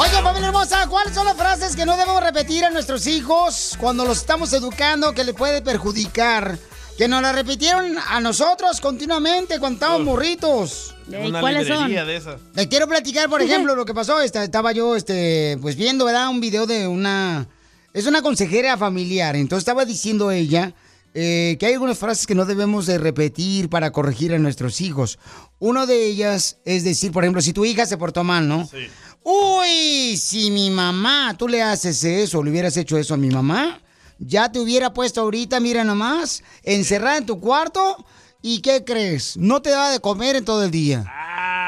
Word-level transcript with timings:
Oye, 0.00 0.10
familia 0.22 0.48
hermosa, 0.48 0.86
¿cuáles 0.88 1.14
son 1.14 1.26
las 1.26 1.36
frases 1.36 1.74
que 1.74 1.84
no 1.84 1.96
debemos 1.96 2.22
repetir 2.22 2.64
a 2.64 2.70
nuestros 2.70 3.06
hijos 3.06 3.76
cuando 3.80 4.04
los 4.04 4.18
estamos 4.18 4.52
educando 4.52 5.12
que 5.12 5.24
le 5.24 5.34
puede 5.34 5.60
perjudicar? 5.60 6.56
Que 6.96 7.08
nos 7.08 7.22
la 7.22 7.32
repitieron 7.32 7.96
a 8.08 8.20
nosotros 8.20 8.80
continuamente 8.80 9.58
cuando 9.60 9.74
estábamos 9.76 10.04
morritos. 10.04 10.94
Una 11.08 11.40
librería 11.86 12.04
de 12.04 12.16
esas. 12.16 12.40
Les 12.54 12.66
quiero 12.68 12.86
platicar, 12.88 13.28
por 13.28 13.40
ejemplo, 13.42 13.74
lo 13.76 13.84
que 13.84 13.94
pasó. 13.94 14.20
Esta- 14.20 14.42
Estaba 14.44 14.72
yo, 14.72 14.94
este, 14.96 15.58
pues 15.62 15.76
viendo, 15.76 16.04
¿verdad? 16.04 16.28
Un 16.28 16.40
video 16.40 16.66
de 16.66 16.86
una... 16.88 17.46
Es 17.94 18.06
una 18.06 18.20
consejera 18.22 18.76
familiar. 18.76 19.34
Entonces 19.36 19.62
estaba 19.62 19.84
diciendo 19.84 20.30
ella 20.32 20.74
eh, 21.14 21.56
que 21.58 21.66
hay 21.66 21.72
algunas 21.74 21.98
frases 21.98 22.26
que 22.26 22.34
no 22.34 22.44
debemos 22.44 22.86
de 22.86 22.98
repetir 22.98 23.68
para 23.68 23.90
corregir 23.92 24.34
a 24.34 24.38
nuestros 24.38 24.80
hijos. 24.80 25.18
Una 25.58 25.86
de 25.86 26.06
ellas 26.06 26.58
es 26.64 26.84
decir, 26.84 27.10
por 27.12 27.24
ejemplo, 27.24 27.42
si 27.42 27.52
tu 27.52 27.64
hija 27.64 27.84
se 27.86 27.96
portó 27.96 28.22
mal, 28.24 28.46
¿no? 28.46 28.66
Sí. 28.66 28.86
Uy, 29.24 30.16
si 30.16 30.50
mi 30.50 30.70
mamá, 30.70 31.34
tú 31.36 31.48
le 31.48 31.62
haces 31.62 32.02
eso, 32.04 32.42
le 32.42 32.50
hubieras 32.50 32.76
hecho 32.76 32.96
eso 32.96 33.14
a 33.14 33.18
mi 33.18 33.28
mamá, 33.28 33.80
ya 34.18 34.50
te 34.50 34.58
hubiera 34.60 34.94
puesto 34.94 35.20
ahorita, 35.20 35.60
mira 35.60 35.84
nomás, 35.84 36.42
encerrada 36.62 37.18
en 37.18 37.26
tu 37.26 37.40
cuarto. 37.40 38.04
¿Y 38.40 38.60
qué 38.60 38.84
crees? 38.84 39.36
No 39.36 39.60
te 39.62 39.70
da 39.70 39.90
de 39.90 39.98
comer 40.00 40.36
en 40.36 40.44
todo 40.44 40.64
el 40.64 40.70
día. 40.70 41.04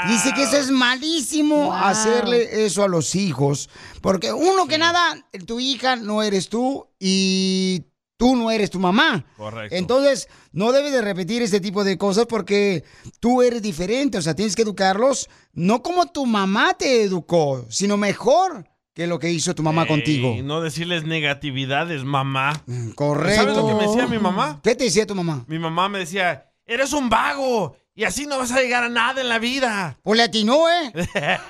Dice 0.08 0.32
que 0.34 0.44
eso 0.44 0.56
es 0.56 0.70
malísimo 0.70 1.64
Wow. 1.66 1.72
hacerle 1.74 2.64
eso 2.64 2.84
a 2.84 2.88
los 2.88 3.14
hijos. 3.16 3.68
Porque 4.00 4.32
uno 4.32 4.66
que 4.68 4.78
nada, 4.78 5.26
tu 5.46 5.58
hija 5.60 5.96
no 5.96 6.22
eres 6.22 6.48
tú 6.48 6.86
y 7.00 7.82
tú 8.20 8.36
no 8.36 8.50
eres 8.50 8.68
tu 8.68 8.78
mamá. 8.78 9.24
Correcto. 9.38 9.74
Entonces, 9.74 10.28
no 10.52 10.72
debes 10.72 10.92
de 10.92 11.00
repetir 11.00 11.40
este 11.40 11.58
tipo 11.58 11.84
de 11.84 11.96
cosas 11.96 12.26
porque 12.26 12.84
tú 13.18 13.40
eres 13.40 13.62
diferente. 13.62 14.18
O 14.18 14.22
sea, 14.22 14.36
tienes 14.36 14.54
que 14.54 14.60
educarlos 14.60 15.30
no 15.54 15.82
como 15.82 16.04
tu 16.04 16.26
mamá 16.26 16.74
te 16.74 17.02
educó, 17.02 17.64
sino 17.70 17.96
mejor 17.96 18.68
que 18.92 19.06
lo 19.06 19.18
que 19.18 19.30
hizo 19.30 19.54
tu 19.54 19.62
mamá 19.62 19.86
contigo. 19.86 20.34
Y 20.34 20.42
no 20.42 20.60
decirles 20.60 21.04
negatividades, 21.04 22.04
mamá. 22.04 22.62
Correcto. 22.94 23.42
¿Sabes 23.42 23.56
lo 23.56 23.66
que 23.66 23.74
me 23.74 23.88
decía 23.88 24.06
mi 24.06 24.18
mamá? 24.18 24.60
¿Qué 24.62 24.74
te 24.74 24.84
decía 24.84 25.06
tu 25.06 25.14
mamá? 25.14 25.46
Mi 25.48 25.58
mamá 25.58 25.88
me 25.88 26.00
decía, 26.00 26.52
eres 26.66 26.92
un 26.92 27.08
vago 27.08 27.74
y 27.94 28.04
así 28.04 28.26
no 28.26 28.36
vas 28.36 28.52
a 28.52 28.60
llegar 28.60 28.84
a 28.84 28.90
nada 28.90 29.22
en 29.22 29.30
la 29.30 29.38
vida. 29.38 29.98
Pues 30.02 30.18
le 30.18 30.24
atinó, 30.24 30.68
¿eh? 30.68 30.92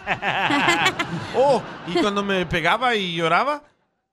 oh, 1.36 1.60
y 1.88 1.94
cuando 2.00 2.22
me 2.22 2.46
pegaba 2.46 2.94
y 2.94 3.16
lloraba, 3.16 3.64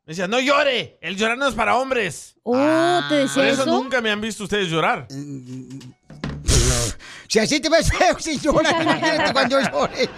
me 0.08 0.12
decía, 0.14 0.28
no 0.28 0.40
llore, 0.40 0.98
el 1.02 1.18
llorar 1.18 1.38
no 1.38 1.48
es 1.50 1.54
para 1.54 1.76
hombres. 1.78 2.36
Oh, 2.44 2.56
¿te 3.10 3.16
decía 3.16 3.36
Por 3.36 3.46
eso, 3.46 3.62
eso? 3.64 3.72
nunca 3.72 4.00
me 4.02 4.10
han 4.10 4.22
visto 4.22 4.46
ustedes 4.46 4.70
llorar. 4.70 5.06
Si 7.28 7.40
así 7.40 7.60
te 7.60 7.68
ves 7.68 7.90
feo, 7.90 8.18
si 8.20 8.40
lloras, 8.40 8.72
imagínate 8.82 9.34
cuando 9.34 9.60
yo 9.60 9.70
llore. 9.70 10.10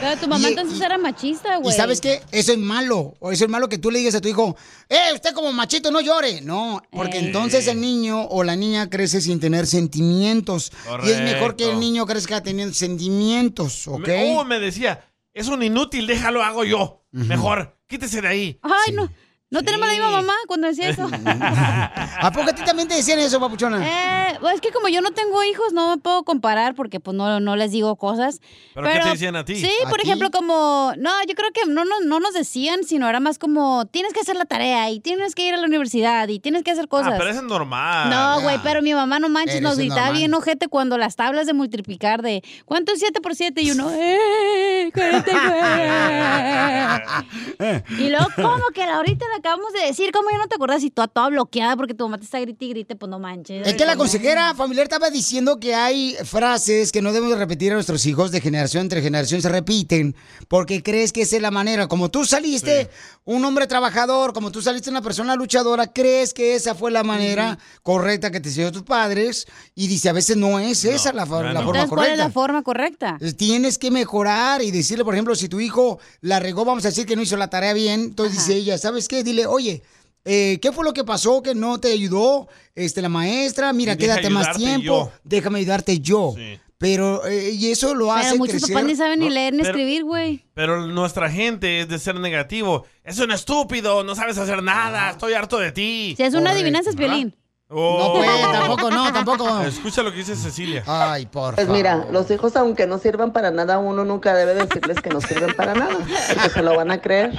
Pero 0.00 0.16
tu 0.20 0.26
mamá 0.26 0.48
Y- 0.48 0.52
entonces 0.52 0.80
era 0.80 0.98
machista, 0.98 1.56
güey. 1.58 1.72
Y 1.72 1.76
sabes 1.76 2.00
qué? 2.00 2.22
Eso 2.32 2.52
es 2.52 2.58
malo. 2.58 3.14
O 3.20 3.30
eso 3.30 3.44
es 3.44 3.50
malo 3.50 3.68
que 3.68 3.78
tú 3.78 3.90
le 3.92 4.00
digas 4.00 4.16
a 4.16 4.20
tu 4.20 4.26
hijo, 4.28 4.56
¡eh, 4.88 5.12
usted 5.14 5.32
como 5.32 5.52
machito 5.52 5.92
no 5.92 6.00
llore! 6.00 6.40
No, 6.40 6.82
porque 6.90 7.18
Ey. 7.18 7.26
entonces 7.26 7.68
el 7.68 7.80
niño 7.80 8.24
o 8.24 8.42
la 8.42 8.56
niña 8.56 8.90
crece 8.90 9.20
sin 9.20 9.38
tener 9.38 9.68
sentimientos. 9.68 10.72
Y 11.04 11.10
es 11.10 11.20
mejor 11.22 11.54
que 11.54 11.70
el 11.70 11.78
niño 11.78 12.04
crezca 12.04 12.42
teniendo 12.42 12.74
sentimientos, 12.74 13.86
¿ok? 13.86 14.08
Me- 14.08 14.36
oh, 14.36 14.44
me 14.44 14.58
decía, 14.58 15.04
es 15.32 15.46
un 15.46 15.62
inútil, 15.62 16.08
déjalo, 16.08 16.42
hago 16.42 16.64
yo. 16.64 17.04
Mejor, 17.12 17.76
quítese 17.90 18.22
de 18.22 18.28
ahí. 18.28 18.58
Ay, 18.62 18.94
no. 18.94 19.10
No 19.50 19.64
tenemos 19.64 19.88
la 19.88 19.94
misma 19.94 20.10
mamá 20.10 20.32
cuando 20.46 20.68
decía 20.68 20.90
eso. 20.90 21.10
¿A 21.26 22.30
poco 22.32 22.50
a 22.50 22.52
ti 22.52 22.62
también 22.64 22.86
te 22.86 22.94
decían 22.94 23.18
eso, 23.18 23.40
papuchona? 23.40 23.84
Eh, 23.84 24.36
pues 24.40 24.54
es 24.54 24.60
que 24.60 24.70
como 24.70 24.86
yo 24.86 25.00
no 25.00 25.10
tengo 25.10 25.42
hijos, 25.42 25.72
no 25.72 25.90
me 25.90 25.96
puedo 26.00 26.22
comparar 26.22 26.76
porque 26.76 27.00
pues 27.00 27.16
no, 27.16 27.40
no 27.40 27.56
les 27.56 27.72
digo 27.72 27.96
cosas. 27.96 28.40
¿Pero 28.74 28.88
qué 28.88 29.00
te 29.00 29.08
decían 29.08 29.34
a 29.34 29.44
ti? 29.44 29.56
Sí, 29.56 29.72
¿A 29.84 29.88
por 29.88 29.98
ti? 29.98 30.06
ejemplo, 30.06 30.30
como, 30.30 30.92
no, 30.98 31.10
yo 31.26 31.34
creo 31.34 31.50
que 31.52 31.66
no, 31.66 31.84
no, 31.84 31.98
no 31.98 32.20
nos 32.20 32.32
decían, 32.32 32.84
sino 32.84 33.08
era 33.08 33.18
más 33.18 33.40
como, 33.40 33.86
tienes 33.86 34.12
que 34.12 34.20
hacer 34.20 34.36
la 34.36 34.44
tarea 34.44 34.88
y 34.90 35.00
tienes 35.00 35.34
que 35.34 35.48
ir 35.48 35.54
a 35.54 35.56
la 35.56 35.66
universidad 35.66 36.28
y 36.28 36.38
tienes 36.38 36.62
que 36.62 36.70
hacer 36.70 36.86
cosas. 36.86 37.14
Ah, 37.14 37.16
pero 37.18 37.30
eso 37.30 37.40
es 37.40 37.46
normal. 37.46 38.08
No, 38.08 38.42
güey, 38.42 38.60
pero 38.62 38.82
mi 38.82 38.94
mamá 38.94 39.18
no 39.18 39.28
manches, 39.28 39.56
Pero 39.56 39.68
nos 39.68 39.78
gritaba 39.78 40.12
bien 40.12 40.32
ojete 40.32 40.68
cuando 40.68 40.96
las 40.96 41.16
tablas 41.16 41.46
de 41.46 41.54
multiplicar 41.54 42.22
de 42.22 42.44
¿cuánto 42.66 42.92
es 42.92 43.00
7 43.00 43.20
por 43.20 43.34
7? 43.34 43.60
Y 43.62 43.72
uno, 43.72 43.90
¡eh! 43.92 44.92
49. 44.94 47.82
y 47.98 48.10
luego, 48.10 48.26
¿cómo 48.36 48.62
que 48.72 48.86
la 48.86 49.00
ahorita 49.00 49.24
le 49.34 49.39
acabamos 49.40 49.72
de 49.72 49.86
decir? 49.86 50.12
¿Cómo 50.12 50.30
ya 50.30 50.38
no 50.38 50.46
te 50.46 50.54
acuerdas? 50.54 50.82
Y 50.84 50.90
toda, 50.90 51.08
toda 51.08 51.28
bloqueada 51.28 51.76
porque 51.76 51.94
tu 51.94 52.04
mamá 52.04 52.18
te 52.18 52.24
está 52.24 52.40
grite 52.40 52.64
y 52.64 52.68
grite, 52.70 52.96
pues 52.96 53.10
no 53.10 53.18
manches. 53.18 53.66
Es 53.66 53.74
que 53.74 53.84
la 53.84 53.96
consejera 53.96 54.54
familiar 54.54 54.84
estaba 54.84 55.10
diciendo 55.10 55.58
que 55.58 55.74
hay 55.74 56.16
frases 56.24 56.92
que 56.92 57.02
no 57.02 57.12
debemos 57.12 57.36
repetir 57.38 57.72
a 57.72 57.74
nuestros 57.74 58.06
hijos 58.06 58.30
de 58.30 58.40
generación 58.40 58.82
entre 58.82 59.02
generación, 59.02 59.42
se 59.42 59.48
repiten, 59.48 60.14
porque 60.48 60.82
crees 60.82 61.12
que 61.12 61.22
esa 61.22 61.36
es 61.36 61.42
la 61.42 61.50
manera. 61.50 61.88
Como 61.88 62.10
tú 62.10 62.24
saliste 62.24 62.88
un 63.24 63.44
hombre 63.44 63.66
trabajador, 63.66 64.32
como 64.32 64.50
tú 64.50 64.62
saliste 64.62 64.90
una 64.90 65.02
persona 65.02 65.34
luchadora, 65.36 65.92
crees 65.92 66.32
que 66.32 66.54
esa 66.54 66.74
fue 66.74 66.90
la 66.90 67.02
manera 67.02 67.58
correcta 67.82 68.30
que 68.30 68.40
te 68.40 68.48
enseñó 68.48 68.72
tus 68.72 68.82
padres, 68.82 69.46
y 69.74 69.86
dice, 69.86 70.08
a 70.08 70.12
veces 70.12 70.36
no 70.36 70.58
es 70.58 70.84
esa 70.84 71.12
la, 71.12 71.26
forma 71.26 71.50
Entonces, 71.50 71.64
¿cuál 71.66 71.84
es 71.84 71.88
correcta. 71.88 72.16
la 72.16 72.30
forma 72.30 72.62
correcta? 72.62 73.18
Tienes 73.36 73.78
que 73.78 73.90
mejorar 73.90 74.62
y 74.62 74.70
decirle, 74.70 75.04
por 75.04 75.14
ejemplo, 75.14 75.34
si 75.34 75.48
tu 75.48 75.60
hijo 75.60 75.98
la 76.20 76.40
regó, 76.40 76.64
vamos 76.64 76.84
a 76.84 76.88
decir 76.88 77.06
que 77.06 77.16
no 77.16 77.22
hizo 77.22 77.36
la 77.36 77.48
tarea 77.48 77.72
bien, 77.72 78.00
entonces 78.00 78.38
dice 78.38 78.54
ella, 78.54 78.78
¿sabes 78.78 79.08
qué? 79.08 79.22
Dile, 79.30 79.46
oye, 79.46 79.82
eh, 80.24 80.58
¿qué 80.60 80.72
fue 80.72 80.84
lo 80.84 80.92
que 80.92 81.04
pasó 81.04 81.42
que 81.42 81.54
no 81.54 81.78
te 81.80 81.92
ayudó 81.92 82.48
este, 82.74 83.00
la 83.02 83.08
maestra? 83.08 83.72
Mira, 83.72 83.94
deja 83.94 84.14
quédate 84.16 84.30
más 84.30 84.56
tiempo, 84.56 84.84
yo. 84.84 85.12
déjame 85.24 85.60
ayudarte 85.60 85.98
yo. 86.00 86.34
Pero, 86.78 87.26
eh, 87.26 87.50
y 87.50 87.70
eso 87.70 87.94
lo 87.94 88.10
hace 88.10 88.30
Pero 88.30 88.38
muchos 88.38 88.54
crecer. 88.54 88.72
papás 88.74 88.86
ni 88.86 88.96
saben 88.96 89.20
ni 89.20 89.28
leer 89.28 89.52
ni 89.52 89.58
pero- 89.60 89.70
escribir, 89.70 90.02
güey. 90.04 90.46
Pero 90.54 90.86
nuestra 90.86 91.30
gente 91.30 91.80
es 91.80 91.88
de 91.88 91.98
ser 91.98 92.18
negativo. 92.18 92.86
Es 93.04 93.18
un 93.18 93.30
estúpido, 93.32 94.02
no 94.02 94.14
sabes 94.14 94.38
hacer 94.38 94.62
nada, 94.62 95.10
estoy 95.10 95.34
harto 95.34 95.58
de 95.58 95.72
ti. 95.72 96.14
Si 96.16 96.22
es 96.22 96.32
una 96.34 96.52
adivinanza, 96.52 96.88
es 96.90 96.96
violín. 96.96 97.36
Oh. 97.72 97.98
No, 97.98 98.12
pues, 98.14 98.52
tampoco, 98.52 98.90
no, 98.90 99.12
tampoco. 99.12 99.60
Escucha 99.60 100.02
lo 100.02 100.10
que 100.10 100.18
dice 100.18 100.34
Cecilia. 100.34 100.82
Ay, 100.86 101.26
por 101.26 101.54
Pues 101.54 101.68
mira, 101.68 102.08
los 102.10 102.28
hijos 102.30 102.56
aunque 102.56 102.86
no 102.88 102.98
sirvan 102.98 103.32
para 103.32 103.52
nada, 103.52 103.78
uno 103.78 104.04
nunca 104.04 104.34
debe 104.34 104.54
decirles 104.54 105.00
que 105.00 105.08
no 105.10 105.20
sirven 105.20 105.54
para 105.54 105.74
nada, 105.74 105.96
porque 106.34 106.50
se 106.50 106.62
lo 106.62 106.76
van 106.76 106.90
a 106.90 107.00
creer. 107.00 107.38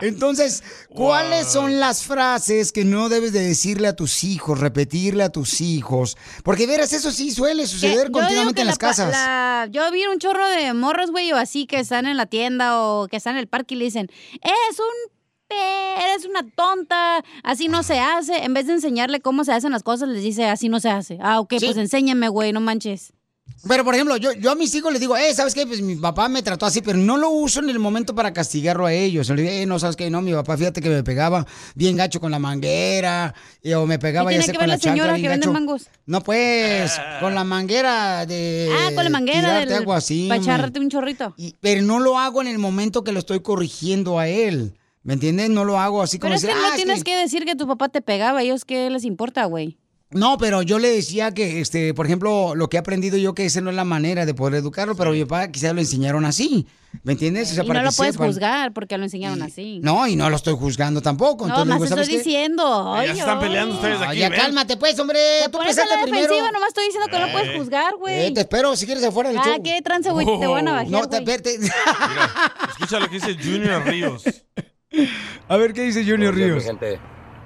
Entonces, 0.00 0.64
¿cuáles 0.88 1.46
son 1.46 1.78
las 1.78 2.02
frases 2.04 2.72
que 2.72 2.84
no 2.84 3.08
debes 3.08 3.32
de 3.32 3.40
decirle 3.40 3.86
a 3.88 3.94
tus 3.94 4.24
hijos, 4.24 4.58
repetirle 4.58 5.22
a 5.22 5.28
tus 5.30 5.60
hijos? 5.60 6.16
Porque 6.42 6.66
verás, 6.66 6.92
eso 6.92 7.12
sí 7.12 7.30
suele 7.30 7.66
suceder 7.66 8.10
continuamente 8.10 8.62
en 8.62 8.66
las 8.66 8.76
la 8.76 8.88
casas. 8.88 9.12
la- 9.12 9.68
yo 9.70 9.90
vi 9.92 10.06
un 10.06 10.18
chorro 10.18 10.46
de 10.48 10.72
morros, 10.74 11.10
güey, 11.10 11.30
o 11.32 11.36
así 11.36 11.66
que 11.66 11.78
están 11.78 12.06
en 12.06 12.16
la 12.16 12.26
tienda 12.26 12.80
o 12.82 13.06
que 13.08 13.16
están 13.16 13.34
en 13.34 13.40
el 13.40 13.46
parque 13.48 13.74
y 13.74 13.78
le 13.78 13.84
dicen, 13.84 14.08
es 14.42 14.78
un 14.78 15.19
eres 15.54 16.24
una 16.26 16.48
tonta, 16.54 17.24
así 17.42 17.68
no 17.68 17.82
se 17.82 17.98
hace. 17.98 18.44
En 18.44 18.54
vez 18.54 18.66
de 18.66 18.74
enseñarle 18.74 19.20
cómo 19.20 19.44
se 19.44 19.52
hacen 19.52 19.72
las 19.72 19.82
cosas, 19.82 20.08
les 20.08 20.22
dice, 20.22 20.46
así 20.46 20.68
no 20.68 20.80
se 20.80 20.90
hace. 20.90 21.18
Ah, 21.20 21.40
ok, 21.40 21.54
pues 21.60 21.76
enséñame, 21.76 22.28
güey, 22.28 22.52
no 22.52 22.60
manches. 22.60 23.12
Pero, 23.68 23.84
por 23.84 23.94
ejemplo, 23.94 24.16
yo, 24.16 24.32
yo 24.32 24.52
a 24.52 24.54
mis 24.54 24.74
hijos 24.74 24.90
les 24.90 25.00
digo, 25.02 25.16
eh, 25.18 25.34
¿sabes 25.34 25.52
qué? 25.54 25.66
Pues 25.66 25.82
mi 25.82 25.94
papá 25.96 26.28
me 26.30 26.42
trató 26.42 26.64
así, 26.64 26.80
pero 26.80 26.96
no 26.96 27.18
lo 27.18 27.28
uso 27.28 27.60
en 27.60 27.68
el 27.68 27.78
momento 27.78 28.14
para 28.14 28.32
castigarlo 28.32 28.86
a 28.86 28.92
ellos. 28.94 29.28
Le 29.28 29.42
digo, 29.42 29.52
eh, 29.52 29.66
no, 29.66 29.78
¿sabes 29.78 29.96
qué? 29.96 30.08
No, 30.08 30.22
mi 30.22 30.32
papá, 30.32 30.56
fíjate 30.56 30.80
que 30.80 30.88
me 30.88 31.02
pegaba 31.02 31.46
bien 31.74 31.96
gacho 31.96 32.20
con 32.20 32.30
la 32.30 32.38
manguera, 32.38 33.34
y- 33.62 33.72
o 33.74 33.84
me 33.84 33.98
pegaba 33.98 34.30
¿Qué 34.30 34.36
ya 34.36 34.42
sé 34.42 34.54
con 34.54 34.62
la 34.62 34.74
la 34.74 34.78
señora 34.78 35.12
chancla 35.12 35.22
que 35.22 35.28
vende 35.28 35.48
mangos? 35.48 35.88
No, 36.06 36.22
pues, 36.22 36.98
con 37.20 37.34
la 37.34 37.44
manguera 37.44 38.24
de... 38.24 38.70
Ah, 38.72 38.90
con 38.94 39.04
la 39.04 39.10
manguera 39.10 39.58
del... 39.58 39.72
algo 39.74 39.92
así. 39.92 40.28
Para 40.28 40.70
un 40.80 40.88
chorrito. 40.88 41.34
Pero 41.60 41.82
no 41.82 41.98
lo 41.98 42.18
hago 42.18 42.40
en 42.40 42.48
el 42.48 42.58
momento 42.58 43.04
que 43.04 43.12
lo 43.12 43.18
estoy 43.18 43.40
corrigiendo 43.40 44.18
a 44.18 44.28
él. 44.28 44.74
¿Me 45.10 45.14
entiendes? 45.14 45.50
No 45.50 45.64
lo 45.64 45.76
hago 45.76 46.02
así 46.02 46.20
como 46.20 46.28
Pero 46.28 46.36
es 46.36 46.44
que 46.46 46.54
no 46.54 46.66
"Ah, 46.66 46.68
es 46.70 46.76
tienes 46.76 47.02
que 47.02 47.16
decir 47.16 47.44
que 47.44 47.56
tu 47.56 47.66
papá 47.66 47.88
te 47.88 48.00
pegaba. 48.00 48.38
¿A 48.38 48.42
ellos 48.44 48.64
qué 48.64 48.88
les 48.90 49.02
importa, 49.04 49.44
güey? 49.46 49.76
No, 50.12 50.38
pero 50.38 50.62
yo 50.62 50.78
le 50.78 50.88
decía 50.88 51.32
que, 51.34 51.60
este, 51.60 51.94
por 51.94 52.06
ejemplo, 52.06 52.54
lo 52.54 52.68
que 52.68 52.76
he 52.76 52.80
aprendido 52.80 53.16
yo 53.18 53.34
que 53.34 53.44
esa 53.44 53.60
no 53.60 53.70
es 53.70 53.76
la 53.76 53.84
manera 53.84 54.24
de 54.24 54.34
poder 54.34 54.54
educarlo, 54.54 54.94
pero 54.96 55.10
mi 55.10 55.24
papá 55.24 55.50
quizás 55.50 55.72
lo 55.74 55.80
enseñaron 55.80 56.24
así, 56.24 56.66
¿me 57.04 57.12
entiendes? 57.14 57.50
O 57.50 57.54
sea, 57.54 57.64
y 57.64 57.66
para 57.66 57.80
no 57.82 57.90
lo 57.90 57.92
puedes 57.96 58.14
sepan. 58.14 58.26
juzgar 58.28 58.72
porque 58.72 58.98
lo 58.98 59.04
enseñaron 59.04 59.42
así. 59.42 59.80
No, 59.82 60.06
y 60.06 60.14
no 60.14 60.28
lo 60.30 60.34
estoy 60.36 60.54
juzgando 60.54 61.00
tampoco. 61.02 61.46
No, 61.48 61.64
más 61.64 61.82
estoy 61.82 62.06
diciendo. 62.06 62.92
Ya 62.94 63.00
Ay, 63.00 63.08
se 63.14 63.18
están 63.20 63.38
peleando 63.40 63.74
ustedes 63.76 64.00
Ah, 64.00 64.10
aquí. 64.10 64.18
ya 64.20 64.28
ven. 64.30 64.40
cálmate 64.40 64.76
pues, 64.76 64.96
hombre. 65.00 65.18
Te 65.44 65.48
Tú 65.48 65.58
empezaste 65.60 65.94
la 65.96 66.02
primero. 66.02 66.22
defensiva, 66.22 66.52
nomás 66.52 66.68
estoy 66.68 66.84
diciendo 66.86 67.08
que 67.10 67.18
no 67.20 67.26
Eh. 67.26 67.32
puedes 67.32 67.56
juzgar, 67.58 67.94
güey. 67.96 68.26
Eh, 68.26 68.30
te 68.32 68.40
espero 68.42 68.74
si 68.76 68.86
quieres 68.86 69.02
afuera 69.04 69.30
del 69.30 69.38
Ah, 69.38 69.42
show. 69.44 69.62
qué 69.62 69.80
trance, 69.82 70.10
güey. 70.10 70.26
Te 70.26 70.46
van 70.46 70.68
a 70.68 70.72
bajar, 70.72 70.88
No, 70.88 71.08
te, 71.08 71.16
espérate. 71.18 71.56
Escucha 72.70 72.98
lo 73.00 73.08
que 73.08 73.14
dice 73.20 73.36
Junior 73.40 73.84
Ríos. 73.84 74.24
A 75.48 75.56
ver 75.56 75.72
qué 75.72 75.82
dice 75.82 76.04
Junior 76.04 76.34
Ríos. 76.34 76.64
gente. 76.64 76.98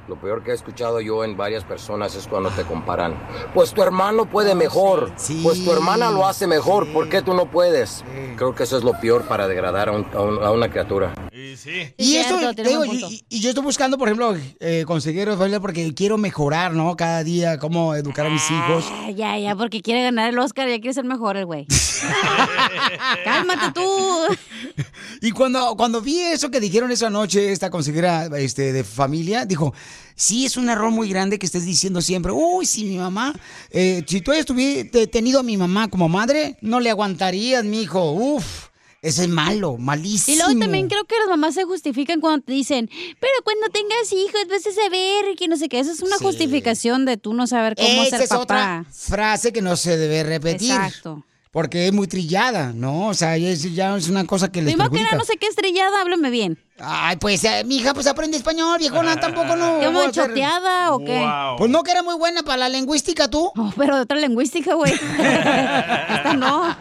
Lo 0.07 0.21
peor 0.21 0.45
que 0.45 0.51
he 0.51 0.55
escuchado 0.55 1.01
yo 1.01 1.25
en 1.25 1.35
varias 1.37 1.65
personas 1.65 2.15
es 2.15 2.27
cuando 2.27 2.51
te 2.51 2.63
comparan. 2.65 3.15
Pues 3.55 3.73
tu 3.73 3.83
hermano 3.83 4.27
puede 4.27 4.55
mejor. 4.55 5.11
Sí. 5.17 5.41
Pues 5.43 5.65
tu 5.65 5.73
hermana 5.73 6.11
lo 6.11 6.27
hace 6.27 6.47
mejor. 6.47 6.87
¿Por 6.93 7.09
qué 7.09 7.23
tú 7.23 7.33
no 7.33 7.51
puedes? 7.51 8.05
Creo 8.37 8.55
que 8.55 8.65
eso 8.65 8.77
es 8.77 8.85
lo 8.85 8.93
peor 9.01 9.23
para 9.27 9.49
degradar 9.49 9.89
a, 9.89 9.93
un- 9.93 10.07
a 10.15 10.21
un- 10.21 10.43
a 10.45 10.51
una 10.51 10.69
criatura. 10.71 11.15
Y 11.33 11.57
sí. 11.57 11.95
Y 11.97 12.17
esto, 12.17 12.37
digo, 12.53 12.85
y, 12.85 13.25
y 13.31 13.41
yo 13.41 13.49
estoy 13.49 13.65
buscando, 13.65 13.97
por 13.97 14.09
ejemplo, 14.09 14.37
eh, 14.61 14.85
consejeros 14.87 15.37
familia 15.39 15.61
porque 15.61 15.95
quiero 15.95 16.19
mejorar, 16.19 16.75
¿no? 16.75 16.97
Cada 16.97 17.25
día, 17.25 17.59
cómo 17.59 17.95
educar 17.95 18.27
a 18.27 18.31
mis 18.31 18.51
hijos. 18.51 18.85
Ah, 18.91 19.11
ya, 19.11 19.39
ya, 19.39 19.57
porque 19.57 19.81
quiere 19.81 20.03
ganar 20.03 20.29
el 20.29 20.39
Oscar, 20.39 20.69
ya 20.69 20.77
quiere 20.81 20.93
ser 20.93 21.05
mejor 21.05 21.37
el 21.39 21.47
güey. 21.47 21.67
Cálmate 23.25 23.73
tú. 23.75 23.83
Y 25.21 25.31
cuando, 25.31 25.75
cuando 25.77 26.03
vi 26.03 26.19
eso 26.21 26.51
que 26.51 26.61
dijeron 26.61 26.91
esa 26.91 27.09
noche, 27.09 27.51
esta 27.51 27.71
consejera 27.71 28.27
este, 28.37 28.73
de 28.75 28.85
familia, 28.85 29.47
dijo, 29.47 29.73
sí, 30.15 30.45
es 30.47 30.57
un 30.57 30.69
error 30.69 30.91
muy 30.91 31.09
grande 31.09 31.39
que 31.39 31.47
estés 31.47 31.65
diciendo 31.65 32.01
siempre, 32.01 32.33
uy, 32.33 32.67
si 32.67 32.85
mi 32.85 32.97
mamá, 32.99 33.35
eh, 33.71 34.03
si 34.07 34.21
tú 34.21 34.31
hubieras 34.33 35.11
tenido 35.11 35.41
a 35.41 35.43
mi 35.43 35.57
mamá 35.57 35.89
como 35.89 36.09
madre, 36.09 36.57
no 36.61 36.81
le 36.81 36.91
aguantarías, 36.91 37.65
mi 37.65 37.83
hijo, 37.83 38.13
uf, 38.13 38.69
eso 39.03 39.23
es 39.23 39.29
malo, 39.29 39.77
malísimo. 39.77 40.35
Y 40.35 40.39
luego 40.39 40.59
también 40.61 40.89
creo 40.89 41.05
que 41.05 41.15
las 41.19 41.29
mamás 41.29 41.55
se 41.55 41.65
justifican 41.65 42.21
cuando 42.21 42.43
te 42.47 42.53
dicen, 42.53 42.89
pero 43.21 43.33
cuando 43.45 43.67
tengas 43.69 44.11
hijos 44.13 44.41
vas 44.49 44.67
a 44.67 44.73
saber 44.73 45.37
que 45.37 45.47
no 45.47 45.57
sé 45.59 45.69
qué. 45.69 45.79
Eso 45.81 45.93
es 45.93 46.01
una 46.01 46.17
Sí. 46.17 46.25
justificación 46.25 47.05
de 47.05 47.19
tú 47.19 47.35
no 47.35 47.47
saber 47.47 47.75
cómo 47.77 47.87
Esa 48.03 48.17
ser 48.17 48.23
es 48.23 48.29
papá. 48.31 48.43
otra 48.43 48.87
frase 48.91 49.53
que 49.53 49.61
no 49.61 49.77
se 49.77 49.99
debe 49.99 50.23
repetir. 50.25 50.71
Exacto. 50.71 51.23
Porque 51.51 51.87
es 51.87 51.93
muy 51.93 52.09
trillada, 52.09 52.73
¿no? 52.73 53.09
O 53.09 53.15
sea, 53.15 53.37
es, 53.37 53.75
ya 53.75 53.95
es 53.97 54.09
una 54.09 54.27
cosa 54.27 54.51
que 54.51 54.61
perjudica. 54.63 54.89
nada, 55.05 55.17
no 55.19 55.25
sé 55.25 55.37
qué 55.37 55.47
estrellada, 55.47 56.01
háblame 56.01 56.31
bien. 56.31 56.59
Ay, 56.79 57.17
pues, 57.17 57.45
eh, 57.45 57.63
mi 57.65 57.77
hija, 57.77 57.95
pues 57.95 58.09
aprende 58.09 58.37
español, 58.37 58.79
viejona, 58.79 59.15
tampoco 59.21 59.55
no. 59.55 59.79
¿Qué 59.79 59.89
muy 59.91 60.11
choteada 60.11 60.93
o 60.93 60.99
qué? 60.99 61.21
Wow. 61.21 61.57
Pues 61.57 61.71
no 61.71 61.85
que 61.85 61.93
era 61.93 62.03
muy 62.03 62.17
buena 62.17 62.43
para 62.43 62.57
la 62.57 62.69
lingüística, 62.69 63.29
tú. 63.29 63.53
Oh, 63.57 63.73
pero 63.77 63.95
de 63.95 64.03
otra 64.03 64.17
lingüística, 64.17 64.75
güey. 64.75 64.93
Esta 65.19 66.35
no. 66.37 66.77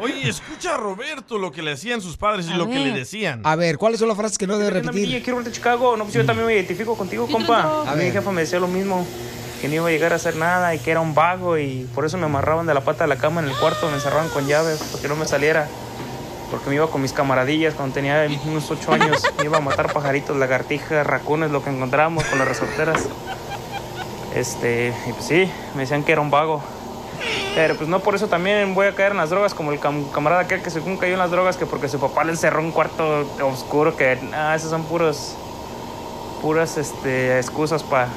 Oye, 0.00 0.30
escucha 0.30 0.74
a 0.74 0.76
Roberto 0.78 1.36
lo 1.36 1.52
que 1.52 1.62
le 1.62 1.72
hacían 1.72 2.00
sus 2.00 2.16
padres 2.16 2.46
y 2.48 2.54
lo 2.54 2.66
que 2.68 2.78
le 2.78 2.92
decían. 2.92 3.42
A 3.44 3.54
ver, 3.54 3.76
¿cuáles 3.76 3.98
son 3.98 4.08
las 4.08 4.16
frases 4.16 4.38
que 4.38 4.46
no 4.46 4.56
debe 4.56 4.70
repetir? 4.70 5.22
Quiero 5.22 5.36
verte 5.36 5.50
a 5.50 5.52
Chicago. 5.52 5.96
No, 5.96 6.04
pues 6.04 6.14
yo 6.14 6.24
también 6.24 6.46
me 6.46 6.54
identifico 6.54 6.96
contigo, 6.96 7.26
compa. 7.26 7.82
A 7.86 7.94
mi 7.94 8.10
jefa 8.10 8.30
me 8.32 8.42
decía 8.42 8.58
lo 8.60 8.68
mismo, 8.68 9.06
que 9.60 9.68
no 9.68 9.74
iba 9.74 9.88
a 9.88 9.90
llegar 9.90 10.12
a 10.14 10.16
hacer 10.16 10.36
nada 10.36 10.74
y 10.74 10.78
que 10.78 10.90
era 10.90 11.00
un 11.00 11.14
vago 11.14 11.58
y 11.58 11.86
por 11.94 12.06
eso 12.06 12.16
me 12.16 12.24
amarraban 12.24 12.66
de 12.66 12.72
la 12.72 12.80
pata 12.82 13.04
de 13.04 13.08
la 13.08 13.16
cama 13.16 13.42
en 13.42 13.48
el 13.48 13.56
cuarto, 13.56 13.88
me 13.88 13.94
encerraban 13.94 14.28
con 14.30 14.46
llaves 14.46 14.78
para 14.78 15.02
que 15.02 15.08
no 15.08 15.16
me 15.16 15.26
saliera. 15.26 15.68
Porque 16.50 16.68
me 16.68 16.76
iba 16.76 16.86
con 16.88 17.02
mis 17.02 17.12
camaradillas 17.12 17.74
cuando 17.74 17.94
tenía 17.94 18.26
unos 18.46 18.70
ocho 18.70 18.92
años. 18.92 19.22
Me 19.38 19.44
iba 19.46 19.58
a 19.58 19.60
matar 19.60 19.92
pajaritos, 19.92 20.36
lagartijas, 20.36 21.06
racunes, 21.06 21.50
lo 21.50 21.62
que 21.64 21.70
encontrábamos 21.70 22.24
con 22.24 22.38
las 22.38 22.46
resorteras. 22.46 23.08
Este, 24.34 24.92
y 25.08 25.12
pues 25.12 25.24
sí, 25.26 25.50
me 25.74 25.82
decían 25.82 26.02
que 26.02 26.12
era 26.12 26.20
un 26.20 26.30
vago. 26.30 26.60
Pero 27.54 27.76
pues 27.76 27.88
no 27.88 28.00
por 28.00 28.14
eso 28.16 28.26
también 28.26 28.74
voy 28.74 28.86
a 28.86 28.94
caer 28.94 29.12
en 29.12 29.18
las 29.18 29.30
drogas 29.30 29.54
como 29.54 29.72
el 29.72 29.80
cam- 29.80 30.10
camarada 30.10 30.42
aquel 30.42 30.60
que 30.60 30.70
según 30.70 30.96
cayó 30.96 31.12
en 31.14 31.20
las 31.20 31.30
drogas 31.30 31.56
que 31.56 31.66
porque 31.66 31.88
su 31.88 32.00
papá 32.00 32.24
le 32.24 32.32
encerró 32.32 32.58
en 32.60 32.66
un 32.66 32.72
cuarto 32.72 33.24
oscuro 33.42 33.96
que 33.96 34.18
ah, 34.34 34.54
esos 34.56 34.70
son 34.70 34.82
puros 34.84 35.34
puras 36.42 36.76
este 36.76 37.38
excusas 37.38 37.84
para 37.84 38.08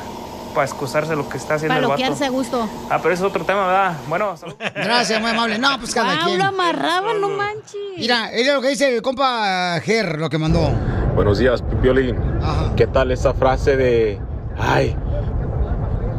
excusarse 0.63 1.15
lo 1.15 1.27
que 1.29 1.37
está 1.37 1.55
haciendo 1.55 1.73
Para 1.75 1.81
el 1.85 1.87
vato. 1.89 2.01
loquearse 2.01 2.25
a 2.25 2.29
gusto. 2.29 2.69
Ah, 2.89 2.99
pero 3.01 3.13
eso 3.13 3.25
es 3.25 3.29
otro 3.31 3.45
tema, 3.45 3.67
¿verdad? 3.67 3.93
Bueno. 4.07 4.35
Gracias, 4.75 5.21
muy 5.21 5.31
amable. 5.31 5.57
No, 5.59 5.77
pues 5.79 5.93
cada 5.93 6.23
quien. 6.25 6.39
lo 6.39 6.45
amarraban, 6.45 7.21
no 7.21 7.29
manches. 7.29 7.75
Mira, 7.97 8.31
es 8.31 8.47
lo 8.51 8.61
que 8.61 8.69
dice 8.69 8.95
el 8.95 9.01
compa 9.01 9.79
Ger, 9.81 10.19
lo 10.19 10.29
que 10.29 10.37
mandó. 10.37 10.69
Buenos 11.15 11.39
días, 11.39 11.63
Piolín. 11.81 12.15
Ajá. 12.41 12.71
¿Qué 12.75 12.85
tal 12.87 13.11
esa 13.11 13.33
frase 13.33 13.75
de, 13.77 14.19
ay, 14.59 14.95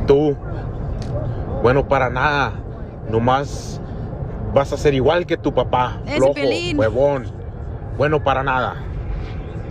tú, 0.06 0.36
bueno 1.62 1.86
para 1.88 2.10
nada, 2.10 2.52
nomás 3.08 3.81
vas 4.54 4.72
a 4.72 4.76
ser 4.76 4.94
igual 4.94 5.26
que 5.26 5.36
tu 5.36 5.52
papá, 5.54 6.00
Ese 6.06 6.16
flojo, 6.16 6.34
Piolín. 6.34 6.78
huevón, 6.78 7.31
bueno 7.96 8.22
para 8.24 8.42
nada. 8.42 8.76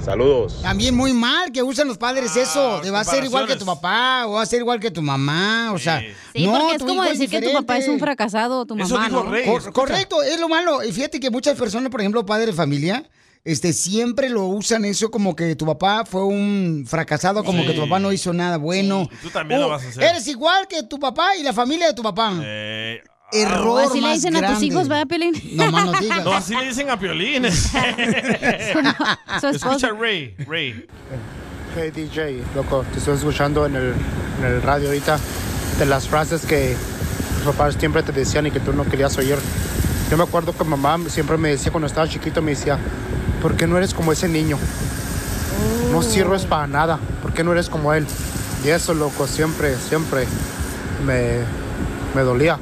Saludos. 0.03 0.61
También 0.61 0.95
muy 0.95 1.13
mal 1.13 1.51
que 1.51 1.61
usan 1.63 1.87
los 1.87 1.97
padres 1.97 2.31
Ah, 2.35 2.41
eso, 2.41 2.81
de 2.81 2.91
va 2.91 3.01
a 3.01 3.03
ser 3.03 3.23
igual 3.23 3.45
que 3.47 3.55
tu 3.55 3.65
papá 3.65 4.25
o 4.27 4.33
va 4.33 4.41
a 4.41 4.45
ser 4.45 4.59
igual 4.61 4.79
que 4.79 4.91
tu 4.91 5.01
mamá, 5.01 5.71
o 5.73 5.79
sea, 5.79 5.99
Sí. 5.99 6.07
Sí, 6.35 6.45
no, 6.45 6.53
porque 6.59 6.75
es 6.75 6.83
como 6.83 7.03
decir 7.03 7.29
que 7.29 7.41
tu 7.41 7.53
papá 7.53 7.77
es 7.77 7.87
un 7.87 7.99
fracasado, 7.99 8.65
tu 8.65 8.77
Eso 8.77 8.95
mamá, 8.95 9.07
dijo 9.09 9.23
¿no? 9.23 9.31
Rey. 9.31 9.45
Cor- 9.45 9.57
escucha. 9.59 9.71
correcto, 9.73 10.21
es 10.23 10.39
lo 10.39 10.47
malo. 10.49 10.83
Y 10.83 10.91
fíjate 10.91 11.19
que 11.19 11.29
muchas 11.29 11.57
personas, 11.57 11.89
por 11.89 11.99
ejemplo, 12.01 12.25
padres 12.25 12.47
de 12.47 12.53
familia, 12.53 13.03
este, 13.43 13.71
siempre 13.73 14.29
lo 14.29 14.45
usan 14.45 14.83
eso 14.85 15.09
como 15.09 15.35
que 15.35 15.55
tu 15.55 15.65
papá 15.65 16.03
fue 16.05 16.23
un 16.25 16.85
fracasado, 16.87 17.43
como 17.43 17.61
Sí. 17.61 17.67
que 17.67 17.73
tu 17.73 17.81
papá 17.81 17.99
no 17.99 18.11
hizo 18.11 18.33
nada 18.33 18.57
bueno. 18.57 19.07
Y 19.11 19.15
tú 19.17 19.29
también 19.29 19.61
lo 19.61 19.69
vas 19.69 19.83
a 19.83 19.89
hacer. 19.89 20.03
Eres 20.03 20.27
igual 20.27 20.67
que 20.67 20.83
tu 20.83 20.99
papá 20.99 21.35
y 21.37 21.43
la 21.43 21.53
familia 21.53 21.87
de 21.87 21.93
tu 21.93 22.03
papá. 22.03 22.33
Eh, 22.43 23.01
Error 23.31 23.81
Así 23.83 23.99
le 23.99 24.07
más 24.07 24.13
dicen 24.15 24.35
a 24.35 24.39
tus 24.39 24.47
grande. 24.49 24.65
hijos, 24.65 24.87
¿verdad, 24.87 25.07
Pelín? 25.07 25.33
No 25.53 25.71
más 25.71 25.85
no 25.85 25.91
digas. 25.99 26.23
no, 26.23 26.33
así 26.33 26.55
le 26.55 26.67
dicen 26.67 26.89
a 26.89 26.97
Piolín. 26.97 27.43
Su 29.41 29.47
Escucha 29.47 29.89
Ray, 29.89 30.33
Ray. 30.47 30.85
Hey 31.75 31.91
DJ, 31.93 32.41
loco, 32.55 32.85
te 32.91 32.99
estoy 32.99 33.15
escuchando 33.17 33.65
en 33.65 33.75
el, 33.75 33.93
en 34.39 34.45
el 34.45 34.61
radio 34.61 34.87
ahorita 34.87 35.19
de 35.77 35.85
las 35.85 36.07
frases 36.07 36.45
que 36.45 36.75
tus 37.43 37.53
papás 37.53 37.75
siempre 37.77 38.01
te 38.01 38.11
decían 38.13 38.47
y 38.47 38.51
que 38.51 38.59
tú 38.61 38.73
no 38.73 38.85
querías 38.85 39.17
oír. 39.17 39.35
Yo 40.09 40.17
me 40.17 40.23
acuerdo 40.23 40.57
que 40.57 40.63
mamá 40.63 40.97
siempre 41.09 41.37
me 41.37 41.49
decía 41.49 41.71
cuando 41.71 41.87
estaba 41.87 42.07
chiquito, 42.07 42.41
me 42.41 42.51
decía, 42.51 42.79
¿por 43.41 43.55
qué 43.57 43.67
no 43.67 43.77
eres 43.77 43.93
como 43.93 44.11
ese 44.13 44.29
niño? 44.29 44.57
No 45.91 46.01
sirves 46.01 46.45
para 46.45 46.65
nada, 46.65 46.97
¿por 47.21 47.33
qué 47.33 47.43
no 47.43 47.51
eres 47.51 47.67
como 47.69 47.93
él? 47.93 48.07
Y 48.63 48.69
eso, 48.69 48.93
loco, 48.93 49.27
siempre, 49.27 49.75
siempre 49.75 50.25
me, 51.05 51.39
me 52.15 52.21
dolía. 52.21 52.57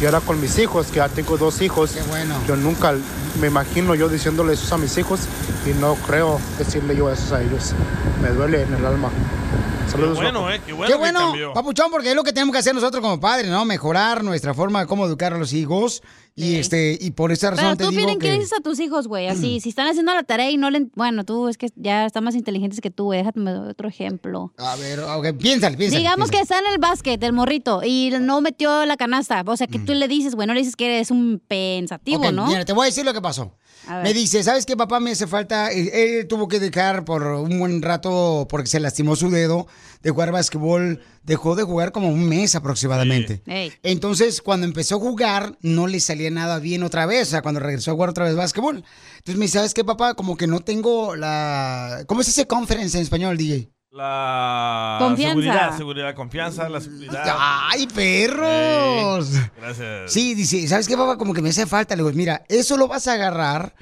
Y 0.00 0.04
ahora 0.06 0.20
con 0.20 0.40
mis 0.40 0.58
hijos, 0.58 0.86
que 0.88 0.96
ya 0.96 1.08
tengo 1.08 1.36
dos 1.36 1.60
hijos, 1.60 1.92
Qué 1.92 2.02
bueno. 2.02 2.34
yo 2.46 2.56
nunca 2.56 2.94
me 3.40 3.48
imagino 3.48 3.94
yo 3.94 4.08
diciéndole 4.08 4.52
eso 4.54 4.74
a 4.74 4.78
mis 4.78 4.96
hijos 4.98 5.20
y 5.66 5.70
no 5.80 5.94
creo 6.06 6.40
decirle 6.58 6.94
yo 6.96 7.10
eso 7.10 7.34
a 7.34 7.42
ellos. 7.42 7.72
Me 8.22 8.28
duele 8.30 8.62
en 8.62 8.74
el 8.74 8.86
alma. 8.86 9.10
Qué 9.86 9.92
Saludos. 9.92 10.16
bueno, 10.16 10.40
loco. 10.40 10.50
eh. 10.52 10.60
Qué 10.66 10.72
bueno, 10.72 10.86
Qué 10.86 10.92
que 10.92 10.98
bueno, 10.98 11.18
cambió. 11.20 11.52
papuchón, 11.54 11.90
porque 11.90 12.10
es 12.10 12.14
lo 12.16 12.22
que 12.22 12.32
tenemos 12.32 12.52
que 12.52 12.58
hacer 12.58 12.74
nosotros 12.74 13.00
como 13.02 13.18
padres, 13.18 13.48
¿no? 13.50 13.64
Mejorar 13.64 14.22
nuestra 14.22 14.54
forma 14.54 14.80
de 14.80 14.86
cómo 14.86 15.06
educar 15.06 15.32
a 15.32 15.38
los 15.38 15.52
hijos. 15.52 16.02
Y 16.38 16.54
este, 16.56 16.96
y 17.00 17.10
por 17.10 17.32
esa 17.32 17.50
razón 17.50 17.64
Pero 17.64 17.76
te 17.76 17.84
tú, 17.84 17.90
digo 17.90 18.18
¿qué 18.18 18.28
que. 18.28 18.32
dices 18.32 18.52
a 18.52 18.62
tus 18.62 18.78
hijos, 18.78 19.08
güey? 19.08 19.26
Así, 19.26 19.60
si 19.60 19.68
están 19.68 19.88
haciendo 19.88 20.14
la 20.14 20.22
tarea 20.22 20.50
y 20.50 20.56
no 20.56 20.70
le... 20.70 20.86
Bueno, 20.94 21.24
tú 21.24 21.48
es 21.48 21.58
que 21.58 21.70
ya 21.74 22.06
están 22.06 22.22
más 22.22 22.36
inteligentes 22.36 22.80
que 22.80 22.90
tú, 22.90 23.06
güey. 23.06 23.24
Déjame 23.24 23.52
dar 23.52 23.68
otro 23.68 23.88
ejemplo. 23.88 24.52
A 24.56 24.76
ver, 24.76 25.00
ok, 25.00 25.32
piénsale, 25.36 25.76
piénsale. 25.76 26.00
Digamos 26.00 26.30
que 26.30 26.38
está 26.38 26.58
en 26.60 26.66
el 26.72 26.78
básquet, 26.78 27.20
el 27.22 27.32
morrito, 27.32 27.82
y 27.84 28.12
no 28.20 28.40
metió 28.40 28.86
la 28.86 28.96
canasta. 28.96 29.42
O 29.46 29.56
sea, 29.56 29.66
que 29.66 29.80
tú 29.80 29.94
le 29.94 30.06
dices, 30.06 30.36
güey, 30.36 30.46
no 30.46 30.54
le 30.54 30.60
dices 30.60 30.76
que 30.76 30.86
eres 30.86 31.10
un 31.10 31.42
pensativo, 31.46 32.30
¿no? 32.30 32.46
Mira, 32.46 32.64
te 32.64 32.72
voy 32.72 32.84
a 32.84 32.86
decir 32.86 33.04
lo 33.04 33.12
que 33.12 33.20
pasó. 33.20 33.56
Me 34.02 34.12
dice, 34.14 34.42
¿sabes 34.42 34.66
qué, 34.66 34.76
papá? 34.76 35.00
Me 35.00 35.12
hace 35.12 35.26
falta. 35.26 35.70
Él, 35.72 35.88
él 35.92 36.26
tuvo 36.26 36.48
que 36.48 36.60
dejar 36.60 37.04
por 37.04 37.22
un 37.24 37.58
buen 37.58 37.82
rato 37.82 38.46
porque 38.48 38.68
se 38.68 38.80
lastimó 38.80 39.16
su 39.16 39.30
dedo 39.30 39.66
de 40.02 40.10
jugar 40.10 40.32
básquetbol. 40.32 41.00
Dejó 41.22 41.56
de 41.56 41.62
jugar 41.62 41.92
como 41.92 42.08
un 42.08 42.28
mes 42.28 42.54
aproximadamente. 42.54 43.42
Entonces, 43.82 44.40
cuando 44.40 44.66
empezó 44.66 44.96
a 44.96 45.00
jugar, 45.00 45.58
no 45.60 45.86
le 45.86 46.00
salía 46.00 46.30
nada 46.30 46.58
bien 46.58 46.82
otra 46.82 47.06
vez. 47.06 47.28
O 47.28 47.30
sea, 47.32 47.42
cuando 47.42 47.60
regresó 47.60 47.90
a 47.90 47.94
jugar 47.94 48.10
otra 48.10 48.24
vez 48.24 48.34
básquetbol. 48.34 48.84
Entonces 49.18 49.36
me 49.36 49.44
dice, 49.44 49.58
¿sabes 49.58 49.74
qué, 49.74 49.84
papá? 49.84 50.14
Como 50.14 50.36
que 50.36 50.46
no 50.46 50.60
tengo 50.60 51.16
la. 51.16 52.04
¿Cómo 52.06 52.20
es 52.22 52.28
ese 52.28 52.46
conference 52.46 52.96
en 52.96 53.02
español, 53.02 53.36
DJ? 53.36 53.70
La 53.98 54.96
Confianza. 55.00 55.30
seguridad, 55.32 55.76
seguridad, 55.76 56.14
confianza, 56.14 56.68
la 56.68 56.80
seguridad. 56.80 57.36
¡Ay, 57.36 57.88
perros! 57.88 59.34
Ey, 59.34 59.40
gracias. 59.60 60.12
Sí, 60.12 60.34
dice, 60.36 60.68
¿sabes 60.68 60.86
qué, 60.86 60.96
papá? 60.96 61.18
Como 61.18 61.34
que 61.34 61.42
me 61.42 61.48
hace 61.48 61.66
falta. 61.66 61.96
Le 61.96 62.04
digo, 62.04 62.14
mira, 62.14 62.44
eso 62.48 62.76
lo 62.76 62.86
vas 62.86 63.08
a 63.08 63.14
agarrar 63.14 63.74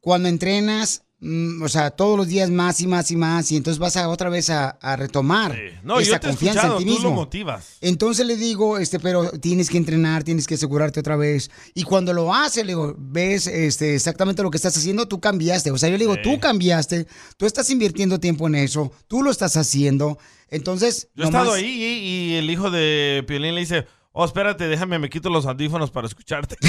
cuando 0.00 0.28
entrenas, 0.28 1.02
mm, 1.20 1.62
o 1.62 1.68
sea, 1.68 1.90
todos 1.90 2.16
los 2.16 2.28
días 2.28 2.50
más 2.50 2.80
y 2.80 2.86
más 2.86 3.10
y 3.10 3.16
más, 3.16 3.50
y 3.52 3.56
entonces 3.56 3.78
vas 3.78 3.96
a 3.96 4.08
otra 4.08 4.28
vez 4.28 4.50
a, 4.50 4.70
a 4.70 4.96
retomar 4.96 5.56
No, 5.82 5.98
esa 6.00 6.12
yo 6.12 6.20
te 6.20 6.26
he 6.26 6.30
confianza 6.30 6.60
escuchado, 6.60 6.78
en 6.80 6.84
ti 6.84 6.90
tú 6.96 7.02
lo 7.02 7.08
mismo. 7.08 7.14
motivas. 7.14 7.76
Entonces 7.80 8.26
le 8.26 8.36
digo, 8.36 8.78
este, 8.78 9.00
pero 9.00 9.30
tienes 9.32 9.70
que 9.70 9.78
entrenar, 9.78 10.24
tienes 10.24 10.46
que 10.46 10.54
asegurarte 10.56 11.00
otra 11.00 11.16
vez. 11.16 11.50
Y 11.74 11.82
cuando 11.84 12.12
lo 12.12 12.34
hace, 12.34 12.62
le 12.64 12.72
digo, 12.72 12.94
ves 12.98 13.46
este, 13.46 13.94
exactamente 13.94 14.42
lo 14.42 14.50
que 14.50 14.56
estás 14.58 14.76
haciendo, 14.76 15.06
tú 15.08 15.20
cambiaste. 15.20 15.70
O 15.70 15.78
sea, 15.78 15.88
yo 15.88 15.96
le 15.96 16.04
digo, 16.04 16.14
Sí. 16.16 16.20
tú 16.22 16.38
cambiaste, 16.40 17.06
tú 17.36 17.46
estás 17.46 17.68
invirtiendo 17.70 18.20
tiempo 18.20 18.46
en 18.46 18.56
eso, 18.56 18.92
tú 19.08 19.22
lo 19.22 19.30
estás 19.30 19.56
haciendo. 19.56 20.18
Entonces, 20.48 21.08
Yo 21.16 21.24
he 21.24 21.26
estado 21.26 21.52
ahí 21.54 21.64
y, 21.64 22.32
y 22.32 22.34
el 22.36 22.48
hijo 22.50 22.70
de 22.70 23.24
Piolín 23.26 23.54
le 23.56 23.60
dice, 23.62 23.84
oh, 24.18 24.24
espérate, 24.24 24.66
déjame, 24.66 24.98
me 24.98 25.10
quito 25.10 25.28
los 25.28 25.44
audífonos 25.46 25.90
para 25.90 26.06
escucharte. 26.06 26.56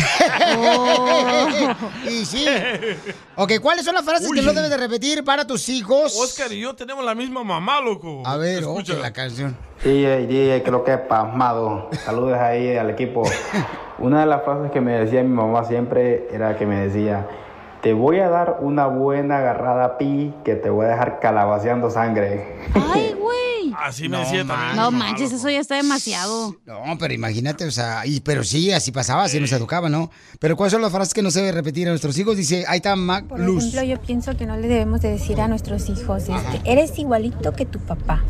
y 2.10 2.26
sí. 2.26 2.46
Ok, 3.36 3.54
¿cuáles 3.62 3.86
son 3.86 3.96
las 3.96 4.04
frases 4.04 4.30
que 4.32 4.42
no 4.42 4.54
debes 4.54 4.70
de 4.70 4.78
repetir 4.78 5.24
para 5.24 5.48
tus 5.48 5.70
hijos? 5.70 6.18
Oscar 6.20 6.52
y 6.52 6.60
yo 6.60 6.76
tenemos 6.76 7.06
la 7.06 7.16
misma 7.16 7.44
mamá, 7.44 7.80
loco. 7.80 8.22
A 8.26 8.36
ver, 8.36 8.60
Escucha. 8.60 8.96
la 8.96 9.14
canción. 9.14 9.56
DJ, 9.84 10.28
DJ, 10.28 10.64
creo 10.64 10.84
que 10.84 10.98
pasmado. 10.98 11.90
Saludos 12.04 12.38
ahí 12.38 12.76
al 12.76 12.90
equipo. 12.90 13.24
Una 13.98 14.20
de 14.20 14.26
las 14.26 14.44
frases 14.44 14.72
que 14.72 14.82
me 14.82 15.00
decía 15.00 15.24
mi 15.24 15.34
mamá 15.34 15.64
siempre 15.64 16.28
era 16.32 16.58
que 16.58 16.66
me 16.66 16.88
decía, 16.88 17.28
te 17.82 17.94
voy 17.94 18.20
a 18.20 18.30
dar 18.30 18.58
una 18.60 18.88
buena 18.88 19.38
agarrada 19.38 19.98
pi 19.98 20.34
que 20.44 20.56
te 20.56 20.70
voy 20.70 20.86
a 20.86 20.90
dejar 20.90 21.20
calabaceando 21.22 21.90
sangre. 21.90 22.58
Ay. 22.74 23.17
Así 23.78 24.10
me 24.10 24.18
decía 24.18 24.46
también. 24.46 24.76
No 24.76 24.92
manches, 24.92 25.32
eso 25.32 25.50
ya 25.50 25.60
está 25.60 25.76
demasiado. 25.76 26.56
No, 26.66 26.98
pero 27.00 27.14
imagínate, 27.14 27.66
o 27.66 27.72
sea, 27.72 28.06
y, 28.06 28.20
pero 28.22 28.44
sí, 28.44 28.72
así 28.72 28.92
pasaba, 28.92 29.24
así 29.24 29.40
nos 29.40 29.52
educaba, 29.52 29.88
¿no? 29.90 30.10
Pero 30.40 30.58
¿cuáles 30.58 30.74
son 30.74 30.82
las 30.82 30.92
frases 30.92 31.14
que 31.14 31.22
no 31.22 31.30
se 31.32 31.40
debe 31.42 31.52
repetir 31.52 31.88
a 31.88 31.92
nuestros 31.92 32.18
hijos? 32.18 32.36
Dice, 32.38 32.66
ahí 32.68 32.78
está 32.78 32.96
Mac 32.96 33.26
Por 33.28 33.40
Luz. 33.40 33.64
ejemplo, 33.64 33.84
yo 33.84 34.02
pienso 34.02 34.36
que 34.36 34.46
no 34.46 34.58
le 34.58 34.68
debemos 34.68 35.02
de 35.02 35.12
decir 35.12 35.40
a 35.40 35.48
nuestros 35.48 35.90
hijos, 35.90 36.24
este, 36.28 36.62
eres 36.66 36.98
igualito 36.98 37.54
que 37.54 37.66
tu 37.66 37.80
papá. 37.80 38.24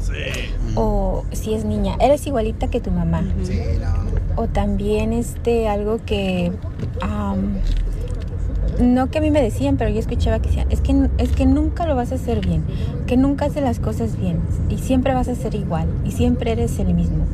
O 0.76 1.26
si 1.32 1.54
es 1.54 1.64
niña, 1.64 1.96
eres 2.00 2.28
igualita 2.28 2.70
que 2.70 2.82
tu 2.82 2.92
mamá. 2.92 3.24
O 4.36 4.48
también 4.48 5.14
este 5.14 5.68
algo 5.70 6.04
que 6.06 6.52
no 8.80 9.10
que 9.10 9.18
a 9.18 9.22
mí 9.22 9.32
me 9.32 9.42
decían, 9.42 9.78
pero 9.78 9.90
yo 9.90 10.00
escuchaba 10.00 10.40
que 10.40 10.50
decían, 10.50 10.68
es 10.72 10.82
que 10.82 11.10
es 11.18 11.32
que 11.32 11.46
nunca 11.46 11.86
lo 11.86 11.96
vas 11.96 12.12
a 12.12 12.16
hacer 12.16 12.46
bien, 12.46 12.64
que 13.06 13.18
nunca 13.18 13.46
haces 13.46 13.64
las 13.64 13.80
cosas 13.80 14.18
bien 14.18 14.40
y 14.70 14.78
siempre 14.78 15.14
vas 15.14 15.28
a 15.28 15.36
ser 15.36 15.56
igual 15.56 15.88
y 16.06 16.12
siempre 16.12 16.52
eres 16.52 16.78
el 16.80 16.94
mismo. 16.94 17.26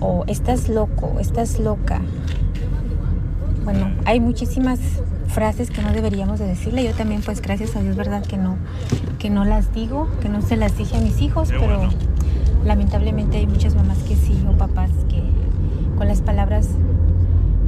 O 0.00 0.24
estás 0.26 0.68
loco, 0.68 1.16
estás 1.18 1.58
loca. 1.58 2.00
Bueno, 3.64 3.90
hay 4.04 4.20
muchísimas 4.20 4.78
frases 5.26 5.70
que 5.70 5.82
no 5.82 5.92
deberíamos 5.92 6.38
de 6.38 6.46
decirle. 6.46 6.84
Yo 6.84 6.92
también, 6.92 7.20
pues 7.22 7.42
gracias 7.42 7.76
a 7.76 7.80
Dios, 7.80 7.96
verdad 7.96 8.24
que 8.24 8.38
no, 8.38 8.56
que 9.18 9.28
no 9.28 9.44
las 9.44 9.74
digo, 9.74 10.08
que 10.20 10.28
no 10.28 10.40
se 10.40 10.56
las 10.56 10.76
dije 10.78 10.96
a 10.96 11.00
mis 11.00 11.20
hijos, 11.20 11.50
pero 11.50 11.88
lamentablemente 12.64 13.36
hay 13.38 13.46
muchas 13.46 13.74
mamás 13.74 13.98
que 13.98 14.16
sí 14.16 14.36
o 14.48 14.56
papás 14.56 14.90
que 15.08 15.22
con 15.96 16.08
las 16.08 16.22
palabras 16.22 16.68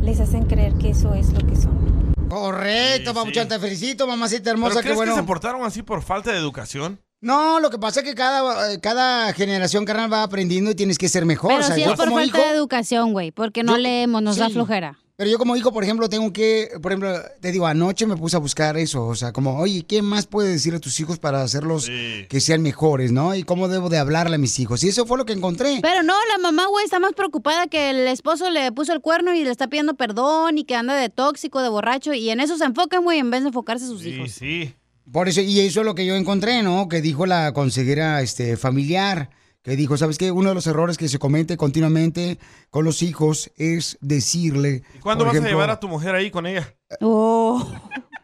les 0.02 0.20
hacen 0.20 0.44
creer 0.44 0.74
que 0.74 0.90
eso 0.90 1.14
es 1.14 1.32
lo 1.32 1.46
que 1.46 1.56
son. 1.56 1.99
Correcto, 2.30 3.12
papuchón, 3.14 3.48
te 3.48 3.58
felicito, 3.58 4.06
mamacita 4.06 4.44
¿Pero 4.44 4.52
hermosa, 4.54 4.76
qué 4.76 4.80
crees 4.82 4.96
bueno. 4.96 5.14
que 5.14 5.20
se 5.20 5.26
portaron 5.26 5.64
así 5.64 5.82
por 5.82 6.02
falta 6.02 6.30
de 6.32 6.38
educación? 6.38 7.00
No, 7.20 7.60
lo 7.60 7.68
que 7.70 7.78
pasa 7.78 8.00
es 8.00 8.06
que 8.06 8.14
cada, 8.14 8.72
eh, 8.72 8.80
cada 8.80 9.32
generación, 9.34 9.84
carnal, 9.84 10.10
va 10.10 10.22
aprendiendo 10.22 10.70
y 10.70 10.74
tienes 10.74 10.96
que 10.96 11.08
ser 11.08 11.26
mejor. 11.26 11.50
Pero 11.50 11.60
o 11.62 11.66
sea, 11.66 11.74
sí 11.76 11.82
es 11.82 11.88
por 11.88 12.10
falta 12.10 12.22
hijo- 12.24 12.38
de 12.38 12.48
educación, 12.54 13.12
güey, 13.12 13.30
porque 13.30 13.62
no 13.62 13.72
Yo- 13.72 13.78
leemos, 13.82 14.22
nos 14.22 14.36
da 14.36 14.46
sí. 14.46 14.54
flojera. 14.54 14.98
Pero 15.20 15.32
yo 15.32 15.36
como 15.36 15.54
hijo, 15.54 15.70
por 15.70 15.84
ejemplo, 15.84 16.08
tengo 16.08 16.32
que, 16.32 16.70
por 16.80 16.92
ejemplo, 16.92 17.14
te 17.42 17.52
digo, 17.52 17.66
anoche 17.66 18.06
me 18.06 18.16
puse 18.16 18.36
a 18.36 18.38
buscar 18.38 18.78
eso, 18.78 19.06
o 19.06 19.14
sea, 19.14 19.34
como, 19.34 19.58
oye, 19.58 19.82
¿qué 19.82 20.00
más 20.00 20.26
puedes 20.26 20.50
decir 20.50 20.74
a 20.74 20.78
tus 20.78 20.98
hijos 20.98 21.18
para 21.18 21.42
hacerlos 21.42 21.90
que 22.30 22.40
sean 22.40 22.62
mejores, 22.62 23.12
no? 23.12 23.34
Y 23.34 23.42
cómo 23.42 23.68
debo 23.68 23.90
de 23.90 23.98
hablarle 23.98 24.36
a 24.36 24.38
mis 24.38 24.58
hijos. 24.58 24.82
Y 24.82 24.88
eso 24.88 25.04
fue 25.04 25.18
lo 25.18 25.26
que 25.26 25.34
encontré. 25.34 25.80
Pero 25.82 26.02
no, 26.02 26.14
la 26.32 26.38
mamá, 26.38 26.68
güey, 26.68 26.86
está 26.86 27.00
más 27.00 27.12
preocupada 27.12 27.66
que 27.66 27.90
el 27.90 28.08
esposo 28.08 28.48
le 28.48 28.72
puso 28.72 28.94
el 28.94 29.02
cuerno 29.02 29.34
y 29.34 29.44
le 29.44 29.50
está 29.50 29.68
pidiendo 29.68 29.92
perdón 29.92 30.56
y 30.56 30.64
que 30.64 30.74
anda 30.74 30.96
de 30.96 31.10
tóxico, 31.10 31.60
de 31.60 31.68
borracho, 31.68 32.14
y 32.14 32.30
en 32.30 32.40
eso 32.40 32.56
se 32.56 32.64
enfocan, 32.64 33.04
güey, 33.04 33.18
en 33.18 33.30
vez 33.30 33.42
de 33.42 33.48
enfocarse 33.48 33.84
a 33.84 33.88
sus 33.88 34.06
hijos. 34.06 34.30
sí. 34.30 34.74
Por 35.12 35.28
eso, 35.28 35.42
y 35.42 35.60
eso 35.60 35.80
es 35.80 35.86
lo 35.86 35.94
que 35.94 36.06
yo 36.06 36.14
encontré, 36.14 36.62
¿no? 36.62 36.88
Que 36.88 37.02
dijo 37.02 37.26
la 37.26 37.52
consejera 37.52 38.22
este, 38.22 38.56
familiar, 38.56 39.28
que 39.62 39.76
dijo, 39.76 39.96
¿sabes 39.96 40.16
qué? 40.18 40.30
Uno 40.30 40.48
de 40.50 40.54
los 40.54 40.66
errores 40.66 40.96
que 40.96 41.08
se 41.08 41.18
comete 41.18 41.56
continuamente 41.56 42.38
con 42.70 42.84
los 42.84 43.02
hijos 43.02 43.50
es 43.56 43.98
decirle... 44.00 44.82
¿Cuándo 45.02 45.24
por 45.24 45.34
vas 45.34 45.44
a 45.44 45.48
llevar 45.48 45.70
a 45.70 45.80
tu 45.80 45.88
mujer 45.88 46.14
ahí 46.14 46.30
con 46.30 46.46
ella? 46.46 46.74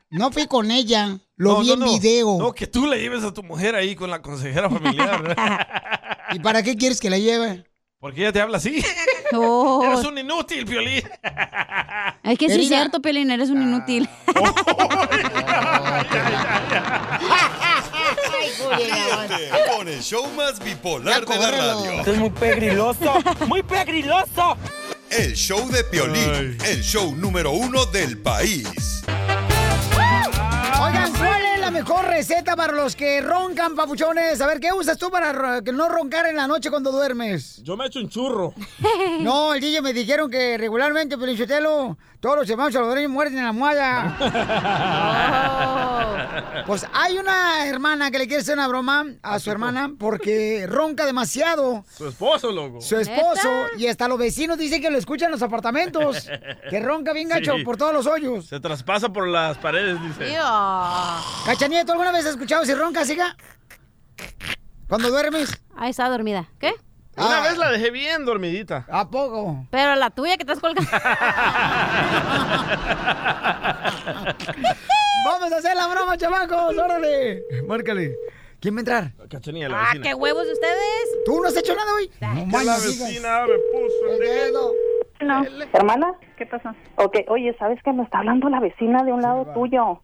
No 0.09 0.31
fui 0.31 0.47
con 0.47 0.71
ella, 0.71 1.19
lo 1.35 1.55
No, 1.55 1.61
vi 1.61 1.67
no, 1.67 1.75
en 1.75 1.81
no. 1.81 1.87
video. 1.87 2.39
No, 2.39 2.53
que 2.53 2.69
tú 2.69 2.87
le 2.87 2.99
lleves 3.01 3.25
a 3.25 3.35
tu 3.35 3.43
mujer 3.43 3.75
ahí 3.75 3.97
con 3.97 4.09
la 4.09 4.23
consejera 4.23 4.71
familiar. 4.71 5.37
¿Y 6.33 6.39
para 6.39 6.63
qué 6.63 6.77
quieres 6.77 7.01
que 7.01 7.11
la 7.11 7.19
lleve? 7.19 7.65
Porque 7.99 8.21
ella 8.21 8.33
te 8.33 8.41
habla 8.41 8.57
así. 8.59 8.83
Oh. 9.33 9.83
Eres 9.85 10.05
un 10.05 10.17
inútil, 10.17 10.65
Piolín. 10.65 11.03
Es 12.23 12.39
que 12.39 12.49
sí 12.49 12.61
es 12.61 12.69
cierto, 12.69 13.03
Pelín, 13.03 13.29
eres 13.33 13.51
un 13.51 13.61
inútil. 13.61 14.09
Ríete 18.57 19.51
con 19.77 19.89
el 19.89 20.03
show 20.03 20.27
más 20.37 20.59
bipolar 20.59 21.27
de 21.27 21.39
la 21.39 21.51
radio. 21.51 22.01
es 22.01 22.19
muy 22.19 22.31
pegriloso, 22.31 23.15
muy 23.47 23.63
pegriloso. 23.63 24.57
El 25.11 25.35
show 25.35 25.69
de 25.71 25.85
Piolín, 25.85 26.59
el 26.65 26.83
show 26.83 27.15
número 27.15 27.53
uno 27.53 27.87
del 27.87 28.19
país. 28.19 29.03
Mejor 31.77 32.07
receta 32.07 32.57
para 32.57 32.73
los 32.73 32.97
que 32.97 33.21
roncan, 33.21 33.75
papuchones? 33.77 34.41
A 34.41 34.47
ver, 34.47 34.61
¿qué 34.61 34.73
usas 34.73 34.97
tú 34.97 35.11
para 35.11 35.61
no 35.61 35.89
roncar 35.91 36.25
en 36.27 36.37
la 36.37 36.47
noche 36.47 36.71
cuando 36.71 36.91
duermes? 36.91 37.63
Yo 37.63 37.77
me 37.77 37.87
echo 37.87 37.99
un 38.01 38.09
churro. 38.09 38.55
No, 39.21 39.55
el 39.55 39.61
DJ 39.61 39.83
me 39.83 39.93
dijeron 39.93 40.31
que 40.31 40.57
regularmente, 40.59 41.17
Pelichotelo, 41.19 41.97
todos 42.21 42.37
los 42.37 42.51
hermanos 42.51 42.73
salvadoreños 42.75 43.11
mueren 43.11 43.37
en 43.39 43.43
la 43.45 43.51
almohada. 43.51 44.17
Pues 46.67 46.85
hay 46.93 47.17
una 47.19 47.67
hermana 47.67 48.11
que 48.11 48.19
le 48.19 48.27
quiere 48.27 48.41
hacer 48.43 48.55
una 48.55 48.67
broma 48.67 49.07
a 49.23 49.39
su 49.39 49.51
hermana 49.51 49.93
porque 49.99 50.67
ronca 50.69 51.07
demasiado. 51.07 51.85
Su 51.97 52.09
esposo, 52.09 52.51
loco. 52.51 52.81
Su 52.81 52.97
esposo 52.99 53.49
y 53.79 53.87
hasta 53.87 54.09
los 54.09 54.19
vecinos 54.19 54.59
dicen 54.59 54.83
que 54.83 54.91
lo 54.91 54.99
escuchan 54.99 55.27
en 55.27 55.33
los 55.33 55.43
apartamentos. 55.43 56.29
Que 56.71 56.81
ronca 56.81 57.13
bien 57.13 57.29
gacho 57.29 57.55
Sí. 57.57 57.63
por 57.65 57.77
todos 57.77 57.93
los 57.93 58.07
hoyos. 58.07 58.47
Se 58.47 58.59
traspasa 58.59 59.09
por 59.13 59.29
las 59.29 59.57
paredes, 59.59 60.03
dice. 60.03 60.33
Cachanilla, 61.67 61.85
¿tú 61.85 61.91
alguna 61.91 62.13
vez 62.13 62.25
has 62.25 62.31
escuchado 62.35 62.65
si 62.65 62.75
roncas, 62.75 63.11
hija? 63.11 63.37
¿Cuando 64.89 65.11
duermes? 65.11 65.61
Ahí 65.77 65.91
está 65.91 66.09
dormida. 66.09 66.49
¿Qué? 66.61 66.75
Una 67.17 67.41
vez 67.41 67.59
la 67.59 67.73
dejé 67.73 67.91
bien 67.91 68.25
dormidita. 68.25 68.87
¿A 68.89 69.11
poco? 69.11 69.67
Pero 69.73 69.97
la 69.97 70.11
tuya 70.11 70.37
que 70.37 70.45
estás 70.45 70.61
colgando. 70.61 70.89
Vamos 75.27 75.51
a 75.53 75.57
hacer 75.57 75.75
la 75.75 75.89
broma, 75.89 76.17
chamacos. 76.17 76.79
Órale. 76.79 77.43
Márcale. 77.67 78.15
¿Quién 78.61 78.77
va 78.77 78.79
a 78.79 78.83
entrar? 78.83 79.11
Cachanilla, 79.29 79.69
la 79.69 79.81
ah, 79.81 79.87
vecina. 79.87 80.05
qué 80.05 80.15
huevos 80.15 80.47
de 80.47 80.53
ustedes. 80.53 81.25
¿Tú 81.25 81.41
no 81.41 81.49
has 81.49 81.57
hecho 81.57 81.75
nada 81.75 81.93
hoy? 81.95 82.09
No 82.21 82.59
Que 82.59 82.65
la 82.65 82.75
vecina 82.75 83.41
me 83.41 83.59
puso 83.73 84.13
el 84.13 84.21
dedo. 84.21 84.73
No. 85.21 85.45
¿Hermana? 85.73 86.15
¿Qué 86.39 86.47
pasó? 86.47 86.69
Ok, 86.95 87.17
oye, 87.27 87.57
¿sabes 87.59 87.83
que 87.83 87.93
me 87.93 88.05
está 88.05 88.19
hablando 88.19 88.49
la 88.51 88.61
vecina 88.61 89.03
de 89.03 89.13
un 89.13 89.23
lado 89.23 89.47
tuyo? 89.53 90.01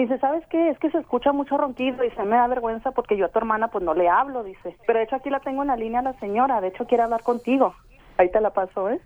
Dice, 0.00 0.18
¿sabes 0.18 0.44
qué? 0.50 0.70
Es 0.70 0.78
que 0.78 0.90
se 0.90 0.98
escucha 0.98 1.32
mucho 1.32 1.56
ronquido 1.56 2.04
y 2.04 2.10
se 2.10 2.22
me 2.24 2.36
da 2.36 2.46
vergüenza 2.46 2.90
porque 2.90 3.16
yo 3.16 3.26
a 3.26 3.28
tu 3.28 3.38
hermana 3.38 3.68
pues 3.68 3.84
no 3.84 3.94
le 3.94 4.08
hablo, 4.08 4.42
dice. 4.42 4.76
Pero 4.86 4.98
de 4.98 5.04
hecho 5.04 5.16
aquí 5.16 5.30
la 5.30 5.40
tengo 5.40 5.62
en 5.62 5.68
la 5.68 5.76
línea 5.76 6.02
la 6.02 6.18
señora, 6.20 6.60
de 6.60 6.68
hecho 6.68 6.86
quiere 6.86 7.04
hablar 7.04 7.22
contigo. 7.22 7.74
Ahí 8.16 8.30
te 8.30 8.40
la 8.40 8.50
paso, 8.50 8.90
¿eh? 8.90 9.00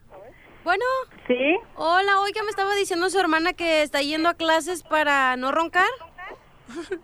Bueno. 0.64 0.84
¿Sí? 1.26 1.56
Hola, 1.76 2.20
oiga, 2.20 2.42
me 2.42 2.50
estaba 2.50 2.74
diciendo 2.74 3.08
su 3.10 3.18
hermana 3.18 3.52
que 3.52 3.82
está 3.82 4.00
yendo 4.00 4.28
a 4.28 4.34
clases 4.34 4.82
para 4.82 5.36
no 5.36 5.52
roncar. 5.52 5.88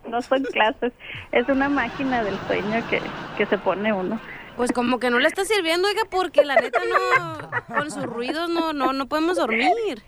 No 0.07 0.21
son 0.21 0.43
clases, 0.45 0.93
es 1.33 1.49
una 1.49 1.71
máquina 1.71 2.23
del 2.23 2.37
sueño 2.47 2.83
que, 2.91 3.01
que 3.39 3.47
se 3.47 3.57
pone 3.57 3.93
uno. 3.93 4.21
Pues 4.57 4.73
como 4.73 4.99
que 4.99 5.11
no 5.11 5.19
le 5.19 5.27
está 5.27 5.45
sirviendo, 5.45 5.89
oiga, 5.89 6.03
porque 6.11 6.45
la 6.45 6.55
neta 6.57 6.81
no, 6.85 7.75
con 7.75 7.91
sus 7.91 8.05
ruidos 8.05 8.51
no, 8.51 8.73
no, 8.73 8.93
no 8.93 9.07
podemos 9.07 9.37
dormir. 9.37 10.05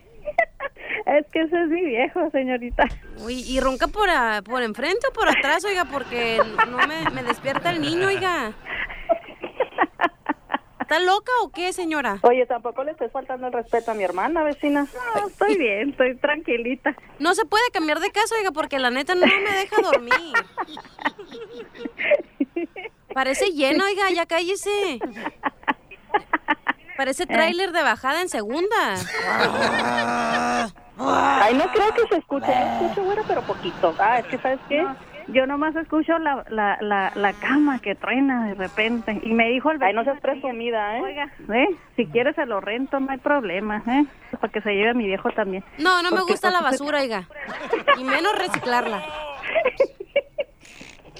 Es 1.06 1.24
que 1.32 1.40
ese 1.42 1.62
es 1.62 1.68
mi 1.68 1.84
viejo, 1.84 2.30
señorita. 2.32 2.84
Uy, 3.24 3.40
¿y 3.46 3.60
ronca 3.60 3.86
por, 3.86 4.10
a- 4.10 4.42
por 4.42 4.62
enfrente 4.62 5.06
o 5.08 5.12
por 5.12 5.28
atrás, 5.28 5.64
oiga? 5.64 5.84
Porque 5.84 6.40
no 6.68 6.78
me, 6.86 7.08
me 7.10 7.22
despierta 7.22 7.70
el 7.70 7.80
niño, 7.80 8.08
oiga. 8.08 8.52
¿Está 10.80 10.98
loca 11.00 11.32
o 11.42 11.50
qué, 11.50 11.72
señora? 11.72 12.18
Oye, 12.22 12.46
tampoco 12.46 12.84
le 12.84 12.92
estés 12.92 13.10
faltando 13.10 13.46
el 13.48 13.52
respeto 13.52 13.90
a 13.90 13.94
mi 13.94 14.04
hermana, 14.04 14.42
vecina. 14.44 14.86
No, 15.16 15.26
estoy 15.28 15.56
bien, 15.58 15.90
estoy 15.90 16.16
tranquilita. 16.16 16.94
No 17.18 17.34
se 17.34 17.44
puede 17.44 17.64
cambiar 17.72 17.98
de 18.00 18.10
casa, 18.12 18.34
oiga, 18.38 18.52
porque 18.52 18.78
la 18.78 18.90
neta 18.90 19.14
no 19.16 19.26
me 19.26 19.52
deja 19.58 19.82
dormir. 19.82 20.32
Parece 23.14 23.46
lleno, 23.52 23.84
oiga, 23.84 24.10
ya 24.10 24.26
cállese. 24.26 25.00
Parece 26.96 27.26
tráiler 27.26 27.72
de 27.72 27.82
bajada 27.82 28.20
en 28.22 28.28
segunda. 28.28 28.94
Ay, 30.98 31.54
no 31.54 31.64
creo 31.72 31.92
que 31.94 32.06
se 32.08 32.16
escuche. 32.16 32.46
Yo 32.46 32.86
escucho, 32.86 33.04
güera, 33.04 33.22
pero 33.26 33.42
poquito. 33.42 33.94
Ah, 33.98 34.18
es 34.18 34.26
que, 34.26 34.38
¿sabes 34.38 34.58
qué? 34.68 34.86
Yo 35.28 35.44
nomás 35.44 35.74
escucho 35.74 36.18
la, 36.18 36.44
la, 36.50 36.78
la, 36.80 37.10
la 37.14 37.32
cama 37.32 37.80
que 37.80 37.96
truena 37.96 38.46
de 38.46 38.54
repente. 38.54 39.20
Y 39.24 39.32
me 39.34 39.48
dijo 39.48 39.72
el 39.72 39.82
Ay, 39.82 39.92
no 39.92 40.04
seas 40.04 40.22
vecino, 40.22 40.40
presumida, 40.40 40.98
¿eh? 40.98 41.02
Oiga, 41.02 41.32
¿eh? 41.52 41.66
Si 41.96 42.06
quieres 42.06 42.36
se 42.36 42.46
lo 42.46 42.60
rento, 42.60 43.00
no 43.00 43.10
hay 43.10 43.18
problema, 43.18 43.82
¿eh? 43.88 44.04
Para 44.40 44.52
que 44.52 44.60
se 44.60 44.70
lleve 44.70 44.90
a 44.90 44.94
mi 44.94 45.06
viejo 45.06 45.30
también. 45.32 45.64
No, 45.78 46.00
no 46.02 46.10
me 46.12 46.18
Porque, 46.18 46.34
gusta 46.34 46.50
la 46.50 46.60
basura, 46.60 47.00
oiga. 47.00 47.28
Y 47.98 48.04
menos 48.04 48.38
reciclarla. 48.38 49.02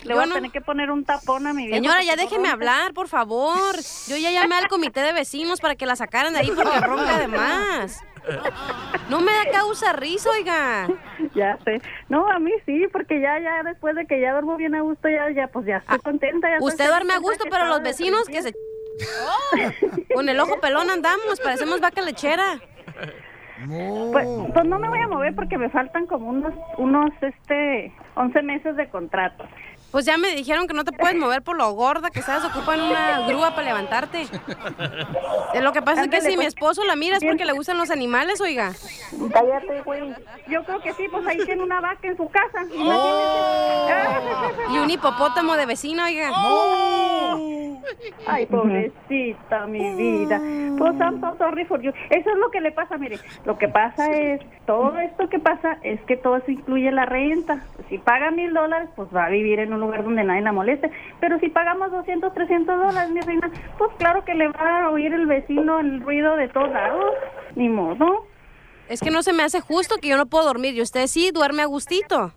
Le 0.05 0.15
voy 0.15 0.23
a 0.25 0.33
tener 0.35 0.53
que 0.53 0.61
poner 0.61 0.91
un 0.93 1.05
tapón 1.05 1.49
a 1.49 1.53
mi 1.53 1.67
viejo. 1.67 1.77
Señora, 1.83 2.01
ya 2.05 2.15
déjeme 2.15 2.49
hablar, 2.49 2.93
por 2.95 3.09
favor. 3.09 3.75
Yo 4.07 4.17
ya 4.17 4.31
llamé 4.31 4.55
al 4.55 4.69
comité 4.69 5.01
de 5.01 5.13
vecinos 5.13 5.61
para 5.61 5.75
que 5.75 5.85
la 5.85 5.97
sacaran 5.97 6.33
de 6.33 6.39
ahí 6.41 6.53
porque 6.55 6.79
ronca 6.81 7.19
de 7.19 7.27
más. 7.27 8.05
No 9.09 9.21
me 9.21 9.33
da 9.33 9.51
causa 9.53 9.93
risa, 9.93 10.31
oiga. 10.31 10.89
Ya 11.35 11.59
sé. 11.65 11.81
No, 12.09 12.29
a 12.29 12.39
mí 12.39 12.51
sí, 12.65 12.87
porque 12.93 13.21
ya, 13.21 13.39
ya 13.39 13.63
después 13.63 13.95
de 13.95 14.07
que 14.07 14.21
ya 14.21 14.33
duermo 14.33 14.57
bien 14.57 14.75
a 14.75 14.81
gusto, 14.81 15.09
ya, 15.09 15.31
ya, 15.31 15.49
pues 15.49 15.67
ya 15.67 15.77
estoy 15.79 15.99
contenta. 16.01 16.49
Ya 16.49 16.57
Ah, 16.57 16.59
Usted 16.61 16.85
estoy 16.85 16.87
duerme 16.89 17.13
a 17.15 17.17
contenta 17.17 17.45
gusto, 17.45 17.45
pero 17.51 17.67
los 17.67 17.83
vecinos 17.83 18.25
que 18.27 18.43
se... 18.43 18.55
Con 20.15 20.29
el 20.29 20.41
ojo 20.41 20.59
pelón 20.61 20.91
andamos, 20.91 21.41
parecemos 21.43 21.81
vaca 21.81 22.01
lechera. 22.01 22.59
Pues, 24.13 24.27
pues 24.53 24.65
no 24.67 24.79
me 24.79 24.89
voy 24.89 24.99
a 25.01 25.09
mover 25.09 25.35
porque 25.35 25.57
me 25.57 25.71
faltan 25.71 26.07
como 26.07 26.29
unos, 26.29 26.53
unos, 26.77 27.11
este, 27.23 27.93
11 28.15 28.43
meses 28.43 28.77
de 28.77 28.89
contrato. 28.91 29.45
Pues 29.97 30.05
ya 30.05 30.19
me 30.19 30.35
dijeron 30.35 30.67
que 30.67 30.75
no 30.75 30.85
te 30.85 30.93
puedes 30.93 31.17
mover 31.17 31.41
por 31.41 31.57
lo 31.57 31.73
gorda 31.73 32.11
que 32.11 32.21
estás, 32.21 32.45
ocupan 32.45 32.83
una 32.83 33.27
grúa 33.27 33.53
para 33.53 33.69
levantarte. 33.69 34.27
Eh, 35.55 35.63
Lo 35.63 35.73
que 35.73 35.81
pasa 35.81 36.03
es 36.03 36.09
que 36.09 36.21
si 36.21 36.31
mi 36.33 36.35
pues. 36.37 36.49
esposo 36.49 36.85
la 36.85 36.97
mira 36.97 37.17
es 37.17 37.25
porque 37.25 37.47
le 37.47 37.53
gustan 37.53 37.79
los 37.79 37.91
animales, 37.91 38.43
oiga. 38.43 38.73
Cállate, 39.33 39.81
güey. 39.87 40.15
Yo 40.49 40.63
creo 40.65 40.81
que 40.81 40.93
sí, 40.93 41.05
pues 41.11 41.27
ahí 41.27 41.39
tiene 41.47 41.63
una 41.63 41.81
vaca 41.81 42.09
en 42.09 42.17
su 42.19 42.29
casa. 42.29 42.67
Oh. 42.79 43.89
Y 44.71 44.79
un 44.79 44.91
hipopótamo 44.91 45.57
de 45.57 45.65
vecino, 45.65 46.05
oiga. 46.05 46.31
Ay, 48.27 48.47
pobrecita, 48.47 49.67
mi 49.67 49.95
vida. 49.95 50.39
Pues 50.77 50.93
I'm 51.01 51.21
so 51.21 51.37
sorry 51.39 51.65
for 51.65 51.81
you. 51.81 51.93
Eso 52.11 52.31
es 52.31 52.37
lo 52.37 52.51
que 52.51 52.61
le 52.61 52.73
pasa, 52.73 52.99
mire. 52.99 53.19
Lo 53.45 53.57
que 53.57 53.69
pasa 53.69 54.11
es, 54.11 54.41
todo 54.67 54.99
esto 54.99 55.29
que 55.31 55.39
pasa 55.39 55.79
es 55.83 56.01
que 56.03 56.17
todo 56.17 56.37
eso 56.37 56.51
incluye 56.51 56.91
la 56.93 57.07
renta. 57.07 57.65
Si 57.89 57.99
paga 57.99 58.31
mil 58.31 58.53
dólares, 58.53 58.91
pues 58.97 59.09
va 59.15 59.27
a 59.27 59.31
vivir 59.31 59.61
en 59.61 59.73
un 59.73 59.83
lugar 59.87 60.05
donde 60.05 60.25
nadie 60.25 60.43
la 60.43 60.53
moleste. 60.53 60.91
Pero 61.21 61.39
si 61.39 61.49
pagamos 61.49 61.91
200, 61.91 62.33
300 62.33 62.79
dólares, 62.79 63.11
mi 63.11 63.21
reina, 63.21 63.51
pues 63.79 63.91
claro 63.99 64.25
que 64.25 64.35
le 64.35 64.49
va 64.49 64.85
a 64.85 64.91
oír 64.91 65.13
el 65.13 65.27
vecino 65.27 65.81
el 65.81 66.01
ruido 66.01 66.37
de 66.37 66.49
todos 66.49 66.71
lados. 66.71 67.15
Ni 67.55 67.69
modo. 67.69 68.27
Es 68.89 69.01
que 69.01 69.11
no 69.11 69.23
se 69.23 69.33
me 69.33 69.43
hace 69.43 69.61
justo 69.61 69.97
que 70.01 70.09
yo 70.09 70.17
no 70.17 70.27
puedo 70.27 70.45
dormir 70.45 70.75
y 70.75 70.83
usted 70.83 71.07
sí 71.07 71.31
duerme 71.33 71.63
a 71.63 71.67
gustito. 71.67 72.33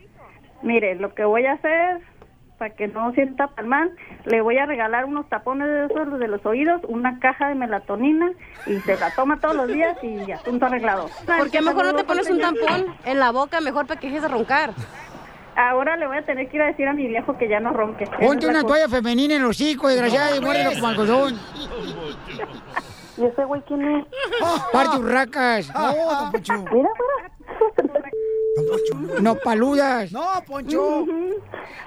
Mire, 0.61 0.95
lo 0.95 1.13
que 1.13 1.23
voy 1.23 1.45
a 1.45 1.53
hacer 1.53 2.01
para 2.59 2.75
que 2.75 2.89
no 2.89 3.13
sienta 3.13 3.49
mal, 3.65 3.95
le 4.25 4.41
voy 4.41 4.57
a 4.57 4.65
regalar 4.65 5.05
unos 5.05 5.27
tapones 5.29 5.67
de 5.67 5.85
esos 5.85 6.19
de 6.19 6.27
los 6.27 6.45
oídos, 6.45 6.81
una 6.89 7.17
caja 7.19 7.47
de 7.47 7.55
melatonina 7.55 8.31
y 8.67 8.77
se 8.81 8.97
la 8.99 9.15
toma 9.15 9.39
todos 9.39 9.55
los 9.55 9.67
días 9.69 9.97
y 10.03 10.29
asunto 10.31 10.65
arreglado. 10.65 11.09
¿Por 11.25 11.49
qué 11.49 11.61
mejor 11.61 11.85
no 11.85 11.95
te 11.95 12.03
pones 12.03 12.29
un 12.29 12.39
tampón 12.39 12.93
en 13.05 13.19
la 13.19 13.31
boca 13.31 13.61
mejor 13.61 13.87
para 13.87 13.99
que 13.99 14.07
dejes 14.07 14.23
de 14.23 14.27
roncar? 14.27 14.73
Ahora 15.59 15.97
le 15.97 16.07
voy 16.07 16.15
a 16.15 16.25
tener 16.25 16.47
que 16.47 16.55
ir 16.55 16.63
a 16.63 16.67
decir 16.67 16.87
a 16.87 16.93
mi 16.93 17.05
viejo 17.05 17.37
que 17.37 17.49
ya 17.49 17.59
no 17.59 17.73
ronque. 17.73 18.05
Ponte 18.21 18.47
una 18.47 18.63
toalla 18.63 18.87
femenina 18.87 19.35
en 19.35 19.41
los 19.41 19.49
hocico, 19.51 19.89
desgraciada, 19.89 20.37
y 20.37 20.39
muérdelo 20.39 20.71
como 20.71 20.87
algodón. 20.87 21.37
¿Y 23.17 23.25
ese 23.25 23.43
güey 23.43 23.61
quién 23.67 23.81
es? 23.83 24.05
Parte 24.71 24.97
urracas. 24.97 25.69
No, 25.73 25.93
don 25.93 26.31
Poncho. 26.31 26.53
Mira, 26.71 26.89
No 29.21 29.35
paludas. 29.35 30.13
No, 30.13 30.25
Poncho. 30.47 31.05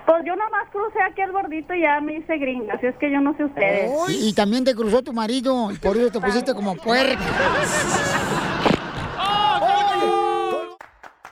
Pues 0.05 0.25
yo 0.27 0.37
nomás 0.37 0.69
crucé 0.71 1.01
aquí 1.01 1.23
el 1.23 1.33
gordito 1.33 1.73
y 1.73 1.81
ya 1.81 1.99
me 2.03 2.17
hice 2.17 2.37
gringa, 2.37 2.75
así 2.75 2.87
es 2.87 2.97
que 2.97 3.11
yo 3.11 3.21
no 3.23 3.35
sé 3.39 3.45
ustedes. 3.45 3.91
Y, 4.11 4.29
y 4.29 4.33
también 4.35 4.65
te 4.65 4.75
cruzó 4.75 5.01
tu 5.01 5.15
marido, 5.15 5.71
y 5.71 5.79
por 5.79 5.97
eso 5.97 6.11
te 6.11 6.21
pusiste 6.21 6.53
como 6.53 6.77
puerca. 6.77 7.19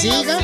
¿Siga? 0.00 0.38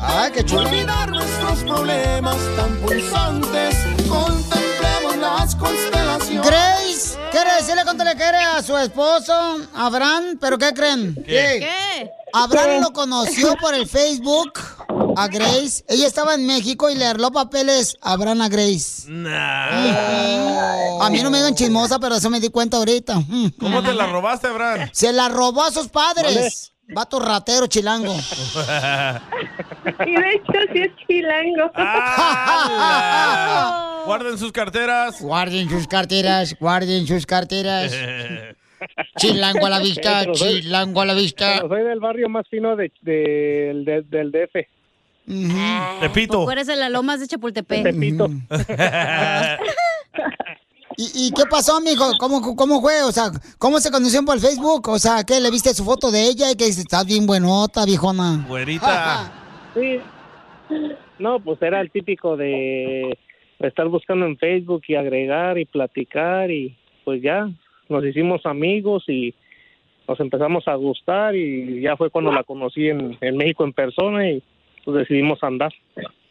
Ay, 0.00 0.32
qué 0.32 0.44
chulo. 0.44 0.62
Olvidar 0.62 1.10
nuestros 1.10 1.58
problemas 1.58 2.36
tan 2.56 2.74
pulsantes. 2.78 3.76
Contemplemos 4.08 5.16
las 5.18 5.54
constelaciones. 5.56 6.46
Grace, 6.46 7.18
quiere 7.30 7.54
decirle 7.56 7.82
cuánto 7.84 8.04
le 8.04 8.14
quiere 8.14 8.38
a 8.38 8.62
su 8.62 8.74
esposo, 8.78 9.58
Abraham, 9.74 10.38
pero 10.40 10.56
¿qué 10.56 10.72
creen? 10.72 11.14
¿Qué? 11.16 11.58
¿Qué? 11.60 12.10
Abraham 12.32 12.76
¿Qué? 12.76 12.80
lo 12.80 12.92
conoció 12.94 13.56
por 13.60 13.74
el 13.74 13.86
Facebook 13.86 14.52
a 15.16 15.28
Grace. 15.28 15.84
Ella 15.86 16.06
estaba 16.06 16.34
en 16.34 16.46
México 16.46 16.88
y 16.88 16.94
le 16.94 17.04
arregló 17.04 17.30
papeles 17.30 17.98
a 18.00 18.12
Abraham 18.12 18.40
a 18.40 18.48
Grace. 18.48 19.02
A 19.06 21.08
mí 21.10 21.22
no 21.22 21.30
me 21.30 21.38
digan 21.38 21.54
chismosa, 21.54 21.98
pero 21.98 22.14
eso 22.14 22.30
me 22.30 22.40
di 22.40 22.48
cuenta 22.48 22.78
ahorita. 22.78 23.22
¿Cómo 23.60 23.82
te 23.82 23.92
la 23.92 24.06
robaste, 24.06 24.46
Abraham? 24.46 24.88
Se 24.92 25.12
la 25.12 25.28
robó 25.28 25.64
a 25.64 25.70
sus 25.70 25.88
padres. 25.88 26.72
Vato 26.88 27.20
ratero 27.20 27.66
chilango. 27.66 28.14
Y 30.06 30.12
de 30.12 30.30
hecho 30.32 30.52
sí 30.72 30.78
es 30.80 30.90
chilango. 31.06 31.70
Guarden 34.06 34.38
sus 34.38 34.52
carteras. 34.52 35.20
Guarden 35.20 35.68
sus 35.68 35.86
carteras, 35.86 36.56
guarden 36.58 37.06
sus 37.06 37.26
carteras. 37.26 37.94
Chilango 39.16 39.66
a 39.66 39.70
la 39.70 39.80
vista, 39.80 40.20
Pero 40.20 40.34
soy- 40.36 40.62
chilango 40.62 41.00
a 41.00 41.04
la 41.06 41.14
vista. 41.14 41.54
Pero 41.56 41.68
soy 41.68 41.82
del 41.82 41.98
barrio 41.98 42.28
más 42.28 42.46
fino 42.48 42.76
de, 42.76 42.92
de- 43.02 43.72
de- 43.84 44.02
del 44.08 44.30
DF. 44.30 44.54
Tepito. 46.00 46.44
Tú 46.44 46.50
eres 46.52 46.68
de 46.68 46.76
las 46.76 46.88
lomas 46.90 47.18
de 47.20 47.26
Chapultepec. 47.26 47.82
Tepito. 47.82 48.28
¿Y, 51.00 51.28
y 51.28 51.30
qué 51.30 51.44
pasó, 51.48 51.80
mijo? 51.80 52.10
¿Cómo, 52.18 52.56
¿Cómo 52.56 52.80
fue? 52.80 53.04
O 53.04 53.12
sea, 53.12 53.30
¿cómo 53.60 53.78
se 53.78 53.92
conocieron 53.92 54.26
por 54.26 54.34
el 54.34 54.40
Facebook? 54.40 54.88
O 54.88 54.98
sea, 54.98 55.22
¿qué? 55.24 55.38
¿Le 55.38 55.48
viste 55.48 55.72
su 55.72 55.84
foto 55.84 56.10
de 56.10 56.26
ella 56.26 56.50
y 56.50 56.56
que 56.56 56.64
dice, 56.64 56.80
estás 56.80 57.06
bien 57.06 57.24
buenota, 57.24 57.86
viejona? 57.86 58.44
Güerita. 58.48 59.32
Sí. 59.74 60.00
No, 61.20 61.38
pues 61.38 61.62
era 61.62 61.80
el 61.80 61.90
típico 61.90 62.36
de 62.36 63.16
estar 63.60 63.86
buscando 63.86 64.26
en 64.26 64.36
Facebook 64.38 64.82
y 64.88 64.96
agregar 64.96 65.56
y 65.58 65.66
platicar 65.66 66.50
y 66.50 66.76
pues 67.04 67.22
ya 67.22 67.48
nos 67.88 68.04
hicimos 68.04 68.44
amigos 68.44 69.04
y 69.08 69.34
nos 70.08 70.18
empezamos 70.18 70.66
a 70.66 70.74
gustar 70.74 71.36
y 71.36 71.82
ya 71.82 71.96
fue 71.96 72.10
cuando 72.10 72.32
la 72.32 72.42
conocí 72.42 72.88
en, 72.88 73.16
en 73.20 73.36
México 73.36 73.62
en 73.62 73.72
persona 73.72 74.28
y 74.30 74.42
pues 74.84 74.96
decidimos 74.96 75.38
andar. 75.44 75.72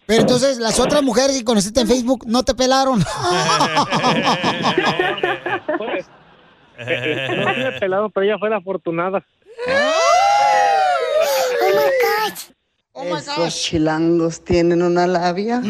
Pero 0.08 0.22
entonces, 0.22 0.58
las 0.58 0.80
otras 0.80 1.04
mujeres 1.04 1.38
que 1.38 1.44
conociste 1.44 1.82
en 1.82 1.88
Facebook 1.88 2.26
no 2.26 2.42
te 2.44 2.56
pelaron. 2.56 3.04
No 6.78 7.54
me 7.58 7.72
pelaron, 7.80 8.12
pero 8.12 8.26
ella 8.26 8.38
fue 8.40 8.50
la 8.50 8.58
afortunada. 8.58 9.26
Esos 12.96 13.62
chilangos 13.62 14.44
tienen 14.44 14.82
una 14.82 15.06
labia. 15.08 15.62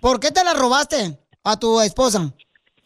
¿Por 0.00 0.20
qué 0.20 0.30
te 0.30 0.42
la 0.42 0.54
robaste 0.54 1.18
a 1.42 1.58
tu 1.58 1.80
esposa? 1.80 2.32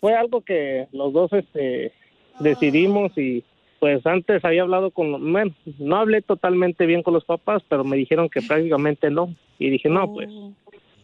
Fue 0.01 0.15
algo 0.15 0.43
que 0.43 0.89
los 0.93 1.13
dos 1.13 1.33
este, 1.33 1.93
decidimos 2.41 3.17
y 3.17 3.45
pues 3.79 4.05
antes 4.07 4.45
había 4.45 4.63
hablado 4.63 4.91
con, 4.91 5.33
bueno, 5.33 5.53
no 5.79 5.97
hablé 5.97 6.23
totalmente 6.23 6.87
bien 6.87 7.03
con 7.03 7.15
los 7.15 7.25
papás, 7.25 7.63
pero 7.69 7.85
me 7.85 7.97
dijeron 7.97 8.29
que 8.29 8.43
prácticamente 8.43 9.11
no. 9.11 9.35
Y 9.59 9.71
dije, 9.71 9.89
no, 9.89 10.13
pues, 10.13 10.29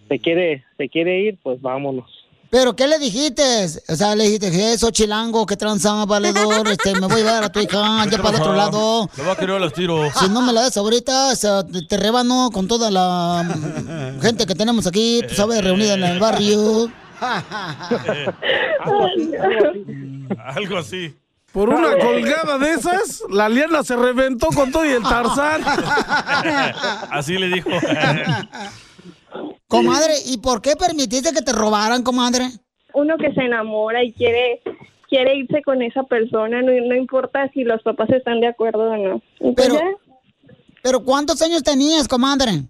se 0.08 0.18
quiere, 0.18 0.64
se 0.76 0.88
quiere 0.88 1.20
ir, 1.20 1.38
pues 1.42 1.60
vámonos. 1.60 2.10
¿Pero 2.50 2.76
qué 2.76 2.86
le 2.86 2.98
dijiste? 3.00 3.42
O 3.88 3.96
sea, 3.96 4.14
le 4.14 4.24
dijiste, 4.24 4.72
eso, 4.72 4.92
chilango, 4.92 5.44
que 5.44 5.56
tranza, 5.56 6.04
valedor, 6.04 6.68
este, 6.68 6.94
me 7.00 7.08
voy 7.08 7.22
a 7.22 7.24
llevar 7.24 7.42
a 7.42 7.50
tu 7.50 7.58
hija 7.58 8.06
ya 8.08 8.18
para 8.18 8.36
el 8.36 8.42
otro 8.42 8.54
lado. 8.54 9.08
Lo 9.16 9.24
va 9.24 9.32
a 9.32 9.36
querer 9.36 9.56
a 9.56 9.58
los 9.58 9.72
tiros. 9.72 10.12
Si 10.14 10.28
no 10.28 10.40
me 10.40 10.52
la 10.52 10.60
das 10.62 10.76
ahorita, 10.76 11.32
o 11.32 11.34
sea, 11.34 11.66
te, 11.66 11.82
te 11.82 11.96
rebano 11.96 12.50
con 12.52 12.68
toda 12.68 12.92
la 12.92 13.44
gente 14.22 14.46
que 14.46 14.54
tenemos 14.54 14.86
aquí, 14.86 15.20
tú 15.26 15.34
sabes, 15.34 15.64
reunida 15.64 15.94
en 15.94 16.04
el 16.04 16.20
barrio. 16.20 16.88
Algo 20.38 20.78
así. 20.78 21.12
Por 21.54 21.68
una 21.68 21.96
colgada 21.98 22.58
de 22.58 22.72
esas, 22.72 23.22
la 23.30 23.48
liana 23.48 23.84
se 23.84 23.94
reventó 23.94 24.48
con 24.48 24.72
todo 24.72 24.84
y 24.84 24.88
el 24.88 25.04
Tarzán. 25.04 25.62
Así 27.12 27.38
le 27.38 27.46
dijo. 27.46 27.70
Comadre, 29.68 30.14
¿y 30.26 30.38
por 30.38 30.60
qué 30.60 30.74
permitiste 30.74 31.32
que 31.32 31.42
te 31.42 31.52
robaran, 31.52 32.02
comadre? 32.02 32.48
Uno 32.92 33.16
que 33.18 33.32
se 33.32 33.42
enamora 33.42 34.02
y 34.02 34.12
quiere 34.12 34.62
quiere 35.08 35.36
irse 35.36 35.62
con 35.62 35.80
esa 35.80 36.02
persona, 36.02 36.60
no, 36.60 36.72
no 36.72 36.96
importa 36.96 37.48
si 37.54 37.62
los 37.62 37.80
papás 37.82 38.10
están 38.10 38.40
de 38.40 38.48
acuerdo 38.48 38.90
o 38.90 38.96
no. 38.96 39.22
Pero, 39.54 39.78
pero 40.82 41.04
¿cuántos 41.04 41.40
años 41.40 41.62
tenías, 41.62 42.08
comadre? 42.08 42.64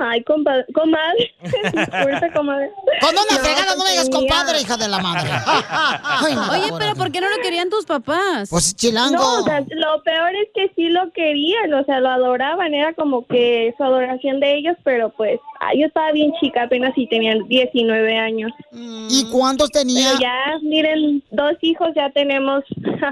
Ay, 0.00 0.22
compa- 0.22 0.64
comadre. 0.74 1.34
Disculpe, 1.42 2.30
comadre. 2.32 2.70
Con 3.00 3.10
una 3.10 3.22
No, 3.32 3.38
fregada 3.38 3.74
no 3.76 3.82
me 3.84 3.90
digas 3.90 4.08
compadre, 4.10 4.60
hija 4.60 4.76
de 4.76 4.88
la 4.88 4.98
madre. 5.00 5.28
Ay, 5.68 6.34
no, 6.36 6.52
Oye, 6.52 6.72
pero 6.78 6.94
¿por 6.94 7.10
qué 7.10 7.20
no 7.20 7.28
lo 7.28 7.36
querían 7.42 7.68
tus 7.68 7.84
papás? 7.84 8.48
Pues 8.48 8.76
chilango. 8.76 9.16
No, 9.16 9.40
o 9.40 9.42
sea, 9.44 9.60
lo 9.68 10.02
peor 10.04 10.30
es 10.36 10.48
que 10.54 10.70
sí 10.76 10.88
lo 10.90 11.10
querían, 11.12 11.74
o 11.74 11.84
sea, 11.84 11.98
lo 11.98 12.10
adoraban, 12.10 12.74
era 12.74 12.94
como 12.94 13.26
que 13.26 13.74
su 13.76 13.82
adoración 13.82 14.38
de 14.38 14.54
ellos, 14.58 14.76
pero 14.84 15.10
pues 15.10 15.40
ah, 15.60 15.70
yo 15.76 15.86
estaba 15.86 16.12
bien 16.12 16.32
chica, 16.40 16.62
apenas 16.62 16.94
si 16.94 17.08
tenían 17.08 17.48
19 17.48 18.16
años. 18.18 18.52
¿Y 18.72 19.28
cuántos 19.32 19.70
tenía? 19.70 20.10
Pero 20.10 20.20
ya, 20.20 20.58
miren, 20.62 21.24
dos 21.32 21.54
hijos 21.60 21.88
ya 21.96 22.10
tenemos, 22.10 22.62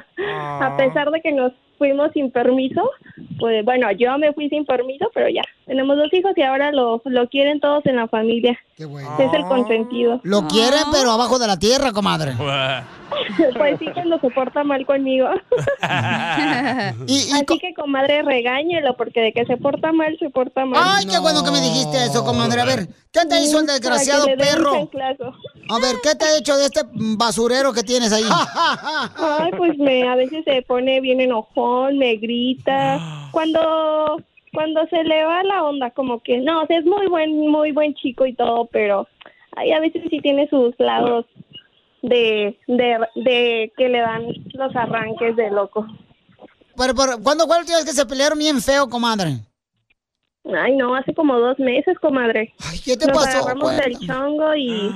a 0.60 0.76
pesar 0.76 1.10
de 1.10 1.20
que 1.20 1.32
nos 1.32 1.52
fuimos 1.76 2.10
sin 2.12 2.30
permiso, 2.30 2.90
pues 3.38 3.64
bueno, 3.64 3.90
yo 3.92 4.18
me 4.18 4.32
fui 4.32 4.48
sin 4.48 4.64
permiso, 4.64 5.10
pero 5.14 5.28
ya, 5.28 5.42
tenemos 5.66 5.96
dos 5.96 6.12
hijos 6.12 6.32
y 6.36 6.42
ahora 6.42 6.72
lo, 6.72 7.02
lo 7.04 7.28
quieren 7.28 7.60
todos 7.60 7.84
en 7.86 7.96
la 7.96 8.08
familia. 8.08 8.58
Es 8.76 9.32
el 9.32 9.44
consentido. 9.48 10.20
Lo 10.22 10.46
quieren, 10.48 10.84
pero 10.92 11.10
abajo 11.10 11.38
de 11.38 11.46
la 11.46 11.58
tierra, 11.58 11.92
comadre. 11.92 12.32
Pues 13.56 13.78
sí, 13.78 13.86
cuando 13.94 14.18
se 14.18 14.30
porta 14.30 14.64
mal 14.64 14.84
conmigo. 14.84 15.28
Así 15.80 17.58
que, 17.60 17.72
comadre, 17.74 18.22
regáñelo, 18.22 18.96
porque 18.96 19.20
de 19.20 19.32
que 19.32 19.46
se 19.46 19.56
porta 19.56 19.92
mal, 19.92 20.16
se 20.18 20.28
porta 20.28 20.64
mal. 20.66 20.82
Ay, 20.84 21.06
qué 21.06 21.18
bueno 21.18 21.44
que 21.44 21.52
me 21.52 21.60
dijiste 21.60 22.04
eso, 22.04 22.24
comadre. 22.24 22.60
A 22.60 22.64
ver, 22.64 22.88
¿qué 23.12 23.20
te 23.28 23.40
hizo 23.40 23.60
el 23.60 23.66
desgraciado 23.66 24.26
perro? 24.36 24.90
A 25.68 25.78
ver, 25.78 25.96
¿qué 26.02 26.14
te 26.14 26.24
ha 26.24 26.38
hecho 26.38 26.56
de 26.56 26.66
este 26.66 26.80
basurero 26.92 27.72
que 27.72 27.82
tienes 27.82 28.12
ahí? 28.12 28.24
Ay, 29.16 29.50
pues 29.56 29.76
me, 29.78 30.08
a 30.08 30.14
veces 30.14 30.44
se 30.44 30.62
pone 30.62 31.00
bien 31.00 31.20
enojón, 31.20 31.98
me 31.98 32.16
grita. 32.16 33.28
Cuando, 33.32 34.22
cuando 34.52 34.86
se 34.88 35.02
le 35.04 35.24
va 35.24 35.42
la 35.42 35.64
onda, 35.64 35.90
como 35.90 36.20
que, 36.22 36.38
no, 36.38 36.62
o 36.62 36.66
sea, 36.66 36.78
es 36.78 36.84
muy 36.84 37.06
buen, 37.08 37.36
muy 37.50 37.72
buen 37.72 37.94
chico 37.94 38.26
y 38.26 38.34
todo, 38.34 38.66
pero 38.66 39.08
ay, 39.56 39.72
a 39.72 39.80
veces 39.80 40.02
sí 40.10 40.20
tiene 40.20 40.48
sus 40.48 40.74
lados 40.78 41.26
de, 42.02 42.58
de, 42.68 42.98
de 43.16 43.72
que 43.76 43.88
le 43.88 43.98
dan 44.00 44.26
los 44.54 44.76
arranques 44.76 45.36
de 45.36 45.50
loco. 45.50 45.86
Pero, 46.76 46.94
pero, 46.94 47.22
¿Cuándo 47.22 47.46
fue 47.46 47.58
vez 47.58 47.84
que 47.84 47.92
se 47.92 48.06
pelearon 48.06 48.38
bien 48.38 48.60
feo, 48.60 48.88
comadre? 48.88 49.38
Ay, 50.44 50.76
no, 50.76 50.94
hace 50.94 51.12
como 51.14 51.38
dos 51.38 51.58
meses, 51.58 51.98
comadre. 51.98 52.54
Ay, 52.70 52.78
¿qué 52.84 52.96
te 52.96 53.06
Nos 53.06 53.16
pasó? 53.16 53.38
agarramos 53.38 53.76
del 53.76 53.98
chongo 53.98 54.54
y... 54.54 54.92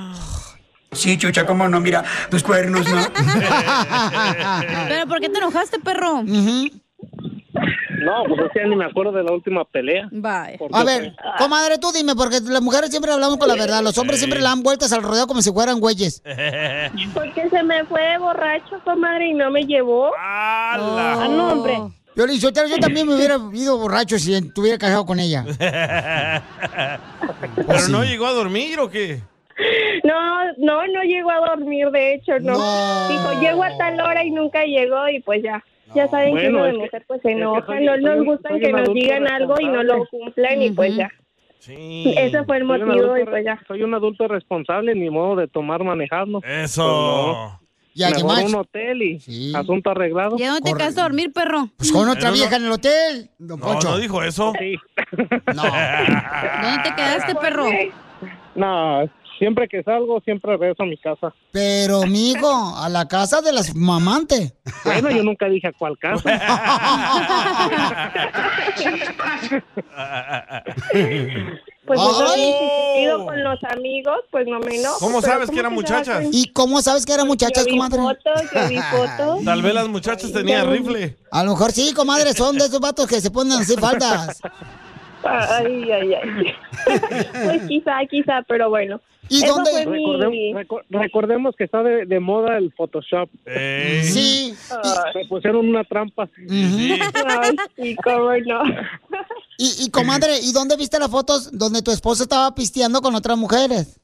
Sí, 0.91 1.17
chucha, 1.17 1.45
cómo 1.45 1.69
no, 1.69 1.79
mira, 1.79 2.03
tus 2.29 2.43
cuernos, 2.43 2.87
¿no? 2.89 2.97
¿Pero 4.89 5.07
por 5.07 5.21
qué 5.21 5.29
te 5.29 5.37
enojaste, 5.37 5.79
perro? 5.79 6.23
No, 6.23 8.23
pues 8.27 8.41
es 8.41 8.51
que 8.53 8.67
ni 8.67 8.75
me 8.75 8.85
acuerdo 8.85 9.11
de 9.11 9.23
la 9.23 9.31
última 9.31 9.63
pelea. 9.63 10.09
Bye. 10.11 10.59
A 10.73 10.83
ver, 10.83 11.15
comadre, 11.37 11.77
tú 11.77 11.91
dime, 11.93 12.15
porque 12.15 12.39
las 12.41 12.61
mujeres 12.61 12.89
siempre 12.89 13.11
hablamos 13.11 13.37
con 13.37 13.47
la 13.47 13.55
verdad. 13.55 13.81
Los 13.81 13.97
hombres 13.97 14.19
siempre 14.19 14.39
le 14.39 14.45
dan 14.45 14.63
vueltas 14.63 14.91
al 14.91 15.03
rodeo 15.03 15.27
como 15.27 15.41
si 15.41 15.51
fueran 15.51 15.79
güeyes. 15.79 16.21
Porque 17.13 17.49
se 17.49 17.63
me 17.63 17.85
fue 17.85 18.17
borracho, 18.17 18.81
comadre, 18.83 19.27
y 19.27 19.33
no 19.33 19.51
me 19.51 19.63
llevó. 19.63 20.11
Ah, 20.17 21.27
no, 21.29 21.53
hombre. 21.53 21.77
Yo 22.15 22.25
le 22.25 22.33
dije, 22.33 22.51
yo 22.51 22.79
también 22.79 23.07
me 23.07 23.15
hubiera 23.15 23.37
ido 23.53 23.77
borracho 23.77 24.19
si 24.19 24.33
estuviera 24.33 24.77
casado 24.77 25.05
con 25.05 25.19
ella. 25.19 25.45
¿Pero 27.55 27.87
no 27.89 28.03
llegó 28.03 28.25
a 28.25 28.33
dormir 28.33 28.79
o 28.79 28.89
qué? 28.89 29.21
No, 30.03 30.45
no, 30.57 30.87
no 30.87 31.03
llegó 31.03 31.31
a 31.31 31.39
dormir, 31.55 31.89
de 31.91 32.13
hecho, 32.15 32.39
no. 32.39 32.53
No. 32.57 33.07
Dijo, 33.09 33.39
llego 33.41 33.63
a 33.63 33.77
tal 33.77 33.99
hora 33.99 34.23
y 34.23 34.31
nunca 34.31 34.63
llegó 34.63 35.07
y 35.09 35.19
pues 35.19 35.43
ya. 35.43 35.63
Ya 35.93 36.07
saben 36.07 36.35
que 36.37 36.49
Bueno, 36.49 36.57
uno 36.59 36.63
de 36.65 36.71
que- 36.71 36.77
mujer 36.77 37.03
pues 37.07 37.21
se 37.21 37.27
que 37.27 37.33
enoja, 37.33 37.65
soy- 37.65 37.85
no 37.85 37.91
soy 37.93 38.01
nos 38.03 38.25
gustan 38.25 38.59
que 38.59 38.71
nos 38.71 38.93
digan 38.93 39.27
algo 39.27 39.55
y 39.59 39.65
no 39.67 39.83
lo 39.83 40.05
cumplen 40.07 40.61
y 40.61 40.71
pues 40.71 40.95
ya. 40.95 41.09
Ese 41.67 42.43
fue 42.45 42.57
el 42.57 42.67
Soy 42.67 42.79
motivo 42.79 42.91
adulto 42.93 43.17
y 43.17 43.25
pues 43.25 43.45
ya. 43.45 43.59
Soy 43.67 43.83
un 43.83 43.93
adulto 43.93 44.27
responsable, 44.27 44.95
ni 44.95 45.09
modo 45.09 45.35
de 45.35 45.47
tomar 45.47 45.83
manejando. 45.83 46.41
Eso. 46.43 47.59
Ya, 47.93 48.07
¿qué 48.07 48.23
Mejor 48.23 48.27
más? 48.37 48.43
un 48.45 48.55
hotel 48.55 49.01
y 49.01 49.53
asunto 49.53 49.89
arreglado. 49.91 50.37
¿Y 50.39 50.43
a 50.43 50.51
dónde 50.51 50.71
te 50.71 50.77
quedaste 50.77 51.01
a 51.01 51.03
dormir, 51.03 51.33
perro? 51.33 51.67
Pues 51.77 51.91
con 51.91 52.07
otra 52.07 52.29
no- 52.29 52.35
vieja 52.35 52.55
en 52.55 52.65
el 52.65 52.71
hotel. 52.71 53.29
Don 53.37 53.59
No, 53.59 53.65
Poncho. 53.65 53.89
no 53.89 53.97
dijo 53.97 54.23
eso. 54.23 54.53
¿Dónde 55.45 56.83
te 56.83 56.95
quedaste, 56.95 57.35
perro? 57.41 57.65
No, 58.55 59.03
siempre 59.41 59.67
que 59.67 59.81
salgo, 59.81 60.21
siempre 60.21 60.55
regreso 60.55 60.83
a 60.83 60.85
mi 60.85 60.97
casa. 60.97 61.33
Pero, 61.51 62.03
mijo, 62.03 62.77
a 62.77 62.87
la 62.89 63.07
casa 63.07 63.41
de 63.41 63.51
las 63.51 63.75
mamantes. 63.75 64.53
Bueno, 64.85 65.09
yo 65.09 65.23
nunca 65.23 65.47
dije 65.47 65.67
a 65.67 65.73
cuál 65.73 65.97
casa. 65.97 66.21
Pues 71.83 71.99
ido 72.99 73.25
con 73.25 73.43
los 73.43 73.59
amigos, 73.75 74.17
pues 74.29 74.47
no 74.47 74.59
me 74.59 74.79
enojo. 74.79 74.99
¿Cómo 74.99 75.21
sabes 75.21 75.49
que 75.49 75.59
eran 75.59 75.73
muchachas? 75.73 76.25
¿Y 76.31 76.51
cómo 76.53 76.81
sabes 76.81 77.05
que 77.05 77.13
eran 77.13 77.27
muchachas, 77.27 77.65
Yo 77.65 77.71
vi 77.71 77.79
comadre? 77.79 77.97
fotos, 77.97 78.51
yo 78.53 78.67
vi 78.69 78.77
fotos. 78.77 79.41
Tal 79.45 79.61
vez 79.61 79.73
las 79.73 79.87
muchachas 79.89 80.31
tenían 80.31 80.71
rifle. 80.71 81.17
A 81.31 81.43
lo 81.43 81.51
mejor 81.51 81.71
sí, 81.71 81.93
comadre, 81.93 82.33
son 82.33 82.57
de 82.57 82.65
esos 82.65 82.79
vatos 82.79 83.07
que 83.07 83.19
se 83.19 83.31
ponen 83.31 83.53
así 83.53 83.75
faldas. 83.75 84.39
Ay, 85.23 85.91
ay, 85.91 86.13
ay. 86.13 86.53
pues 87.45 87.61
quizá, 87.67 87.97
quizá, 88.09 88.41
pero 88.47 88.69
bueno. 88.69 88.99
¿Y 89.29 89.43
Eso 89.43 89.53
dónde- 89.55 89.85
mi- 90.29 90.53
recordemos 90.89 91.55
que 91.55 91.63
está 91.63 91.83
de, 91.83 92.05
de 92.05 92.19
moda 92.19 92.57
el 92.57 92.73
Photoshop. 92.73 93.29
Sí. 94.03 94.53
Me 95.15 95.25
pusieron 95.27 95.69
una 95.69 95.83
trampa. 95.85 96.27
Ay, 96.49 97.55
sí, 97.77 97.95
cómo 98.03 98.31
no. 98.45 98.63
Y, 99.57 99.85
y, 99.85 99.91
comadre, 99.91 100.37
¿y 100.41 100.51
dónde 100.51 100.75
viste 100.75 100.99
las 100.99 101.09
fotos 101.09 101.57
donde 101.57 101.81
tu 101.81 101.91
esposo 101.91 102.23
estaba 102.23 102.53
pisteando 102.55 102.99
con 103.01 103.15
otras 103.15 103.37
mujeres? 103.37 103.99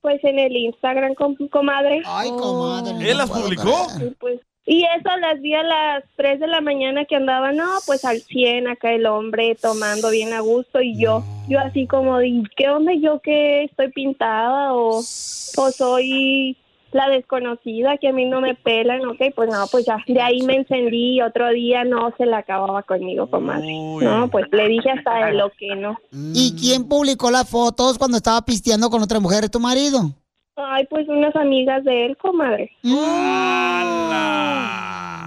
Pues 0.00 0.22
en 0.24 0.38
el 0.38 0.56
Instagram, 0.56 1.14
com- 1.14 1.36
comadre. 1.50 2.00
Ay, 2.06 2.30
comadre. 2.30 3.10
¿Él 3.10 3.18
las 3.18 3.28
publicó? 3.28 3.86
Pues 4.18 4.40
y 4.70 4.84
eso 4.84 5.16
las 5.20 5.40
vi 5.40 5.52
a 5.52 5.64
las 5.64 6.04
3 6.14 6.38
de 6.38 6.46
la 6.46 6.60
mañana 6.60 7.04
que 7.04 7.16
andaba, 7.16 7.50
no, 7.50 7.66
pues 7.86 8.04
al 8.04 8.20
100 8.20 8.68
acá 8.68 8.92
el 8.92 9.04
hombre 9.04 9.56
tomando 9.60 10.10
bien 10.10 10.32
a 10.32 10.38
gusto 10.38 10.80
y 10.80 10.96
yo, 10.96 11.24
yo 11.48 11.58
así 11.58 11.88
como, 11.88 12.18
de, 12.18 12.44
¿qué 12.56 12.68
onda 12.68 12.92
yo 12.94 13.18
que 13.18 13.64
estoy 13.64 13.90
pintada 13.90 14.72
o, 14.74 14.98
o 14.98 15.70
soy 15.72 16.56
la 16.92 17.08
desconocida 17.08 17.98
que 17.98 18.06
a 18.06 18.12
mí 18.12 18.26
no 18.26 18.40
me 18.40 18.54
pelan? 18.54 19.04
Ok, 19.06 19.34
pues 19.34 19.50
no, 19.50 19.66
pues 19.72 19.86
ya, 19.86 19.96
de 20.06 20.20
ahí 20.20 20.40
me 20.42 20.54
encendí 20.54 21.16
y 21.16 21.20
otro 21.20 21.48
día 21.50 21.82
no 21.82 22.14
se 22.16 22.24
la 22.24 22.38
acababa 22.38 22.84
conmigo, 22.84 23.28
comadre. 23.28 23.76
No, 24.00 24.28
pues 24.30 24.46
le 24.52 24.68
dije 24.68 24.88
hasta 24.88 25.26
de 25.26 25.32
lo 25.32 25.50
que 25.50 25.74
no. 25.74 25.98
¿Y 26.12 26.54
quién 26.54 26.88
publicó 26.88 27.32
las 27.32 27.50
fotos 27.50 27.98
cuando 27.98 28.18
estaba 28.18 28.40
pisteando 28.42 28.88
con 28.88 29.02
otras 29.02 29.20
mujeres, 29.20 29.50
tu 29.50 29.58
marido? 29.58 30.12
Ay, 30.56 30.86
pues 30.90 31.08
unas 31.08 31.34
amigas 31.36 31.84
de 31.84 32.06
él, 32.06 32.16
comadre. 32.16 32.70
Y 32.82 32.94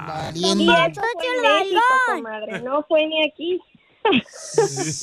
Valiendo. 0.05 0.73
eso 0.73 1.01
fue 1.01 1.25
en 1.35 1.41
México, 1.41 1.81
comadre, 2.15 2.61
no 2.61 2.83
fue 2.83 3.07
ni 3.07 3.23
aquí. 3.23 3.59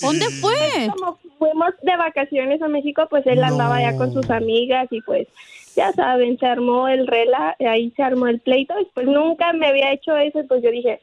¿Dónde 0.03 0.27
fue? 0.41 0.89
Como 0.95 1.19
fuimos 1.39 1.71
de 1.83 1.97
vacaciones 1.97 2.61
a 2.63 2.69
México, 2.69 3.07
pues 3.09 3.27
él 3.27 3.43
andaba 3.43 3.81
ya 3.81 3.97
con 3.97 4.13
sus 4.13 4.29
amigas 4.31 4.89
y 4.91 5.01
pues 5.03 5.27
ya 5.75 5.93
saben, 5.93 6.39
se 6.39 6.47
armó 6.47 6.89
el 6.89 7.07
rela, 7.07 7.57
ahí 7.61 7.93
se 7.97 8.03
armó 8.03 8.27
el 8.27 8.41
pleito, 8.41 8.75
y 8.79 8.87
pues 8.93 9.07
nunca 9.07 9.53
me 9.53 9.69
había 9.69 9.93
hecho 9.93 10.17
eso, 10.17 10.41
y 10.41 10.43
pues 10.43 10.63
yo 10.63 10.71
dije, 10.71 11.01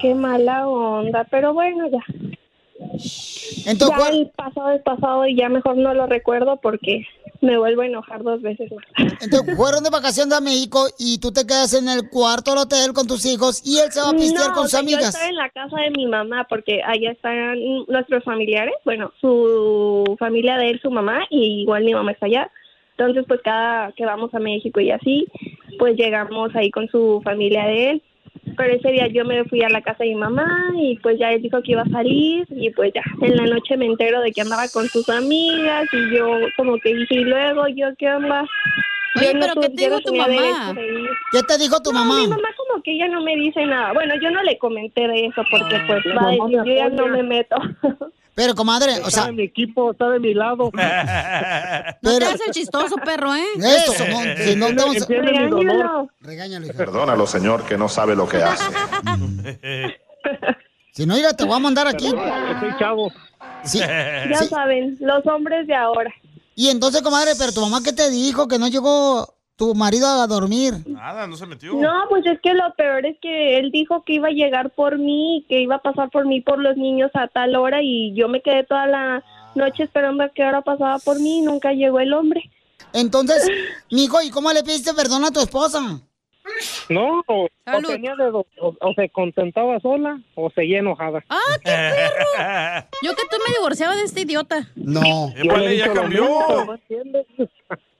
qué 0.00 0.14
mala 0.14 0.68
onda, 0.68 1.24
pero 1.30 1.54
bueno, 1.54 1.88
ya. 1.88 2.04
Entonces, 3.66 3.98
ya 3.98 4.08
el 4.08 4.30
pasado 4.30 4.70
es 4.72 4.82
pasado 4.82 5.26
y 5.26 5.36
ya 5.36 5.48
mejor 5.48 5.76
no 5.76 5.92
lo 5.94 6.06
recuerdo 6.06 6.56
porque 6.56 7.06
me 7.40 7.58
vuelvo 7.58 7.82
a 7.82 7.86
enojar 7.86 8.22
dos 8.22 8.42
veces 8.42 8.70
más. 8.72 9.12
Entonces, 9.22 9.56
fueron 9.56 9.82
de 9.82 9.90
vacaciones 9.90 10.36
a 10.36 10.40
México 10.40 10.86
y 10.98 11.18
tú 11.18 11.32
te 11.32 11.46
quedas 11.46 11.72
en 11.74 11.88
el 11.88 12.08
cuarto 12.10 12.50
del 12.50 12.60
hotel 12.60 12.92
con 12.92 13.06
tus 13.06 13.24
hijos 13.26 13.62
y 13.64 13.78
él 13.78 13.90
se 13.90 14.00
va 14.00 14.10
a 14.10 14.12
pistear 14.12 14.48
No, 14.48 14.54
con 14.54 14.62
sus 14.64 14.72
sea, 14.72 14.80
Yo 14.80 14.84
amigas. 14.84 15.14
estaba 15.14 15.28
en 15.28 15.36
la 15.36 15.48
casa 15.50 15.76
de 15.80 15.90
mi 15.90 16.06
mamá 16.06 16.46
porque 16.48 16.82
allá 16.84 17.12
están 17.12 17.58
nuestros 17.88 18.24
familiares, 18.24 18.74
bueno, 18.84 19.12
su 19.20 20.16
familia 20.18 20.56
de 20.56 20.70
él, 20.70 20.80
su 20.82 20.90
mamá, 20.90 21.20
y 21.30 21.62
igual 21.62 21.84
mi 21.84 21.94
mamá 21.94 22.12
está 22.12 22.26
allá. 22.26 22.50
Entonces, 22.96 23.24
pues 23.26 23.40
cada 23.42 23.92
que 23.92 24.04
vamos 24.04 24.34
a 24.34 24.38
México 24.38 24.78
y 24.80 24.90
así, 24.90 25.26
pues 25.78 25.96
llegamos 25.96 26.54
ahí 26.54 26.70
con 26.70 26.86
su 26.88 27.22
familia 27.24 27.64
de 27.64 27.90
él. 27.92 28.02
Pero 28.60 28.74
ese 28.74 28.92
día 28.92 29.06
yo 29.06 29.24
me 29.24 29.42
fui 29.44 29.62
a 29.62 29.70
la 29.70 29.80
casa 29.80 30.04
de 30.04 30.10
mi 30.10 30.16
mamá 30.16 30.46
y 30.76 30.98
pues 30.98 31.18
ya 31.18 31.32
él 31.32 31.40
dijo 31.40 31.62
que 31.62 31.72
iba 31.72 31.80
a 31.80 31.88
salir 31.88 32.46
y 32.50 32.68
pues 32.70 32.92
ya 32.94 33.00
en 33.22 33.34
la 33.36 33.46
noche 33.46 33.74
me 33.78 33.86
entero 33.86 34.20
de 34.20 34.32
que 34.32 34.42
andaba 34.42 34.68
con 34.68 34.86
sus 34.88 35.08
amigas 35.08 35.88
y 35.92 36.14
yo 36.14 36.26
como 36.58 36.76
que 36.78 36.94
dije, 36.94 37.14
y 37.14 37.24
luego 37.24 37.66
yo 37.68 37.86
qué 37.98 38.10
onda. 38.12 38.44
Oye, 39.16 39.32
Yo 39.32 39.40
pero 39.40 39.54
¿qué 39.62 39.68
te 39.70 39.74
dijo 39.84 39.90
no 39.96 40.00
tu 40.00 40.14
mamá? 40.14 40.74
¿Qué 41.32 41.42
te 41.42 41.56
dijo 41.58 41.80
tu 41.82 41.90
No, 41.92 42.00
mamá? 42.04 42.20
mi 42.20 42.28
mamá 42.28 42.48
como 42.56 42.82
que 42.82 42.92
ella 42.92 43.08
no 43.08 43.22
me 43.22 43.34
dice 43.34 43.64
nada. 43.64 43.94
Bueno, 43.94 44.14
yo 44.20 44.30
no 44.30 44.42
le 44.42 44.58
comenté 44.58 45.08
de 45.08 45.26
eso 45.26 45.42
porque 45.50 45.80
pues 45.86 46.04
mi 46.04 46.12
va 46.12 46.34
yo 46.50 46.64
ya 46.64 46.88
no 46.90 47.06
me 47.06 47.22
meto. 47.22 47.56
Pero, 48.34 48.54
comadre, 48.54 48.92
o 49.00 49.10
sea... 49.10 49.22
Está 49.22 49.26
de 49.26 49.32
mi 49.32 49.42
equipo, 49.42 49.92
está 49.92 50.08
de 50.10 50.20
mi 50.20 50.34
lado. 50.34 50.70
No 52.02 52.18
te 52.18 52.24
el 52.24 52.52
chistoso, 52.52 52.96
perro, 52.96 53.34
¿eh? 53.34 53.44
Eso, 53.56 54.04
no, 54.06 54.20
si 54.44 54.56
no. 54.56 54.66
Regáñalo, 56.20 56.66
hija. 56.66 56.74
Perdónalo, 56.74 57.26
señor, 57.26 57.64
que 57.64 57.76
no 57.76 57.88
sabe 57.88 58.14
lo 58.14 58.28
que 58.28 58.38
hace. 58.38 58.64
Si 60.92 61.06
no, 61.06 61.14
mira, 61.14 61.32
te 61.32 61.44
voy 61.44 61.54
a 61.54 61.60
mandar 61.60 61.86
aquí. 61.86 62.08
Soy 62.08 62.76
chavo. 62.78 63.12
Sí. 63.62 63.78
Ya 63.78 64.36
sí. 64.38 64.48
saben, 64.48 64.96
los 65.00 65.24
hombres 65.26 65.66
de 65.66 65.74
ahora. 65.74 66.12
Y 66.56 66.68
entonces, 66.68 67.00
comadre, 67.00 67.32
pero 67.38 67.52
tu 67.52 67.60
mamá, 67.60 67.80
¿qué 67.82 67.92
te 67.92 68.10
dijo? 68.10 68.48
Que 68.48 68.58
no 68.58 68.68
llegó 68.68 69.39
tu 69.60 69.74
marido 69.74 70.06
a 70.08 70.26
dormir. 70.26 70.72
Nada, 70.86 71.26
no 71.26 71.36
se 71.36 71.44
metió. 71.44 71.74
No, 71.74 71.92
pues 72.08 72.24
es 72.24 72.40
que 72.40 72.54
lo 72.54 72.72
peor 72.76 73.04
es 73.04 73.18
que 73.20 73.58
él 73.58 73.70
dijo 73.70 74.04
que 74.04 74.14
iba 74.14 74.28
a 74.28 74.30
llegar 74.30 74.70
por 74.70 74.96
mí, 74.96 75.44
que 75.50 75.60
iba 75.60 75.74
a 75.74 75.82
pasar 75.82 76.08
por 76.08 76.26
mí 76.26 76.40
por 76.40 76.58
los 76.58 76.78
niños 76.78 77.10
a 77.12 77.28
tal 77.28 77.54
hora 77.56 77.82
y 77.82 78.14
yo 78.14 78.26
me 78.26 78.40
quedé 78.40 78.64
toda 78.64 78.86
la 78.86 79.22
noche 79.54 79.82
esperando 79.82 80.24
a 80.24 80.30
qué 80.30 80.44
hora 80.44 80.62
pasaba 80.62 80.98
por 80.98 81.20
mí 81.20 81.40
y 81.40 81.42
nunca 81.42 81.74
llegó 81.74 82.00
el 82.00 82.14
hombre. 82.14 82.50
Entonces, 82.94 83.46
mijo, 83.90 84.22
¿y 84.22 84.30
cómo 84.30 84.50
le 84.50 84.62
pediste 84.62 84.94
perdón 84.94 85.26
a 85.26 85.30
tu 85.30 85.40
esposa? 85.40 86.00
No, 86.88 87.22
o, 87.26 87.44
o 87.44 87.82
tenía 87.86 88.16
de 88.16 88.30
o, 88.30 88.46
o 88.62 88.94
se 88.96 89.10
contentaba 89.10 89.78
sola 89.80 90.18
o 90.36 90.50
seguía 90.50 90.78
enojada. 90.78 91.22
¡Ah, 91.28 91.38
qué 91.62 91.70
perro! 91.70 92.88
Yo 93.02 93.14
que 93.14 93.22
tú 93.30 93.36
me 93.46 93.54
divorciaba 93.58 93.94
de 93.94 94.04
este 94.04 94.22
idiota. 94.22 94.70
No. 94.74 95.34
He 95.36 95.68
dicho 95.68 95.94
lo 95.94 96.08
mismo. 96.08 96.78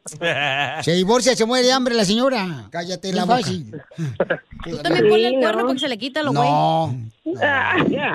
Se 0.82 0.92
divorcia, 0.94 1.36
se 1.36 1.44
muere 1.44 1.66
de 1.66 1.72
hambre 1.72 1.94
la 1.94 2.04
señora. 2.04 2.68
Cállate 2.70 3.12
la 3.12 3.24
boca. 3.24 3.40
Tú 4.64 4.76
también 4.82 5.08
ponle 5.08 5.28
el 5.28 5.34
cuerno 5.40 5.66
porque 5.66 5.78
se 5.78 5.88
le 5.88 5.98
quita 5.98 6.22
lo 6.22 6.32
güey. 6.32 6.48
No. 6.48 6.96
Ah, 7.42 7.76
Ya, 7.88 8.14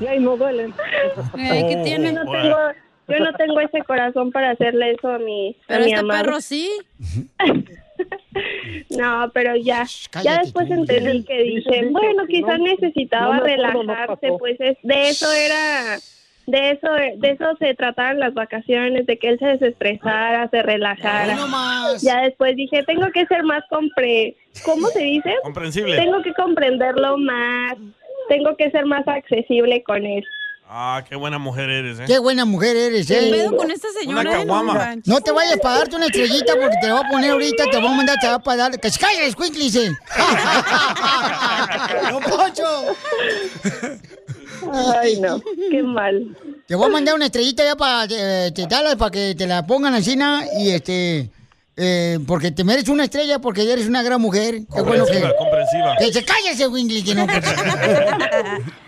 ya 0.00 0.14
y 0.14 0.20
no 0.20 0.36
duelen. 0.36 0.72
Eh, 1.38 1.66
¿Qué 1.68 1.80
tiene? 1.84 2.12
Yo 2.12 2.24
no 2.24 2.30
tengo, 2.30 2.56
yo 3.08 3.18
no 3.24 3.32
tengo 3.34 3.60
ese 3.60 3.82
corazón 3.84 4.30
para 4.30 4.50
hacerle 4.52 4.92
eso 4.92 5.08
a 5.08 5.18
mi, 5.18 5.50
a 5.50 5.64
Pero 5.68 5.80
mi 5.84 5.86
este 5.92 6.00
amado. 6.00 6.22
perro 6.22 6.40
sí. 6.40 6.70
No, 8.90 9.30
pero 9.32 9.56
ya, 9.56 9.84
ya 9.84 10.10
cállate 10.10 10.40
después 10.44 10.68
tú. 10.68 10.74
entendí 10.74 11.24
que 11.24 11.42
dije, 11.42 11.88
bueno, 11.90 12.26
quizás 12.26 12.58
necesitaba 12.60 13.36
no 13.36 13.42
acuerdo, 13.42 13.56
no 13.72 13.82
relajarse, 13.82 14.28
pues 14.38 14.56
es, 14.60 14.76
de 14.82 15.08
eso 15.08 15.32
era, 15.32 15.98
de 16.46 16.70
eso, 16.70 16.88
de 16.92 17.30
eso 17.30 17.44
se 17.58 17.74
trataban 17.74 18.20
las 18.20 18.32
vacaciones, 18.34 19.06
de 19.06 19.18
que 19.18 19.28
él 19.28 19.38
se 19.38 19.46
desestresara, 19.46 20.48
se 20.48 20.62
relajara. 20.62 21.32
Ay, 21.32 21.36
no 21.36 21.48
más. 21.48 22.02
Ya 22.02 22.20
después 22.20 22.54
dije, 22.56 22.84
tengo 22.84 23.06
que 23.12 23.26
ser 23.26 23.42
más 23.42 23.62
compre, 23.68 24.36
¿cómo 24.64 24.88
se 24.88 25.02
dice? 25.02 25.34
Comprensible. 25.42 25.96
Tengo 25.96 26.22
que 26.22 26.32
comprenderlo 26.34 27.18
más, 27.18 27.74
tengo 28.28 28.56
que 28.56 28.70
ser 28.70 28.86
más 28.86 29.06
accesible 29.08 29.82
con 29.82 30.06
él. 30.06 30.24
Ah, 30.68 31.04
qué 31.08 31.14
buena 31.14 31.38
mujer 31.38 31.70
eres, 31.70 32.00
¿eh? 32.00 32.04
Qué 32.08 32.18
buena 32.18 32.44
mujer 32.44 32.76
eres, 32.76 33.06
¿Qué 33.06 33.28
¿eh? 33.28 33.30
pedo 33.30 33.56
con 33.56 33.70
esta 33.70 33.86
señora? 34.00 34.20
Una 34.22 34.30
eh? 34.30 34.34
caguama. 34.34 34.96
No 35.04 35.20
te 35.20 35.30
vayas 35.30 35.60
para 35.60 35.78
darte 35.78 35.94
una 35.94 36.06
estrellita 36.06 36.54
porque 36.60 36.76
te 36.80 36.88
la 36.88 36.94
voy 36.94 37.04
a 37.06 37.08
poner 37.08 37.30
ahorita, 37.30 37.64
te 37.70 37.78
voy 37.78 37.86
a 37.86 37.92
mandar, 37.92 38.16
te 38.20 38.26
va 38.26 38.34
a 38.34 38.38
pagar. 38.40 38.72
¡Que 38.80 38.90
se 38.90 38.98
caiga! 38.98 39.22
¡No, 42.10 42.20
Pocho! 42.30 42.96
Ay, 44.72 45.20
no, 45.20 45.40
qué 45.70 45.82
mal. 45.84 46.36
Te 46.66 46.74
voy 46.74 46.86
a 46.86 46.90
mandar 46.90 47.14
una 47.14 47.26
estrellita 47.26 47.64
ya 47.64 47.76
para 47.76 48.06
eh, 48.10 48.50
te, 48.52 48.66
para 48.66 49.10
que 49.10 49.34
te 49.34 49.46
la 49.46 49.66
pongan 49.66 49.94
encima 49.94 50.44
y 50.58 50.70
este... 50.70 51.30
eh, 51.76 52.18
porque 52.26 52.50
te 52.50 52.64
mereces 52.64 52.88
una 52.88 53.04
estrella 53.04 53.38
porque 53.38 53.70
eres 53.70 53.86
una 53.86 54.02
gran 54.02 54.20
mujer. 54.20 54.62
Qué 54.74 54.82
bueno 54.82 55.04
que... 55.06 55.20
Comprensiva, 55.20 55.36
comprensiva. 55.36 55.96
Que 55.98 56.12
se 56.12 56.24
calle 56.24 56.50
ese 56.50 56.66
Wingley, 56.66 57.02
que 57.04 57.14
no... 57.14 57.26
pues. 57.26 57.44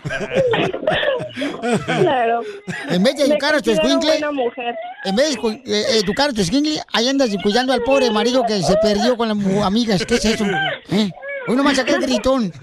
Claro. 1.85 2.41
En 2.89 3.03
vez 3.03 3.15
de 3.15 3.23
educar 3.23 3.55
a 3.55 3.61
tu 3.61 3.71
mujer. 3.71 4.75
en 5.05 5.15
vez 5.15 5.35
de 5.35 5.61
eh, 5.65 5.99
educar 6.03 6.29
a 6.29 6.33
tu 6.33 6.41
escuincle, 6.41 6.81
ahí 6.91 7.07
andas 7.07 7.29
cuidando 7.41 7.73
al 7.73 7.81
pobre 7.83 8.09
marido 8.11 8.43
que 8.45 8.61
se 8.61 8.75
perdió 8.77 9.15
con 9.17 9.27
las 9.29 9.63
amigas. 9.63 10.05
¿Qué 10.05 10.15
es 10.15 10.25
eso? 10.25 10.45
¿Eh? 10.91 11.11
Hoy 11.49 11.55
nomás 11.55 11.75
saqué 11.77 11.93
el 11.95 12.01
gritón. 12.01 12.53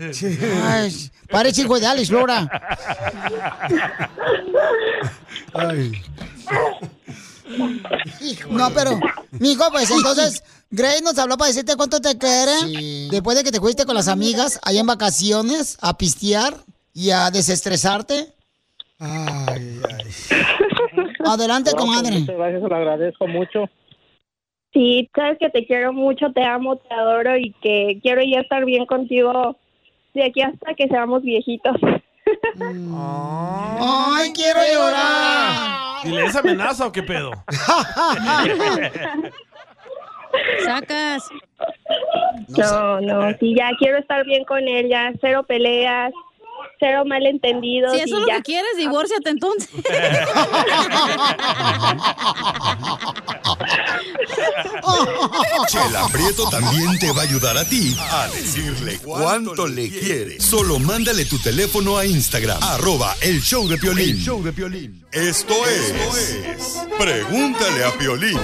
Ay, 0.64 1.10
parece 1.28 1.62
hijo 1.62 1.78
de 1.80 1.86
Alex 1.86 2.10
Lora. 2.10 2.48
No, 8.50 8.70
pero, 8.72 8.98
mijo, 9.38 9.64
pues 9.70 9.90
entonces, 9.90 10.42
Grace 10.70 11.02
nos 11.02 11.18
habló 11.18 11.36
para 11.36 11.48
decirte 11.48 11.76
cuánto 11.76 12.00
te 12.00 12.16
quiere. 12.18 13.08
Después 13.10 13.36
de 13.36 13.44
que 13.44 13.52
te 13.52 13.60
fuiste 13.60 13.84
con 13.86 13.94
las 13.94 14.08
amigas 14.08 14.58
allá 14.62 14.80
en 14.80 14.86
vacaciones 14.86 15.78
a 15.80 15.96
pistear 15.96 16.54
y 16.92 17.10
a 17.10 17.30
desestresarte. 17.30 18.32
Adelante, 21.24 21.70
No, 21.72 21.76
pues, 21.76 21.86
comadre. 21.86 22.18
muchas 22.20 22.36
gracias, 22.36 22.62
se 22.62 22.68
lo 22.68 22.76
agradezco 22.76 23.26
mucho. 23.26 23.68
Sí, 24.76 25.08
sabes 25.16 25.38
que 25.38 25.48
te 25.48 25.64
quiero 25.64 25.94
mucho, 25.94 26.30
te 26.34 26.44
amo, 26.44 26.76
te 26.76 26.92
adoro 26.92 27.38
y 27.38 27.54
que 27.62 27.98
quiero 28.02 28.20
ya 28.20 28.40
estar 28.40 28.66
bien 28.66 28.84
contigo 28.84 29.56
de 30.12 30.24
aquí 30.24 30.42
hasta 30.42 30.74
que 30.74 30.86
seamos 30.86 31.22
viejitos. 31.22 31.74
¡Ay, 32.60 34.32
quiero 34.34 34.60
llorar! 34.74 36.04
¿Y 36.04 36.08
le 36.08 36.26
es 36.26 36.36
amenaza 36.36 36.88
o 36.88 36.92
qué 36.92 37.02
pedo? 37.02 37.30
Sacas. 40.66 41.26
No, 42.48 43.00
no, 43.00 43.30
sí, 43.40 43.54
ya 43.56 43.70
quiero 43.78 43.96
estar 43.96 44.26
bien 44.26 44.44
con 44.44 44.68
él, 44.68 44.90
ya 44.90 45.10
cero 45.22 45.42
peleas, 45.48 46.12
cero 46.78 47.04
malentendidos. 47.06 47.94
Si 47.94 48.00
eso 48.00 48.16
es 48.16 48.20
lo 48.20 48.28
ya. 48.28 48.36
que 48.36 48.42
quieres, 48.42 48.76
divórciate 48.76 49.30
entonces. 49.30 49.70
Chela 55.66 56.08
Prieto 56.12 56.48
también 56.48 56.98
te 56.98 57.10
va 57.12 57.22
a 57.22 57.24
ayudar 57.24 57.56
a 57.58 57.64
ti 57.64 57.96
a 57.98 58.28
decirle 58.28 58.98
cuánto 58.98 59.66
le 59.66 59.88
quiere. 59.90 60.40
Solo 60.40 60.78
mándale 60.78 61.24
tu 61.24 61.38
teléfono 61.38 61.98
a 61.98 62.06
Instagram, 62.06 62.62
arroba 62.62 63.16
el 63.20 63.42
show 63.42 63.66
de 63.66 63.76
Piolín. 63.76 64.16
show 64.16 64.42
de 64.42 64.52
Piolín. 64.52 65.04
Esto 65.12 65.54
es, 65.66 66.84
Pregúntale 66.98 67.84
a 67.84 67.92
Piolín. 67.98 68.38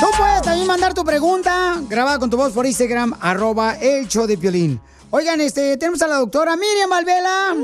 Tú 0.00 0.06
puedes 0.18 0.42
también 0.42 0.66
mandar 0.66 0.92
tu 0.92 1.04
pregunta 1.04 1.76
grabada 1.88 2.18
con 2.18 2.28
tu 2.28 2.36
voz 2.36 2.52
por 2.52 2.66
Instagram, 2.66 3.14
arroba 3.20 3.74
el 3.80 4.06
show 4.06 4.26
de 4.26 4.36
Piolín. 4.36 4.80
Oigan, 5.10 5.40
este, 5.40 5.76
tenemos 5.78 6.02
a 6.02 6.08
la 6.08 6.16
doctora 6.16 6.56
Miriam 6.56 6.90
Valvela. 6.90 7.54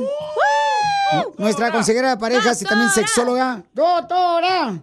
Nuestra 1.38 1.72
consejera 1.72 2.10
de 2.10 2.16
parejas 2.16 2.60
y 2.62 2.64
también 2.64 2.90
sexóloga. 2.90 3.64
¡Doctora! 3.72 4.82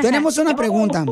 Tenemos 0.00 0.38
una 0.38 0.54
pregunta. 0.54 1.04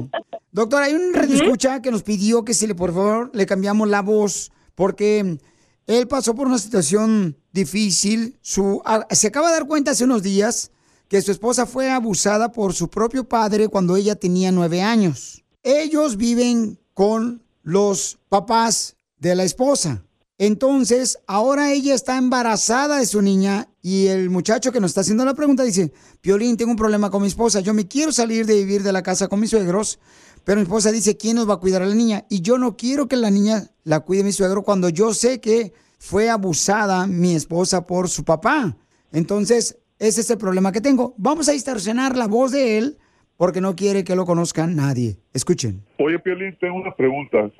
Doctora, 0.52 0.86
hay 0.86 0.94
un 0.94 1.14
redescucha 1.14 1.80
que 1.80 1.90
nos 1.90 2.02
pidió 2.02 2.44
que 2.44 2.54
si 2.54 2.66
le, 2.66 2.74
por 2.74 2.92
favor, 2.92 3.30
le 3.32 3.46
cambiamos 3.46 3.88
la 3.88 4.02
voz 4.02 4.50
porque 4.74 5.38
él 5.86 6.08
pasó 6.08 6.34
por 6.34 6.46
una 6.46 6.58
situación 6.58 7.36
difícil. 7.52 8.38
Su, 8.42 8.82
se 9.10 9.28
acaba 9.28 9.48
de 9.48 9.54
dar 9.54 9.66
cuenta 9.66 9.92
hace 9.92 10.04
unos 10.04 10.22
días 10.22 10.70
que 11.08 11.22
su 11.22 11.32
esposa 11.32 11.66
fue 11.66 11.90
abusada 11.90 12.52
por 12.52 12.74
su 12.74 12.88
propio 12.88 13.24
padre 13.24 13.68
cuando 13.68 13.96
ella 13.96 14.14
tenía 14.14 14.52
nueve 14.52 14.82
años. 14.82 15.44
Ellos 15.62 16.16
viven 16.16 16.78
con 16.92 17.42
los 17.62 18.18
papás 18.28 18.96
de 19.18 19.34
la 19.34 19.44
esposa. 19.44 20.04
Entonces, 20.38 21.18
ahora 21.26 21.72
ella 21.72 21.94
está 21.94 22.16
embarazada 22.16 22.98
de 22.98 23.06
su 23.06 23.20
niña 23.22 23.68
y 23.82 24.06
el 24.06 24.30
muchacho 24.30 24.70
que 24.70 24.80
nos 24.80 24.92
está 24.92 25.00
haciendo 25.00 25.24
la 25.24 25.34
pregunta 25.34 25.64
dice, 25.64 25.92
Piolín, 26.20 26.56
tengo 26.56 26.70
un 26.70 26.76
problema 26.76 27.10
con 27.10 27.22
mi 27.22 27.28
esposa, 27.28 27.58
yo 27.58 27.74
me 27.74 27.88
quiero 27.88 28.12
salir 28.12 28.46
de 28.46 28.54
vivir 28.54 28.84
de 28.84 28.92
la 28.92 29.02
casa 29.02 29.26
con 29.26 29.40
mis 29.40 29.50
suegros, 29.50 29.98
pero 30.44 30.58
mi 30.58 30.62
esposa 30.62 30.92
dice, 30.92 31.16
¿quién 31.16 31.34
nos 31.34 31.48
va 31.48 31.54
a 31.54 31.58
cuidar 31.58 31.82
a 31.82 31.86
la 31.86 31.94
niña? 31.94 32.24
Y 32.30 32.40
yo 32.40 32.56
no 32.56 32.76
quiero 32.76 33.08
que 33.08 33.16
la 33.16 33.30
niña 33.30 33.64
la 33.82 34.00
cuide 34.00 34.22
mi 34.22 34.30
suegro 34.30 34.62
cuando 34.62 34.88
yo 34.88 35.12
sé 35.12 35.40
que 35.40 35.72
fue 35.98 36.30
abusada 36.30 37.08
mi 37.08 37.34
esposa 37.34 37.86
por 37.86 38.08
su 38.08 38.24
papá. 38.24 38.76
Entonces, 39.10 39.78
ese 39.98 40.20
es 40.20 40.30
el 40.30 40.38
problema 40.38 40.70
que 40.70 40.80
tengo. 40.80 41.14
Vamos 41.18 41.48
a 41.48 41.52
distorsionar 41.52 42.16
la 42.16 42.28
voz 42.28 42.52
de 42.52 42.78
él 42.78 42.98
porque 43.36 43.60
no 43.60 43.74
quiere 43.74 44.04
que 44.04 44.14
lo 44.14 44.24
conozca 44.24 44.66
nadie. 44.68 45.18
Escuchen. 45.32 45.82
Oye, 45.98 46.18
Piolín, 46.20 46.56
tengo 46.60 46.76
una 46.76 46.94
pregunta. 46.94 47.50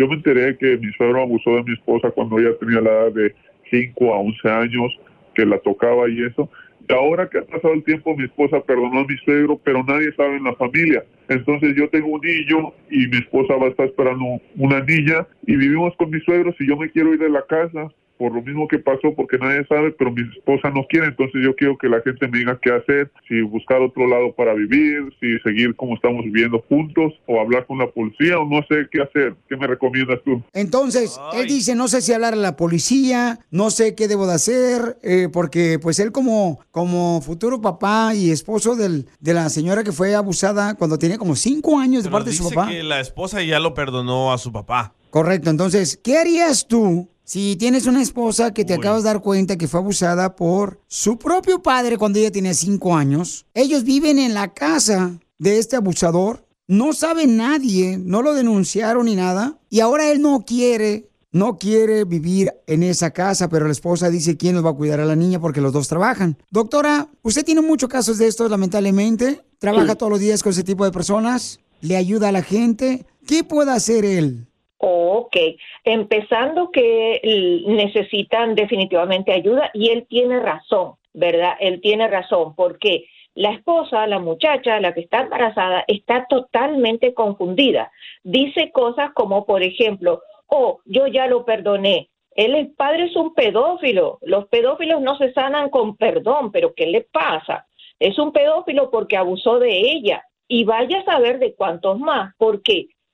Yo 0.00 0.08
me 0.08 0.14
enteré 0.14 0.56
que 0.56 0.78
mi 0.78 0.90
suegro 0.94 1.20
abusó 1.20 1.56
de 1.56 1.62
mi 1.62 1.74
esposa 1.74 2.10
cuando 2.10 2.38
ella 2.38 2.56
tenía 2.58 2.80
la 2.80 2.90
edad 2.90 3.12
de 3.12 3.34
5 3.70 4.14
a 4.14 4.18
11 4.20 4.48
años, 4.48 4.98
que 5.34 5.44
la 5.44 5.58
tocaba 5.58 6.08
y 6.08 6.22
eso. 6.22 6.48
Y 6.88 6.92
ahora 6.94 7.28
que 7.28 7.36
ha 7.36 7.42
pasado 7.42 7.74
el 7.74 7.84
tiempo, 7.84 8.16
mi 8.16 8.24
esposa 8.24 8.60
perdonó 8.60 9.00
a 9.00 9.04
mi 9.04 9.14
suegro, 9.18 9.60
pero 9.62 9.84
nadie 9.84 10.10
sabe 10.14 10.36
en 10.36 10.44
la 10.44 10.54
familia. 10.54 11.04
Entonces 11.28 11.76
yo 11.76 11.86
tengo 11.90 12.08
un 12.08 12.22
niño 12.22 12.72
y 12.90 13.08
mi 13.08 13.18
esposa 13.18 13.56
va 13.56 13.66
a 13.66 13.68
estar 13.68 13.86
esperando 13.88 14.40
una 14.56 14.80
niña 14.80 15.26
y 15.46 15.56
vivimos 15.56 15.94
con 15.96 16.08
mis 16.08 16.24
suegros 16.24 16.54
y 16.58 16.66
yo 16.66 16.78
me 16.78 16.90
quiero 16.90 17.12
ir 17.12 17.20
de 17.20 17.28
la 17.28 17.42
casa 17.42 17.92
por 18.20 18.34
lo 18.34 18.42
mismo 18.42 18.68
que 18.68 18.78
pasó, 18.78 19.14
porque 19.16 19.38
nadie 19.38 19.64
sabe, 19.66 19.92
pero 19.92 20.12
mi 20.12 20.20
esposa 20.36 20.68
no 20.68 20.84
quiere, 20.90 21.06
entonces 21.06 21.40
yo 21.42 21.56
quiero 21.56 21.78
que 21.78 21.88
la 21.88 22.02
gente 22.02 22.28
me 22.28 22.40
diga 22.40 22.58
qué 22.60 22.70
hacer, 22.70 23.10
si 23.26 23.40
buscar 23.40 23.80
otro 23.80 24.06
lado 24.06 24.34
para 24.34 24.52
vivir, 24.52 25.10
si 25.18 25.38
seguir 25.38 25.74
como 25.74 25.94
estamos 25.94 26.22
viviendo 26.26 26.62
juntos, 26.68 27.14
o 27.26 27.40
hablar 27.40 27.64
con 27.64 27.78
la 27.78 27.86
policía, 27.90 28.38
o 28.38 28.46
no 28.46 28.60
sé 28.68 28.88
qué 28.92 29.00
hacer. 29.00 29.36
¿Qué 29.48 29.56
me 29.56 29.66
recomiendas 29.66 30.18
tú? 30.22 30.42
Entonces, 30.52 31.18
él 31.32 31.46
dice, 31.46 31.74
no 31.74 31.88
sé 31.88 32.02
si 32.02 32.12
hablar 32.12 32.34
a 32.34 32.36
la 32.36 32.56
policía, 32.56 33.38
no 33.50 33.70
sé 33.70 33.94
qué 33.94 34.06
debo 34.06 34.26
de 34.26 34.34
hacer, 34.34 34.98
eh, 35.02 35.28
porque 35.32 35.78
pues 35.80 35.98
él 35.98 36.12
como, 36.12 36.60
como 36.72 37.22
futuro 37.22 37.62
papá 37.62 38.12
y 38.14 38.30
esposo 38.30 38.76
del, 38.76 39.06
de 39.20 39.32
la 39.32 39.48
señora 39.48 39.82
que 39.82 39.92
fue 39.92 40.14
abusada 40.14 40.74
cuando 40.74 40.98
tenía 40.98 41.16
como 41.16 41.36
cinco 41.36 41.78
años 41.78 42.02
de 42.02 42.10
Pero 42.10 42.18
parte 42.18 42.30
de 42.32 42.36
su 42.36 42.50
papá. 42.50 42.68
que 42.68 42.82
la 42.82 43.00
esposa 43.00 43.42
ya 43.42 43.60
lo 43.60 43.72
perdonó 43.72 44.30
a 44.30 44.36
su 44.36 44.52
papá. 44.52 44.92
Correcto, 45.08 45.48
entonces, 45.48 45.98
¿qué 46.04 46.18
harías 46.18 46.68
tú 46.68 47.08
si 47.30 47.54
tienes 47.54 47.86
una 47.86 48.02
esposa 48.02 48.52
que 48.52 48.64
te 48.64 48.74
acabas 48.74 49.04
de 49.04 49.10
dar 49.10 49.22
cuenta 49.22 49.56
que 49.56 49.68
fue 49.68 49.78
abusada 49.78 50.34
por 50.34 50.80
su 50.88 51.16
propio 51.16 51.62
padre 51.62 51.96
cuando 51.96 52.18
ella 52.18 52.32
tenía 52.32 52.54
cinco 52.54 52.96
años? 52.96 53.46
Ellos 53.54 53.84
viven 53.84 54.18
en 54.18 54.34
la 54.34 54.52
casa 54.52 55.12
de 55.38 55.60
este 55.60 55.76
abusador, 55.76 56.44
no 56.66 56.92
sabe 56.92 57.28
nadie, 57.28 57.98
no 57.98 58.22
lo 58.22 58.34
denunciaron 58.34 59.06
ni 59.06 59.14
nada, 59.14 59.60
y 59.68 59.78
ahora 59.78 60.10
él 60.10 60.20
no 60.20 60.44
quiere, 60.44 61.08
no 61.30 61.56
quiere 61.56 62.04
vivir 62.04 62.52
en 62.66 62.82
esa 62.82 63.12
casa, 63.12 63.48
pero 63.48 63.66
la 63.66 63.72
esposa 63.72 64.10
dice 64.10 64.36
quién 64.36 64.56
nos 64.56 64.64
va 64.64 64.70
a 64.70 64.74
cuidar 64.74 64.98
a 64.98 65.04
la 65.04 65.14
niña 65.14 65.38
porque 65.38 65.60
los 65.60 65.72
dos 65.72 65.86
trabajan. 65.86 66.36
Doctora, 66.50 67.10
usted 67.22 67.44
tiene 67.44 67.60
muchos 67.60 67.88
casos 67.88 68.18
de 68.18 68.26
estos, 68.26 68.50
lamentablemente, 68.50 69.40
trabaja 69.60 69.94
todos 69.94 70.10
los 70.10 70.18
días 70.18 70.42
con 70.42 70.50
ese 70.50 70.64
tipo 70.64 70.84
de 70.84 70.90
personas, 70.90 71.60
le 71.80 71.96
ayuda 71.96 72.30
a 72.30 72.32
la 72.32 72.42
gente. 72.42 73.06
¿Qué 73.24 73.44
puede 73.44 73.70
hacer 73.70 74.04
él? 74.04 74.49
Ok, 74.82 75.36
empezando 75.84 76.70
que 76.70 77.20
necesitan 77.66 78.54
definitivamente 78.54 79.30
ayuda 79.30 79.70
y 79.74 79.90
él 79.90 80.06
tiene 80.08 80.40
razón, 80.40 80.94
¿verdad? 81.12 81.52
Él 81.60 81.82
tiene 81.82 82.08
razón 82.08 82.54
porque 82.54 83.04
la 83.34 83.50
esposa, 83.50 84.06
la 84.06 84.18
muchacha, 84.18 84.80
la 84.80 84.94
que 84.94 85.00
está 85.00 85.20
embarazada, 85.20 85.84
está 85.86 86.26
totalmente 86.30 87.12
confundida. 87.12 87.92
Dice 88.22 88.72
cosas 88.72 89.12
como, 89.12 89.44
por 89.44 89.62
ejemplo, 89.62 90.22
oh, 90.46 90.80
yo 90.86 91.06
ya 91.06 91.26
lo 91.26 91.44
perdoné. 91.44 92.08
Él, 92.34 92.54
el 92.54 92.72
padre 92.72 93.04
es 93.04 93.16
un 93.16 93.34
pedófilo. 93.34 94.18
Los 94.22 94.48
pedófilos 94.48 95.02
no 95.02 95.18
se 95.18 95.30
sanan 95.34 95.68
con 95.68 95.98
perdón, 95.98 96.52
pero 96.52 96.72
¿qué 96.74 96.86
le 96.86 97.02
pasa? 97.02 97.66
Es 97.98 98.18
un 98.18 98.32
pedófilo 98.32 98.90
porque 98.90 99.18
abusó 99.18 99.58
de 99.58 99.78
ella. 99.78 100.24
Y 100.48 100.64
vaya 100.64 101.00
a 101.00 101.04
saber 101.04 101.38
de 101.38 101.54
cuántos 101.54 101.98
más. 101.98 102.34
¿Por 102.36 102.62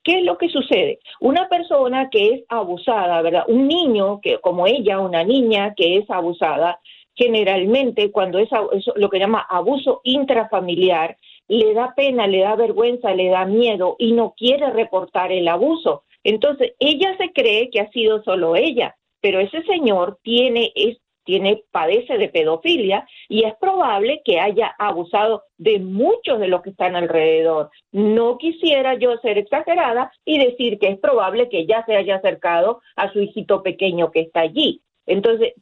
qué? 0.07 0.13
¿Qué 0.13 0.19
es 0.19 0.25
lo 0.25 0.37
que 0.37 0.49
sucede? 0.49 0.99
Una 1.19 1.47
persona 1.49 2.09
que 2.09 2.33
es 2.33 2.43
abusada, 2.49 3.21
¿verdad? 3.21 3.43
Un 3.47 3.67
niño 3.67 4.19
que 4.21 4.39
como 4.39 4.65
ella, 4.65 4.99
una 4.99 5.23
niña 5.23 5.73
que 5.75 5.97
es 5.97 6.09
abusada, 6.09 6.79
generalmente 7.13 8.11
cuando 8.11 8.39
es 8.39 8.49
lo 8.95 9.09
que 9.09 9.19
llama 9.19 9.45
abuso 9.49 10.01
intrafamiliar, 10.03 11.17
le 11.47 11.73
da 11.73 11.93
pena, 11.95 12.27
le 12.27 12.39
da 12.39 12.55
vergüenza, 12.55 13.13
le 13.13 13.29
da 13.29 13.45
miedo 13.45 13.95
y 13.99 14.13
no 14.13 14.33
quiere 14.37 14.69
reportar 14.71 15.31
el 15.31 15.47
abuso. 15.47 16.03
Entonces, 16.23 16.73
ella 16.79 17.15
se 17.17 17.31
cree 17.31 17.69
que 17.69 17.79
ha 17.79 17.89
sido 17.91 18.23
solo 18.23 18.55
ella, 18.55 18.95
pero 19.21 19.39
ese 19.39 19.63
señor 19.63 20.19
tiene 20.23 20.71
es 20.75 20.97
tiene 21.27 21.63
padece 21.71 22.17
de 22.17 22.29
pedofilia 22.29 23.05
y 23.27 23.43
es 23.43 23.53
probable 23.59 24.21
que 24.23 24.39
haya 24.39 24.73
abusado 24.79 25.43
de 25.57 25.77
muchos 25.79 26.39
de 26.39 26.47
los 26.47 26.61
que 26.61 26.69
están 26.69 26.95
alrededor. 26.95 27.69
No 27.91 28.37
quisiera 28.37 28.95
yo 28.95 29.17
ser 29.17 29.37
exagerada 29.37 30.09
y 30.23 30.39
decir 30.39 30.79
que 30.79 30.87
es 30.87 30.97
probable 30.97 31.49
que 31.49 31.59
ella 31.59 31.83
se 31.85 31.97
haya 31.97 32.15
acercado 32.15 32.81
a 32.95 33.11
su 33.11 33.19
hijito 33.19 33.61
pequeño 33.61 34.09
que 34.09 34.21
está 34.21 34.39
allí. 34.39 34.81
Entonces, 35.05 35.53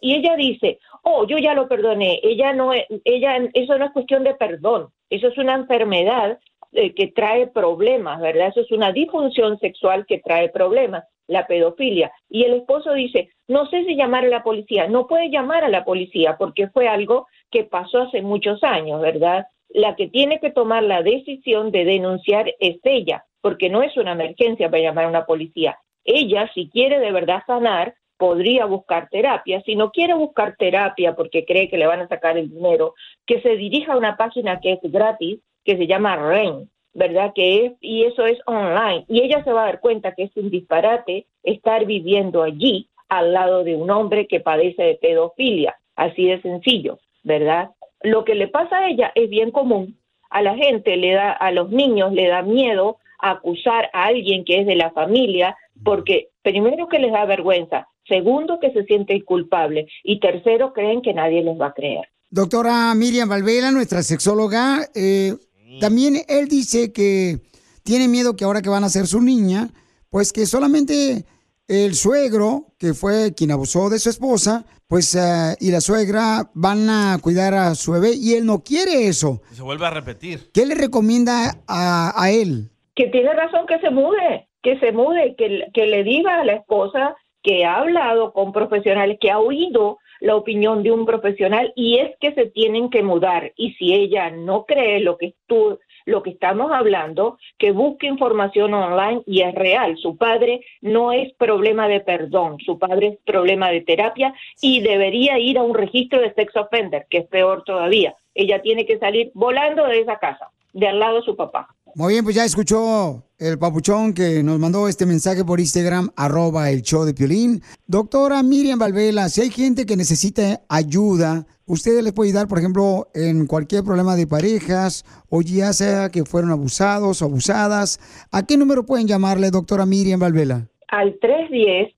y 0.00 0.14
ella 0.14 0.34
dice, 0.36 0.80
oh, 1.02 1.24
yo 1.26 1.38
ya 1.38 1.54
lo 1.54 1.68
perdoné. 1.68 2.20
Ella 2.22 2.52
no, 2.52 2.72
ella, 3.04 3.48
eso 3.54 3.78
no 3.78 3.86
es 3.86 3.92
cuestión 3.92 4.24
de 4.24 4.34
perdón. 4.34 4.88
Eso 5.08 5.28
es 5.28 5.38
una 5.38 5.54
enfermedad 5.54 6.38
eh, 6.72 6.94
que 6.94 7.08
trae 7.08 7.46
problemas, 7.46 8.20
¿verdad? 8.20 8.48
Eso 8.48 8.60
es 8.60 8.72
una 8.72 8.92
disfunción 8.92 9.58
sexual 9.60 10.04
que 10.06 10.18
trae 10.18 10.48
problemas, 10.48 11.04
la 11.26 11.46
pedofilia. 11.46 12.12
Y 12.28 12.44
el 12.44 12.54
esposo 12.54 12.92
dice, 12.92 13.30
no 13.48 13.66
sé 13.66 13.84
si 13.84 13.96
llamar 13.96 14.24
a 14.24 14.28
la 14.28 14.42
policía. 14.42 14.88
No 14.88 15.06
puede 15.06 15.30
llamar 15.30 15.64
a 15.64 15.68
la 15.68 15.84
policía 15.84 16.36
porque 16.38 16.68
fue 16.68 16.88
algo 16.88 17.26
que 17.50 17.64
pasó 17.64 18.02
hace 18.02 18.22
muchos 18.22 18.62
años, 18.62 19.00
¿verdad? 19.00 19.46
La 19.68 19.96
que 19.96 20.08
tiene 20.08 20.38
que 20.40 20.50
tomar 20.50 20.82
la 20.82 21.02
decisión 21.02 21.70
de 21.70 21.84
denunciar 21.84 22.54
es 22.60 22.78
ella, 22.84 23.24
porque 23.40 23.70
no 23.70 23.82
es 23.82 23.96
una 23.96 24.12
emergencia 24.12 24.70
para 24.70 24.82
llamar 24.82 25.06
a 25.06 25.08
una 25.08 25.26
policía. 25.26 25.78
Ella, 26.04 26.50
si 26.54 26.68
quiere 26.68 26.98
de 26.98 27.12
verdad 27.12 27.42
sanar, 27.46 27.94
podría 28.16 28.66
buscar 28.66 29.08
terapia. 29.10 29.62
Si 29.62 29.74
no 29.74 29.90
quiere 29.90 30.14
buscar 30.14 30.56
terapia 30.56 31.16
porque 31.16 31.44
cree 31.44 31.68
que 31.68 31.78
le 31.78 31.86
van 31.86 32.00
a 32.00 32.08
sacar 32.08 32.36
el 32.36 32.50
dinero, 32.50 32.94
que 33.26 33.40
se 33.40 33.56
dirija 33.56 33.94
a 33.94 33.96
una 33.96 34.16
página 34.16 34.60
que 34.60 34.72
es 34.72 34.80
gratis, 34.82 35.40
que 35.64 35.76
se 35.76 35.86
llama 35.86 36.16
REN, 36.16 36.70
¿verdad? 36.94 37.32
Que 37.34 37.66
es, 37.66 37.72
y 37.80 38.04
eso 38.04 38.26
es 38.26 38.38
online. 38.46 39.04
Y 39.08 39.22
ella 39.22 39.42
se 39.44 39.52
va 39.52 39.62
a 39.62 39.66
dar 39.66 39.80
cuenta 39.80 40.14
que 40.14 40.24
es 40.24 40.36
un 40.36 40.50
disparate 40.50 41.26
estar 41.42 41.86
viviendo 41.86 42.42
allí 42.42 42.88
al 43.08 43.32
lado 43.32 43.64
de 43.64 43.76
un 43.76 43.90
hombre 43.90 44.26
que 44.26 44.40
padece 44.40 44.82
de 44.82 44.94
pedofilia. 44.94 45.76
Así 45.96 46.26
de 46.26 46.40
sencillo, 46.40 46.98
¿verdad? 47.22 47.70
Lo 48.02 48.24
que 48.24 48.34
le 48.34 48.48
pasa 48.48 48.78
a 48.78 48.88
ella 48.88 49.12
es 49.14 49.28
bien 49.28 49.50
común. 49.50 49.98
A 50.30 50.42
la 50.42 50.54
gente 50.56 50.96
le 50.96 51.12
da, 51.12 51.32
a 51.32 51.50
los 51.50 51.70
niños 51.70 52.12
le 52.12 52.28
da 52.28 52.42
miedo 52.42 52.96
acusar 53.18 53.90
a 53.92 54.06
alguien 54.06 54.44
que 54.44 54.60
es 54.60 54.66
de 54.66 54.74
la 54.74 54.90
familia, 54.90 55.56
porque 55.84 56.28
primero 56.42 56.88
que 56.88 56.98
les 56.98 57.12
da 57.12 57.24
vergüenza, 57.24 57.86
segundo 58.08 58.58
que 58.60 58.72
se 58.72 58.84
siente 58.84 59.22
culpable 59.24 59.86
y 60.02 60.18
tercero 60.18 60.72
creen 60.72 61.02
que 61.02 61.14
nadie 61.14 61.42
les 61.42 61.60
va 61.60 61.66
a 61.66 61.74
creer. 61.74 62.08
Doctora 62.30 62.94
Miriam 62.94 63.28
Valvela, 63.28 63.70
nuestra 63.70 64.02
sexóloga, 64.02 64.88
eh, 64.94 65.34
también 65.80 66.22
él 66.28 66.48
dice 66.48 66.92
que 66.92 67.40
tiene 67.82 68.08
miedo 68.08 68.36
que 68.36 68.44
ahora 68.44 68.62
que 68.62 68.68
van 68.68 68.84
a 68.84 68.88
ser 68.88 69.06
su 69.06 69.20
niña, 69.20 69.68
pues 70.10 70.32
que 70.32 70.46
solamente 70.46 71.24
el 71.68 71.94
suegro, 71.94 72.66
que 72.78 72.94
fue 72.94 73.34
quien 73.34 73.50
abusó 73.50 73.88
de 73.88 73.98
su 73.98 74.10
esposa, 74.10 74.64
pues 74.86 75.14
eh, 75.14 75.56
y 75.60 75.70
la 75.70 75.80
suegra 75.80 76.50
van 76.54 76.90
a 76.90 77.18
cuidar 77.22 77.54
a 77.54 77.74
su 77.74 77.92
bebé 77.92 78.12
y 78.14 78.34
él 78.34 78.44
no 78.44 78.62
quiere 78.62 79.08
eso. 79.08 79.40
Y 79.50 79.56
se 79.56 79.62
vuelve 79.62 79.86
a 79.86 79.90
repetir. 79.90 80.50
¿Qué 80.52 80.66
le 80.66 80.74
recomienda 80.74 81.62
a, 81.66 82.12
a 82.22 82.30
él? 82.30 82.72
que 82.94 83.06
tiene 83.08 83.32
razón 83.32 83.66
que 83.66 83.78
se 83.78 83.90
mude, 83.90 84.48
que 84.62 84.78
se 84.78 84.92
mude, 84.92 85.34
que, 85.36 85.66
que 85.72 85.86
le 85.86 86.04
diga 86.04 86.40
a 86.40 86.44
la 86.44 86.54
esposa 86.54 87.16
que 87.42 87.64
ha 87.64 87.78
hablado 87.78 88.32
con 88.32 88.52
profesionales, 88.52 89.18
que 89.20 89.30
ha 89.30 89.38
oído 89.38 89.98
la 90.22 90.36
opinión 90.36 90.84
de 90.84 90.92
un 90.92 91.04
profesional 91.04 91.72
y 91.74 91.98
es 91.98 92.16
que 92.20 92.32
se 92.32 92.46
tienen 92.46 92.90
que 92.90 93.02
mudar. 93.02 93.52
Y 93.56 93.72
si 93.72 93.92
ella 93.92 94.30
no 94.30 94.64
cree 94.64 95.00
lo 95.00 95.18
que 95.18 95.34
tú, 95.48 95.80
lo 96.06 96.22
que 96.22 96.30
estamos 96.30 96.70
hablando, 96.70 97.38
que 97.58 97.72
busque 97.72 98.06
información 98.06 98.72
online 98.72 99.22
y 99.26 99.42
es 99.42 99.52
real. 99.52 99.96
Su 99.98 100.16
padre 100.16 100.60
no 100.80 101.12
es 101.12 101.32
problema 101.34 101.88
de 101.88 102.00
perdón, 102.00 102.58
su 102.64 102.78
padre 102.78 103.06
es 103.08 103.18
problema 103.24 103.70
de 103.70 103.80
terapia 103.80 104.32
y 104.60 104.80
debería 104.80 105.40
ir 105.40 105.58
a 105.58 105.64
un 105.64 105.74
registro 105.74 106.20
de 106.20 106.32
sex 106.34 106.56
offender, 106.56 107.06
que 107.10 107.18
es 107.18 107.26
peor 107.26 107.64
todavía. 107.64 108.14
Ella 108.32 108.62
tiene 108.62 108.86
que 108.86 108.98
salir 108.98 109.32
volando 109.34 109.86
de 109.86 110.00
esa 110.00 110.20
casa, 110.20 110.50
de 110.72 110.86
al 110.86 111.00
lado 111.00 111.16
de 111.16 111.22
su 111.22 111.34
papá. 111.34 111.68
Muy 111.94 112.14
bien, 112.14 112.24
pues 112.24 112.36
ya 112.36 112.44
escuchó 112.44 113.24
el 113.38 113.58
papuchón 113.58 114.14
que 114.14 114.42
nos 114.42 114.58
mandó 114.58 114.88
este 114.88 115.04
mensaje 115.04 115.44
por 115.44 115.60
Instagram, 115.60 116.10
arroba 116.16 116.70
el 116.70 116.82
show 116.82 117.04
de 117.04 117.12
Piolín. 117.12 117.60
Doctora 117.86 118.42
Miriam 118.42 118.78
Valvela, 118.78 119.28
si 119.28 119.42
hay 119.42 119.50
gente 119.50 119.84
que 119.84 119.96
necesita 119.96 120.62
ayuda, 120.68 121.46
usted 121.66 122.00
les 122.02 122.12
puede 122.12 122.30
ayudar, 122.30 122.48
por 122.48 122.58
ejemplo, 122.58 123.08
en 123.14 123.46
cualquier 123.46 123.84
problema 123.84 124.16
de 124.16 124.26
parejas 124.26 125.04
o 125.28 125.42
ya 125.42 125.72
sea 125.72 126.08
que 126.08 126.24
fueron 126.24 126.50
abusados 126.50 127.20
o 127.20 127.26
abusadas. 127.26 128.00
¿A 128.30 128.46
qué 128.46 128.56
número 128.56 128.86
pueden 128.86 129.06
llamarle, 129.06 129.50
doctora 129.50 129.84
Miriam 129.84 130.20
Valvela? 130.20 130.68
al 130.92 131.18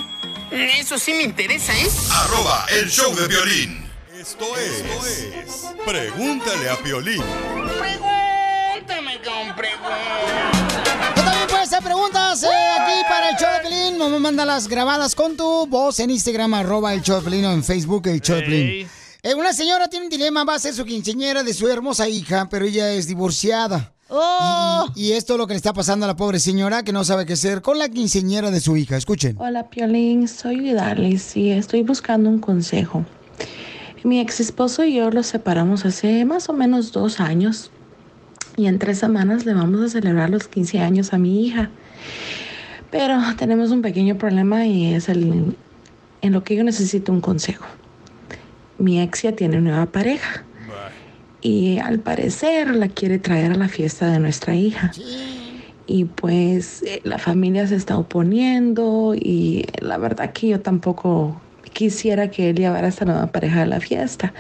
Eso 0.51 0.99
sí 0.99 1.15
me 1.15 1.23
interesa, 1.23 1.73
¿eh? 1.73 1.87
arroba 2.25 2.67
el 2.81 2.89
show 2.89 3.15
de 3.15 3.29
violín. 3.29 3.79
Esto 4.19 4.45
es, 4.57 5.73
Pregúntale 5.87 6.69
a 6.69 6.77
Piolín. 6.77 7.23
Pregúntame 7.79 9.21
con 9.23 9.55
Tú 11.15 11.23
también 11.23 11.47
puedes 11.49 11.73
hacer 11.73 11.83
preguntas 11.83 12.42
eh, 12.42 12.49
aquí 12.81 12.92
para 13.09 13.31
el 13.31 13.37
show 13.37 13.49
de 13.53 13.61
Pelín. 13.61 13.99
Manda 14.23 14.44
las 14.44 14.69
grabadas 14.69 15.15
con 15.15 15.37
tu 15.37 15.67
voz 15.67 15.99
en 16.01 16.11
Instagram, 16.11 16.53
arroba 16.55 16.92
el 16.94 17.03
show 17.03 17.19
de 17.19 17.23
Pelín, 17.25 17.44
o 17.46 17.53
en 17.53 17.63
Facebook, 17.65 18.07
el 18.09 18.21
show 18.21 18.37
de 18.37 18.42
Pelín. 18.42 18.88
Eh, 19.25 19.37
una 19.37 19.52
señora 19.52 19.87
tiene 19.87 20.06
un 20.06 20.10
dilema, 20.10 20.42
va 20.42 20.56
a 20.56 20.58
ser 20.58 20.75
su 20.75 20.85
quinceñera 20.85 21.44
de 21.44 21.54
su 21.54 21.68
hermosa 21.68 22.08
hija, 22.08 22.48
pero 22.50 22.64
ella 22.64 22.92
es 22.92 23.06
divorciada. 23.06 23.92
Oh. 24.08 24.88
Y, 24.96 25.10
y 25.10 25.12
esto 25.12 25.35
es 25.35 25.38
lo 25.38 25.46
que 25.46 25.52
le 25.52 25.58
está 25.58 25.73
pasando 25.73 26.06
a 26.06 26.08
la 26.08 26.16
pobre 26.16 26.40
señora 26.40 26.83
que 26.83 26.92
no 26.92 27.04
sabe 27.04 27.25
qué 27.25 27.35
hacer 27.35 27.62
con 27.62 27.79
la 27.79 27.88
quinceñera 27.88 28.50
de 28.50 28.58
su 28.58 28.77
hija. 28.77 28.96
Escuchen. 28.96 29.37
Hola 29.38 29.70
Piolín, 29.70 30.27
soy 30.27 30.58
Vidalis 30.58 31.37
y 31.37 31.50
estoy 31.50 31.85
buscando 31.85 32.29
un 32.29 32.40
consejo. 32.40 33.04
Mi 34.02 34.18
ex 34.18 34.40
esposo 34.40 34.83
y 34.83 34.94
yo 34.94 35.12
los 35.12 35.29
separamos 35.29 35.85
hace 35.85 36.25
más 36.25 36.48
o 36.48 36.52
menos 36.52 36.90
dos 36.90 37.20
años 37.20 37.70
y 38.56 38.66
en 38.66 38.81
tres 38.81 38.98
semanas 38.98 39.46
le 39.46 39.54
vamos 39.54 39.83
a 39.83 39.88
celebrar 39.88 40.31
los 40.31 40.48
15 40.48 40.81
años 40.81 41.12
a 41.12 41.18
mi 41.18 41.46
hija. 41.46 41.70
Pero 42.90 43.20
tenemos 43.38 43.70
un 43.70 43.83
pequeño 43.83 44.18
problema 44.18 44.66
y 44.66 44.92
es 44.92 45.08
el 45.08 45.56
en 46.23 46.33
lo 46.33 46.42
que 46.42 46.56
yo 46.56 46.64
necesito 46.64 47.12
un 47.12 47.20
consejo. 47.20 47.64
Mi 48.83 49.01
ex 49.01 49.23
ya 49.23 49.33
tiene 49.33 49.61
nueva 49.61 49.87
pareja 49.87 50.45
y 51.41 51.79
al 51.79 52.01
parecer 52.01 52.75
la 52.75 52.89
quiere 52.89 53.21
traer 53.21 53.53
a 53.53 53.55
la 53.55 53.69
fiesta 53.69 54.11
de 54.11 54.19
nuestra 54.19 54.57
hija. 54.57 54.91
Y 55.87 56.07
pues 56.07 56.83
eh, 56.83 57.01
la 57.05 57.19
familia 57.19 57.67
se 57.69 57.77
está 57.77 57.97
oponiendo 57.97 59.15
y 59.15 59.67
la 59.81 59.99
verdad 59.99 60.33
que 60.33 60.49
yo 60.49 60.61
tampoco 60.61 61.41
quisiera 61.73 62.29
que 62.29 62.51
él 62.51 62.57
llevara 62.57 62.87
a 62.87 62.91
esta 62.91 63.05
nueva 63.05 63.29
pareja 63.29 63.63
a 63.63 63.67
la 63.67 63.79
fiesta. 63.79 64.35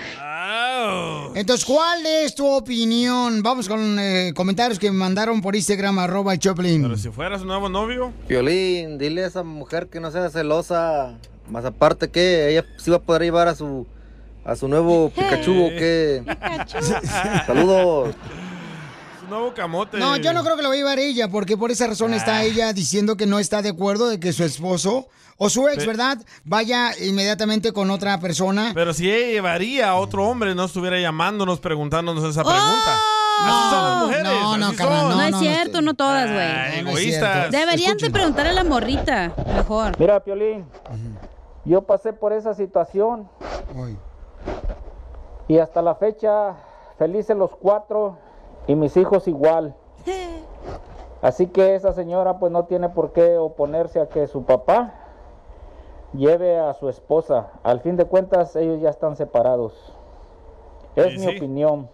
Entonces, 1.36 1.64
¿cuál 1.64 2.04
es 2.04 2.34
tu 2.34 2.44
opinión? 2.44 3.44
Vamos 3.44 3.68
con 3.68 3.96
eh, 4.00 4.32
comentarios 4.34 4.80
que 4.80 4.90
me 4.90 4.96
mandaron 4.96 5.40
por 5.40 5.54
Instagram, 5.54 6.00
arroba 6.00 6.36
Choplin. 6.36 6.82
Pero 6.82 6.96
si 6.96 7.10
fuera 7.10 7.38
su 7.38 7.44
nuevo 7.44 7.68
novio. 7.68 8.12
Violín, 8.28 8.98
dile 8.98 9.22
a 9.22 9.28
esa 9.28 9.44
mujer 9.44 9.86
que 9.86 10.00
no 10.00 10.10
sea 10.10 10.30
celosa. 10.30 11.16
Más 11.48 11.64
aparte 11.64 12.10
que 12.10 12.50
ella 12.50 12.64
sí 12.78 12.90
va 12.90 12.96
a 12.96 13.02
poder 13.02 13.22
llevar 13.22 13.46
a 13.46 13.54
su 13.54 13.86
a 14.44 14.56
su 14.56 14.68
nuevo 14.68 15.10
Pikachu 15.14 15.66
o 15.66 15.68
qué. 15.70 16.22
Saludos. 17.46 18.14
Su 19.20 19.26
nuevo 19.28 19.54
camote. 19.54 19.98
No, 19.98 20.16
yo 20.16 20.32
no 20.32 20.42
creo 20.42 20.56
que 20.56 20.62
lo 20.62 20.68
va 20.68 20.74
a 20.74 20.78
llevar 20.78 20.98
ella, 20.98 21.28
porque 21.28 21.56
por 21.56 21.70
esa 21.70 21.86
razón 21.86 22.12
Ah. 22.12 22.16
está 22.16 22.42
ella 22.42 22.72
diciendo 22.72 23.16
que 23.16 23.26
no 23.26 23.38
está 23.38 23.62
de 23.62 23.70
acuerdo 23.70 24.08
de 24.08 24.18
que 24.20 24.32
su 24.32 24.44
esposo 24.44 25.06
o 25.38 25.48
su 25.48 25.66
ex, 25.68 25.78
Pe- 25.78 25.86
¿verdad? 25.86 26.18
Vaya 26.44 26.90
inmediatamente 27.00 27.72
con 27.72 27.90
otra 27.90 28.18
persona. 28.20 28.72
Pero 28.74 28.92
si 28.92 29.10
ella 29.10 29.28
llevaría 29.32 29.90
a 29.90 29.94
otro 29.96 30.28
hombre, 30.28 30.54
no 30.54 30.64
estuviera 30.64 30.98
llamándonos, 31.00 31.58
preguntándonos 31.60 32.22
esa 32.24 32.42
pregunta. 32.44 32.98
Así 33.44 33.70
son 33.70 33.84
las 33.84 34.02
mujeres. 34.02 34.24
No, 34.24 34.56
no, 34.58 34.66
así 34.68 34.76
carnal, 34.76 35.00
son. 35.00 35.10
No, 35.10 35.22
es 35.26 35.36
cierto, 35.38 35.80
no 35.82 35.94
todas, 35.94 36.26
güey. 36.30 36.44
Ay, 36.46 36.78
egoístas. 36.80 37.50
Deberían 37.50 37.96
de 37.96 38.10
preguntarle 38.10 38.50
a 38.50 38.54
la 38.54 38.64
morrita, 38.64 39.32
mejor. 39.56 39.98
Mira, 39.98 40.20
Piolín, 40.22 40.64
yo 41.64 41.82
pasé 41.82 42.12
por 42.12 42.32
esa 42.32 42.54
situación. 42.54 43.28
Y 45.48 45.58
hasta 45.58 45.82
la 45.82 45.94
fecha, 45.94 46.54
felices 46.98 47.36
los 47.36 47.54
cuatro 47.56 48.16
y 48.66 48.74
mis 48.74 48.96
hijos 48.96 49.28
igual. 49.28 49.74
Así 51.22 51.46
que 51.46 51.74
esa 51.74 51.92
señora 51.92 52.38
pues 52.38 52.50
no 52.50 52.64
tiene 52.64 52.88
por 52.88 53.12
qué 53.12 53.38
oponerse 53.38 54.00
a 54.00 54.08
que 54.08 54.26
su 54.26 54.44
papá 54.44 54.94
lleve 56.12 56.58
a 56.58 56.74
su 56.74 56.88
esposa. 56.88 57.48
Al 57.62 57.80
fin 57.80 57.96
de 57.96 58.04
cuentas, 58.04 58.56
ellos 58.56 58.80
ya 58.80 58.90
están 58.90 59.16
separados. 59.16 59.92
Es 60.96 61.18
mi 61.18 61.36
opinión. 61.36 61.88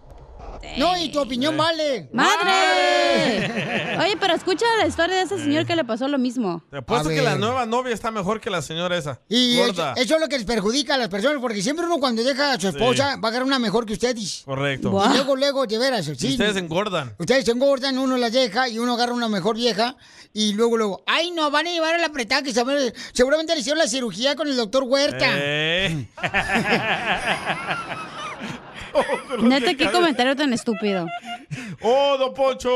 No, 0.77 0.97
y 0.97 1.09
tu 1.09 1.19
opinión 1.19 1.57
vale. 1.57 2.09
¡Madre! 2.13 3.97
Oye, 3.99 4.15
pero 4.19 4.33
escucha 4.35 4.65
la 4.79 4.87
historia 4.87 5.15
de 5.17 5.23
ese 5.23 5.37
señor 5.37 5.65
que 5.65 5.75
le 5.75 5.83
pasó 5.83 6.07
lo 6.07 6.17
mismo. 6.17 6.63
Te 6.69 6.77
apuesto 6.77 7.09
A 7.09 7.11
que 7.11 7.21
la 7.21 7.35
nueva 7.35 7.65
novia 7.65 7.93
está 7.93 8.11
mejor 8.11 8.39
que 8.39 8.49
la 8.49 8.61
señora 8.61 8.97
esa. 8.97 9.19
Y 9.27 9.57
eso, 9.59 9.67
Gorda. 9.73 9.93
eso 9.97 10.15
es 10.15 10.21
lo 10.21 10.27
que 10.27 10.37
les 10.37 10.45
perjudica 10.45 10.95
a 10.95 10.97
las 10.97 11.09
personas, 11.09 11.39
porque 11.41 11.61
siempre 11.61 11.85
uno 11.85 11.97
cuando 11.99 12.23
deja 12.23 12.53
a 12.53 12.59
su 12.59 12.67
esposa 12.69 13.15
va 13.17 13.27
a 13.27 13.31
agarrar 13.31 13.43
una 13.47 13.59
mejor 13.59 13.85
que 13.85 13.93
ustedes. 13.93 14.43
Correcto. 14.45 14.89
Y 15.09 15.13
luego, 15.15 15.35
luego, 15.35 15.65
de 15.65 15.77
veras, 15.77 16.07
Y 16.07 16.15
sí. 16.15 16.27
ustedes 16.31 16.55
engordan. 16.57 17.15
Ustedes 17.17 17.45
se 17.45 17.51
engordan, 17.51 17.97
uno 17.97 18.17
las 18.17 18.31
deja 18.31 18.69
y 18.69 18.77
uno 18.79 18.93
agarra 18.93 19.13
una 19.13 19.27
mejor 19.29 19.55
vieja 19.55 19.95
y 20.33 20.53
luego, 20.53 20.77
luego, 20.77 21.03
ay, 21.07 21.31
no, 21.31 21.49
van 21.51 21.67
a 21.67 21.71
llevar 21.71 21.95
a 21.95 21.97
la 21.97 22.07
apretada 22.07 22.43
que 22.43 22.53
sabe- 22.53 22.93
seguramente 23.13 23.53
le 23.53 23.61
hicieron 23.61 23.79
la 23.79 23.87
cirugía 23.87 24.35
con 24.35 24.47
el 24.47 24.55
doctor 24.55 24.83
Huerta. 24.83 25.25
Eh. 25.31 26.07
Neta, 29.41 29.73
qué 29.75 29.91
comentario 29.91 30.35
tan 30.35 30.53
estúpido. 30.53 31.07
¡Oh, 31.81 32.17
don 32.17 32.33
Pocho! 32.33 32.69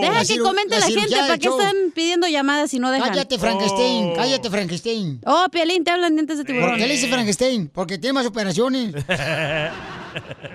Deja 0.00 0.24
que 0.24 0.38
comente 0.38 0.78
la, 0.78 0.86
gente, 0.86 1.16
¿para 1.16 1.38
qué 1.38 1.48
están 1.48 1.76
pidiendo 1.94 2.26
llamadas 2.28 2.70
si 2.70 2.78
no 2.78 2.90
dejan? 2.90 3.08
Cállate, 3.08 3.38
Frankenstein, 3.38 4.14
cállate, 4.14 4.50
Frankenstein. 4.50 5.20
Oh, 5.26 5.46
Piolín, 5.50 5.84
te 5.84 5.90
hablan 5.90 6.14
dientes 6.14 6.38
de 6.38 6.44
tiburón. 6.44 6.70
¿Por 6.70 6.78
qué 6.78 6.86
le 6.86 6.94
dice 6.94 7.08
Frankenstein? 7.08 7.68
Porque 7.68 7.98
tiene 7.98 8.14
más 8.14 8.26
operaciones. 8.26 8.94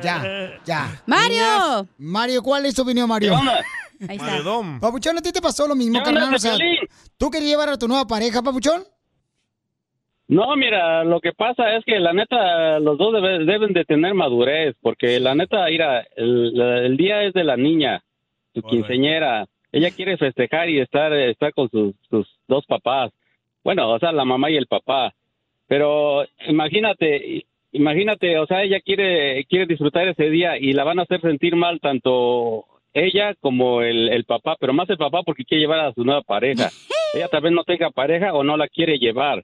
Ya, 0.03 0.59
ya. 0.65 1.01
¡Mario! 1.05 1.87
Mario, 1.97 2.43
¿cuál 2.43 2.65
es 2.65 2.75
tu 2.75 2.81
opinión, 2.81 3.07
Mario? 3.07 3.31
¿Qué 3.31 3.37
onda? 3.37 3.65
Ahí 4.09 4.17
está. 4.17 4.79
Papuchón, 4.81 5.17
¿a 5.17 5.21
ti 5.21 5.31
te 5.31 5.41
pasó 5.41 5.67
lo 5.67 5.75
mismo, 5.75 5.93
¿Qué 6.03 6.09
onda, 6.09 6.21
carnal? 6.21 6.35
O 6.35 6.39
sea? 6.39 6.57
¿tú 7.17 7.31
querías 7.31 7.51
llevar 7.51 7.69
a 7.69 7.77
tu 7.77 7.87
nueva 7.87 8.05
pareja, 8.05 8.41
Papuchón? 8.41 8.83
No, 10.27 10.55
mira, 10.55 11.03
lo 11.03 11.19
que 11.19 11.33
pasa 11.33 11.75
es 11.77 11.85
que 11.85 11.99
la 11.99 12.11
neta, 12.13 12.79
los 12.79 12.97
dos 12.97 13.13
debe- 13.13 13.45
deben 13.45 13.73
de 13.73 13.85
tener 13.85 14.13
madurez, 14.15 14.75
porque 14.81 15.19
la 15.19 15.35
neta, 15.35 15.65
mira, 15.69 16.03
el, 16.15 16.59
el 16.59 16.97
día 16.97 17.23
es 17.23 17.33
de 17.33 17.43
la 17.43 17.57
niña, 17.57 18.01
su 18.53 18.61
quinceñera. 18.69 19.45
Ella 19.71 19.91
quiere 19.91 20.17
festejar 20.17 20.69
y 20.69 20.79
estar, 20.79 21.13
estar 21.13 21.53
con 21.53 21.69
sus, 21.69 21.93
sus 22.09 22.27
dos 22.47 22.65
papás. 22.65 23.11
Bueno, 23.63 23.91
o 23.91 23.99
sea, 23.99 24.11
la 24.11 24.25
mamá 24.25 24.49
y 24.49 24.55
el 24.55 24.65
papá. 24.67 25.13
Pero 25.67 26.23
imagínate, 26.47 27.45
imagínate, 27.71 28.39
o 28.39 28.47
sea, 28.47 28.63
ella 28.63 28.79
quiere, 28.79 29.45
quiere 29.45 29.65
disfrutar 29.67 30.07
ese 30.07 30.29
día 30.29 30.57
y 30.57 30.73
la 30.73 30.83
van 30.83 30.99
a 30.99 31.03
hacer 31.03 31.21
sentir 31.21 31.55
mal 31.55 31.79
tanto 31.79 32.65
ella 32.93 33.33
como 33.41 33.81
el, 33.81 34.09
el 34.09 34.23
papá, 34.23 34.55
pero 34.59 34.73
más 34.73 34.89
el 34.89 34.97
papá 34.97 35.21
porque 35.23 35.43
quiere 35.43 35.61
llevar 35.63 35.81
a 35.81 35.93
su 35.93 36.03
nueva 36.03 36.21
pareja. 36.21 36.69
ella 37.13 37.27
tal 37.27 37.41
vez 37.41 37.51
no 37.51 37.63
tenga 37.63 37.91
pareja 37.91 38.33
o 38.33 38.43
no 38.43 38.57
la 38.57 38.67
quiere 38.67 38.97
llevar. 38.97 39.43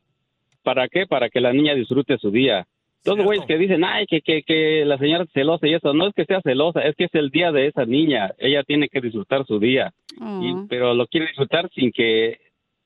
¿Para 0.63 0.87
qué? 0.87 1.05
Para 1.07 1.29
que 1.29 1.41
la 1.41 1.53
niña 1.53 1.73
disfrute 1.75 2.17
su 2.17 2.31
día. 2.31 2.67
Los 3.03 3.17
güeyes 3.17 3.45
que 3.47 3.57
dicen, 3.57 3.83
ay, 3.83 4.05
que, 4.05 4.21
que, 4.21 4.43
que 4.43 4.85
la 4.85 4.97
señora 4.99 5.23
es 5.23 5.31
celosa 5.33 5.67
y 5.67 5.73
eso, 5.73 5.91
no 5.93 6.07
es 6.07 6.13
que 6.13 6.25
sea 6.25 6.39
celosa, 6.41 6.81
es 6.81 6.95
que 6.95 7.05
es 7.05 7.15
el 7.15 7.31
día 7.31 7.51
de 7.51 7.65
esa 7.67 7.83
niña. 7.85 8.31
Ella 8.37 8.61
tiene 8.63 8.89
que 8.89 9.01
disfrutar 9.01 9.43
su 9.47 9.57
día. 9.59 9.91
Y, 10.39 10.53
pero 10.69 10.93
lo 10.93 11.07
quiere 11.07 11.27
disfrutar 11.27 11.69
sin 11.73 11.91
que 11.91 12.39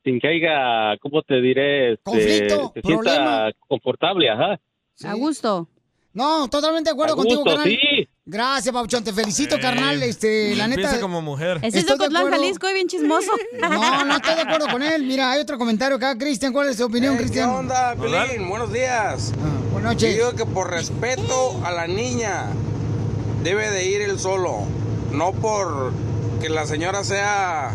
sin 0.06 0.20
que 0.20 0.28
haya, 0.28 0.96
¿cómo 1.00 1.24
te 1.24 1.42
diré? 1.42 1.94
Este, 1.94 2.04
Conflicto, 2.04 2.72
se 2.76 2.82
sienta 2.82 3.04
problema. 3.16 3.52
confortable, 3.68 4.30
ajá. 4.30 4.60
A 5.04 5.14
gusto. 5.16 5.68
No, 6.14 6.48
totalmente 6.48 6.92
de 6.92 6.94
acuerdo 6.94 7.16
A 7.16 7.18
contigo, 7.18 7.42
gusto, 7.44 7.58
carnal. 7.58 7.76
sí. 7.76 8.08
Gracias, 8.28 8.74
Papuchón, 8.74 9.04
te 9.04 9.14
felicito, 9.14 9.60
carnal. 9.62 10.02
Este, 10.02 10.56
la 10.56 10.68
neta. 10.68 10.82
Piensa 10.82 11.00
como 11.00 11.22
mujer. 11.22 11.60
Ese 11.62 11.78
es 11.78 11.86
Ocotlán, 11.86 12.24
acuerdo. 12.24 12.38
Jalisco, 12.38 12.68
y 12.68 12.74
bien 12.74 12.88
chismoso. 12.88 13.32
No, 13.62 14.04
no 14.04 14.16
estoy 14.16 14.34
de 14.34 14.42
acuerdo 14.42 14.68
con 14.68 14.82
él. 14.82 15.04
Mira, 15.04 15.32
hay 15.32 15.42
otro 15.42 15.60
comentario 15.60 15.98
acá. 15.98 16.18
Cristian, 16.18 16.52
¿cuál 16.52 16.70
es 16.70 16.78
tu 16.78 16.86
opinión, 16.86 17.18
Cristian? 17.18 17.52
¿Qué 17.52 17.56
onda, 17.56 17.96
Pelín? 17.96 18.50
Buenos 18.50 18.74
días. 18.74 19.32
buenas 19.72 19.94
noches. 19.94 20.18
Yo 20.18 20.32
digo 20.32 20.36
que 20.36 20.52
por 20.52 20.72
respeto 20.72 21.62
a 21.64 21.70
la 21.70 21.86
niña 21.86 22.48
debe 23.44 23.70
de 23.70 23.86
ir 23.86 24.02
él 24.02 24.20
solo, 24.20 24.64
no 25.12 25.32
por 25.32 25.94
que 26.42 26.50
la 26.50 26.66
señora 26.66 27.04
sea 27.04 27.74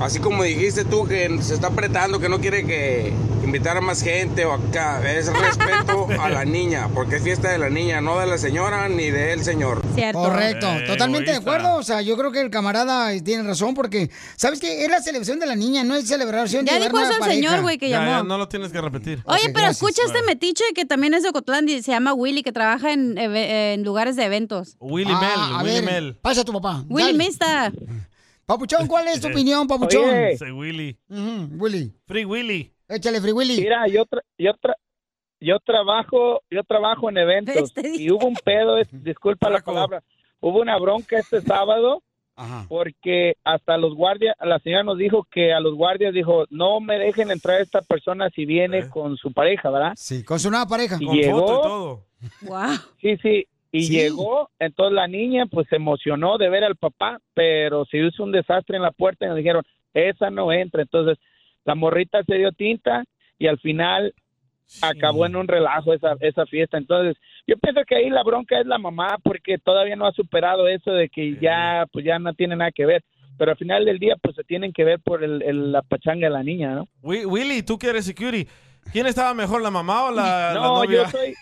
así 0.00 0.18
como 0.18 0.42
dijiste 0.42 0.84
tú 0.84 1.06
que 1.06 1.38
se 1.42 1.54
está 1.54 1.68
apretando, 1.68 2.18
que 2.20 2.28
no 2.28 2.40
quiere 2.40 2.64
que 2.66 3.12
invitar 3.44 3.76
a 3.76 3.80
más 3.80 4.02
gente 4.02 4.44
o 4.44 4.52
acá. 4.52 5.00
Es 5.10 5.26
respeto 5.32 6.08
a 6.20 6.28
la 6.30 6.44
niña, 6.44 6.88
porque 6.94 7.16
es 7.16 7.22
fiesta 7.22 7.50
de 7.50 7.58
la 7.58 7.70
niña, 7.70 8.00
no 8.00 8.18
de 8.18 8.26
la 8.26 8.38
señora 8.38 8.88
ni 8.88 9.10
de 9.10 9.32
él, 9.32 9.42
señor. 9.44 9.82
Correcto, 10.12 10.66
Eh, 10.70 10.84
totalmente 10.86 11.30
de 11.30 11.36
acuerdo. 11.38 11.74
O 11.76 11.82
sea, 11.82 12.00
yo 12.02 12.16
creo 12.16 12.32
que 12.32 12.40
el 12.40 12.50
camarada 12.50 13.10
tiene 13.22 13.42
razón 13.42 13.74
porque, 13.74 14.10
¿sabes 14.36 14.60
qué? 14.60 14.84
Es 14.84 14.90
la 14.90 15.00
celebración 15.02 15.38
de 15.40 15.46
la 15.46 15.56
niña, 15.56 15.84
no 15.84 15.96
es 15.96 16.06
celebración 16.06 16.64
de 16.64 16.72
Ya 16.72 16.78
dijo 16.78 16.98
eso 16.98 17.12
el 17.24 17.30
señor, 17.30 17.62
güey, 17.62 17.78
que 17.78 17.88
Ya, 17.88 17.98
llamó. 18.00 18.10
ya, 18.18 18.22
no 18.22 18.38
lo 18.38 18.48
tienes 18.48 18.72
que 18.72 18.80
repetir. 18.80 19.22
Oye, 19.24 19.50
pero 19.52 19.66
escucha 19.68 20.02
este 20.06 20.22
metiche 20.22 20.64
que 20.74 20.84
también 20.84 21.14
es 21.14 21.22
de 21.22 21.30
Ocotlán 21.30 21.68
y 21.68 21.82
se 21.82 21.92
llama 21.92 22.12
Willy, 22.14 22.42
que 22.42 22.52
trabaja 22.52 22.92
en, 22.92 23.16
eve- 23.18 23.74
en 23.74 23.82
lugares 23.84 24.16
de 24.16 24.24
eventos. 24.24 24.76
Willy 24.80 25.12
Ah, 25.14 25.20
Mel, 25.20 25.56
a 25.58 25.62
Willy 25.62 25.74
ver, 25.74 25.84
Mel. 25.84 26.16
Pasa 26.22 26.42
a 26.42 26.44
tu 26.44 26.52
papá. 26.52 26.84
Willy. 26.88 27.16
Mista. 27.16 27.72
Papuchón, 28.50 28.88
¿cuál 28.88 29.06
es 29.06 29.20
tu 29.20 29.28
opinión, 29.28 29.68
Papuchón? 29.68 30.02
Oye. 30.10 30.52
Willy. 30.52 30.98
Willy. 31.08 31.92
Free 32.04 32.24
Willy. 32.24 32.72
Échale, 32.88 33.20
Free 33.20 33.30
Willy. 33.30 33.60
Mira, 33.60 33.86
yo, 33.86 34.04
tra- 34.06 34.22
yo, 34.36 34.50
tra- 34.60 34.74
yo 35.38 35.60
trabajo, 35.60 36.42
yo 36.50 36.64
trabajo 36.64 37.08
en 37.10 37.18
eventos 37.18 37.72
Este 37.76 37.96
y 38.02 38.10
hubo 38.10 38.26
un 38.26 38.34
pedo, 38.34 38.76
es- 38.78 38.88
disculpa 38.90 39.48
la 39.50 39.60
palabra, 39.60 40.02
hubo 40.40 40.60
una 40.60 40.76
bronca 40.78 41.16
este 41.18 41.40
sábado 41.42 42.02
porque 42.68 43.34
hasta 43.44 43.76
los 43.76 43.94
guardias, 43.94 44.34
la 44.40 44.58
señora 44.58 44.82
nos 44.82 44.98
dijo 44.98 45.24
que 45.30 45.52
a 45.52 45.60
los 45.60 45.74
guardias 45.76 46.12
dijo, 46.12 46.46
no 46.50 46.80
me 46.80 46.98
dejen 46.98 47.30
entrar 47.30 47.60
esta 47.60 47.82
persona 47.82 48.30
si 48.34 48.46
viene 48.46 48.88
con 48.88 49.16
su 49.16 49.32
pareja, 49.32 49.70
¿verdad? 49.70 49.92
Sí, 49.96 50.24
con 50.24 50.40
su 50.40 50.50
nueva 50.50 50.66
pareja. 50.66 50.96
Y 50.98 51.06
Con 51.06 51.14
llegó, 51.14 51.38
foto 51.40 51.52
y 51.52 51.62
todo. 51.62 52.06
Wow. 52.48 52.70
Sí, 53.00 53.16
sí. 53.22 53.46
Y 53.72 53.82
Sí. 53.82 53.92
llegó, 53.94 54.50
entonces 54.58 54.94
la 54.94 55.06
niña 55.06 55.46
pues 55.46 55.68
se 55.68 55.76
emocionó 55.76 56.38
de 56.38 56.48
ver 56.48 56.64
al 56.64 56.76
papá, 56.76 57.18
pero 57.34 57.84
se 57.84 57.98
hizo 57.98 58.24
un 58.24 58.32
desastre 58.32 58.76
en 58.76 58.82
la 58.82 58.90
puerta 58.90 59.24
y 59.24 59.28
nos 59.28 59.36
dijeron, 59.36 59.62
esa 59.94 60.30
no 60.30 60.52
entra. 60.52 60.82
Entonces 60.82 61.18
la 61.64 61.74
morrita 61.74 62.22
se 62.24 62.34
dio 62.36 62.50
tinta 62.52 63.04
y 63.38 63.46
al 63.46 63.58
final 63.60 64.12
acabó 64.82 65.26
en 65.26 65.36
un 65.36 65.46
relajo 65.46 65.92
esa, 65.92 66.16
esa 66.20 66.46
fiesta. 66.46 66.78
Entonces, 66.78 67.16
yo 67.46 67.56
pienso 67.58 67.82
que 67.86 67.96
ahí 67.96 68.08
la 68.10 68.22
bronca 68.22 68.58
es 68.60 68.66
la 68.66 68.78
mamá 68.78 69.18
porque 69.22 69.58
todavía 69.58 69.94
no 69.96 70.06
ha 70.06 70.12
superado 70.12 70.68
eso 70.68 70.92
de 70.92 71.08
que 71.08 71.36
ya, 71.40 71.86
pues 71.92 72.04
ya 72.04 72.18
no 72.18 72.32
tiene 72.34 72.56
nada 72.56 72.72
que 72.72 72.86
ver. 72.86 73.04
Pero 73.38 73.52
al 73.52 73.56
final 73.58 73.84
del 73.84 73.98
día, 73.98 74.16
pues 74.22 74.36
se 74.36 74.44
tienen 74.44 74.72
que 74.72 74.84
ver 74.84 75.00
por 75.00 75.22
el, 75.24 75.42
el- 75.42 75.72
la 75.72 75.82
pachanga 75.82 76.26
de 76.28 76.32
la 76.32 76.42
niña, 76.42 76.74
¿no? 76.74 76.88
Wi- 77.02 77.24
Willy, 77.24 77.62
tú 77.62 77.78
que 77.78 77.88
eres 77.88 78.04
security, 78.04 78.48
¿quién 78.92 79.06
estaba 79.06 79.32
mejor, 79.34 79.62
la 79.62 79.70
mamá 79.70 80.04
o 80.06 80.10
la, 80.10 80.52
la 80.54 80.60
No, 80.60 80.74
novia? 80.84 81.04
yo 81.04 81.08
soy. 81.10 81.34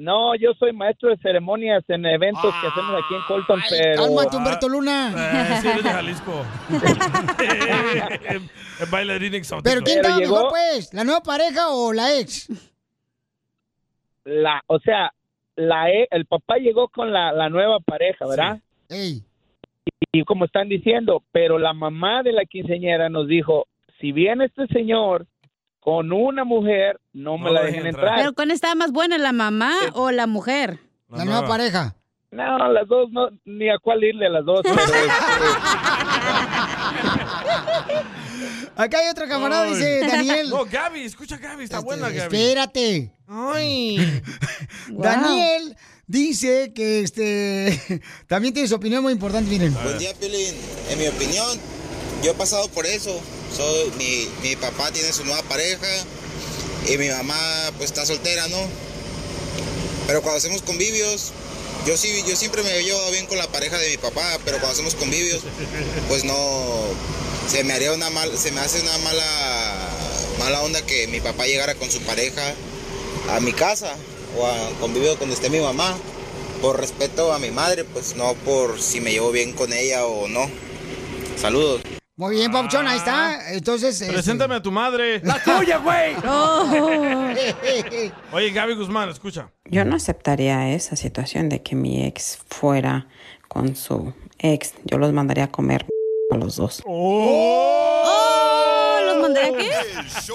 No, 0.00 0.34
yo 0.34 0.54
soy 0.54 0.72
maestro 0.72 1.10
de 1.10 1.18
ceremonias 1.18 1.84
en 1.88 2.06
eventos 2.06 2.54
que 2.62 2.66
hacemos 2.68 3.04
aquí 3.04 3.14
en 3.14 3.20
Colton, 3.28 3.60
pero. 3.68 4.02
Cálmate, 4.02 4.36
Humberto 4.38 4.66
Luna. 4.66 5.10
Eh, 5.10 5.58
sí, 5.60 5.68
eres 5.68 5.84
de 5.84 5.90
Jalisco. 5.90 6.42
El 8.80 8.86
bailarín 8.90 9.34
exótico. 9.34 9.62
¿Pero 9.62 9.82
quién 9.82 9.98
estaba 9.98 10.16
mejor, 10.16 10.48
pues? 10.48 10.94
¿La 10.94 11.04
nueva 11.04 11.20
pareja 11.20 11.68
o 11.68 11.92
la 11.92 12.18
ex? 12.18 12.48
la, 14.24 14.62
o 14.68 14.78
sea, 14.78 15.12
la 15.56 15.90
e- 15.90 16.08
el 16.10 16.24
papá 16.24 16.56
llegó 16.56 16.88
con 16.88 17.12
la, 17.12 17.32
la 17.32 17.50
nueva 17.50 17.78
pareja, 17.80 18.26
¿verdad? 18.26 18.58
Ey. 18.88 19.22
Y, 19.84 20.20
y 20.20 20.24
como 20.24 20.46
están 20.46 20.70
diciendo, 20.70 21.22
pero 21.30 21.58
la 21.58 21.74
mamá 21.74 22.22
de 22.22 22.32
la 22.32 22.46
quinceañera 22.46 23.10
nos 23.10 23.28
dijo, 23.28 23.66
si 24.00 24.12
viene 24.12 24.46
este 24.46 24.66
señor 24.68 25.26
con 25.80 26.12
una 26.12 26.44
mujer, 26.44 27.00
no 27.12 27.38
me 27.38 27.50
la 27.50 27.62
dejen 27.62 27.86
entrar. 27.86 28.18
Pero 28.18 28.34
¿cuál 28.34 28.50
estaba 28.50 28.74
más 28.74 28.92
buena, 28.92 29.18
la 29.18 29.32
mamá 29.32 29.72
o 29.94 30.10
la 30.10 30.26
mujer? 30.26 30.78
La 31.08 31.24
nueva 31.24 31.48
pareja. 31.48 31.96
No, 32.30 32.72
las 32.72 32.86
dos, 32.86 33.10
no, 33.10 33.28
ni 33.44 33.68
a 33.68 33.78
cuál 33.82 34.04
irle 34.04 34.26
a 34.26 34.30
las 34.30 34.44
dos. 34.44 34.60
pero, 34.62 34.78
este, 34.78 34.92
Acá 38.76 38.98
hay 38.98 39.08
otro 39.10 39.28
camarada, 39.28 39.64
Ay. 39.64 39.70
dice 39.74 40.00
Daniel. 40.06 40.50
No, 40.50 40.64
Gaby, 40.64 41.02
escucha 41.02 41.36
Gaby, 41.36 41.64
está 41.64 41.80
buena 41.80 42.08
Gaby. 42.08 42.36
Espérate. 42.36 43.12
Ay. 43.26 44.22
Daniel 44.88 45.76
dice 46.06 46.72
que 46.72 47.00
este 47.00 48.00
también 48.26 48.54
tiene 48.54 48.68
su 48.68 48.76
opinión 48.76 49.02
muy 49.02 49.12
importante, 49.12 49.50
miren. 49.50 49.74
Buen 49.82 49.98
día, 49.98 50.12
Piolín. 50.18 50.54
En 50.88 50.98
mi 50.98 51.08
opinión, 51.08 51.46
yo 52.22 52.30
he 52.30 52.34
pasado 52.34 52.68
por 52.68 52.86
eso. 52.86 53.20
Soy, 53.56 53.90
mi, 53.98 54.28
mi 54.42 54.56
papá 54.56 54.90
tiene 54.92 55.12
su 55.12 55.24
nueva 55.24 55.42
pareja 55.42 55.88
y 56.88 56.96
mi 56.98 57.08
mamá 57.08 57.36
pues 57.76 57.90
está 57.90 58.06
soltera, 58.06 58.48
¿no? 58.48 58.58
Pero 60.06 60.22
cuando 60.22 60.38
hacemos 60.38 60.62
convivios, 60.62 61.32
yo 61.86 61.96
sí, 61.96 62.22
yo 62.26 62.36
siempre 62.36 62.62
me 62.62 62.82
llevado 62.82 63.10
bien 63.10 63.26
con 63.26 63.38
la 63.38 63.46
pareja 63.48 63.78
de 63.78 63.90
mi 63.90 63.96
papá, 63.96 64.38
pero 64.44 64.58
cuando 64.58 64.72
hacemos 64.72 64.94
convivios, 64.94 65.42
pues 66.08 66.24
no, 66.24 66.34
se 67.48 67.64
me 67.64 67.72
haría 67.72 67.92
una 67.92 68.10
mal, 68.10 68.36
se 68.36 68.52
me 68.52 68.60
hace 68.60 68.80
una 68.80 68.96
mala, 68.98 69.88
mala 70.38 70.62
onda 70.62 70.84
que 70.84 71.06
mi 71.08 71.20
papá 71.20 71.46
llegara 71.46 71.74
con 71.74 71.90
su 71.90 72.00
pareja 72.02 72.54
a 73.30 73.40
mi 73.40 73.52
casa 73.52 73.94
o 74.38 74.46
a 74.46 74.70
convivio 74.80 75.16
donde 75.16 75.34
esté 75.34 75.50
mi 75.50 75.60
mamá. 75.60 75.96
Por 76.60 76.78
respeto 76.78 77.32
a 77.32 77.38
mi 77.38 77.50
madre, 77.50 77.84
pues 77.84 78.16
no 78.16 78.34
por 78.34 78.82
si 78.82 79.00
me 79.00 79.12
llevo 79.12 79.30
bien 79.30 79.52
con 79.54 79.72
ella 79.72 80.04
o 80.04 80.28
no. 80.28 80.50
Saludos. 81.40 81.80
Muy 82.20 82.36
bien, 82.36 82.52
Pauchón, 82.52 82.86
ahí 82.86 82.98
está. 82.98 83.50
Entonces. 83.50 83.98
este, 83.98 84.12
Preséntame 84.12 84.56
a 84.56 84.60
tu 84.60 84.70
madre. 84.70 85.22
¡La 85.24 85.42
tuya, 85.42 85.78
güey! 85.78 86.14
Oye, 88.32 88.50
Gaby 88.50 88.74
Guzmán, 88.74 89.08
escucha. 89.08 89.50
Yo 89.64 89.86
no 89.86 89.96
aceptaría 89.96 90.68
esa 90.74 90.96
situación 90.96 91.48
de 91.48 91.62
que 91.62 91.74
mi 91.74 92.04
ex 92.04 92.38
fuera 92.46 93.08
con 93.48 93.74
su 93.74 94.12
ex. 94.38 94.74
Yo 94.84 94.98
los 94.98 95.14
mandaría 95.14 95.44
a 95.44 95.50
comer 95.50 95.86
a 96.30 96.36
los 96.36 96.56
dos. 96.56 96.82
¡Oh! 96.84 98.98
¿Los 99.02 99.22
mandaré 99.22 99.48
a 99.48 99.52
qué? 99.56 99.70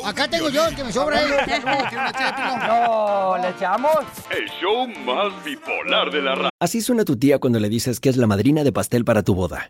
Acá 0.03 0.27
tengo 0.27 0.49
yo 0.49 0.65
el 0.65 0.75
que 0.75 0.86
me 0.86 0.91
sobra. 0.91 1.21
¿eh? 1.21 1.27
No, 2.67 3.38
¿le 3.39 3.49
echamos? 3.49 3.97
El 4.31 4.49
show 4.59 4.88
más 5.05 5.43
bipolar 5.43 6.09
de 6.09 6.23
la 6.23 6.33
radio. 6.33 6.49
Así 6.59 6.81
suena 6.81 7.05
tu 7.05 7.15
tía 7.15 7.38
cuando 7.38 7.59
le 7.59 7.69
dices 7.69 7.99
que 7.99 8.09
es 8.09 8.17
la 8.17 8.25
madrina 8.25 8.63
de 8.63 8.71
pastel 8.71 9.05
para 9.05 9.21
tu 9.21 9.36
boda. 9.36 9.69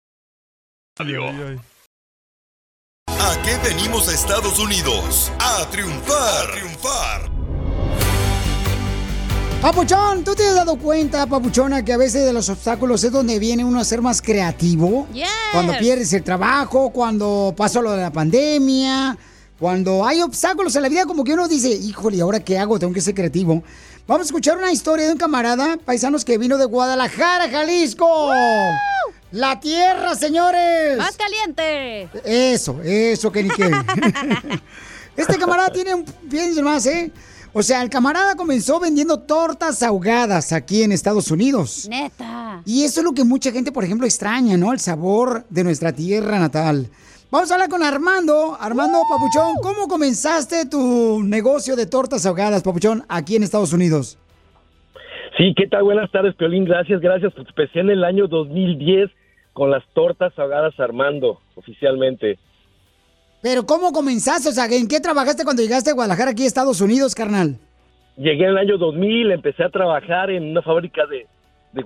¿A 0.99 1.03
qué 3.43 3.57
venimos 3.63 4.09
a 4.09 4.13
Estados 4.13 4.59
Unidos? 4.59 5.31
A 5.39 5.65
triunfar. 5.71 6.49
A 6.49 6.51
triunfar. 6.51 7.31
Papuchón, 9.61 10.23
¿tú 10.25 10.35
te 10.35 10.45
has 10.45 10.55
dado 10.55 10.75
cuenta, 10.75 11.25
Papuchona, 11.27 11.85
que 11.85 11.93
a 11.93 11.97
veces 11.97 12.25
de 12.25 12.33
los 12.33 12.49
obstáculos 12.49 13.03
es 13.05 13.11
donde 13.13 13.39
viene 13.39 13.63
uno 13.63 13.79
a 13.79 13.85
ser 13.85 14.01
más 14.01 14.21
creativo? 14.21 15.07
Yes. 15.13 15.29
Cuando 15.53 15.77
pierdes 15.77 16.11
el 16.11 16.23
trabajo, 16.23 16.89
cuando 16.89 17.53
pasó 17.55 17.81
lo 17.81 17.91
de 17.91 18.01
la 18.01 18.11
pandemia, 18.11 19.17
cuando 19.59 20.05
hay 20.05 20.21
obstáculos 20.21 20.75
en 20.75 20.81
la 20.81 20.89
vida, 20.89 21.05
como 21.05 21.23
que 21.23 21.33
uno 21.33 21.47
dice, 21.47 21.69
híjole, 21.69 22.17
¿y 22.17 22.21
ahora 22.21 22.41
qué 22.41 22.59
hago? 22.59 22.77
Tengo 22.79 22.93
que 22.93 23.01
ser 23.01 23.15
creativo. 23.15 23.63
Vamos 24.07 24.25
a 24.25 24.25
escuchar 24.25 24.57
una 24.57 24.73
historia 24.73 25.05
de 25.05 25.13
un 25.13 25.17
camarada, 25.17 25.77
paisanos, 25.77 26.25
que 26.25 26.37
vino 26.37 26.57
de 26.57 26.65
Guadalajara, 26.65 27.49
Jalisco. 27.49 28.29
La 29.31 29.59
tierra, 29.61 30.13
señores. 30.15 30.97
¡Más 30.97 31.15
caliente! 31.15 32.09
Eso, 32.25 32.81
eso, 32.83 33.31
que 33.31 33.43
ni 33.43 33.49
qué. 33.49 33.71
Este 35.15 35.37
camarada 35.37 35.69
tiene 35.69 35.93
un... 35.93 36.05
Piensen 36.29 36.63
más, 36.63 36.85
¿eh? 36.85 37.11
O 37.53 37.61
sea, 37.61 37.81
el 37.81 37.89
camarada 37.89 38.35
comenzó 38.35 38.79
vendiendo 38.79 39.19
tortas 39.19 39.83
ahogadas 39.83 40.53
aquí 40.53 40.83
en 40.83 40.93
Estados 40.93 41.31
Unidos. 41.31 41.87
Neta. 41.89 42.61
Y 42.65 42.83
eso 42.83 43.01
es 43.01 43.03
lo 43.03 43.11
que 43.11 43.25
mucha 43.25 43.51
gente, 43.51 43.73
por 43.73 43.83
ejemplo, 43.83 44.07
extraña, 44.07 44.55
¿no? 44.55 44.71
El 44.71 44.79
sabor 44.79 45.43
de 45.49 45.65
nuestra 45.65 45.91
tierra 45.91 46.39
natal. 46.39 46.87
Vamos 47.29 47.51
a 47.51 47.55
hablar 47.55 47.69
con 47.69 47.83
Armando. 47.83 48.57
Armando 48.59 48.99
Papuchón, 49.09 49.55
¿cómo 49.61 49.87
comenzaste 49.87 50.65
tu 50.65 51.21
negocio 51.23 51.75
de 51.75 51.85
tortas 51.85 52.25
ahogadas, 52.25 52.63
Papuchón, 52.63 53.03
aquí 53.09 53.35
en 53.35 53.43
Estados 53.43 53.73
Unidos? 53.73 54.17
Sí, 55.37 55.53
¿qué 55.55 55.67
tal? 55.67 55.83
Buenas 55.83 56.09
tardes, 56.11 56.35
Piolín. 56.35 56.65
Gracias, 56.65 57.01
gracias. 57.01 57.33
Empecé 57.37 57.79
en 57.79 57.89
el 57.89 58.03
año 58.03 58.27
2010 58.27 59.09
con 59.53 59.69
las 59.71 59.83
tortas 59.93 60.37
ahogadas 60.37 60.79
Armando, 60.79 61.39
oficialmente. 61.55 62.37
Pero 63.41 63.65
¿cómo 63.65 63.91
comenzaste? 63.91 64.49
O 64.49 64.51
sea, 64.51 64.65
¿en 64.65 64.87
qué 64.87 64.99
trabajaste 64.99 65.43
cuando 65.43 65.63
llegaste 65.63 65.89
a 65.89 65.93
Guadalajara 65.93 66.31
aquí 66.31 66.43
a 66.43 66.47
Estados 66.47 66.79
Unidos, 66.79 67.15
carnal? 67.15 67.57
Llegué 68.17 68.43
en 68.43 68.51
el 68.51 68.57
año 68.57 68.77
2000, 68.77 69.31
empecé 69.31 69.63
a 69.63 69.69
trabajar 69.69 70.29
en 70.29 70.51
una 70.51 70.61
fábrica 70.61 71.05
de, 71.07 71.25
de, 71.73 71.83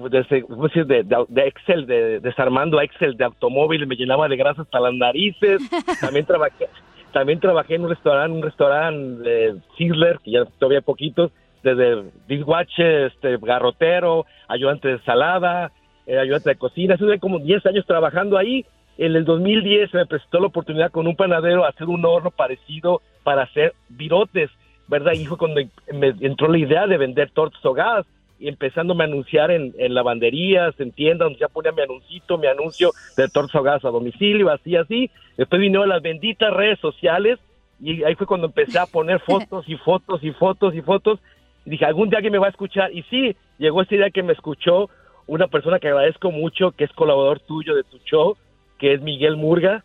de- 1.29 1.47
Excel, 1.47 1.85
de, 1.85 2.19
desarmando 2.19 2.81
Excel 2.81 3.15
de 3.15 3.23
automóviles, 3.25 3.87
me 3.87 3.95
llenaba 3.95 4.27
de 4.27 4.35
grasa 4.35 4.63
hasta 4.63 4.79
las 4.81 4.93
narices. 4.93 5.61
También 6.01 6.25
trabajé, 6.25 6.67
también 7.13 7.39
trabajé 7.39 7.75
en 7.75 7.83
un 7.83 7.89
restaurante, 7.89 8.35
un 8.35 8.43
restaurante 8.43 9.23
de 9.29 9.55
Sizzler, 9.77 10.19
que 10.23 10.31
ya 10.31 10.43
todavía 10.59 10.79
hay 10.79 10.83
poquitos, 10.83 11.31
desde 11.63 12.03
dishwasher, 12.27 13.05
este, 13.05 13.37
garrotero, 13.37 14.25
ayudante 14.49 14.89
de 14.89 14.99
salada, 15.03 15.71
eh, 16.05 16.17
ayudante 16.17 16.49
de 16.49 16.55
cocina. 16.55 16.93
Estuve 16.93 17.19
como 17.19 17.39
10 17.39 17.65
años 17.65 17.85
trabajando 17.85 18.37
ahí. 18.37 18.65
En 18.97 19.15
el 19.15 19.25
2010 19.25 19.91
se 19.91 19.97
me 19.97 20.05
presentó 20.05 20.39
la 20.39 20.47
oportunidad 20.47 20.91
con 20.91 21.07
un 21.07 21.15
panadero 21.15 21.65
a 21.65 21.69
hacer 21.69 21.87
un 21.87 22.05
horno 22.05 22.31
parecido 22.31 23.01
para 23.23 23.43
hacer 23.43 23.73
virotes, 23.89 24.49
¿verdad? 24.87 25.13
Y 25.13 25.25
fue 25.25 25.37
cuando 25.37 25.61
me 25.91 26.13
entró 26.21 26.47
la 26.47 26.57
idea 26.57 26.87
de 26.87 26.97
vender 26.97 27.31
tortas 27.31 27.63
ahogadas 27.65 28.05
y 28.39 28.47
empezándome 28.47 29.03
a 29.03 29.07
anunciar 29.07 29.51
en, 29.51 29.73
en 29.77 29.93
lavanderías, 29.93 30.79
en 30.79 30.91
tiendas, 30.91 31.25
donde 31.27 31.39
ya 31.39 31.47
ponía 31.47 31.71
mi 31.71 31.81
anuncito, 31.81 32.37
mi 32.37 32.47
anuncio 32.47 32.91
de 33.17 33.27
tortas 33.27 33.55
ahogadas 33.55 33.85
a 33.85 33.89
domicilio, 33.89 34.49
así, 34.49 34.75
así. 34.75 35.09
Después 35.37 35.59
vinieron 35.59 35.89
las 35.89 36.01
benditas 36.01 36.53
redes 36.53 36.79
sociales 36.79 37.39
y 37.81 38.03
ahí 38.03 38.15
fue 38.15 38.27
cuando 38.27 38.47
empecé 38.47 38.79
a 38.79 38.85
poner 38.85 39.19
fotos 39.25 39.67
y 39.67 39.75
fotos 39.75 40.23
y 40.23 40.31
fotos 40.31 40.73
y 40.75 40.81
fotos 40.81 41.19
Y 41.65 41.71
dije, 41.71 41.85
algún 41.85 42.09
día 42.09 42.17
alguien 42.17 42.33
me 42.33 42.39
va 42.39 42.47
a 42.47 42.51
escuchar. 42.51 42.93
Y 42.93 43.03
sí, 43.03 43.35
llegó 43.57 43.81
ese 43.81 43.95
día 43.95 44.09
que 44.09 44.23
me 44.23 44.33
escuchó 44.33 44.89
una 45.27 45.47
persona 45.47 45.79
que 45.79 45.87
agradezco 45.87 46.31
mucho, 46.31 46.71
que 46.71 46.83
es 46.83 46.91
colaborador 46.93 47.39
tuyo 47.41 47.75
de 47.75 47.83
tu 47.83 47.97
show, 47.99 48.37
que 48.79 48.93
es 48.93 49.01
Miguel 49.01 49.37
Murga, 49.37 49.83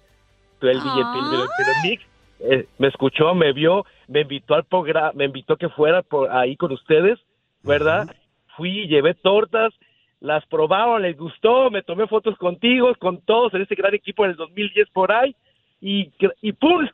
tú 0.58 0.66
el 0.68 0.78
DJ 0.78 1.02
Pil- 1.04 1.30
del- 1.30 1.66
del 1.66 1.90
Mix. 1.90 2.02
Eh, 2.40 2.66
me 2.78 2.88
escuchó, 2.88 3.34
me 3.34 3.52
vio, 3.52 3.84
me 4.08 4.22
invitó 4.22 4.54
al 4.54 4.64
programa, 4.64 5.12
me 5.14 5.26
invitó 5.26 5.56
que 5.56 5.68
fuera 5.68 6.02
por 6.02 6.30
ahí 6.30 6.56
con 6.56 6.72
ustedes, 6.72 7.18
¿verdad? 7.62 8.08
Fui, 8.56 8.86
llevé 8.88 9.14
tortas, 9.14 9.72
las 10.20 10.44
probaron, 10.46 11.02
les 11.02 11.16
gustó, 11.18 11.70
me 11.70 11.82
tomé 11.82 12.06
fotos 12.06 12.36
contigo, 12.38 12.94
con 12.98 13.20
todos 13.20 13.52
en 13.54 13.62
ese 13.62 13.74
gran 13.74 13.94
equipo 13.94 14.24
en 14.24 14.30
el 14.32 14.36
2010 14.36 14.88
por 14.90 15.12
ahí, 15.12 15.34
y, 15.82 16.06
cre- 16.12 16.34
y 16.42 16.52
¡pum! 16.52 16.86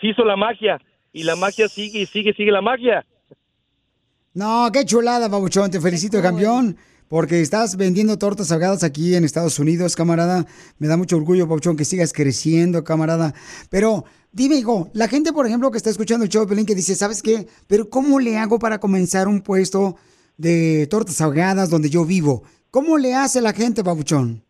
Se 0.00 0.08
hizo 0.08 0.24
la 0.24 0.36
magia, 0.36 0.80
y 1.12 1.22
la 1.24 1.34
magia 1.36 1.68
sigue 1.68 2.00
y 2.02 2.06
sigue, 2.06 2.32
sigue 2.34 2.50
la 2.52 2.60
magia. 2.60 3.04
No, 4.34 4.68
qué 4.72 4.84
chulada, 4.84 5.28
Pabuchón. 5.28 5.70
Te 5.70 5.80
felicito, 5.80 6.22
campeón. 6.22 6.76
Porque 7.10 7.42
estás 7.42 7.76
vendiendo 7.76 8.16
tortas 8.16 8.50
ahogadas 8.50 8.82
aquí 8.82 9.14
en 9.14 9.24
Estados 9.24 9.58
Unidos, 9.58 9.96
camarada. 9.96 10.46
Me 10.78 10.88
da 10.88 10.96
mucho 10.96 11.18
orgullo, 11.18 11.46
Pabuchón, 11.46 11.76
que 11.76 11.84
sigas 11.84 12.14
creciendo, 12.14 12.82
camarada. 12.84 13.34
Pero 13.70 14.04
dime, 14.32 14.54
hijo, 14.54 14.88
la 14.94 15.08
gente, 15.08 15.34
por 15.34 15.46
ejemplo, 15.46 15.70
que 15.70 15.76
está 15.76 15.90
escuchando 15.90 16.24
el 16.24 16.30
show 16.30 16.44
de 16.44 16.48
Pelín, 16.48 16.64
que 16.64 16.74
dice, 16.74 16.94
¿sabes 16.94 17.22
qué? 17.22 17.46
Pero 17.68 17.90
¿cómo 17.90 18.18
le 18.18 18.38
hago 18.38 18.58
para 18.58 18.80
comenzar 18.80 19.28
un 19.28 19.42
puesto 19.42 19.96
de 20.38 20.86
tortas 20.86 21.20
ahogadas 21.20 21.68
donde 21.68 21.90
yo 21.90 22.06
vivo? 22.06 22.44
¿Cómo 22.70 22.96
le 22.96 23.14
hace 23.14 23.42
la 23.42 23.52
gente, 23.52 23.84
Pabuchón? 23.84 24.42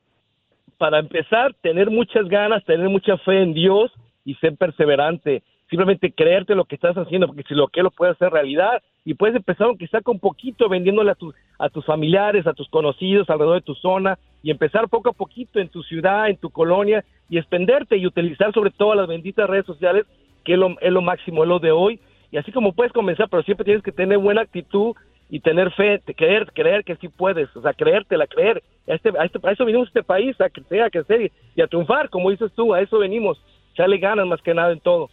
para 0.81 0.99
empezar, 0.99 1.53
tener 1.61 1.91
muchas 1.91 2.27
ganas, 2.27 2.65
tener 2.65 2.89
mucha 2.89 3.19
fe 3.19 3.43
en 3.43 3.53
Dios 3.53 3.93
y 4.25 4.35
ser 4.37 4.57
perseverante. 4.57 5.43
Simplemente 5.71 6.12
creerte 6.12 6.55
lo 6.57 6.64
que 6.64 6.75
estás 6.75 6.97
haciendo, 6.97 7.29
porque 7.29 7.45
si 7.45 7.55
lo 7.55 7.68
que 7.68 7.83
lo 7.83 7.93
puedes 7.93 8.16
hacer 8.16 8.33
realidad 8.33 8.83
y 9.05 9.14
puedes 9.14 9.37
empezar 9.37 9.68
aunque 9.68 9.87
sea 9.87 10.03
con 10.03 10.18
poquito 10.18 10.68
vendiéndole 10.68 11.12
a, 11.12 11.14
tus 11.14 11.35
a 11.59 11.68
tus 11.68 11.87
familiares, 11.87 12.47
a 12.47 12.53
tus 12.53 12.68
conocidos 12.68 13.31
alrededor 13.31 13.55
de 13.55 13.64
tu 13.64 13.75
zona 13.77 14.18
y 14.43 14.51
empezar 14.51 14.89
poco 14.89 15.11
a 15.11 15.14
poquito 15.14 15.61
en 15.61 15.68
tu 15.68 15.83
ciudad, 15.85 16.29
en 16.29 16.37
tu 16.37 16.51
colonia 16.51 17.05
y 17.29 17.39
expenderte 17.39 17.97
y 17.97 18.07
utilizar 18.07 18.53
sobre 18.53 18.71
todo 18.71 18.95
las 18.97 19.07
benditas 19.07 19.49
redes 19.49 19.64
sociales 19.64 20.07
que 20.45 20.55
es 20.55 20.59
lo, 20.59 20.77
es 20.81 20.93
lo 20.93 21.03
máximo, 21.03 21.45
lo 21.45 21.59
de 21.59 21.71
hoy. 21.71 22.01
Y 22.33 22.37
así 22.37 22.53
como 22.53 22.73
puedes 22.73 22.93
comenzar, 22.93 23.29
pero 23.29 23.43
siempre 23.43 23.64
tienes 23.64 23.83
que 23.83 23.93
tener 23.93 24.18
buena 24.18 24.43
actitud 24.43 24.95
y 25.29 25.41
tener 25.41 25.71
fe, 25.73 26.01
creer, 26.16 26.51
creer 26.53 26.85
que 26.85 26.97
sí 26.97 27.09
puedes, 27.09 27.55
o 27.57 27.62
sea, 27.62 27.73
creértela, 27.73 28.27
creer. 28.27 28.62
A, 28.89 28.95
este, 28.95 29.11
a, 29.16 29.25
este, 29.25 29.39
a 29.43 29.53
eso 29.53 29.64
venimos 29.64 29.87
a 29.87 29.91
este 29.91 30.03
país, 30.03 30.41
a 30.41 30.51
crecer, 30.51 30.83
a 30.83 30.91
crecer 30.91 31.23
y, 31.23 31.33
y 31.55 31.62
a 31.62 31.68
triunfar, 31.68 32.11
como 32.11 32.31
dices 32.31 32.51
tú, 32.55 32.75
a 32.75 32.81
eso 32.81 32.99
venimos. 32.99 33.41
Echarle 33.73 33.99
ganas 33.99 34.27
más 34.27 34.43
que 34.43 34.55
nada 34.55 34.73
en 34.73 34.81
todo. 34.81 35.09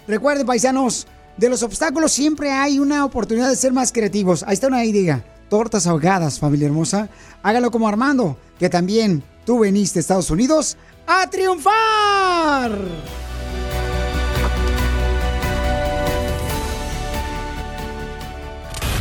Recuerden, 0.09 0.47
paisanos, 0.47 1.07
de 1.37 1.49
los 1.49 1.63
obstáculos 1.63 2.13
siempre 2.13 2.51
hay 2.51 2.79
una 2.79 3.05
oportunidad 3.05 3.49
de 3.49 3.57
ser 3.57 3.73
más 3.73 3.93
creativos. 3.93 4.43
Ahí 4.43 4.55
está 4.55 4.69
una 4.69 4.85
idea. 4.85 5.25
Tortas 5.49 5.87
ahogadas, 5.87 6.39
familia 6.39 6.67
hermosa. 6.67 7.09
Hágalo 7.43 7.71
como 7.71 7.89
Armando, 7.89 8.39
que 8.59 8.69
también 8.71 9.23
tú 9.45 9.61
veniste 9.61 9.99
a 9.99 10.01
Estados 10.01 10.31
Unidos 10.31 10.77
a 11.07 11.29
triunfar. 11.29 12.73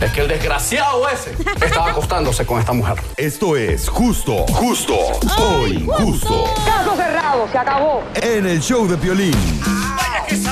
Es 0.02 0.12
que 0.14 0.22
el 0.22 0.28
desgraciado 0.28 1.08
ese 1.10 1.36
estaba 1.64 1.91
acostándose 1.91 2.45
con 2.45 2.60
esta 2.60 2.74
mujer. 2.74 2.95
Esto 3.18 3.56
es 3.56 3.88
justo, 3.88 4.45
justo 4.47 4.95
o 5.38 5.68
injusto. 5.68 6.45
Caso 6.66 6.95
cerrado, 6.95 7.47
se 7.52 7.58
acabó. 7.58 8.04
En 8.16 8.47
el 8.47 8.60
show 8.62 8.88
de 8.88 8.97
Piolín. 8.97 9.36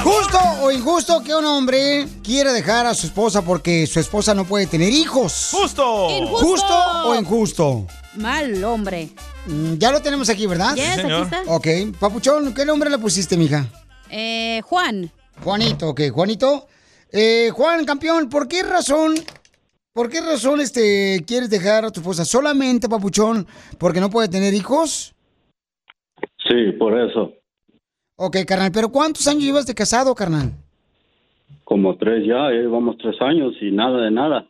Justo 0.04 0.38
o 0.62 0.72
injusto 0.72 1.24
que 1.24 1.34
un 1.34 1.46
hombre 1.46 2.08
quiere 2.24 2.52
dejar 2.54 2.86
a 2.86 2.94
su 2.94 3.08
esposa 3.08 3.42
porque 3.42 3.88
su 3.88 4.00
esposa 4.00 4.36
no 4.36 4.46
puede 4.46 4.68
tener 4.68 4.92
hijos. 4.94 5.50
¡Justo! 5.52 6.10
Injusto. 6.12 6.46
¿Justo 6.46 6.76
o 7.10 7.16
injusto? 7.16 7.88
Mal 8.16 8.64
hombre. 8.64 9.10
Mm, 9.48 9.76
Ya 9.78 9.92
lo 9.92 10.02
tenemos 10.02 10.30
aquí, 10.30 10.46
¿verdad? 10.46 10.76
Yes, 10.76 10.90
aquí 10.90 11.02
señor. 11.02 11.24
está. 11.24 11.42
Ok. 11.48 11.68
Papuchón, 12.00 12.54
¿qué 12.54 12.66
nombre 12.66 12.90
le 12.90 13.00
pusiste, 13.00 13.36
mija? 13.36 13.66
Eh, 14.12 14.62
Juan. 14.66 15.12
Juanito, 15.44 15.90
ok. 15.90 16.02
Juanito. 16.14 16.68
Eh, 17.12 17.50
Juan, 17.56 17.86
campeón, 17.86 18.30
¿por 18.30 18.48
qué 18.48 18.62
razón, 18.62 19.16
por 19.94 20.10
qué 20.10 20.22
razón 20.22 20.62
este, 20.62 21.24
quieres 21.26 21.50
dejar 21.50 21.86
a 21.86 21.92
tu 21.92 22.00
esposa 22.00 22.26
solamente, 22.26 22.90
papuchón, 22.90 23.48
porque 23.78 24.00
no 24.00 24.10
puede 24.10 24.28
tener 24.28 24.54
hijos? 24.54 25.14
Sí, 26.48 26.72
por 26.78 27.00
eso. 27.00 27.34
Ok, 28.16 28.38
carnal, 28.46 28.72
pero 28.74 28.90
¿cuántos 28.90 29.28
años 29.28 29.44
llevas 29.44 29.66
de 29.66 29.76
casado, 29.76 30.14
carnal? 30.14 30.52
Como 31.64 31.96
tres 31.98 32.26
ya, 32.26 32.52
ya 32.52 32.62
llevamos 32.62 32.98
tres 32.98 33.16
años 33.22 33.54
y 33.62 33.72
nada 33.72 34.04
de 34.04 34.12
nada. 34.12 34.48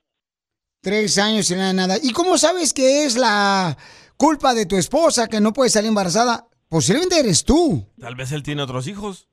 Tres 0.81 1.17
años 1.17 1.51
y 1.51 1.55
nada 1.55 1.67
de 1.67 1.73
nada. 1.73 1.95
¿Y 2.01 2.11
cómo 2.13 2.37
sabes 2.37 2.73
que 2.73 3.03
es 3.05 3.17
la 3.17 3.77
culpa 4.17 4.53
de 4.53 4.65
tu 4.65 4.77
esposa 4.77 5.27
que 5.27 5.41
no 5.41 5.53
puede 5.53 5.69
salir 5.69 5.89
embarazada? 5.89 6.47
Posiblemente 6.69 7.19
eres 7.19 7.43
tú. 7.43 7.83
Tal 7.99 8.15
vez 8.15 8.31
él 8.31 8.43
tiene 8.43 8.61
otros 8.61 8.87
hijos. 8.87 9.27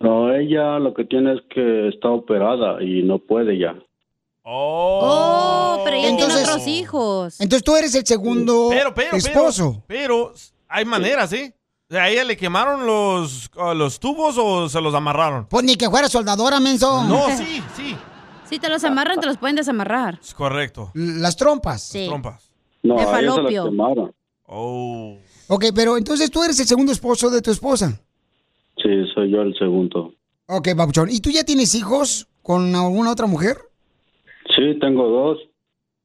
No, 0.00 0.32
ella 0.34 0.78
lo 0.78 0.94
que 0.94 1.04
tiene 1.04 1.34
es 1.34 1.40
que 1.48 1.88
está 1.88 2.08
operada 2.10 2.82
y 2.82 3.02
no 3.02 3.18
puede 3.18 3.58
ya. 3.58 3.76
Oh, 4.50 5.82
pero 5.84 5.96
ella 5.96 6.08
Entonces- 6.08 6.36
tiene 6.38 6.50
otros 6.50 6.66
hijos. 6.66 7.40
Entonces 7.40 7.62
tú 7.64 7.76
eres 7.76 7.94
el 7.94 8.06
segundo 8.06 8.68
Pero, 8.70 8.94
pero, 8.94 9.16
esposo. 9.16 9.82
pero, 9.86 10.32
pero 10.32 10.34
hay 10.68 10.84
maneras, 10.84 11.30
sea, 11.30 11.52
¿A 11.90 12.08
ella 12.10 12.22
le 12.24 12.36
quemaron 12.36 12.84
los, 12.86 13.50
uh, 13.56 13.72
los 13.74 13.98
tubos 13.98 14.36
o 14.38 14.68
se 14.68 14.78
los 14.80 14.94
amarraron? 14.94 15.46
Pues 15.46 15.64
ni 15.64 15.74
que 15.76 15.88
fuera 15.88 16.06
soldadora, 16.08 16.60
menso. 16.60 17.02
No, 17.04 17.28
sí, 17.34 17.62
sí. 17.74 17.96
Si 18.44 18.58
te 18.58 18.68
los 18.68 18.84
amarran, 18.84 19.18
te 19.20 19.26
los 19.26 19.38
pueden 19.38 19.56
desamarrar. 19.56 20.18
Es 20.22 20.34
correcto. 20.34 20.90
Las 20.94 21.36
trompas. 21.36 21.82
Sí. 21.82 22.04
Trompas. 22.06 22.50
No, 22.82 22.94
De 22.96 23.00
a 23.00 23.04
ella 23.04 23.16
se 23.16 23.22
la 23.22 23.32
falopio. 23.32 23.64
quemaron. 23.64 24.14
Oh. 24.46 25.16
Ok, 25.48 25.64
pero 25.74 25.96
entonces 25.96 26.30
tú 26.30 26.42
eres 26.44 26.60
el 26.60 26.66
segundo 26.66 26.92
esposo 26.92 27.30
de 27.30 27.40
tu 27.40 27.50
esposa. 27.50 27.98
Sí, 28.76 28.90
soy 29.14 29.30
yo 29.30 29.40
el 29.40 29.54
segundo. 29.58 30.12
Ok, 30.46 30.68
papuchón. 30.76 31.08
¿Y 31.10 31.20
tú 31.20 31.30
ya 31.30 31.44
tienes 31.44 31.74
hijos 31.74 32.28
con 32.42 32.74
alguna 32.74 33.12
otra 33.12 33.26
mujer? 33.26 33.56
Sí, 34.58 34.78
tengo 34.80 35.08
dos. 35.08 35.38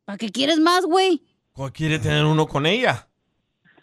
¿Para 0.06 0.18
qué 0.20 0.30
quieres 0.30 0.60
más, 0.60 0.86
güey? 0.86 1.22
¿O 1.54 1.70
quiere 1.70 1.98
tener 1.98 2.24
uno 2.24 2.48
con 2.48 2.68
ella? 2.68 3.08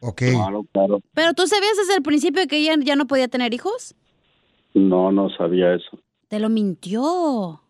Ok. 0.01 0.23
Claro, 0.31 0.65
claro. 0.73 1.01
¿Pero 1.13 1.35
tú 1.35 1.47
sabías 1.49 1.77
desde 1.77 1.97
el 1.97 2.03
principio 2.03 2.47
que 2.47 2.59
ella 2.59 2.77
ya 2.79 2.95
no 2.95 3.07
podía 3.09 3.27
tener 3.27 3.53
hijos? 3.53 3.95
No, 4.75 5.11
no 5.11 5.29
sabía 5.37 5.75
eso. 5.75 5.99
Te 6.29 6.39
lo 6.39 6.49
mintió. 6.49 7.61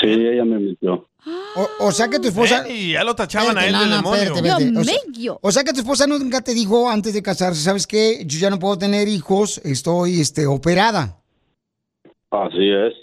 Sí, 0.00 0.08
ella 0.08 0.44
me 0.44 0.58
mintió. 0.58 1.08
O, 1.56 1.86
o 1.86 1.92
sea 1.92 2.08
que 2.08 2.18
tu 2.18 2.28
esposa... 2.28 2.66
Y 2.68 2.92
ya 2.92 3.04
lo 3.04 3.14
tachaban 3.14 3.58
a 3.58 3.66
él 3.66 3.72
no, 3.72 3.84
no, 3.84 3.96
demonio. 3.96 4.22
espérate, 4.34 4.78
O 4.78 4.84
sea- 4.84 4.94
mello. 5.06 5.38
O 5.42 5.52
sea 5.52 5.64
que 5.64 5.72
tu 5.72 5.80
esposa 5.80 6.06
nunca 6.06 6.40
te 6.40 6.54
dijo 6.54 6.88
antes 6.88 7.12
de 7.12 7.22
casarse, 7.22 7.60
¿sabes 7.60 7.86
qué? 7.86 8.22
Yo 8.24 8.38
ya 8.38 8.48
no 8.48 8.58
puedo 8.58 8.78
tener 8.78 9.08
hijos, 9.08 9.58
estoy 9.64 10.20
este, 10.20 10.46
operada. 10.46 11.20
Así 12.30 12.70
es. 12.70 12.94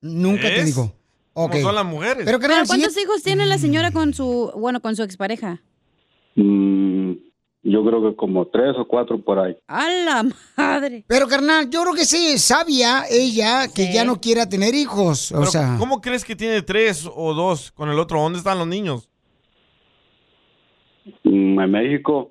Nunca 0.00 0.48
te 0.48 0.64
dijo. 0.64 0.92
¿Cómo 1.34 1.46
Ok. 1.48 1.56
son 1.60 1.74
las 1.74 1.84
mujeres? 1.84 2.24
Pero, 2.24 2.38
¿Pero 2.40 2.54
si 2.62 2.66
cuántos 2.66 2.96
hijos 2.96 3.22
tiene 3.22 3.44
la 3.46 3.58
señora 3.58 3.90
con 3.90 4.14
su, 4.14 4.52
bueno, 4.56 4.80
con 4.80 4.94
su 4.96 5.02
expareja? 5.02 5.60
Mm, 6.36 7.12
yo 7.64 7.84
creo 7.84 8.02
que 8.10 8.16
como 8.16 8.46
tres 8.46 8.74
o 8.78 8.86
cuatro 8.86 9.20
por 9.22 9.38
ahí. 9.38 9.56
¡A 9.66 9.88
la 9.90 10.26
madre! 10.56 11.04
Pero, 11.08 11.26
carnal, 11.28 11.68
yo 11.70 11.82
creo 11.82 11.94
que 11.94 12.04
sí, 12.04 12.38
sabia 12.38 13.04
ella 13.10 13.66
que 13.68 13.86
Sí. 13.86 13.92
ya 13.92 14.04
no 14.04 14.20
quiera 14.20 14.48
tener 14.48 14.74
hijos. 14.74 15.32
O 15.32 15.40
Pero, 15.40 15.50
sea, 15.50 15.76
¿Cómo 15.78 16.00
crees 16.00 16.24
que 16.24 16.36
tiene 16.36 16.62
tres 16.62 17.08
o 17.12 17.34
dos 17.34 17.72
con 17.72 17.90
el 17.90 17.98
otro? 17.98 18.20
¿Dónde 18.20 18.38
están 18.38 18.58
los 18.58 18.66
niños? 18.68 19.08
Mm, 21.24 21.60
en 21.60 21.70
México. 21.70 22.30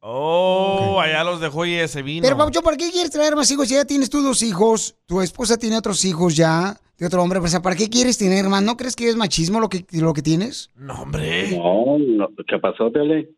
Oh, 0.00 0.98
allá 1.00 1.22
los 1.24 1.40
dejó 1.40 1.66
y 1.66 1.74
ese 1.74 2.02
vino. 2.02 2.22
pero, 2.22 2.36
Papuchón, 2.36 2.62
¿para 2.62 2.76
qué 2.76 2.90
quieres 2.90 3.10
traer 3.10 3.34
más 3.36 3.50
hijos? 3.50 3.68
Si 3.68 3.74
ya 3.74 3.84
tienes 3.84 4.08
tú 4.08 4.22
dos 4.22 4.42
hijos, 4.42 4.96
tu 5.06 5.20
esposa 5.20 5.56
tiene 5.58 5.76
otros 5.76 6.04
hijos 6.04 6.36
ya, 6.36 6.78
de 6.98 7.06
otro 7.06 7.22
hombre. 7.22 7.38
O 7.38 7.46
sea, 7.48 7.62
¿para 7.62 7.76
qué 7.76 7.88
quieres 7.88 8.18
tener 8.18 8.48
más? 8.48 8.62
¿No 8.62 8.76
crees 8.76 8.96
que 8.96 9.08
es 9.08 9.16
machismo 9.16 9.60
lo 9.60 9.68
que, 9.68 9.86
lo 9.92 10.12
que 10.12 10.22
tienes? 10.22 10.70
No, 10.76 11.02
hombre. 11.02 11.56
No, 11.56 11.98
no, 11.98 12.28
¿qué 12.46 12.58
pasó, 12.58 12.90
Tele? 12.90 13.30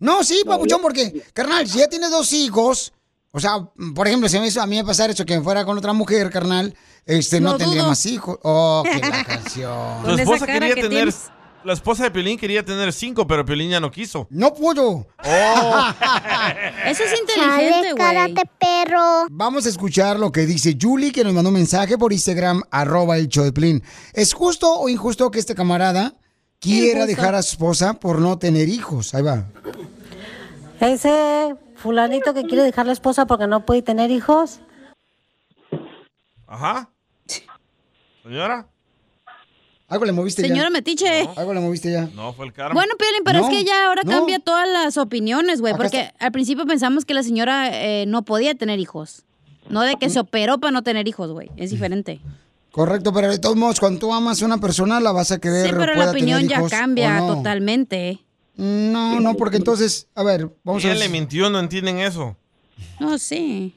No, 0.00 0.22
sí, 0.22 0.42
Papuchón, 0.46 0.80
porque, 0.80 1.22
carnal, 1.32 1.66
si 1.66 1.78
ya 1.78 1.88
tienes 1.88 2.12
dos 2.12 2.32
hijos 2.32 2.92
O 3.32 3.40
sea, 3.40 3.68
por 3.96 4.06
ejemplo, 4.06 4.28
si 4.28 4.36
a 4.36 4.40
mí, 4.40 4.48
a 4.56 4.66
mí 4.66 4.76
me 4.76 4.84
pasara 4.84 5.12
eso, 5.12 5.24
que 5.24 5.36
me 5.36 5.42
fuera 5.42 5.64
con 5.64 5.76
otra 5.76 5.92
mujer, 5.92 6.30
carnal, 6.30 6.74
este, 7.04 7.40
no 7.40 7.56
tendría 7.56 7.84
más 7.84 8.04
hijos. 8.06 8.38
Oh, 8.42 8.84
qué 8.84 8.98
la 9.08 9.24
canción. 9.24 10.04
Tu 10.04 10.10
esposa 10.10 10.46
quería 10.46 10.74
tener... 10.74 11.12
La 11.64 11.72
esposa 11.72 12.04
de 12.04 12.10
Piolín 12.10 12.38
quería 12.38 12.64
tener 12.64 12.92
cinco, 12.92 13.26
pero 13.26 13.44
Piolín 13.44 13.70
ya 13.70 13.80
no 13.80 13.90
quiso. 13.90 14.26
No 14.30 14.54
pudo. 14.54 15.06
Oh. 15.24 15.88
Eso 16.86 17.02
es 17.02 17.18
inteligente, 17.20 17.92
güey. 17.94 18.34
perro. 18.58 19.26
Vamos 19.30 19.66
a 19.66 19.68
escuchar 19.68 20.18
lo 20.18 20.30
que 20.30 20.46
dice 20.46 20.78
Julie, 20.80 21.12
que 21.12 21.24
nos 21.24 21.34
mandó 21.34 21.50
un 21.50 21.54
mensaje 21.56 21.98
por 21.98 22.12
Instagram, 22.12 22.62
arroba 22.70 23.18
el 23.18 23.28
show 23.28 23.44
de 23.44 23.52
Piolín. 23.52 23.82
¿Es 24.14 24.32
justo 24.34 24.72
o 24.72 24.88
injusto 24.88 25.30
que 25.30 25.40
este 25.40 25.54
camarada 25.54 26.14
quiera 26.60 27.00
Injusto. 27.00 27.06
dejar 27.06 27.34
a 27.34 27.42
su 27.42 27.52
esposa 27.54 27.94
por 27.94 28.20
no 28.20 28.38
tener 28.38 28.68
hijos? 28.68 29.14
Ahí 29.14 29.22
va. 29.22 29.44
Ese 30.80 31.56
fulanito 31.74 32.34
que 32.34 32.44
quiere 32.44 32.62
dejar 32.62 32.86
la 32.86 32.92
esposa 32.92 33.26
porque 33.26 33.48
no 33.48 33.66
puede 33.66 33.82
tener 33.82 34.10
hijos. 34.12 34.60
Ajá. 36.46 36.88
Señora. 38.22 38.68
Algo 39.88 40.04
le 40.04 40.12
moviste 40.12 40.42
ya. 40.42 40.48
Señora 40.48 40.70
Metiche. 40.70 41.28
Algo 41.36 41.54
le 41.54 41.60
moviste 41.60 41.90
ya. 41.90 42.08
No, 42.14 42.32
fue 42.34 42.46
el 42.46 42.52
karma. 42.52 42.74
Bueno, 42.74 42.92
Piolín, 42.98 43.22
pero 43.24 43.40
No, 43.40 43.48
es 43.48 43.56
que 43.56 43.64
ya 43.64 43.86
ahora 43.86 44.02
no. 44.04 44.10
cambia 44.10 44.38
todas 44.38 44.68
las 44.68 44.98
opiniones, 44.98 45.60
güey. 45.60 45.74
Porque 45.74 46.00
está. 46.02 46.26
al 46.26 46.32
principio 46.32 46.66
pensamos 46.66 47.04
que 47.06 47.14
la 47.14 47.22
señora 47.22 47.70
eh, 47.72 48.04
no 48.06 48.22
podía 48.22 48.54
tener 48.54 48.78
hijos. 48.78 49.24
No 49.70 49.82
de 49.82 49.96
que 49.96 50.08
se 50.10 50.20
operó 50.20 50.58
para 50.58 50.70
no 50.72 50.82
tener 50.82 51.08
hijos, 51.08 51.30
güey. 51.32 51.50
Es 51.56 51.70
diferente. 51.70 52.20
Correcto, 52.70 53.12
pero 53.12 53.28
de 53.30 53.38
todos 53.38 53.56
modos, 53.56 53.80
cuando 53.80 53.98
tú 53.98 54.12
amas 54.12 54.42
a 54.42 54.46
una 54.46 54.58
persona, 54.58 55.00
la 55.00 55.10
vas 55.12 55.32
a 55.32 55.38
querer 55.38 55.66
Sí, 55.66 55.72
pero 55.76 55.92
pueda 55.94 56.04
la 56.06 56.10
opinión 56.12 56.46
ya 56.46 56.58
hijos 56.58 56.70
cambia 56.70 57.18
no. 57.20 57.34
totalmente. 57.36 58.18
No, 58.56 59.20
no, 59.20 59.34
porque 59.36 59.56
entonces, 59.56 60.08
a 60.14 60.22
ver, 60.22 60.50
vamos 60.64 60.84
a 60.84 60.88
Ella 60.88 60.98
ver. 60.98 61.04
le 61.04 61.08
mintió, 61.10 61.48
no 61.48 61.60
entienden 61.60 61.98
eso. 61.98 62.36
No, 63.00 63.18
sí. 63.18 63.74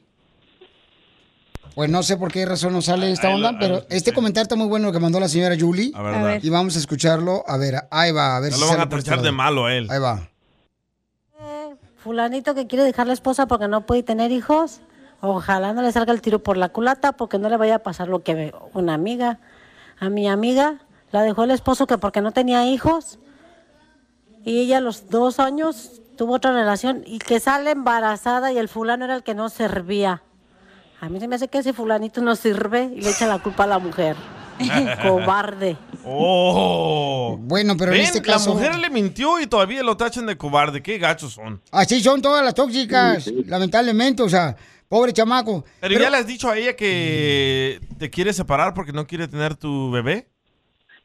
Pues 1.74 1.88
no 1.90 2.02
sé 2.02 2.16
por 2.18 2.30
qué 2.30 2.44
razón 2.44 2.72
no 2.74 2.82
sale 2.82 3.10
esta 3.10 3.28
Ahí 3.28 3.40
lo- 3.40 3.48
onda, 3.48 3.58
pero 3.58 3.82
este 3.88 4.12
comentario 4.12 4.42
está 4.42 4.56
muy 4.56 4.66
bueno 4.68 4.86
lo 4.88 4.92
que 4.92 4.98
mandó 5.00 5.18
la 5.18 5.28
señora 5.28 5.56
Julie. 5.58 5.90
A 5.94 6.02
ver, 6.02 6.14
A 6.14 6.22
ver. 6.22 6.44
Y 6.44 6.50
vamos 6.50 6.76
a 6.76 6.78
escucharlo. 6.78 7.44
A 7.46 7.56
ver, 7.56 7.76
ahí 7.90 8.12
va, 8.12 8.36
a 8.36 8.40
ver 8.40 8.50
Ya 8.50 8.56
si 8.56 8.62
lo 8.62 8.68
van 8.68 8.80
a 8.80 8.82
este 8.84 8.96
tachar 8.96 9.22
de 9.22 9.32
malo 9.32 9.64
a 9.66 9.74
él. 9.74 9.88
Ahí 9.90 9.98
va. 9.98 10.28
Fulanito 11.96 12.54
que 12.54 12.66
quiere 12.66 12.84
dejar 12.84 13.06
la 13.06 13.12
esposa 13.12 13.46
porque 13.46 13.68
no 13.68 13.86
puede 13.86 14.02
tener 14.02 14.32
hijos. 14.32 14.80
Ojalá 15.20 15.72
no 15.72 15.82
le 15.82 15.92
salga 15.92 16.12
el 16.12 16.20
tiro 16.20 16.40
por 16.42 16.56
la 16.56 16.68
culata 16.70 17.12
porque 17.12 17.38
no 17.38 17.48
le 17.48 17.56
vaya 17.56 17.76
a 17.76 17.78
pasar 17.78 18.08
lo 18.08 18.22
que 18.24 18.34
ve 18.34 18.54
una 18.74 18.94
amiga. 18.94 19.38
A 20.00 20.08
mi 20.08 20.28
amiga 20.28 20.80
la 21.12 21.22
dejó 21.22 21.44
el 21.44 21.52
esposo 21.52 21.86
que 21.86 21.98
porque 21.98 22.20
no 22.20 22.32
tenía 22.32 22.66
hijos. 22.66 23.18
Y 24.44 24.58
ella 24.58 24.78
a 24.78 24.80
los 24.80 25.08
dos 25.10 25.38
años 25.38 26.00
tuvo 26.16 26.34
otra 26.34 26.50
relación 26.52 27.04
y 27.06 27.20
que 27.20 27.38
sale 27.38 27.70
embarazada 27.70 28.50
y 28.52 28.58
el 28.58 28.68
fulano 28.68 29.04
era 29.04 29.14
el 29.14 29.22
que 29.22 29.34
no 29.36 29.48
servía. 29.48 30.22
A 31.02 31.08
mí 31.08 31.18
se 31.18 31.26
me 31.26 31.34
hace 31.34 31.48
que 31.48 31.58
ese 31.58 31.72
fulanito 31.72 32.20
no 32.22 32.36
sirve 32.36 32.92
y 32.96 33.00
le 33.00 33.10
echa 33.10 33.26
la 33.26 33.40
culpa 33.40 33.64
a 33.64 33.66
la 33.66 33.80
mujer. 33.80 34.14
Cobarde. 35.02 35.76
Oh. 36.04 37.36
Bueno, 37.40 37.74
pero 37.76 37.92
en 37.92 38.02
este 38.02 38.22
caso- 38.22 38.50
La 38.50 38.54
mujer 38.54 38.78
le 38.78 38.88
mintió 38.88 39.40
y 39.40 39.48
todavía 39.48 39.82
lo 39.82 39.96
tachan 39.96 40.26
de 40.26 40.36
cobarde. 40.36 40.80
Qué 40.80 40.98
gachos 40.98 41.32
son. 41.32 41.60
Así 41.72 42.00
son 42.00 42.22
todas 42.22 42.44
las 42.44 42.54
tóxicas, 42.54 43.26
lamentablemente, 43.46 44.22
o 44.22 44.28
sea, 44.28 44.54
pobre 44.88 45.12
chamaco. 45.12 45.64
Pero, 45.80 45.98
ya 45.98 46.08
le 46.08 46.18
has 46.18 46.26
dicho 46.28 46.48
a 46.48 46.56
ella 46.56 46.76
que 46.76 47.80
te 47.98 48.08
quiere 48.08 48.32
separar 48.32 48.72
porque 48.72 48.92
no 48.92 49.04
quiere 49.04 49.26
tener 49.26 49.56
tu 49.56 49.90
bebé. 49.90 50.28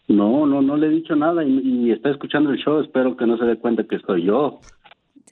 No, 0.08 0.46
no, 0.46 0.62
no 0.62 0.78
le 0.78 0.88
he 0.88 0.90
dicho 0.92 1.16
nada 1.16 1.44
y, 1.44 1.88
y 1.88 1.92
está 1.92 2.12
escuchando 2.12 2.52
el 2.52 2.58
show. 2.64 2.82
Espero 2.82 3.18
que 3.18 3.26
no 3.26 3.36
se 3.40 3.46
dé 3.46 3.58
cuenta 3.58 3.84
que 3.90 3.98
soy 4.06 4.26
yo. 4.28 4.60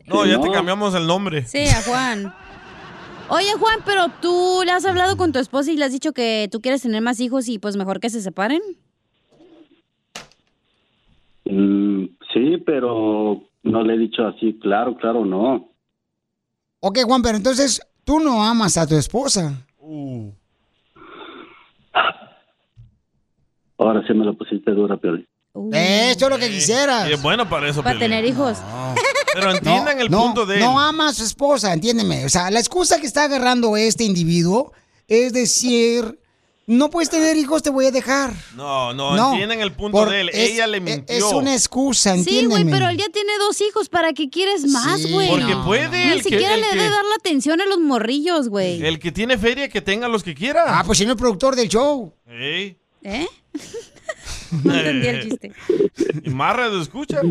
No, 0.08 0.26
ya 0.26 0.40
te 0.40 0.50
cambiamos 0.52 0.96
el 0.96 1.06
nombre. 1.06 1.46
Sí, 1.46 1.68
a 1.68 1.82
Juan. 1.84 2.34
Oye, 3.30 3.54
Juan, 3.60 3.80
pero 3.86 4.10
tú 4.22 4.62
le 4.66 4.72
has 4.72 4.86
hablado 4.86 5.18
con 5.18 5.32
tu 5.32 5.40
esposa 5.40 5.72
y 5.72 5.78
le 5.78 5.86
has 5.86 5.92
dicho 5.92 6.14
que 6.14 6.48
tú 6.52 6.62
quieres 6.62 6.84
tener 6.84 7.02
más 7.02 7.20
hijos 7.20 7.48
y 7.48 7.58
pues 7.58 7.76
mejor 7.76 8.00
que 8.00 8.10
se 8.10 8.22
separen. 8.22 8.62
Mm, 11.46 12.06
sí, 12.34 12.58
pero 12.66 13.42
no 13.64 13.84
le 13.84 13.96
he 13.96 13.98
dicho 13.98 14.28
así, 14.28 14.60
claro, 14.62 14.96
claro, 14.96 15.26
no. 15.26 15.70
Ok, 16.82 17.00
Juan, 17.06 17.24
pero 17.24 17.38
entonces 17.38 17.82
tú 18.04 18.20
no 18.20 18.44
amas 18.44 18.78
a 18.78 18.86
tu 18.88 18.96
esposa. 18.96 19.66
Ahora 23.78 24.06
sí 24.08 24.14
me 24.14 24.24
lo 24.24 24.38
pusiste 24.38 24.72
dura, 24.72 24.98
Piolín. 24.98 25.28
Eso 25.72 26.26
es 26.26 26.30
lo 26.30 26.38
que 26.38 26.50
quisieras. 26.50 27.10
Y 27.10 27.14
es 27.14 27.22
bueno 27.22 27.48
para 27.50 27.70
eso, 27.70 27.82
Para 27.82 27.98
tener 27.98 28.24
hijos. 28.26 28.62
Pero 29.36 29.52
entiendan 29.52 30.00
el 30.00 30.10
no, 30.10 30.22
punto 30.24 30.46
de 30.46 30.56
él. 30.56 30.60
No 30.62 30.80
ama 30.80 31.10
a 31.10 31.14
su 31.14 31.24
esposa, 31.24 31.74
entiéndeme. 31.74 32.26
O 32.26 32.30
sea, 32.30 32.50
la 32.52 32.60
excusa 32.60 33.00
que 33.00 33.06
está 33.08 33.24
agarrando 33.26 33.76
este 33.78 34.04
individuo 34.04 34.72
es 35.08 35.34
decir, 35.34 36.20
no 36.68 36.90
puedes 36.90 37.12
tener 37.12 37.38
hijos, 37.38 37.62
te 37.62 37.70
voy 37.70 37.86
a 37.86 37.92
dejar. 37.92 38.34
No, 38.56 38.92
no, 38.94 39.16
No, 39.16 39.32
entienden 39.34 39.62
el 39.62 39.72
punto 39.72 40.00
por- 40.00 40.10
de 40.10 40.22
él. 40.22 40.30
es- 40.30 40.52
Ella 40.52 40.66
le 40.66 40.78
es- 40.78 40.84
mintió. 40.84 41.16
Es 41.16 41.24
una 41.26 41.54
excusa, 41.54 42.14
Sí, 42.14 42.20
entiéndeme. 42.22 42.64
güey, 42.64 42.74
pero 42.74 42.90
él 42.90 42.98
ya 42.98 43.08
tiene 43.10 43.38
dos 43.38 43.62
hijos. 43.62 43.88
¿Para 43.90 44.14
qué 44.14 44.30
quieres 44.32 44.66
más, 44.66 45.00
Sí, 45.02 45.12
güey? 45.12 45.30
Porque 45.30 45.56
puede, 45.64 46.06
Ni 46.06 46.12
el 46.14 46.24
que- 46.24 46.30
siquiera 46.30 46.58
le 46.58 46.64
que- 46.70 46.76
debe 46.76 46.90
dar 46.90 47.06
la 47.06 47.16
atención 47.20 47.62
a 47.62 47.66
los 47.68 47.78
morrillos, 47.80 48.50
güey. 48.50 48.84
El 48.84 48.98
que 48.98 49.12
tiene 49.12 49.38
feria, 49.38 49.70
que 49.70 49.82
tenga 49.82 50.08
los 50.08 50.24
que 50.24 50.34
quiera. 50.34 50.80
Ah, 50.80 50.84
pues 50.84 50.98
si 50.98 51.06
no 51.06 51.12
es 51.12 51.18
productor 51.20 51.56
del 51.56 51.70
show. 51.70 52.12
Ey. 52.28 52.78
¿Eh? 53.04 53.28
No 54.64 54.74
entendí 54.76 55.08
el 55.08 55.24
chiste. 55.24 55.52
Y 56.24 56.30
más 56.30 56.56
radio 56.56 56.82
escucha. 56.82 57.22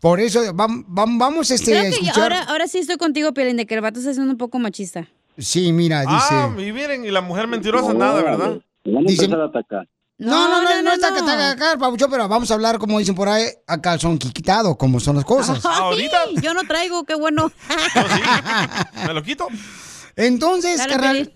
Por 0.00 0.20
eso, 0.20 0.40
vam- 0.54 0.84
vam- 0.86 1.18
vamos 1.18 1.50
este, 1.50 1.72
Creo 1.72 1.80
a 1.80 1.84
que 1.84 1.90
yo- 1.90 1.96
escuchar. 2.02 2.22
ahora, 2.32 2.42
ahora 2.44 2.68
sí 2.68 2.78
estoy 2.78 2.96
contigo, 2.96 3.32
Pielín, 3.32 3.56
de 3.56 3.66
que 3.66 3.74
el 3.74 3.80
vato 3.80 3.98
está 4.00 4.12
siendo 4.12 4.30
un 4.32 4.38
poco 4.38 4.58
machista. 4.58 5.08
Sí, 5.38 5.72
mira, 5.72 6.00
dice. 6.02 6.12
Ah, 6.30 6.54
y 6.58 6.72
miren, 6.72 7.04
y 7.04 7.10
la 7.10 7.20
mujer 7.20 7.46
mentirosa, 7.48 7.92
nada, 7.94 8.22
¿verdad? 8.22 8.58
Van 8.84 8.98
a 8.98 9.08
Dice- 9.08 9.24
empezar 9.24 9.40
a 9.40 9.46
atacar. 9.46 9.88
No, 10.16 10.48
no, 10.48 10.62
no, 10.62 10.82
no, 10.82 10.92
está 10.92 11.12
que 11.12 11.18
está 11.18 11.50
acá, 11.50 11.76
Pabuchón, 11.76 12.08
pero 12.08 12.28
vamos 12.28 12.48
a 12.50 12.54
hablar, 12.54 12.78
como 12.78 13.00
dicen 13.00 13.16
por 13.16 13.28
ahí, 13.28 13.46
a 13.66 13.80
calzón 13.80 14.16
quitado, 14.16 14.76
como 14.78 15.00
son 15.00 15.16
las 15.16 15.24
cosas. 15.24 15.60
Ay, 15.64 16.08
Yo 16.40 16.54
no 16.54 16.62
traigo, 16.68 17.02
qué 17.04 17.16
bueno. 17.16 17.50
¿Me 19.06 19.12
lo 19.12 19.22
quito? 19.24 19.48
Entonces, 20.16 20.78
Dale, 20.78 20.92
carnal, 20.92 21.32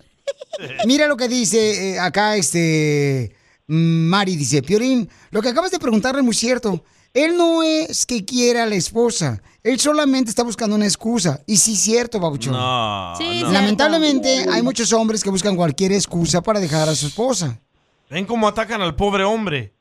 mira 0.85 1.07
lo 1.07 1.17
que 1.17 1.27
dice 1.27 1.95
eh, 1.95 1.99
acá 1.99 2.37
este 2.37 3.35
Mari, 3.71 4.35
dice, 4.35 4.63
Piorín, 4.63 5.07
lo 5.31 5.41
que 5.41 5.49
acabas 5.49 5.69
de 5.71 5.77
preguntarle 5.79 6.19
es 6.21 6.25
muy 6.25 6.33
cierto. 6.33 6.83
Él 7.13 7.37
no 7.37 7.61
es 7.63 8.05
que 8.05 8.25
quiera 8.25 8.63
a 8.63 8.65
la 8.65 8.75
esposa, 8.75 9.41
él 9.63 9.79
solamente 9.79 10.29
está 10.29 10.43
buscando 10.43 10.75
una 10.75 10.85
excusa. 10.85 11.41
Y 11.47 11.57
sí, 11.57 11.75
cierto, 11.75 12.19
Pabuchón. 12.19 12.53
No. 12.53 13.13
Sí, 13.17 13.41
no. 13.43 13.51
Lamentablemente, 13.51 14.45
hay 14.51 14.61
muchos 14.63 14.91
hombres 14.93 15.23
que 15.23 15.29
buscan 15.29 15.55
cualquier 15.55 15.91
excusa 15.91 16.41
para 16.41 16.59
dejar 16.59 16.87
a 16.89 16.95
su 16.95 17.07
esposa. 17.07 17.59
Ven 18.09 18.25
cómo 18.25 18.47
atacan 18.47 18.81
al 18.81 18.95
pobre 18.95 19.23
hombre. 19.23 19.73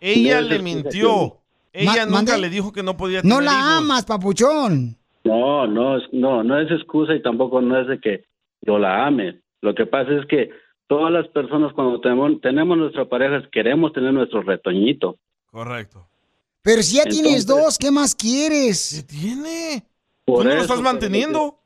Ella 0.00 0.40
No, 0.40 0.48
le 0.48 0.58
mintió. 0.60 1.36
Ella 1.72 1.92
Ma- 1.92 2.04
nunca 2.06 2.32
¿mande? 2.32 2.38
le 2.38 2.50
dijo 2.50 2.72
que 2.72 2.82
no 2.82 2.96
podía 2.96 3.22
tener 3.22 3.36
No 3.36 3.40
la 3.40 3.52
hijos. 3.52 3.64
amas, 3.78 4.04
Papuchón. 4.04 4.96
No, 5.24 5.66
no, 5.66 5.98
no, 6.12 6.42
no 6.42 6.60
es 6.60 6.70
excusa 6.70 7.14
y 7.14 7.22
tampoco 7.22 7.60
no 7.60 7.80
es 7.80 7.86
de 7.88 8.00
que 8.00 8.24
yo 8.62 8.78
la 8.78 9.06
ame. 9.06 9.40
Lo 9.60 9.74
que 9.74 9.86
pasa 9.86 10.10
es 10.12 10.26
que 10.28 10.50
todas 10.88 11.12
las 11.12 11.28
personas 11.28 11.72
cuando 11.74 12.00
tenemos, 12.00 12.40
tenemos 12.40 12.76
nuestra 12.76 13.08
pareja 13.08 13.48
queremos 13.52 13.92
tener 13.92 14.12
nuestro 14.12 14.42
retoñito. 14.42 15.16
Correcto. 15.50 16.06
Pero 16.62 16.82
si 16.82 16.96
ya 16.96 17.04
tienes 17.04 17.46
dos, 17.46 17.78
¿qué 17.78 17.90
más 17.90 18.14
quieres? 18.14 19.04
¿Qué 19.08 19.16
tiene? 19.16 19.84
Por 20.24 20.42
¿Tú 20.42 20.48
no 20.48 20.54
lo 20.56 20.60
estás 20.62 20.80
manteniendo? 20.80 21.58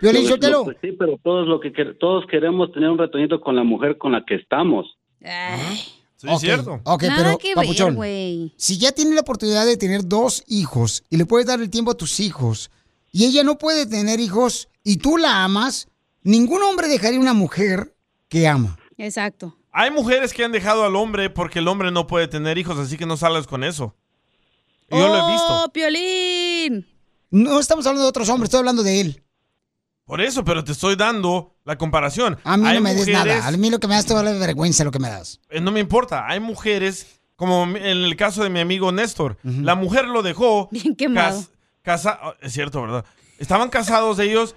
Lo- 0.00 0.12
suéltalo. 0.12 0.58
lo- 0.58 0.64
pues 0.64 0.76
sí, 0.82 0.92
pero 0.98 1.18
todos 1.22 1.46
lo 1.46 1.60
que 1.60 1.70
todos 1.98 2.26
queremos 2.26 2.72
tener 2.72 2.90
un 2.90 2.98
retoñito 2.98 3.40
con 3.40 3.54
la 3.54 3.62
mujer 3.62 3.98
con 3.98 4.12
la 4.12 4.24
que 4.24 4.34
estamos. 4.34 4.86
Sí, 6.16 6.26
Ok, 6.28 6.38
cierto. 6.40 6.80
Ok, 6.84 7.02
Nada 7.04 7.22
pero, 7.24 7.38
que 7.38 7.52
Papuchón, 7.54 7.94
güey. 7.94 8.52
si 8.56 8.78
ya 8.78 8.92
tienes 8.92 9.14
la 9.14 9.20
oportunidad 9.22 9.64
de 9.66 9.76
tener 9.76 10.06
dos 10.06 10.42
hijos 10.48 11.04
y 11.10 11.16
le 11.16 11.26
puedes 11.26 11.46
dar 11.46 11.60
el 11.60 11.70
tiempo 11.70 11.92
a 11.92 11.96
tus 11.96 12.18
hijos 12.20 12.70
y 13.12 13.26
ella 13.26 13.42
no 13.44 13.58
puede 13.58 13.86
tener 13.86 14.18
hijos 14.20 14.68
y 14.84 14.96
tú 14.98 15.16
la 15.18 15.44
amas, 15.44 15.88
ningún 16.22 16.62
hombre 16.62 16.88
dejaría 16.88 17.20
una 17.20 17.34
mujer 17.34 17.94
que 18.28 18.46
ama. 18.48 18.78
Exacto. 18.98 19.56
Hay 19.72 19.90
mujeres 19.90 20.32
que 20.32 20.44
han 20.44 20.52
dejado 20.52 20.84
al 20.84 20.96
hombre 20.96 21.30
porque 21.30 21.58
el 21.60 21.68
hombre 21.68 21.90
no 21.90 22.06
puede 22.06 22.28
tener 22.28 22.58
hijos, 22.58 22.78
así 22.78 22.96
que 22.96 23.06
no 23.06 23.16
salgas 23.16 23.46
con 23.46 23.64
eso. 23.64 23.96
Yo 24.90 25.08
lo 25.08 25.28
he 25.28 25.32
visto. 25.32 25.64
¡Oh, 25.64 25.72
Piolín! 25.72 26.86
No 27.30 27.58
estamos 27.58 27.86
hablando 27.86 28.02
de 28.02 28.08
otros 28.10 28.28
hombres, 28.28 28.48
estoy 28.48 28.58
hablando 28.58 28.82
de 28.82 29.00
él. 29.00 29.22
Por 30.04 30.20
eso, 30.20 30.44
pero 30.44 30.62
te 30.64 30.72
estoy 30.72 30.96
dando 30.96 31.56
la 31.64 31.78
comparación. 31.78 32.38
A 32.44 32.56
mí 32.58 32.66
Hay 32.68 32.74
no 32.76 32.82
me 32.82 32.90
des 32.94 33.06
mujeres- 33.08 33.24
nada. 33.36 33.46
A 33.48 33.50
mí 33.52 33.70
lo 33.70 33.78
que 33.80 33.88
me 33.88 33.94
das 33.94 34.04
toda 34.04 34.22
la 34.22 34.32
vergüenza 34.32 34.84
lo 34.84 34.90
que 34.90 34.98
me 34.98 35.08
das. 35.08 35.40
Eh, 35.48 35.60
No 35.60 35.70
me 35.70 35.80
importa. 35.80 36.26
Hay 36.28 36.40
mujeres, 36.40 37.20
como 37.36 37.62
en 37.64 37.76
el 37.86 38.14
caso 38.16 38.42
de 38.42 38.50
mi 38.50 38.60
amigo 38.60 38.92
Néstor, 38.92 39.38
la 39.42 39.74
mujer 39.74 40.06
lo 40.08 40.22
dejó. 40.22 40.68
Bien 40.70 40.94
quemado. 40.94 41.38
cas- 41.38 41.50
casa- 41.82 42.20
oh, 42.24 42.34
es 42.42 42.52
cierto, 42.52 42.82
¿verdad? 42.82 43.06
Estaban 43.38 43.70
casados 43.70 44.18
ellos. 44.18 44.54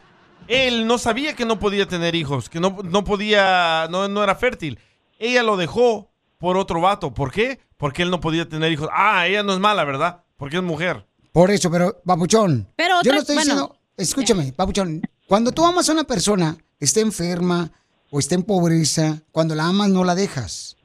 Él 0.48 0.86
no 0.88 0.98
sabía 0.98 1.36
que 1.36 1.46
no 1.46 1.60
podía 1.60 1.88
tener 1.88 2.16
hijos, 2.16 2.50
que 2.50 2.60
no, 2.60 2.78
no 2.84 3.04
podía, 3.04 3.88
no, 3.89 4.08
no 4.08 4.24
era 4.24 4.36
fértil. 4.36 4.80
Ella 5.18 5.43
lo 5.43 5.58
dejó 5.58 6.12
por 6.38 6.58
otro 6.58 6.82
vato. 6.82 7.14
¿Por 7.14 7.32
qué? 7.32 7.60
Porque 7.78 8.04
él 8.04 8.12
no 8.12 8.20
podía 8.20 8.48
tener 8.48 8.72
hijos. 8.72 8.89
Ah, 8.91 9.28
ella 9.28 9.43
no 9.43 9.54
es 9.54 9.60
mala, 9.60 9.84
¿verdad? 9.84 10.24
Porque 10.38 10.58
es 10.58 10.64
mujer. 10.64 11.06
Por 11.32 11.52
eso, 11.52 11.72
pero, 11.72 12.00
Papuchón. 12.06 12.68
Pero 12.76 12.96
yo 12.96 13.00
otra- 13.00 13.14
no 13.14 13.20
estoy 13.22 13.36
bueno. 13.36 13.52
diciendo. 13.54 13.80
Escúchame, 13.98 14.54
Papuchón. 14.54 15.02
Cuando 15.28 15.52
tú 15.52 15.66
amas 15.66 15.89
a 15.89 15.93
una 15.93 16.04
persona, 16.04 16.58
esté 16.80 17.02
enferma 17.02 17.72
o 18.12 18.20
esté 18.20 18.36
en 18.36 18.43
pobreza, 18.43 19.22
cuando 19.32 19.56
la 19.56 19.66
amas, 19.66 19.89
no 19.89 20.04
la 20.04 20.14
dejas. 20.16 20.78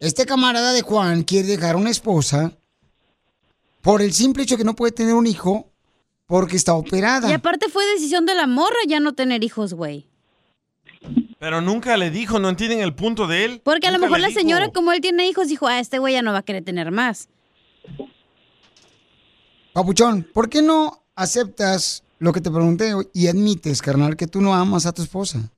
Este 0.00 0.26
camarada 0.26 0.72
de 0.72 0.82
Juan 0.82 1.22
quiere 1.22 1.48
dejar 1.48 1.76
a 1.76 1.78
una 1.78 1.90
esposa 1.90 2.52
por 3.80 4.02
el 4.02 4.12
simple 4.12 4.42
hecho 4.42 4.56
que 4.56 4.64
no 4.64 4.74
puede 4.76 4.92
tener 4.92 5.14
un 5.14 5.26
hijo 5.26 5.71
porque 6.32 6.56
está 6.56 6.74
operada. 6.74 7.28
Y 7.28 7.34
aparte 7.34 7.68
fue 7.68 7.84
decisión 7.92 8.24
de 8.24 8.34
la 8.34 8.46
morra 8.46 8.78
ya 8.88 9.00
no 9.00 9.12
tener 9.12 9.44
hijos, 9.44 9.74
güey. 9.74 10.06
Pero 11.38 11.60
nunca 11.60 11.98
le 11.98 12.10
dijo, 12.10 12.38
no 12.38 12.48
entienden 12.48 12.80
el 12.80 12.94
punto 12.94 13.26
de 13.26 13.44
él. 13.44 13.60
Porque 13.62 13.88
a 13.88 13.90
lo 13.90 13.98
mejor 13.98 14.18
la 14.18 14.28
dijo. 14.28 14.40
señora, 14.40 14.68
como 14.68 14.92
él 14.92 15.02
tiene 15.02 15.28
hijos, 15.28 15.48
dijo, 15.48 15.66
ah, 15.66 15.78
este 15.78 15.98
güey 15.98 16.14
ya 16.14 16.22
no 16.22 16.32
va 16.32 16.38
a 16.38 16.42
querer 16.42 16.64
tener 16.64 16.90
más. 16.90 17.28
Papuchón, 19.74 20.26
¿por 20.32 20.48
qué 20.48 20.62
no 20.62 21.02
aceptas 21.16 22.02
lo 22.18 22.32
que 22.32 22.40
te 22.40 22.50
pregunté 22.50 22.92
y 23.12 23.26
admites, 23.26 23.82
carnal, 23.82 24.16
que 24.16 24.26
tú 24.26 24.40
no 24.40 24.54
amas 24.54 24.86
a 24.86 24.94
tu 24.94 25.02
esposa? 25.02 25.50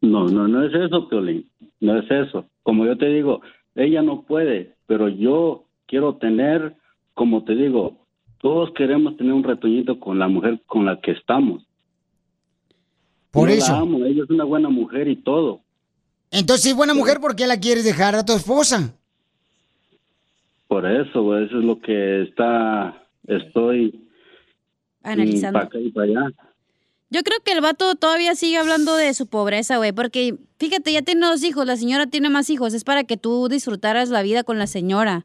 No, 0.00 0.26
no, 0.26 0.48
no 0.48 0.66
es 0.66 0.74
eso, 0.74 1.08
Piolín. 1.08 1.48
No 1.78 1.96
es 1.96 2.10
eso. 2.10 2.44
Como 2.64 2.86
yo 2.86 2.98
te 2.98 3.06
digo, 3.06 3.40
ella 3.76 4.02
no 4.02 4.22
puede, 4.22 4.74
pero 4.88 5.08
yo 5.08 5.66
quiero 5.86 6.16
tener, 6.16 6.74
como 7.14 7.44
te 7.44 7.54
digo, 7.54 7.97
todos 8.40 8.70
queremos 8.74 9.16
tener 9.16 9.32
un 9.32 9.44
retoñito 9.44 9.98
con 9.98 10.18
la 10.18 10.28
mujer 10.28 10.60
con 10.66 10.86
la 10.86 11.00
que 11.00 11.12
estamos. 11.12 11.62
Por 13.30 13.48
Yo 13.48 13.56
eso. 13.56 13.72
La 13.72 13.78
amo, 13.80 14.04
ella 14.04 14.24
es 14.24 14.30
una 14.30 14.44
buena 14.44 14.68
mujer 14.68 15.08
y 15.08 15.16
todo. 15.16 15.60
Entonces, 16.30 16.62
si 16.64 16.70
es 16.70 16.76
buena 16.76 16.94
mujer, 16.94 17.20
¿por 17.20 17.36
qué 17.36 17.46
la 17.46 17.58
quieres 17.58 17.84
dejar 17.84 18.14
a 18.14 18.24
tu 18.24 18.32
esposa? 18.32 18.94
Por 20.66 20.86
eso, 20.86 21.22
güey, 21.22 21.46
eso 21.46 21.58
es 21.58 21.64
lo 21.64 21.80
que 21.80 22.22
está, 22.22 23.02
estoy 23.26 24.06
Analizando. 25.02 25.58
para 25.58 25.66
acá 25.66 25.78
y 25.80 25.90
para 25.90 26.06
allá. 26.06 26.32
Yo 27.10 27.22
creo 27.22 27.38
que 27.42 27.52
el 27.52 27.62
vato 27.62 27.94
todavía 27.94 28.34
sigue 28.34 28.58
hablando 28.58 28.94
de 28.94 29.14
su 29.14 29.26
pobreza, 29.26 29.78
güey, 29.78 29.92
porque 29.92 30.36
fíjate, 30.58 30.92
ya 30.92 31.00
tiene 31.00 31.26
dos 31.26 31.42
hijos, 31.42 31.66
la 31.66 31.76
señora 31.78 32.06
tiene 32.06 32.28
más 32.28 32.50
hijos, 32.50 32.74
es 32.74 32.84
para 32.84 33.04
que 33.04 33.16
tú 33.16 33.48
disfrutaras 33.48 34.10
la 34.10 34.20
vida 34.20 34.44
con 34.44 34.58
la 34.58 34.66
señora. 34.66 35.24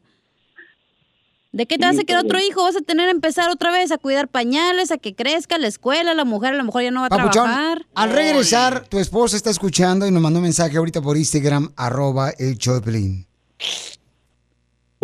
¿De 1.54 1.66
qué 1.66 1.78
te 1.78 1.86
vas 1.86 1.96
a 1.96 2.02
quedar 2.02 2.24
otro 2.24 2.40
hijo? 2.40 2.64
Vas 2.64 2.74
a 2.74 2.80
tener 2.80 3.06
que 3.06 3.12
empezar 3.12 3.48
otra 3.48 3.70
vez 3.70 3.92
a 3.92 3.98
cuidar 3.98 4.26
pañales, 4.26 4.90
a 4.90 4.98
que 4.98 5.14
crezca 5.14 5.56
la 5.56 5.68
escuela, 5.68 6.12
la 6.12 6.24
mujer 6.24 6.54
a 6.54 6.56
lo 6.56 6.64
mejor 6.64 6.82
ya 6.82 6.90
no 6.90 7.02
va 7.02 7.06
a 7.06 7.10
Papuchón, 7.10 7.44
trabajar. 7.44 7.86
al 7.94 8.10
regresar, 8.10 8.88
tu 8.88 8.98
esposa 8.98 9.36
está 9.36 9.50
escuchando 9.50 10.04
y 10.04 10.10
nos 10.10 10.20
mandó 10.20 10.40
un 10.40 10.42
mensaje 10.42 10.76
ahorita 10.76 11.00
por 11.00 11.16
Instagram, 11.16 11.72
arroba 11.76 12.30
el 12.30 12.58
Piolín. 12.58 13.28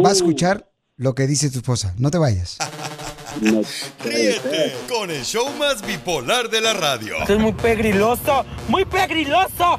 Va 0.04 0.08
a 0.08 0.12
escuchar 0.12 0.68
lo 0.96 1.14
que 1.14 1.28
dice 1.28 1.50
tu 1.50 1.58
esposa. 1.58 1.94
No 1.98 2.10
te 2.10 2.18
vayas. 2.18 2.58
Ríete 4.04 4.74
con 4.88 5.08
el 5.08 5.22
show 5.24 5.48
más 5.56 5.86
bipolar 5.86 6.50
de 6.50 6.60
la 6.62 6.72
radio. 6.72 7.14
Esto 7.20 7.34
es 7.34 7.38
muy 7.38 7.52
pegriloso, 7.52 8.44
muy 8.66 8.84
pegriloso. 8.84 9.78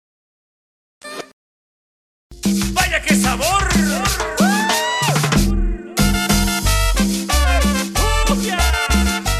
Qué 3.11 3.17
sabor! 3.17 3.61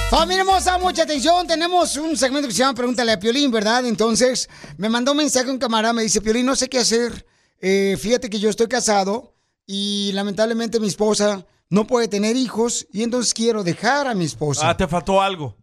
Familia 0.09 0.41
hermosa, 0.41 0.77
mucha 0.77 1.03
atención. 1.03 1.47
Tenemos 1.47 1.95
un 1.95 2.17
segmento 2.17 2.47
que 2.47 2.53
se 2.53 2.59
llama 2.59 2.73
Pregúntale 2.73 3.13
a 3.13 3.19
Piolín, 3.19 3.49
¿verdad? 3.49 3.85
Entonces, 3.85 4.49
me 4.77 4.89
mandó 4.89 5.11
un 5.11 5.19
mensaje 5.19 5.49
un 5.49 5.57
camarada, 5.57 5.93
me 5.93 6.03
dice, 6.03 6.21
Piolín, 6.21 6.45
no 6.45 6.55
sé 6.55 6.67
qué 6.67 6.79
hacer. 6.79 7.25
Eh, 7.59 7.97
fíjate 7.97 8.29
que 8.29 8.39
yo 8.39 8.49
estoy 8.49 8.67
casado 8.67 9.35
y 9.65 10.11
lamentablemente 10.13 10.79
mi 10.79 10.87
esposa 10.87 11.45
no 11.69 11.87
puede 11.87 12.09
tener 12.09 12.35
hijos 12.35 12.85
y 12.91 13.03
entonces 13.03 13.33
quiero 13.33 13.63
dejar 13.63 14.07
a 14.07 14.13
mi 14.13 14.25
esposa. 14.25 14.69
Ah, 14.69 14.75
te 14.75 14.87
faltó 14.87 15.21
algo. 15.21 15.55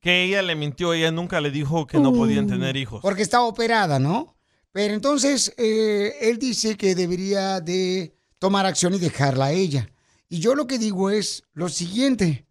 Que 0.00 0.24
ella 0.24 0.42
le 0.42 0.56
mintió, 0.56 0.94
ella 0.94 1.12
nunca 1.12 1.40
le 1.40 1.52
dijo 1.52 1.86
que 1.86 2.00
no 2.00 2.12
podían 2.12 2.48
tener 2.48 2.76
hijos. 2.76 3.00
Porque 3.02 3.22
está 3.22 3.42
operada, 3.42 4.00
¿no? 4.00 4.34
Pero 4.72 4.94
entonces 4.94 5.52
eh, 5.56 6.14
él 6.20 6.38
dice 6.38 6.76
que 6.76 6.94
debería 6.94 7.60
de 7.60 8.14
tomar 8.38 8.66
acción 8.66 8.94
y 8.94 8.98
dejarla 8.98 9.46
a 9.46 9.52
ella. 9.52 9.90
Y 10.28 10.38
yo 10.38 10.54
lo 10.54 10.66
que 10.66 10.78
digo 10.78 11.10
es 11.10 11.42
lo 11.52 11.68
siguiente. 11.68 12.46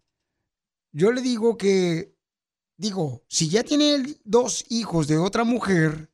Yo 0.92 1.12
le 1.12 1.22
digo 1.22 1.56
que, 1.56 2.14
digo, 2.76 3.22
si 3.28 3.48
ya 3.48 3.62
tiene 3.64 4.16
dos 4.24 4.64
hijos 4.68 5.06
de 5.08 5.16
otra 5.18 5.44
mujer 5.44 6.10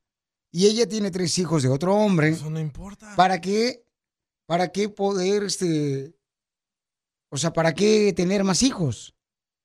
y 0.52 0.66
ella 0.66 0.86
tiene 0.88 1.10
tres 1.10 1.36
hijos 1.38 1.62
de 1.62 1.68
otro 1.68 1.94
hombre. 1.96 2.28
Eso 2.28 2.50
no 2.50 2.60
importa. 2.60 3.14
¿Para 3.16 3.40
qué? 3.40 3.84
¿Para 4.46 4.68
qué 4.68 4.88
poder, 4.88 5.42
este... 5.44 6.14
O 7.30 7.36
sea, 7.36 7.52
¿para 7.52 7.74
qué 7.74 8.12
tener 8.14 8.44
más 8.44 8.62
hijos? 8.62 9.14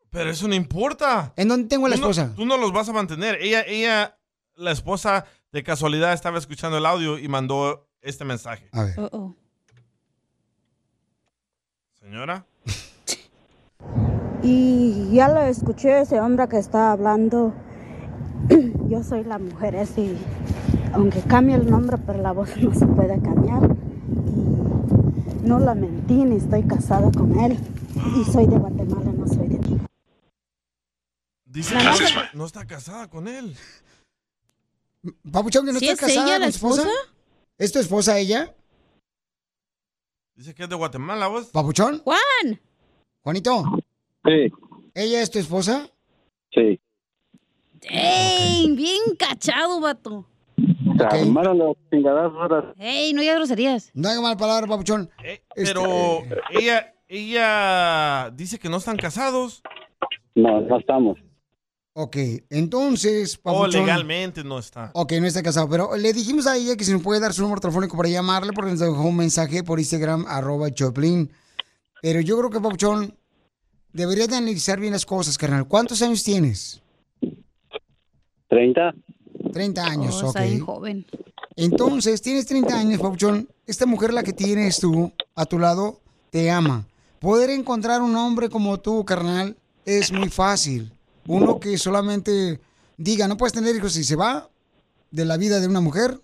Pero 0.10 0.32
eso 0.32 0.48
no 0.48 0.56
importa. 0.56 1.32
¿En 1.38 1.48
dónde 1.48 1.68
tengo 1.70 1.86
a 1.86 1.90
la 1.90 1.96
Tú 1.96 2.02
no- 2.02 2.10
esposa? 2.10 2.34
tú 2.36 2.46
no 2.46 2.58
los 2.58 2.74
vas 2.74 2.90
a 2.90 2.94
mantener. 2.94 3.36
Ella, 3.42 3.62
ella, 3.62 4.20
la 4.56 4.72
esposa, 4.72 5.26
de 5.52 5.64
casualidad 5.64 6.14
estaba 6.14 6.38
escuchando 6.38 6.78
el 6.78 6.86
audio 6.86 7.18
y 7.20 7.28
mandó 7.28 7.88
este 8.02 8.24
mensaje. 8.24 8.70
A 8.72 8.84
ver. 8.84 8.96
Señora. 12.00 12.46
Y 14.44 15.12
ya 15.12 15.28
lo 15.30 15.42
escuché 15.42 16.02
ese 16.02 16.20
hombre 16.20 16.48
que 16.48 16.58
está 16.58 16.92
hablando. 16.92 17.54
Yo 18.90 19.04
soy 19.04 19.24
la 19.24 19.38
mujer 19.38 19.76
ese, 19.76 20.02
y 20.02 20.18
aunque 20.94 21.22
cambie 21.22 21.56
el 21.56 21.70
nombre, 21.70 21.98
pero 21.98 22.22
la 22.22 22.32
voz 22.32 22.58
no 22.58 22.74
se 22.74 22.88
puede 22.88 23.22
cambiar. 23.22 23.76
Y 24.26 25.48
no 25.48 25.60
la 25.60 25.76
mentí 25.76 26.26
ni 26.26 26.38
estoy 26.38 26.64
casada 26.64 27.12
con 27.12 27.40
él. 27.40 27.58
Y 28.20 28.32
soy 28.32 28.48
de 28.48 28.58
Guatemala, 28.58 29.12
no 29.12 29.28
soy 29.28 29.48
de 29.48 29.58
aquí. 29.58 29.78
Dice 31.46 31.76
La 31.76 31.94
que 31.94 32.38
no 32.38 32.46
está 32.46 32.66
casada 32.66 33.10
con 33.10 33.28
él. 33.28 33.56
Papuchón, 35.32 35.66
que 35.66 35.74
no 35.74 35.80
¿Sí 35.80 35.88
está 35.90 36.06
es 36.06 36.12
casada 36.14 36.26
ella 36.28 36.34
con 36.36 36.42
la 36.42 36.48
esposa. 36.48 36.82
esposa? 36.82 36.98
¿Es 37.58 37.72
tu 37.72 37.80
esposa 37.80 38.20
ella? 38.20 38.56
Dice 40.36 40.54
que 40.56 40.64
es 40.64 40.70
de 40.70 40.76
Guatemala, 40.76 41.28
vos. 41.28 41.48
¿Papuchón? 41.48 42.00
Juan. 42.00 42.60
Juanito. 43.22 43.64
Sí, 44.26 44.52
¿Ella 44.94 45.22
es 45.22 45.32
tu 45.32 45.40
esposa? 45.40 45.90
sí. 46.54 46.80
¡Ey! 47.84 48.76
Bien 48.76 49.02
cachado, 49.18 49.80
vato. 49.82 50.28
Los 50.56 51.76
chingadazos 51.90 52.38
ahora. 52.38 52.74
¡Ey! 52.78 53.12
No 53.14 53.22
digas 53.22 53.38
groserías. 53.38 53.90
No 53.96 54.08
haga 54.08 54.22
mal 54.22 54.38
palabra, 54.38 54.68
papuchón. 54.68 55.10
Pero 55.56 56.22
ella, 56.52 56.94
ella 57.08 58.30
dice 58.36 58.60
que 58.60 58.70
no 58.70 58.78
están 58.78 58.98
casados. 58.98 59.64
No, 60.36 60.62
no 60.62 60.78
estamos. 60.80 61.18
Ok, 61.94 62.16
entonces, 62.50 63.36
O 63.38 63.42
papuchón. 63.42 63.82
legalmente 63.82 64.44
no 64.46 64.60
está. 64.60 64.92
Ok, 64.94 65.12
no 65.20 65.28
está 65.28 65.44
casado, 65.44 65.68
pero 65.70 65.96
le 65.98 66.14
dijimos 66.14 66.48
a 66.48 66.56
ella 66.56 66.78
que 66.78 66.86
si 66.86 66.94
nos 66.94 67.02
puede 67.02 67.20
dar 67.20 67.34
su 67.34 67.42
número 67.42 67.60
telefónico 67.60 67.98
para 67.98 68.08
llamarle 68.08 68.54
porque 68.54 68.72
nos 68.72 68.80
dejó 68.80 69.02
un 69.02 69.18
mensaje 69.18 69.62
por 69.64 69.78
Instagram, 69.80 70.26
arroba 70.28 70.72
Choplin. 70.72 71.30
Pero 72.02 72.22
yo 72.22 72.38
creo 72.38 72.50
que, 72.50 72.62
Papuchón, 72.62 73.14
deberías 73.92 74.30
de 74.30 74.38
analizar 74.38 74.80
bien 74.80 74.94
las 74.94 75.06
cosas, 75.06 75.38
carnal. 75.38 75.68
¿Cuántos 75.68 76.02
años 76.02 76.24
tienes? 76.24 76.82
30. 78.48 78.94
30 79.54 79.86
años, 79.86 80.16
Oh, 80.24 80.28
ok. 80.30 80.36
está 80.36 80.44
bien 80.44 80.60
joven. 80.66 81.06
Entonces, 81.58 82.22
tienes 82.22 82.46
30 82.46 82.74
años, 82.80 83.02
Papuchón. 83.02 83.50
Esta 83.68 83.86
mujer, 83.86 84.14
la 84.14 84.24
que 84.24 84.34
tienes 84.34 84.80
tú 84.80 85.12
a 85.36 85.46
tu 85.46 85.60
lado, 85.60 86.00
te 86.30 86.50
ama. 86.50 86.88
poder 87.20 87.50
encontrar 87.52 88.02
un 88.02 88.16
hombre 88.16 88.50
como 88.50 88.80
tú, 88.80 89.06
carnal, 89.06 89.56
es 89.86 90.12
muy 90.12 90.30
fácil. 90.30 90.92
Uno 91.34 91.60
que 91.60 91.78
solamente 91.78 92.60
diga, 92.98 93.28
no 93.28 93.38
puedes 93.38 93.54
tener 93.54 93.74
hijos 93.76 93.96
y 93.98 94.04
se 94.04 94.16
va 94.18 94.50
de 95.12 95.24
la 95.26 95.38
vida 95.38 95.60
de 95.60 95.68
una 95.68 95.80
mujer, 95.80 96.20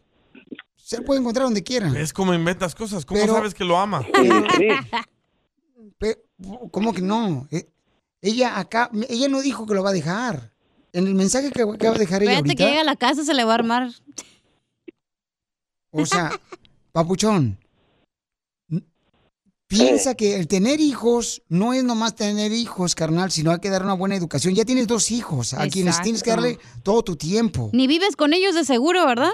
se 0.76 1.01
puede 1.01 1.20
encontrar 1.22 1.45
donde 1.45 1.64
quiera. 1.64 1.97
Es 1.99 2.12
como 2.12 2.34
inventas 2.34 2.76
cosas. 2.76 3.05
¿Cómo 3.05 3.20
Pero- 3.22 3.34
sabes 3.34 3.53
que 3.53 3.64
lo 3.64 3.78
ama? 3.78 4.05
¿Cómo 6.72 6.93
que 6.93 7.01
no? 7.01 7.47
Eh, 7.51 7.68
Ella 8.22 8.60
acá, 8.60 8.89
ella 9.10 9.28
no 9.28 9.41
dijo 9.41 9.66
que 9.66 9.74
lo 9.74 9.84
va 9.84 9.89
a 9.89 9.93
dejar. 9.93 10.51
En 10.93 11.05
el 11.08 11.16
mensaje 11.16 11.51
que 11.51 11.62
acaba 11.62 11.93
de 11.93 11.99
dejar 11.99 12.24
ella 12.24 12.32
Espérate 12.34 12.49
ahorita, 12.49 12.64
que 12.64 12.70
llegue 12.70 12.82
a 12.82 12.84
la 12.84 12.95
casa, 12.95 13.24
se 13.24 13.34
le 13.34 13.43
va 13.43 13.51
a 13.51 13.55
armar. 13.55 13.91
o 15.91 16.05
sea, 16.05 16.32
papuchón, 16.91 17.60
piensa 19.68 20.15
que 20.15 20.36
el 20.36 20.47
tener 20.47 20.80
hijos 20.80 21.43
no 21.49 21.74
es 21.74 21.84
nomás 21.84 22.15
tener 22.15 22.51
hijos, 22.51 22.95
carnal, 22.95 23.32
sino 23.32 23.51
hay 23.51 23.59
que 23.59 23.70
dar 23.70 23.84
una 23.84 23.93
buena 23.93 24.15
educación. 24.15 24.55
Ya 24.55 24.65
tienes 24.65 24.88
dos 24.88 25.11
hijos, 25.11 25.53
a 25.53 25.68
quienes 25.68 26.01
tienes 26.01 26.24
que 26.24 26.32
darle 26.32 26.59
todo 26.84 27.03
tu 27.03 27.15
tiempo. 27.15 27.70
Ni 27.74 27.88
vives 27.88 28.15
con 28.15 28.34
ellos 28.34 28.55
de 28.55 28.63
seguro, 28.63 29.05
¿verdad? 29.05 29.32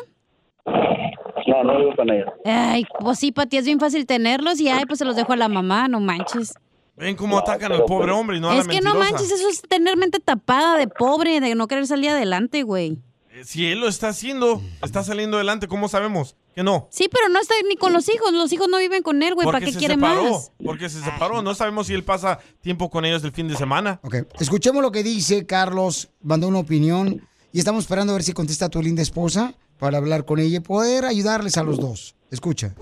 No, 0.65 1.63
no 1.63 1.77
vivo 1.77 1.95
con 1.95 2.09
ella. 2.09 2.33
Ay, 2.45 2.85
pues 2.99 3.19
sí, 3.19 3.31
Pati, 3.31 3.57
es 3.57 3.65
bien 3.65 3.79
fácil 3.79 4.05
tenerlos 4.05 4.59
y 4.59 4.69
ay, 4.69 4.85
pues 4.85 4.99
se 4.99 5.05
los 5.05 5.15
dejo 5.15 5.33
a 5.33 5.37
la 5.37 5.49
mamá, 5.49 5.87
no 5.87 5.99
manches. 5.99 6.53
Ven 6.95 7.15
cómo 7.15 7.39
atacan 7.39 7.71
al 7.71 7.83
pobre 7.85 8.11
hombre 8.11 8.37
y 8.37 8.39
no 8.39 8.49
a 8.49 8.55
la 8.55 8.61
es 8.61 8.67
que 8.67 8.81
no 8.81 8.95
manches, 8.95 9.31
eso 9.31 9.49
es 9.49 9.61
tener 9.61 9.97
mente 9.97 10.19
tapada 10.19 10.77
de 10.77 10.87
pobre, 10.87 11.39
de 11.39 11.55
no 11.55 11.67
querer 11.67 11.87
salir 11.87 12.11
adelante, 12.11 12.63
güey. 12.63 12.99
Eh, 13.35 13.43
Si 13.45 13.65
él 13.65 13.79
lo 13.79 13.87
está 13.87 14.09
haciendo, 14.09 14.61
está 14.83 15.03
saliendo 15.03 15.37
adelante, 15.37 15.67
¿cómo 15.67 15.87
sabemos 15.89 16.35
que 16.53 16.61
no? 16.61 16.87
Sí, 16.91 17.09
pero 17.11 17.29
no 17.29 17.39
está 17.41 17.55
ni 17.67 17.75
con 17.75 17.91
los 17.91 18.07
hijos, 18.07 18.31
los 18.31 18.51
hijos 18.53 18.67
no 18.69 18.77
viven 18.77 19.01
con 19.01 19.23
él, 19.23 19.33
güey, 19.33 19.45
¿para 19.45 19.57
Porque 19.57 19.65
qué 19.67 19.73
se 19.73 19.79
quiere 19.79 19.95
separó, 19.95 20.31
más? 20.31 20.51
porque 20.63 20.87
se 20.89 21.01
separó. 21.01 21.41
No 21.41 21.55
sabemos 21.55 21.87
si 21.87 21.93
él 21.95 22.03
pasa 22.03 22.37
tiempo 22.61 22.91
con 22.91 23.05
ellos 23.05 23.23
el 23.23 23.31
fin 23.31 23.47
de 23.47 23.55
semana. 23.55 23.99
Ok, 24.03 24.17
escuchemos 24.39 24.83
lo 24.83 24.91
que 24.91 25.01
dice 25.01 25.47
Carlos, 25.47 26.09
mandó 26.21 26.47
una 26.47 26.59
opinión 26.59 27.27
y 27.51 27.57
estamos 27.59 27.85
esperando 27.85 28.13
a 28.13 28.17
ver 28.17 28.23
si 28.23 28.33
contesta 28.33 28.69
tu 28.69 28.81
linda 28.83 29.01
esposa 29.01 29.55
para 29.79 29.97
hablar 29.97 30.25
con 30.25 30.37
ella 30.39 30.57
y 30.57 30.61
poder 30.61 31.03
ayudarles 31.05 31.57
a 31.57 31.63
los 31.63 31.79
dos. 31.79 32.15
Escucha. 32.29 32.75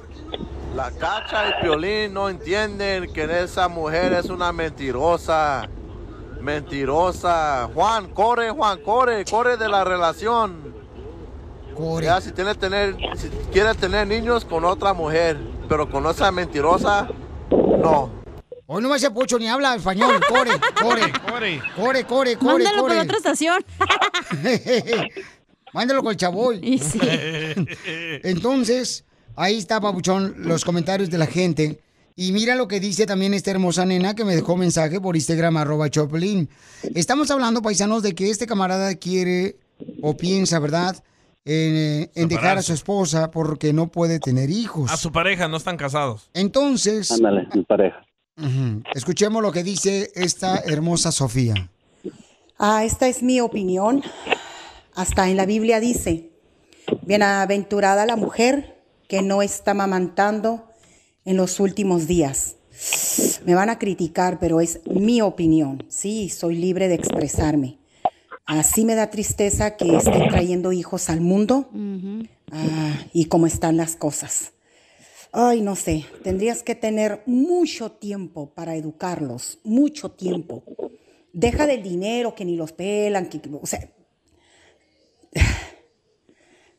La 0.76 0.91
cacha 0.91 1.49
y 1.49 1.62
Piolín 1.62 2.14
no 2.14 2.28
entienden 2.30 3.12
que 3.14 3.24
esa 3.43 3.68
mujer 3.70 4.12
es 4.14 4.26
una 4.26 4.52
mentirosa. 4.52 5.70
Mentirosa. 6.42 7.70
Juan, 7.74 8.10
corre, 8.14 8.50
Juan, 8.52 8.82
corre, 8.82 9.26
corre 9.26 9.58
de 9.58 9.70
la 9.70 9.84
relación. 9.84 10.72
Ya 12.02 12.22
si 12.22 12.32
tiene 12.32 12.54
tener, 12.56 12.96
si 13.16 13.30
quiere 13.52 13.74
tener 13.74 14.06
niños 14.08 14.46
con 14.46 14.66
otra 14.66 14.94
mujer, 14.94 15.38
pero 15.68 15.89
con 15.89 16.06
esa 16.06 16.32
mentirosa, 16.32 17.08
no. 17.50 18.22
Hoy 18.68 18.82
no 18.82 18.89
me 18.89 18.96
hace 18.96 19.10
pocho 19.10 19.39
ni 19.39 19.48
habla 19.48 19.76
español. 19.76 20.20
Corre, 20.30 20.52
corre. 20.82 21.12
Corre. 21.32 21.62
Corre, 21.76 22.06
corre, 22.06 22.36
corre. 22.36 22.64
Mándalo 22.64 22.78
por 22.78 22.89
corre. 22.89 22.96
la 22.96 23.04
otra 23.04 23.18
estación. 23.18 23.66
Mándalo 25.74 26.04
con 26.04 26.12
el 26.12 26.18
chavoy. 26.18 26.60
Entonces, 28.24 29.04
ahí 29.36 29.58
está, 29.58 29.82
Papuchón, 29.82 30.36
los 30.38 30.64
comentarios 30.64 31.10
de 31.10 31.18
la 31.18 31.26
gente. 31.26 31.82
Y 32.16 32.32
mira 32.34 32.55
lo 32.55 32.68
que 32.68 32.80
dice 32.80 33.05
también 33.05 33.34
esta 33.34 33.51
hermosa 33.51 33.86
nena 33.86 34.16
que 34.16 34.26
me 34.26 34.36
dejó 34.36 34.57
mensaje 34.57 34.99
por 34.99 35.16
Instagram, 35.16 35.57
arroba 35.57 35.89
Choplin. 35.89 36.49
Estamos 36.95 37.32
hablando, 37.32 37.62
paisanos, 37.62 38.03
de 38.03 38.14
que 38.14 38.30
este 38.30 38.47
camarada 38.47 38.95
quiere 38.95 39.57
o 40.01 40.16
piensa, 40.16 40.59
¿verdad?, 40.59 41.03
en, 41.43 41.76
eh, 41.76 42.12
en 42.14 42.28
dejar 42.28 42.59
a 42.59 42.62
su 42.62 42.74
esposa 42.74 43.32
porque 43.32 43.74
no 43.74 43.88
puede 43.88 44.20
tener 44.20 44.49
hijos. 44.51 44.91
A 44.91 44.97
su 44.97 45.12
pareja, 45.12 45.47
no 45.47 45.57
están 45.57 45.78
casados. 45.78 46.30
Entonces, 46.34 47.12
Ándale, 47.12 47.47
mi 47.55 47.64
pareja. 47.64 48.05
escuchemos 48.93 49.41
lo 49.41 49.51
que 49.51 49.64
dice 49.64 50.12
esta 50.14 50.57
hermosa 50.59 51.12
Sofía. 51.12 51.70
Ah, 52.59 52.84
esta 52.84 53.07
es 53.07 53.24
mi 53.24 53.41
opinión. 53.41 54.03
Hasta 54.93 55.30
en 55.30 55.38
la 55.38 55.45
Biblia 55.47 55.80
dice, 55.80 56.30
bienaventurada 57.03 58.05
la 58.05 58.18
mujer 58.18 58.78
que 59.07 59.22
no 59.22 59.41
está 59.41 59.74
mamantando 59.74 60.71
en 61.26 61.38
los 61.38 61.60
últimos 61.60 62.08
días. 62.08 62.56
Me 63.46 63.54
van 63.56 63.70
a 63.70 63.78
criticar, 63.80 64.40
pero 64.40 64.60
es 64.62 64.80
mi 64.86 65.22
opinión. 65.22 65.84
Sí, 65.90 66.30
soy 66.30 66.56
libre 66.58 66.88
de 66.88 66.96
expresarme. 66.96 67.78
Así 68.46 68.86
me 68.86 68.96
da 68.96 69.10
tristeza 69.10 69.78
que 69.78 69.96
estén 69.96 70.28
trayendo 70.30 70.72
hijos 70.72 71.10
al 71.10 71.22
mundo 71.22 71.70
ah, 72.52 73.06
y 73.14 73.26
cómo 73.26 73.46
están 73.48 73.78
las 73.78 73.96
cosas. 73.96 74.54
Ay, 75.32 75.62
no 75.62 75.76
sé, 75.78 76.06
tendrías 76.24 76.62
que 76.64 76.76
tener 76.76 77.22
mucho 77.26 77.92
tiempo 77.92 78.50
para 78.54 78.76
educarlos, 78.76 79.60
mucho 79.64 80.12
tiempo. 80.12 80.64
Deja 81.32 81.66
del 81.68 81.82
dinero 81.84 82.36
que 82.36 82.44
ni 82.44 82.58
los 82.58 82.74
pelan, 82.74 83.30
que, 83.30 83.40
o 83.62 83.66
sea, 83.66 83.90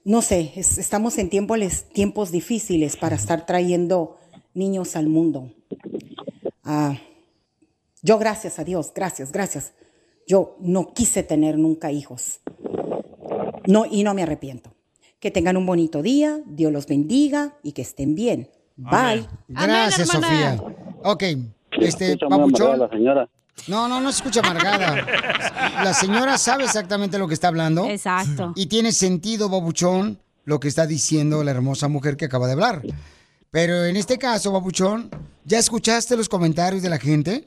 no 0.05 0.21
sé, 0.21 0.53
es- 0.57 0.79
estamos 0.79 1.17
en 1.19 1.31
tiempos, 1.31 1.59
tiempos 1.93 2.31
difíciles 2.33 2.97
para 2.97 3.17
estar 3.17 3.47
trayendo 3.47 4.17
niños 4.55 4.97
al 4.97 5.09
mundo. 5.09 5.53
Ah, 6.65 6.97
yo, 8.03 8.19
gracias 8.19 8.59
a 8.59 8.65
Dios, 8.65 8.93
gracias, 8.95 9.33
gracias. 9.33 9.75
Yo 10.27 10.57
no 10.61 10.93
quise 10.93 11.23
tener 11.23 11.59
nunca 11.59 11.91
hijos. 11.93 12.41
No, 13.67 13.87
y 13.91 14.03
no 14.03 14.15
me 14.15 14.23
arrepiento. 14.23 14.75
Que 15.21 15.31
tengan 15.31 15.57
un 15.57 15.67
bonito 15.67 16.03
día, 16.03 16.41
Dios 16.47 16.73
los 16.73 16.87
bendiga 16.87 17.57
y 17.63 17.73
que 17.73 17.83
estén 17.83 18.15
bien. 18.15 18.51
Bye. 18.77 19.29
Gracias, 19.49 20.09
Sofía. 20.09 20.61
Ok, 21.05 21.25
este, 21.73 22.17
Papuchón. 22.19 22.79
la 22.79 22.89
señora. 22.89 23.29
No, 23.69 23.89
no, 23.89 24.01
no 24.01 24.11
se 24.11 24.19
escucha 24.19 24.41
amargada. 24.41 25.07
La 25.85 25.93
señora 25.95 26.39
sabe 26.39 26.65
exactamente 26.65 27.19
lo 27.19 27.29
que 27.29 27.35
está 27.35 27.49
hablando. 27.49 27.87
Exacto. 27.87 28.53
Y 28.57 28.67
tiene 28.67 28.93
sentido, 28.93 29.49
babuchón, 29.49 30.19
lo 30.45 30.59
que 30.59 30.69
está 30.69 30.87
diciendo 30.87 31.45
la 31.45 31.51
hermosa 31.51 31.89
mujer 31.89 32.17
que 32.17 32.25
acaba 32.25 32.47
de 32.47 32.55
hablar. 32.55 32.83
Pero 33.53 33.85
en 33.85 33.97
este 33.97 34.19
caso, 34.19 34.51
babuchón, 34.51 35.11
¿ya 35.45 35.59
escuchaste 35.59 36.17
los 36.17 36.27
comentarios 36.29 36.83
de 36.83 36.89
la 36.89 36.99
gente? 36.99 37.47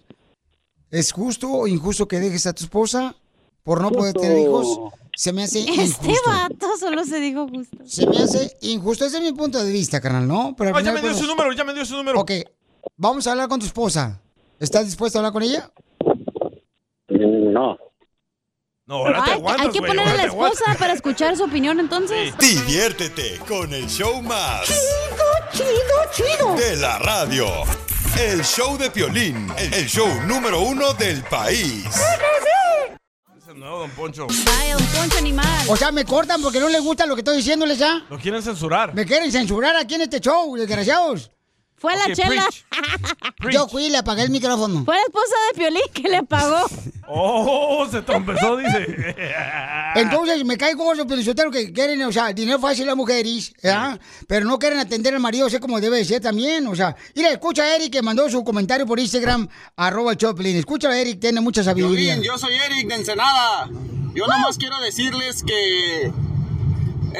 ¿Es 0.92 1.12
justo 1.12 1.52
o 1.52 1.66
injusto 1.68 2.08
que 2.08 2.20
dejes 2.20 2.46
a 2.46 2.54
tu 2.54 2.64
esposa 2.64 3.16
por 3.64 3.82
no 3.82 3.92
poder 3.92 4.14
tener 4.14 4.38
hijos? 4.38 4.80
Se 5.16 5.34
me 5.34 5.44
hace 5.44 5.62
Este 5.62 5.72
injusto. 5.82 6.30
vato 6.30 6.78
solo 6.80 7.04
se 7.06 7.20
dijo 7.20 7.48
justo. 7.50 7.78
Se 7.86 8.06
me 8.06 8.18
hace 8.18 8.56
injusto. 8.62 9.06
Ese 9.06 9.18
es 9.18 9.24
mi 9.24 9.34
punto 9.34 9.64
de 9.64 9.72
vista, 9.72 10.00
carnal, 10.00 10.28
¿no? 10.28 10.56
Pero 10.56 10.78
Ay, 10.78 10.84
ya 10.84 10.92
me 10.92 11.02
dio 11.02 11.10
pues, 11.10 11.22
su 11.22 11.26
número, 11.28 11.52
ya 11.54 11.64
me 11.64 11.74
dio 11.74 11.84
su 11.84 11.96
número. 11.96 12.20
Ok, 12.20 12.32
vamos 12.96 13.26
a 13.26 13.32
hablar 13.32 13.50
con 13.50 13.60
tu 13.60 13.66
esposa. 13.66 14.22
¿Estás 14.60 14.86
dispuesto 14.86 15.18
a 15.18 15.22
hablar 15.22 15.34
con 15.34 15.42
ella? 15.42 15.72
No. 17.10 17.78
No, 18.88 18.98
ahora 18.98 19.24
te 19.24 19.32
aguantas, 19.32 19.66
hay 19.66 19.72
que 19.72 19.82
poner 19.82 20.08
a 20.08 20.14
la 20.14 20.24
esposa 20.26 20.76
para 20.78 20.94
escuchar 20.94 21.36
su 21.36 21.46
opinión 21.46 21.80
entonces. 21.80 22.38
Diviértete 22.38 23.40
con 23.48 23.74
el 23.74 23.88
show 23.88 24.22
más. 24.22 24.70
Chido, 25.56 25.98
chido. 26.12 26.56
De 26.56 26.76
la 26.76 27.00
radio. 27.00 27.48
El 28.20 28.44
show 28.44 28.78
de 28.78 28.92
Piolín, 28.92 29.48
el 29.58 29.88
show 29.88 30.08
número 30.28 30.60
uno 30.60 30.94
del 30.94 31.24
país. 31.24 31.86
Nuevo, 33.56 33.80
don 33.80 33.90
Poncho. 33.92 34.28
Vaya, 34.46 34.76
un 34.76 34.86
poncho 34.88 35.18
animal. 35.18 35.66
O 35.70 35.78
sea, 35.78 35.90
me 35.90 36.04
cortan 36.04 36.42
porque 36.42 36.60
no 36.60 36.68
les 36.68 36.82
gusta 36.82 37.06
lo 37.06 37.16
que 37.16 37.22
estoy 37.22 37.38
diciéndoles 37.38 37.78
ya. 37.78 38.06
Lo 38.10 38.20
quieren 38.20 38.44
censurar. 38.44 38.94
Me 38.94 39.06
quieren 39.06 39.32
censurar 39.32 39.78
aquí 39.78 39.96
en 39.96 40.02
este 40.02 40.20
show, 40.20 40.58
desgraciados. 40.58 41.32
Fue 41.78 41.96
la 41.96 42.14
chela. 42.16 42.48
Yo 43.52 43.68
fui 43.68 43.86
y 43.86 43.90
le 43.90 43.98
apagué 43.98 44.24
el 44.24 44.30
micrófono. 44.30 44.86
Fue 44.86 44.96
la 44.96 45.02
esposa 45.02 45.36
de 45.52 45.58
Piolín 45.58 45.82
que 45.94 46.10
le 46.10 46.24
pagó. 46.24 46.66
Oh, 47.08 47.88
se 47.90 48.02
trompezó, 48.02 48.58
dice. 48.58 49.16
Entonces 49.96 50.44
me 50.44 50.58
cae 50.58 50.74
gozo, 50.74 51.06
pero 51.06 51.52
que 51.52 51.72
quieren, 51.72 52.02
o 52.02 52.12
sea, 52.12 52.34
dinero 52.34 52.58
fácil 52.58 52.88
las 52.88 52.96
mujeres, 52.96 53.54
¿ya? 53.62 54.00
Pero 54.28 54.48
no 54.48 54.58
quieren 54.58 54.80
atender 54.80 55.14
al 55.14 55.20
marido, 55.20 55.48
sé 55.48 55.60
como 55.60 55.80
debe 55.80 55.98
de 55.98 56.06
ser 56.06 56.20
también, 56.20 56.66
o 56.66 56.76
sea. 56.76 56.96
Mira, 57.14 57.30
escucha 57.30 57.62
a 57.62 57.76
Eric 57.76 57.92
que 57.94 58.02
mandó 58.02 58.28
su 58.28 58.44
comentario 58.44 58.88
por 58.88 59.00
Instagram, 59.00 59.48
arroba 59.76 60.18
Choplin. 60.18 60.58
Escucha 60.58 60.90
a 60.90 61.00
Eric, 61.00 61.20
tiene 61.20 61.42
mucha 61.42 61.64
sabiduría. 61.64 62.16
Piolín, 62.16 62.24
yo 62.24 62.40
soy 62.40 62.56
Eric 62.56 62.88
de 62.88 62.96
Ensenada. 62.96 63.70
Yo 64.16 64.26
nomás 64.26 64.58
quiero 64.58 64.80
decirles 64.82 65.44
que 65.44 66.12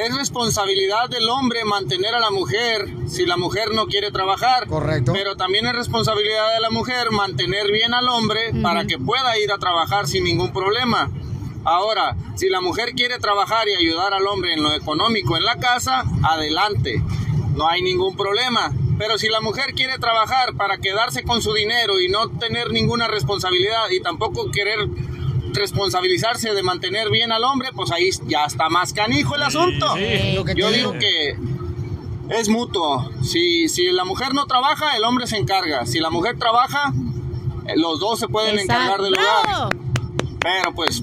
es 0.04 0.14
responsabilidad 0.14 1.08
del 1.08 1.28
hombre 1.28 1.64
mantener 1.64 2.14
a 2.14 2.20
la 2.20 2.30
mujer 2.30 2.86
si 3.06 3.24
la 3.26 3.36
mujer 3.36 3.74
no 3.74 3.86
quiere 3.86 4.10
trabajar. 4.10 4.66
Correcto. 4.66 5.12
Pero 5.12 5.36
también 5.36 5.66
es 5.66 5.74
responsabilidad 5.74 6.54
de 6.54 6.60
la 6.60 6.70
mujer 6.70 7.10
mantener 7.10 7.70
bien 7.72 7.94
al 7.94 8.08
hombre 8.08 8.52
para 8.62 8.86
que 8.86 8.98
pueda 8.98 9.38
ir 9.38 9.52
a 9.52 9.58
trabajar 9.58 10.06
sin 10.06 10.24
ningún 10.24 10.52
problema. 10.52 11.10
Ahora, 11.64 12.16
si 12.36 12.48
la 12.48 12.60
mujer 12.60 12.92
quiere 12.94 13.18
trabajar 13.18 13.66
y 13.68 13.74
ayudar 13.74 14.14
al 14.14 14.26
hombre 14.26 14.52
en 14.52 14.62
lo 14.62 14.72
económico 14.72 15.36
en 15.36 15.44
la 15.44 15.56
casa, 15.56 16.04
adelante. 16.22 17.02
No 17.54 17.68
hay 17.68 17.82
ningún 17.82 18.16
problema. 18.16 18.72
Pero 18.98 19.18
si 19.18 19.28
la 19.28 19.40
mujer 19.40 19.74
quiere 19.74 19.98
trabajar 19.98 20.54
para 20.54 20.78
quedarse 20.78 21.22
con 21.22 21.42
su 21.42 21.52
dinero 21.52 22.00
y 22.00 22.08
no 22.08 22.30
tener 22.38 22.70
ninguna 22.70 23.08
responsabilidad 23.08 23.90
y 23.90 24.00
tampoco 24.00 24.50
querer 24.50 24.88
responsabilizarse 25.56 26.54
de 26.54 26.62
mantener 26.62 27.10
bien 27.10 27.32
al 27.32 27.42
hombre, 27.44 27.70
pues 27.74 27.90
ahí 27.90 28.10
ya 28.26 28.44
está 28.44 28.68
más 28.68 28.92
canijo 28.92 29.34
el 29.34 29.42
asunto. 29.42 29.94
sí, 29.96 30.32
lo 30.34 30.44
que 30.44 30.54
Yo 30.54 30.70
digo 30.70 30.92
que 30.92 31.36
es 32.30 32.48
mutuo. 32.48 33.10
Si, 33.22 33.68
si 33.68 33.90
la 33.92 34.04
mujer 34.04 34.34
no 34.34 34.46
trabaja, 34.46 34.96
el 34.96 35.04
hombre 35.04 35.26
se 35.26 35.36
encarga. 35.36 35.86
Si 35.86 35.98
la 36.00 36.10
mujer 36.10 36.38
trabaja, 36.38 36.92
eh, 37.66 37.74
los 37.76 37.98
dos 38.00 38.18
se 38.18 38.28
pueden 38.28 38.58
Exacto. 38.58 38.72
encargar 38.82 39.02
del 39.02 39.14
hogar. 39.14 39.76
Pero 40.40 40.74
pues 40.74 41.02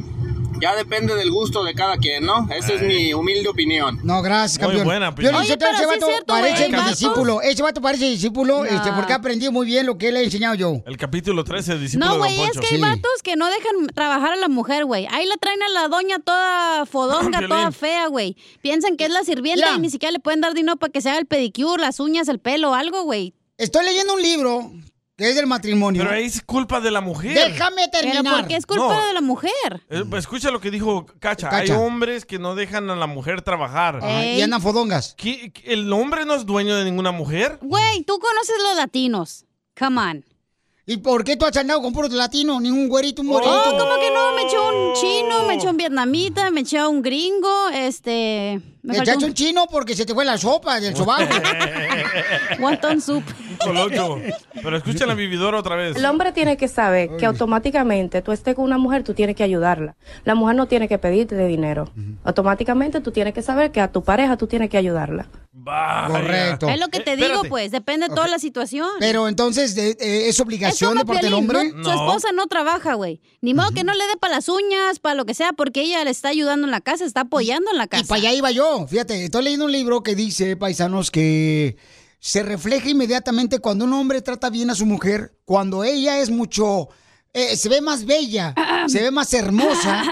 ya 0.62 0.76
depende 0.76 1.16
del 1.16 1.32
gusto 1.32 1.64
de 1.64 1.74
cada 1.74 1.98
quien, 1.98 2.26
¿no? 2.26 2.48
Esa 2.56 2.74
es 2.74 2.82
mi 2.82 3.14
humilde 3.14 3.50
opinión. 3.50 4.00
No, 4.04 4.22
gracias, 4.22 4.60
Muy 4.60 4.68
campeón. 4.70 4.86
buena, 4.86 5.10
Yo 5.10 5.16
Piolín. 5.16 5.36
Oye, 5.36 5.48
ese 5.48 5.58
pero 5.58 5.78
sí 5.78 5.82
es 5.84 5.88
vato 5.88 6.06
cierto, 6.08 6.26
parece 6.28 6.68
güey, 6.70 6.82
mi 6.82 6.90
discípulo. 6.90 7.42
Ese 7.42 7.64
vato 7.64 7.82
parece 7.82 8.06
discípulo, 8.10 8.66
este, 8.66 8.92
porque 8.94 9.14
ha 9.14 9.18
aprendido 9.18 9.52
muy 9.52 9.66
bien 9.66 9.86
lo 9.86 9.98
que 9.98 10.12
le 10.12 10.22
he 10.22 10.24
enseñado 10.24 10.56
yo. 10.56 10.82
El 10.86 10.98
capítulo 10.98 11.44
13, 11.44 11.78
discípulo 11.80 12.06
No, 12.08 12.14
de 12.14 12.20
güey, 12.20 12.36
Don 12.38 12.46
es 12.46 12.52
Poncho. 12.54 12.68
que 12.70 12.76
hay 12.76 12.82
vatos 12.82 13.12
que 13.24 13.36
no 13.36 13.48
dejan 13.48 13.88
trabajar 13.94 14.34
a 14.34 14.36
la 14.38 14.48
mujer, 14.48 14.86
güey. 14.86 15.08
Ahí 15.12 15.26
la 15.26 15.38
traen 15.38 15.62
a 15.64 15.70
la 15.70 15.88
doña 15.88 16.20
toda 16.20 16.86
fodonga, 16.86 17.40
Piolín. 17.40 17.50
toda 17.50 17.72
fea, 17.72 18.08
güey. 18.08 18.36
Piensan 18.62 18.98
que 18.98 19.06
es 19.06 19.12
la 19.12 19.24
sirvienta 19.24 19.76
y 19.76 19.80
ni 19.80 19.90
siquiera 19.90 20.12
le 20.12 20.20
pueden 20.20 20.42
dar 20.42 20.54
dinero 20.54 20.78
para 20.78 20.92
que 20.92 21.02
se 21.02 21.10
haga 21.10 21.20
el 21.20 21.26
pedicure, 21.26 21.82
las 21.82 22.00
uñas, 22.00 22.28
el 22.28 22.40
pelo, 22.40 22.74
algo, 22.74 23.04
güey. 23.04 23.34
Estoy 23.58 23.86
leyendo 23.86 24.14
un 24.16 24.22
libro 24.22 24.72
es 25.30 25.36
del 25.36 25.48
matrimonio. 25.48 26.04
Pero 26.04 26.16
ahí 26.16 26.26
es 26.26 26.42
culpa 26.42 26.80
de 26.82 26.92
la 26.92 27.02
mujer. 27.02 27.34
Déjame 27.34 27.88
terminar. 27.90 28.24
Pero 28.24 28.38
¿por 28.38 28.48
qué 28.48 28.56
es 28.56 28.66
culpa 28.66 28.96
No. 29.00 29.08
de 29.08 29.14
la 29.14 29.22
mujer? 29.22 29.52
Eh, 29.90 30.04
Escucha 30.18 30.52
lo 30.52 30.60
que 30.60 30.72
dijo 30.72 31.06
Cacha. 31.20 31.50
Cacha. 31.50 31.74
Hay 31.74 31.80
hombres 31.80 32.26
que 32.26 32.40
no 32.40 32.56
dejan 32.56 32.90
a 32.90 32.96
la 32.96 33.08
mujer 33.08 33.42
trabajar. 33.42 33.98
Ajá, 33.98 34.26
y 34.26 34.42
andan 34.42 34.62
fodongas. 34.62 35.16
¿Qué- 35.18 35.52
qué- 35.52 35.74
¿El 35.74 35.92
hombre 35.94 36.26
no 36.26 36.34
es 36.36 36.46
dueño 36.46 36.76
de 36.76 36.84
ninguna 36.86 37.12
mujer? 37.12 37.60
Güey, 37.62 38.04
tú 38.04 38.20
conoces 38.20 38.56
los 38.64 38.76
latinos. 38.76 39.46
Come 39.78 40.02
on. 40.02 40.26
¿Y 40.86 40.98
por 40.98 41.24
qué 41.24 41.38
tú 41.38 41.46
has 41.46 41.56
andado 41.56 41.82
con 41.82 41.94
puros 41.94 42.12
latinos? 42.12 42.62
Ningún 42.62 42.90
güerito, 42.90 43.22
un 43.22 43.30
morito. 43.30 43.50
Oh, 43.54 43.78
¿cómo 43.78 43.96
que 44.02 44.12
no? 44.12 44.34
Me 44.36 44.42
echó 44.44 44.68
un 44.68 44.94
chino, 44.96 45.48
me 45.48 45.54
echó 45.56 45.70
un 45.70 45.78
vietnamita, 45.78 46.52
me 46.52 46.60
echó 46.62 46.90
un 46.90 47.02
gringo, 47.02 47.70
este... 47.70 48.62
Me 48.84 48.98
echaste 48.98 49.26
un 49.26 49.34
chino 49.34 49.66
porque 49.72 49.96
se 49.96 50.06
te 50.06 50.14
fue 50.14 50.26
la 50.26 50.38
sopa 50.38 50.80
del 50.80 50.96
sobaco. 50.96 51.34
wonton 52.60 53.02
soup. 53.02 53.24
Colocho. 53.64 54.20
Pero 54.62 54.78
escucha 54.78 55.06
la 55.06 55.14
vividora 55.14 55.60
otra 55.60 55.76
vez. 55.76 55.96
El 55.96 56.06
hombre 56.06 56.32
tiene 56.32 56.58
que 56.58 56.68
saber 56.68 57.10
que 57.18 57.26
automáticamente 57.26 58.22
tú 58.22 58.32
estés 58.32 58.56
con 58.56 58.66
una 58.66 58.78
mujer, 58.78 59.04
tú 59.04 59.14
tienes 59.14 59.36
que 59.36 59.44
ayudarla. 59.44 59.96
La 60.26 60.36
mujer 60.36 60.56
no 60.56 60.68
tiene 60.68 60.88
que 60.88 60.98
pedirte 60.98 61.36
de 61.36 61.48
dinero. 61.48 61.92
Automáticamente 62.24 63.00
tú 63.02 63.12
tienes 63.12 63.34
que 63.34 63.42
saber 63.42 63.72
que 63.72 63.82
a 63.82 63.92
tu 63.92 64.04
pareja 64.04 64.38
tú 64.38 64.48
tienes 64.48 64.70
que 64.70 64.78
ayudarla. 64.78 65.28
Correcto. 66.08 66.68
Es 66.68 66.80
lo 66.80 66.88
que 66.90 67.00
te 67.00 67.16
digo, 67.16 67.44
pues, 67.48 67.72
depende 67.72 68.08
de 68.10 68.16
toda 68.16 68.28
la 68.28 68.40
situación. 68.40 68.88
Pero 69.00 69.28
entonces, 69.28 69.76
de- 69.76 69.92
eh, 70.00 70.28
¿es 70.30 70.40
obligación 70.40 70.98
de 70.98 71.06
parte 71.06 71.26
del 71.26 71.34
hombre? 71.36 71.72
no, 71.74 71.84
Su 71.84 71.90
esposa 71.92 72.30
no 72.34 72.48
trabaja, 72.48 72.96
güey. 72.96 73.22
Ni 73.42 73.54
modo 73.54 73.70
que 73.72 73.84
no 73.84 73.94
le 73.94 74.04
dé 74.08 74.18
para 74.20 74.36
las 74.36 74.50
uñas, 74.50 75.00
para 75.00 75.16
lo 75.16 75.26
que 75.26 75.34
sea, 75.34 75.54
porque 75.54 75.82
ella 75.82 76.04
le 76.04 76.10
está 76.12 76.30
ayudando 76.30 76.66
en 76.66 76.72
la 76.72 76.82
casa, 76.82 77.06
está 77.06 77.22
apoyando 77.22 77.70
en 77.72 77.78
la 77.78 77.88
casa. 77.88 78.04
Y 78.04 78.08
para 78.08 78.20
allá 78.20 78.34
iba 78.34 78.52
yo. 78.52 78.73
Fíjate, 78.88 79.26
estoy 79.26 79.44
leyendo 79.44 79.66
un 79.66 79.72
libro 79.72 80.02
que 80.02 80.16
dice, 80.16 80.58
paisanos, 80.58 81.12
que 81.12 81.78
se 82.20 82.42
refleja 82.44 82.90
inmediatamente 82.90 83.60
cuando 83.60 83.86
un 83.86 83.94
hombre 83.94 84.22
trata 84.22 84.50
bien 84.50 84.70
a 84.70 84.76
su 84.76 84.86
mujer, 84.86 85.38
cuando 85.46 85.84
ella 85.84 86.20
es 86.20 86.30
mucho, 86.30 86.90
eh, 87.34 87.56
se 87.56 87.70
ve 87.70 87.82
más 87.82 88.06
bella, 88.06 88.56
se 88.88 89.02
ve 89.02 89.12
más 89.12 89.34
hermosa, 89.34 90.04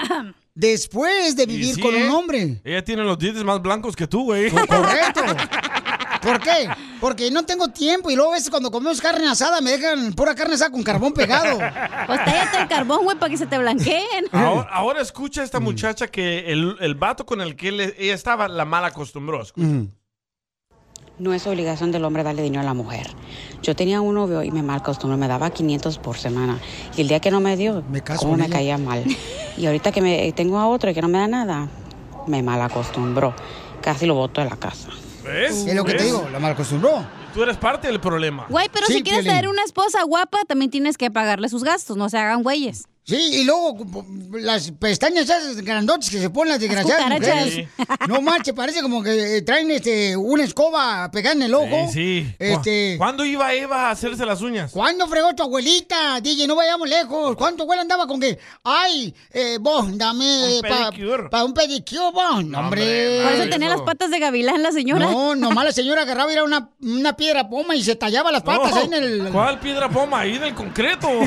después 0.54 1.36
de 1.36 1.46
vivir 1.46 1.76
sí, 1.76 1.82
con 1.82 1.96
¿eh? 1.96 2.06
un 2.06 2.12
hombre. 2.12 2.62
Ella 2.64 2.84
tiene 2.84 3.04
los 3.04 3.18
dientes 3.18 3.44
más 3.44 3.62
blancos 3.62 3.96
que 3.96 4.08
tú, 4.08 4.26
güey. 4.26 4.50
Correcto. 4.52 5.22
¿Por 6.22 6.40
qué? 6.40 6.70
Porque 7.00 7.32
no 7.32 7.44
tengo 7.44 7.68
tiempo 7.70 8.12
y 8.12 8.16
luego 8.16 8.32
a 8.32 8.36
veces 8.36 8.50
cuando 8.50 8.70
comemos 8.72 9.02
carne 9.02 9.28
asada 9.28 9.60
me 9.62 9.72
dejan 9.72 10.14
pura 10.14 10.36
carne 10.36 10.54
asada 10.54 10.72
con 10.72 10.84
carbón 10.84 11.14
pegado. 11.14 11.58
Pues 11.58 12.24
tállate 12.26 12.62
el 12.62 12.68
carbón, 12.68 13.04
güey, 13.04 13.18
para 13.18 13.30
que 13.32 13.38
se 13.38 13.48
te 13.48 13.58
blanqueen. 13.58 14.26
Ahora, 14.32 14.70
ahora 14.72 15.02
escucha 15.02 15.42
a 15.42 15.44
esta 15.44 15.60
muchacha 15.60 16.08
que 16.08 16.52
el, 16.52 16.76
el 16.80 16.96
vato 16.96 17.26
con 17.26 17.42
el 17.42 17.56
que 17.56 17.70
él- 17.70 17.96
ella 17.98 18.14
estaba 18.14 18.48
la 18.48 18.66
mal 18.66 18.86
acostumbró. 18.86 19.42
No 21.20 21.34
es 21.34 21.46
obligación 21.46 21.92
del 21.92 22.04
hombre 22.06 22.24
darle 22.24 22.42
dinero 22.42 22.62
a 22.62 22.66
la 22.66 22.74
mujer. 22.74 23.08
Yo 23.62 23.76
tenía 23.76 24.02
un 24.02 24.16
novio 24.16 24.42
y 24.44 24.50
me 24.52 24.64
mal 24.64 24.80
acostumbró, 24.80 25.18
me 25.18 25.28
daba 25.28 25.52
500 25.52 26.00
por 26.00 26.18
semana. 26.18 26.60
Y 26.98 27.02
el 27.02 27.08
día 27.08 27.20
que 27.20 27.30
no 27.30 27.40
me 27.40 27.56
dio, 27.58 27.84
caso 28.04 28.20
como 28.22 28.32
con 28.34 28.40
me 28.40 28.46
ella. 28.48 28.56
caía 28.56 28.78
mal. 28.78 29.04
Y 29.58 29.66
ahorita 29.66 29.92
que 29.92 30.02
me 30.02 30.32
tengo 30.32 30.58
a 30.58 30.68
otro 30.68 30.90
y 30.90 30.94
que 30.94 31.02
no 31.02 31.10
me 31.10 31.20
da 31.20 31.28
nada, 31.28 31.68
me 32.26 32.42
mal 32.42 32.62
acostumbró. 32.62 33.36
Casi 33.82 34.06
lo 34.06 34.16
boto 34.16 34.42
de 34.42 34.50
la 34.50 34.56
casa. 34.56 34.88
¿Ves? 35.24 35.66
Es 35.68 35.76
lo 35.76 35.84
que 35.86 35.94
te 35.94 36.04
digo, 36.04 36.28
la 36.32 36.40
mal 36.40 36.54
acostumbró. 36.54 37.04
Tú 37.34 37.44
eres 37.44 37.58
parte 37.58 37.88
del 37.88 38.00
problema. 38.00 38.46
Güey, 38.50 38.70
pero 38.74 38.88
Sí, 38.88 38.94
si 38.94 39.04
quieres 39.04 39.22
Piolín. 39.24 39.32
traer 39.40 39.48
una 39.50 39.64
esposa 39.64 40.04
guapa, 40.04 40.40
también 40.48 40.70
tienes 40.72 40.98
que 40.98 41.10
pagarle 41.12 41.48
sus 41.50 41.64
gastos, 41.64 41.96
no 41.98 42.10
se 42.10 42.18
hagan 42.18 42.44
güeyes. 42.44 42.84
Sí, 43.12 43.42
y 43.42 43.44
luego 43.44 43.78
las 44.32 44.72
pestañas 44.72 45.26
esas 45.26 45.58
grandotas 45.58 46.10
que 46.10 46.18
se 46.18 46.30
ponen 46.30 46.54
las 46.54 46.62
desgraciadas 46.62 47.10
mujeres. 47.10 47.68
No 48.08 48.22
manches, 48.22 48.54
parece 48.54 48.82
como 48.82 49.04
que 49.04 49.38
eh, 49.38 49.42
traen 49.42 49.70
este 49.70 50.16
una 50.16 50.46
escoba 50.46 51.12
pegada 51.12 51.36
en 51.36 51.42
el 51.42 51.54
ojo. 51.54 51.90
Sí, 51.92 52.24
sí. 52.24 52.36
Este, 52.40 52.96
¿Cuándo 52.98 53.26
iba 53.26 53.54
Eva 53.54 53.88
a 53.88 53.92
hacerse 53.92 54.26
las 54.26 54.42
uñas? 54.42 54.72
¿Cuándo 54.72 55.08
fregó 55.08 55.36
tu 55.36 55.44
abuelita? 55.44 56.22
DJ, 56.22 56.48
no 56.48 56.56
vayamos 56.56 56.88
lejos. 56.88 57.36
¿Cuánto 57.36 57.64
abuela 57.64 57.82
andaba 57.82 58.08
con 58.08 58.18
que, 58.20 58.40
ay, 58.64 59.14
eh, 59.32 59.58
vos, 59.60 59.98
dame 59.98 60.56
Un 60.56 60.62
para 60.62 60.92
pedicure. 60.92 61.44
un 61.44 61.54
pedicure, 61.54 62.12
vos? 62.14 62.46
No, 62.46 62.60
hombre. 62.60 63.22
Por 63.24 63.34
eso 63.34 63.50
tenía 63.50 63.68
las 63.70 63.82
patas 63.82 64.10
de 64.10 64.20
gavilán 64.20 64.64
la 64.64 64.72
señora. 64.72 65.12
No, 65.12 65.36
nomás 65.42 65.66
la 65.66 65.72
señora 65.74 66.04
agarraba 66.04 66.32
y 66.32 66.34
era 66.36 66.46
una, 66.46 66.70
una 66.82 67.16
piedra 67.18 67.50
poma 67.50 67.76
y 67.76 67.84
se 67.84 67.98
tallaba 67.98 68.32
las 68.32 68.44
patas 68.44 68.72
No, 68.72 68.78
ahí 68.78 68.86
en 68.86 68.94
el... 68.94 69.30
¿Cuál 69.32 69.60
piedra 69.60 69.90
poma? 69.90 70.22
Ahí 70.22 70.38
del 70.38 70.56
concreto. 70.56 71.10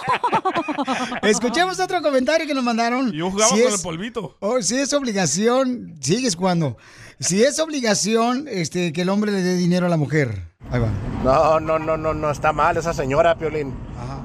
Escuchemos 1.22 1.78
otro 1.80 2.02
comentario 2.02 2.46
que 2.46 2.54
nos 2.54 2.64
mandaron. 2.64 3.12
Yo 3.12 3.30
jugaba 3.30 3.50
Si 3.54 3.62
con 3.62 3.68
es- 3.68 3.74
el 3.78 3.82
polvito. 3.82 4.36
Oh, 4.40 4.60
si 4.62 4.76
es 4.78 4.92
obligación, 4.92 5.94
sigues 6.00 6.36
jugando. 6.36 6.76
Si 7.18 7.42
es 7.42 7.58
obligación 7.58 8.46
este, 8.48 8.92
que 8.92 9.02
el 9.02 9.08
hombre 9.10 9.30
le 9.32 9.42
dé 9.42 9.54
dinero 9.56 9.86
a 9.86 9.88
la 9.88 9.96
mujer. 9.96 10.44
Ahí 10.70 10.80
va. 10.80 10.88
No, 11.22 11.60
no, 11.60 11.78
no, 11.78 11.96
no, 11.96 12.14
no, 12.14 12.30
está 12.30 12.52
mal 12.52 12.76
esa 12.76 12.94
señora, 12.94 13.36
Piolín. 13.36 13.74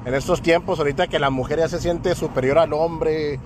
En 0.04 0.14
estos 0.14 0.40
tiempos, 0.40 0.78
ahorita 0.78 1.08
que 1.08 1.18
la 1.18 1.30
mujer 1.30 1.58
ya 1.58 1.68
se 1.68 1.80
siente 1.80 2.14
superior 2.14 2.58
al 2.58 2.72
hombre 2.72 3.40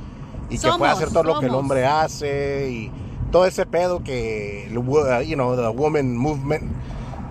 y 0.50 0.58
que 0.58 0.68
puede 0.78 0.92
hacer 0.92 1.08
todo 1.10 1.22
lo 1.24 1.40
que 1.40 1.46
el 1.46 1.54
hombre 1.54 1.86
hace 1.86 2.68
y 2.70 2.92
todo 3.32 3.46
ese 3.46 3.64
pedo 3.64 4.04
que, 4.04 4.68
you 4.70 5.34
know, 5.34 5.56
the 5.56 5.68
woman 5.68 6.16
movement. 6.16 6.70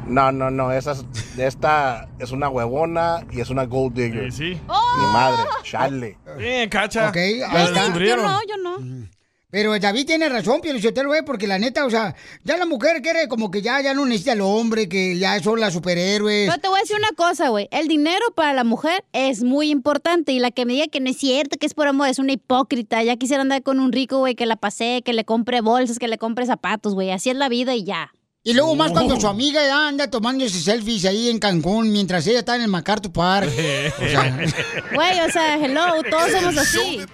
No, 0.09 0.31
no, 0.31 0.49
no, 0.51 0.71
esa 0.71 0.91
es- 0.93 1.05
esta 1.37 2.09
es 2.19 2.31
una 2.31 2.49
huevona 2.49 3.25
y 3.31 3.39
es 3.41 3.49
una 3.49 3.65
gold 3.65 3.93
digger. 3.95 4.31
Sí, 4.31 4.53
sí. 4.55 4.61
Mi 4.97 5.05
madre, 5.13 5.43
chale. 5.63 6.17
Bien, 6.37 6.69
cacha. 6.69 7.09
Ok, 7.09 7.17
ahí 7.17 7.41
está. 7.65 7.97
Yo 7.97 8.17
no, 8.17 8.39
yo 8.47 8.57
no. 8.63 9.07
Pero 9.51 9.77
David 9.79 10.05
tiene 10.05 10.29
razón, 10.29 10.61
Pio 10.61 10.71
Lizotelo, 10.73 11.15
eh, 11.15 11.23
porque 11.23 11.47
la 11.47 11.57
neta, 11.57 11.83
o 11.83 11.89
sea, 11.89 12.13
ya 12.43 12.55
la 12.55 12.67
mujer 12.67 13.01
quiere 13.01 13.27
como 13.27 13.49
que 13.49 13.63
ya, 13.63 13.81
ya 13.81 13.95
no 13.95 14.05
necesita 14.05 14.33
al 14.33 14.41
hombre, 14.41 14.87
que 14.87 15.17
ya 15.17 15.41
son 15.41 15.59
las 15.59 15.73
superhéroes. 15.73 16.47
Pero 16.47 16.61
te 16.61 16.67
voy 16.67 16.77
a 16.77 16.81
decir 16.81 16.97
una 16.97 17.09
cosa, 17.17 17.49
güey. 17.49 17.67
El 17.71 17.87
dinero 17.87 18.23
para 18.35 18.53
la 18.53 18.63
mujer 18.63 19.03
es 19.11 19.41
muy 19.43 19.71
importante. 19.71 20.33
Y 20.33 20.39
la 20.39 20.51
que 20.51 20.65
me 20.67 20.73
diga 20.73 20.85
que 20.87 20.99
no 20.99 21.09
es 21.09 21.17
cierto, 21.17 21.57
que 21.57 21.65
es 21.65 21.73
por 21.73 21.87
amor, 21.87 22.09
es 22.09 22.19
una 22.19 22.33
hipócrita. 22.33 23.01
Ya 23.01 23.15
quisiera 23.15 23.41
andar 23.41 23.63
con 23.63 23.79
un 23.79 23.91
rico, 23.91 24.19
güey, 24.19 24.35
que 24.35 24.45
la 24.45 24.55
pasee, 24.55 25.01
que 25.01 25.13
le 25.13 25.25
compre 25.25 25.61
bolsas, 25.61 25.97
que 25.97 26.07
le 26.07 26.19
compre 26.19 26.45
zapatos, 26.45 26.93
güey. 26.93 27.09
Así 27.09 27.31
es 27.31 27.35
la 27.35 27.49
vida 27.49 27.73
y 27.73 27.83
ya. 27.83 28.11
Y 28.41 28.53
luego 28.53 28.73
más 28.73 28.91
cuando 28.91 29.19
su 29.19 29.27
amiga 29.27 29.61
ya 29.65 29.89
anda 29.89 30.09
tomándose 30.09 30.61
selfies 30.61 31.03
ahí 31.03 31.29
en 31.29 31.39
Cancún 31.39 31.91
mientras 31.91 32.25
ella 32.25 32.39
está 32.39 32.55
en 32.55 32.61
el 32.61 32.67
MacArthur 32.69 33.11
Park. 33.11 33.49
O 33.99 34.07
sea, 34.07 34.37
Güey, 34.93 35.19
o 35.19 35.29
sea, 35.29 35.55
hello, 35.57 36.01
todos 36.09 36.31
somos 36.31 36.57
así. 36.57 37.05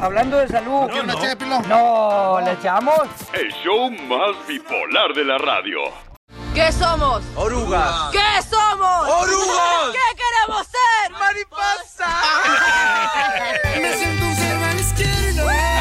Hablando 0.00 0.36
de 0.36 0.48
salud. 0.48 0.90
¿Qué 0.92 1.00
onda, 1.00 1.14
No, 1.66 2.40
¿le 2.44 2.52
echamos? 2.52 3.00
El 3.32 3.50
show 3.64 3.90
más 3.90 4.46
bipolar 4.46 5.14
de 5.14 5.24
la 5.24 5.38
radio. 5.38 5.78
¿Qué 6.54 6.70
somos? 6.72 7.22
Orugas. 7.36 8.10
¿Qué 8.12 8.42
somos? 8.48 9.08
¡Orugas! 9.08 9.92
¿Qué 9.92 10.16
queremos 10.16 10.66
ser? 10.66 11.12
¡Mariposa! 11.12 12.20
Me 13.80 13.96
siento 13.96 14.26
un 14.26 14.34
cero 14.36 14.60
a 14.68 14.74
la 14.74 14.80
izquierda. 14.80 15.79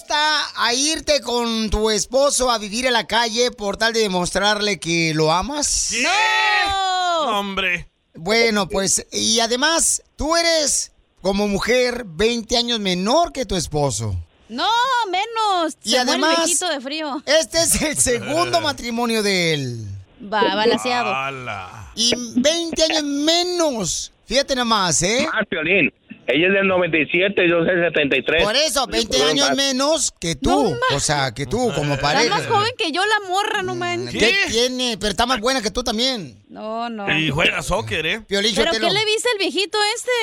Dispuesta 0.00 0.44
a 0.56 0.74
irte 0.74 1.20
con 1.22 1.70
tu 1.70 1.88
esposo 1.90 2.50
a 2.50 2.58
vivir 2.58 2.86
a 2.86 2.90
la 2.90 3.06
calle 3.06 3.50
por 3.50 3.78
tal 3.78 3.94
de 3.94 4.00
demostrarle 4.00 4.78
que 4.78 5.12
lo 5.14 5.32
amas? 5.32 5.94
¡No! 6.02 7.38
Hombre. 7.38 7.88
Bueno, 8.14 8.68
pues, 8.68 9.06
y 9.10 9.40
además, 9.40 10.02
tú 10.16 10.36
eres 10.36 10.92
como 11.22 11.48
mujer 11.48 12.04
20 12.06 12.56
años 12.58 12.78
menor 12.78 13.32
que 13.32 13.46
tu 13.46 13.56
esposo. 13.56 14.14
No, 14.50 14.68
menos. 15.10 15.78
Y 15.82 15.90
Se 15.92 15.96
muere 15.96 16.02
el 16.02 16.08
además- 16.24 16.36
viejito 16.44 16.68
de 16.68 16.80
frío. 16.82 17.22
Este 17.24 17.62
es 17.62 17.80
el 17.80 17.96
segundo 17.96 18.60
matrimonio 18.60 19.22
de 19.22 19.54
él. 19.54 19.86
Va, 20.22 20.54
balanceado. 20.54 21.10
Y 21.94 22.12
20 22.36 22.82
años 22.84 23.02
menos. 23.02 24.12
Fíjate 24.26 24.54
nomás, 24.54 25.00
¿eh? 25.02 25.26
Más, 25.32 25.46
Piolín. 25.48 25.90
Ella 26.28 26.48
es 26.48 26.52
del 26.54 26.66
97 26.66 27.44
y 27.44 27.48
yo 27.48 27.58
soy 27.64 27.66
del 27.76 27.84
73. 27.92 28.42
Por 28.44 28.56
eso, 28.56 28.86
20 28.86 29.16
Bueno, 29.16 29.30
años 29.44 29.56
menos 29.56 30.10
que 30.20 30.34
tú. 30.34 30.74
o 30.94 31.00
sea, 31.00 31.32
que 31.32 31.46
tú 31.46 31.70
como 31.74 31.94
Está 31.94 32.12
pareja. 32.12 32.34
más 32.34 32.46
joven 32.46 32.70
que 32.76 32.90
yo, 32.90 33.00
la 33.04 33.28
morra, 33.28 33.62
no 33.62 33.74
manches. 33.76 34.12
¿Qué 34.12 34.34
tiene? 34.50 34.96
Pero 34.98 35.10
está 35.10 35.24
más 35.26 35.40
buena 35.40 35.62
que 35.62 35.70
tú 35.70 35.84
también. 35.84 36.42
No, 36.48 36.88
no. 36.90 37.16
Y 37.16 37.30
juega 37.30 37.62
soccer, 37.62 38.04
¿eh? 38.06 38.20
Piolín, 38.26 38.52
¿Pero 38.56 38.72
qué 38.72 38.80
le 38.80 39.04
viste 39.04 39.28
al 39.32 39.38
viejito 39.38 39.78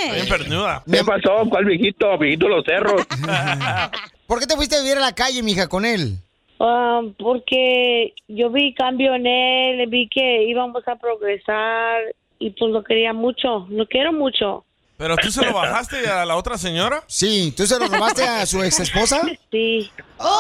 Bien 0.06 0.16
este? 0.18 0.30
pernuda. 0.30 0.84
¿Qué 0.92 1.04
pasó? 1.04 1.50
¿Cuál 1.50 1.66
viejito? 1.66 2.18
Viejito 2.18 2.48
los 2.50 2.66
cerros. 2.66 3.02
¿Por 4.28 4.40
qué 4.40 4.46
te 4.48 4.56
fuiste 4.56 4.76
a 4.76 4.82
vivir 4.82 4.98
a 4.98 5.02
la 5.02 5.14
calle, 5.16 5.42
mija, 5.44 5.68
con 5.68 5.86
él? 5.86 6.18
Ah, 6.60 7.02
porque 7.20 8.14
yo 8.28 8.50
vi 8.50 8.74
cambio 8.74 9.16
en 9.16 9.26
él, 9.28 9.88
vi 9.90 10.08
que 10.10 10.44
íbamos 10.44 10.88
a 10.88 10.96
progresar 10.96 12.02
y 12.40 12.52
pues 12.52 12.72
lo 12.72 12.84
quería 12.84 13.14
mucho, 13.14 13.68
lo 13.70 13.86
quiero 13.88 14.14
mucho. 14.14 14.66
¿Pero 15.04 15.18
tú 15.18 15.30
se 15.32 15.44
lo 15.44 15.52
bajaste 15.52 16.08
a 16.08 16.26
la 16.26 16.38
otra 16.38 16.58
señora? 16.58 17.04
Sí, 17.08 17.54
¿tú 17.58 17.68
se 17.68 17.78
lo 17.78 17.90
robaste 17.90 18.24
a 18.24 18.46
su 18.46 18.64
ex 18.64 18.80
esposa? 18.80 19.22
Sí. 19.52 19.92
¿Cómo, 20.16 20.32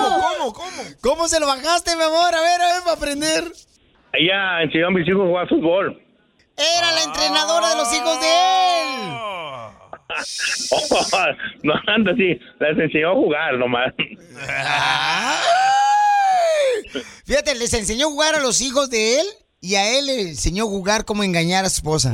cómo, 0.00 0.52
cómo? 0.52 0.82
¿Cómo 1.00 1.28
se 1.28 1.38
lo 1.38 1.46
bajaste, 1.46 1.94
mi 1.94 2.02
amor? 2.02 2.34
A 2.34 2.40
ver, 2.40 2.60
a 2.60 2.72
ver, 2.72 2.82
para 2.82 2.96
aprender. 2.96 3.44
Ella 4.14 4.62
enseñó 4.62 4.88
a 4.88 4.90
mis 4.90 5.06
hijos 5.06 5.22
a 5.22 5.26
jugar 5.26 5.48
fútbol. 5.48 6.02
Era 6.56 6.90
la 6.90 7.02
entrenadora 7.04 7.68
de 7.68 7.76
los 7.76 7.94
hijos 7.94 8.20
de 8.20 8.26
él. 8.82 8.98
no, 11.62 11.74
anda 11.86 12.10
así. 12.10 12.36
Les 12.58 12.78
enseñó 12.80 13.12
a 13.12 13.14
jugar 13.14 13.54
nomás. 13.58 13.94
Fíjate, 17.24 17.54
les 17.54 17.74
enseñó 17.74 18.08
a 18.08 18.10
jugar 18.10 18.34
a 18.34 18.40
los 18.40 18.60
hijos 18.60 18.90
de 18.90 19.20
él 19.20 19.26
y 19.64 19.74
a 19.76 19.98
él 19.98 20.06
le 20.06 20.20
enseñó 20.20 20.64
a 20.64 20.66
jugar 20.66 21.04
cómo 21.04 21.22
engañar 21.24 21.64
a 21.64 21.68
su 21.70 21.76
esposa. 21.78 22.12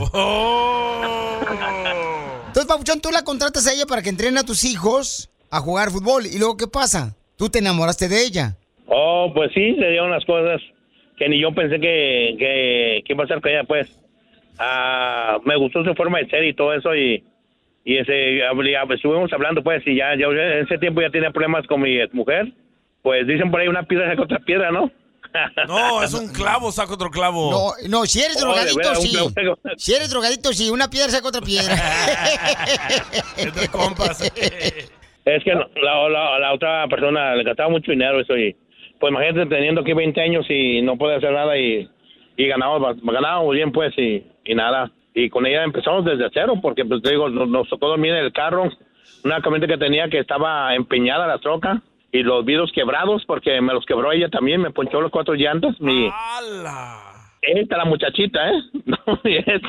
Entonces, 2.46 2.66
Papuchón, 2.66 3.00
tú 3.00 3.10
la 3.10 3.22
contratas 3.22 3.66
a 3.66 3.72
ella 3.72 3.86
para 3.86 4.02
que 4.02 4.08
entrene 4.08 4.40
a 4.40 4.44
tus 4.44 4.64
hijos 4.64 5.30
a 5.50 5.60
jugar 5.60 5.90
fútbol. 5.90 6.26
¿Y 6.26 6.38
luego 6.38 6.56
qué 6.56 6.66
pasa? 6.66 7.14
Tú 7.36 7.48
te 7.48 7.58
enamoraste 7.60 8.08
de 8.08 8.22
ella. 8.24 8.56
Oh, 8.86 9.32
pues 9.34 9.50
sí, 9.54 9.74
se 9.76 9.88
dieron 9.88 10.10
las 10.10 10.24
cosas 10.24 10.60
que 11.16 11.28
ni 11.28 11.40
yo 11.40 11.52
pensé 11.54 11.78
que, 11.80 12.36
que, 12.38 13.02
que 13.04 13.12
iba 13.12 13.24
a 13.24 13.28
ser 13.28 13.40
con 13.40 13.50
ella, 13.50 13.64
pues. 13.64 13.88
Ah, 14.58 15.38
me 15.44 15.56
gustó 15.56 15.82
su 15.84 15.94
forma 15.94 16.18
de 16.18 16.28
ser 16.28 16.44
y 16.44 16.54
todo 16.54 16.74
eso 16.74 16.94
y, 16.94 17.24
y 17.84 17.96
ese, 17.96 18.42
habl- 18.44 18.94
estuvimos 18.94 19.32
hablando, 19.32 19.62
pues, 19.62 19.82
y 19.86 19.96
ya, 19.96 20.14
ya 20.18 20.26
en 20.26 20.64
ese 20.66 20.76
tiempo 20.78 21.00
ya 21.00 21.10
tenía 21.10 21.30
problemas 21.30 21.66
con 21.66 21.80
mi 21.80 21.98
mujer. 22.12 22.52
Pues 23.02 23.26
dicen 23.26 23.50
por 23.50 23.60
ahí 23.60 23.68
una 23.68 23.84
piedra 23.84 24.10
saca 24.10 24.22
otra 24.22 24.38
piedra, 24.40 24.70
¿no? 24.70 24.90
No, 25.68 26.02
es 26.02 26.12
un 26.14 26.28
clavo, 26.32 26.72
saca 26.72 26.94
otro 26.94 27.10
clavo. 27.10 27.50
No, 27.50 27.88
no, 27.88 28.06
si 28.06 28.20
eres 28.20 28.36
Oh, 28.42 28.46
drogadito, 28.46 28.90
un 28.90 28.96
sí. 28.96 29.10
clavo. 29.12 29.58
Si 29.76 29.94
eres 29.94 30.10
drogadito, 30.10 30.52
sí. 30.52 30.70
Una 30.70 30.88
piedra 30.90 31.10
saca 31.10 31.28
otra 31.28 31.40
piedra. 31.40 31.74
Entre 33.36 33.68
compas. 33.68 34.22
Es 35.22 35.44
que 35.44 35.52
la, 35.54 35.68
la, 36.08 36.38
la 36.38 36.54
otra 36.54 36.88
persona 36.88 37.34
le 37.34 37.44
gastaba 37.44 37.68
mucho 37.68 37.92
dinero 37.92 38.20
eso 38.20 38.36
y 38.38 38.56
pues 38.98 39.10
imagínate 39.12 39.54
teniendo 39.54 39.82
aquí 39.82 39.92
20 39.92 40.18
años 40.20 40.46
y 40.48 40.80
no 40.80 40.96
puede 40.96 41.16
hacer 41.16 41.30
nada 41.32 41.56
y, 41.58 41.86
y 42.38 42.46
ganábamos 42.48 42.96
bien 43.52 43.70
pues 43.70 43.92
y, 43.98 44.24
y 44.44 44.54
nada. 44.54 44.90
Y 45.14 45.28
con 45.28 45.44
ella 45.46 45.62
empezamos 45.62 46.06
desde 46.06 46.30
cero 46.32 46.54
porque 46.62 46.86
pues 46.86 47.02
te 47.02 47.10
digo, 47.10 47.28
nos, 47.28 47.48
nos 47.48 47.68
tocó 47.68 47.88
dormir 47.88 48.12
en 48.12 48.24
el 48.24 48.32
carro, 48.32 48.70
una 49.22 49.42
camioneta 49.42 49.74
que 49.74 49.78
tenía 49.78 50.08
que 50.08 50.18
estaba 50.20 50.74
empeñada 50.74 51.26
la 51.26 51.38
troca 51.38 51.82
y 52.12 52.22
los 52.22 52.44
vidrios 52.44 52.70
quebrados 52.74 53.22
porque 53.26 53.60
me 53.60 53.72
los 53.72 53.84
quebró 53.86 54.12
ella 54.12 54.28
también, 54.28 54.60
me 54.60 54.70
ponchó 54.70 55.00
los 55.00 55.10
cuatro 55.10 55.34
llantas. 55.34 55.74
Mi, 55.80 56.08
esta 57.42 57.76
la 57.76 57.84
muchachita, 57.84 58.38
¿eh? 58.50 58.62
No, 58.84 58.96
es- 59.24 59.62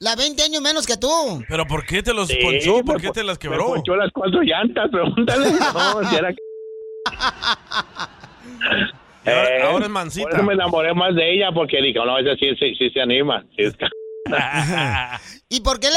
La 0.00 0.14
20 0.16 0.42
años 0.42 0.62
menos 0.62 0.86
que 0.86 0.96
tú. 0.96 1.08
¿Pero 1.48 1.66
por 1.66 1.84
qué 1.84 2.02
te 2.02 2.14
los 2.14 2.28
Sí, 2.28 2.38
ponchó? 2.42 2.84
¿Por 2.84 2.96
me 2.96 3.02
qué 3.02 3.10
te 3.10 3.24
las 3.24 3.36
Me 3.36 3.40
quebró? 3.40 3.66
ponchó 3.66 3.96
las 3.96 4.10
cuatro 4.12 4.40
llantas, 4.42 4.88
pregúntale. 4.90 5.46
No, 5.74 6.04
si 6.08 6.16
era 6.16 6.28
ahora- 9.24 9.56
Eh, 9.58 9.62
ahora 9.62 9.84
es 9.84 9.90
mansita. 9.90 10.28
Por 10.28 10.34
eso 10.38 10.42
me 10.44 10.54
enamoré 10.54 10.94
más 10.94 11.14
de 11.14 11.34
ella, 11.34 11.50
porque 11.52 11.82
dije, 11.82 11.98
no, 11.98 12.18
esa 12.18 12.34
sí, 12.36 12.54
sí, 12.58 12.74
sí 12.76 12.90
se 12.90 13.00
anima. 13.00 13.44
sí 13.56 13.62
es 13.64 13.74
¿Y 15.48 15.60
por 15.60 15.80
qué 15.80 15.88
le... 15.88 15.96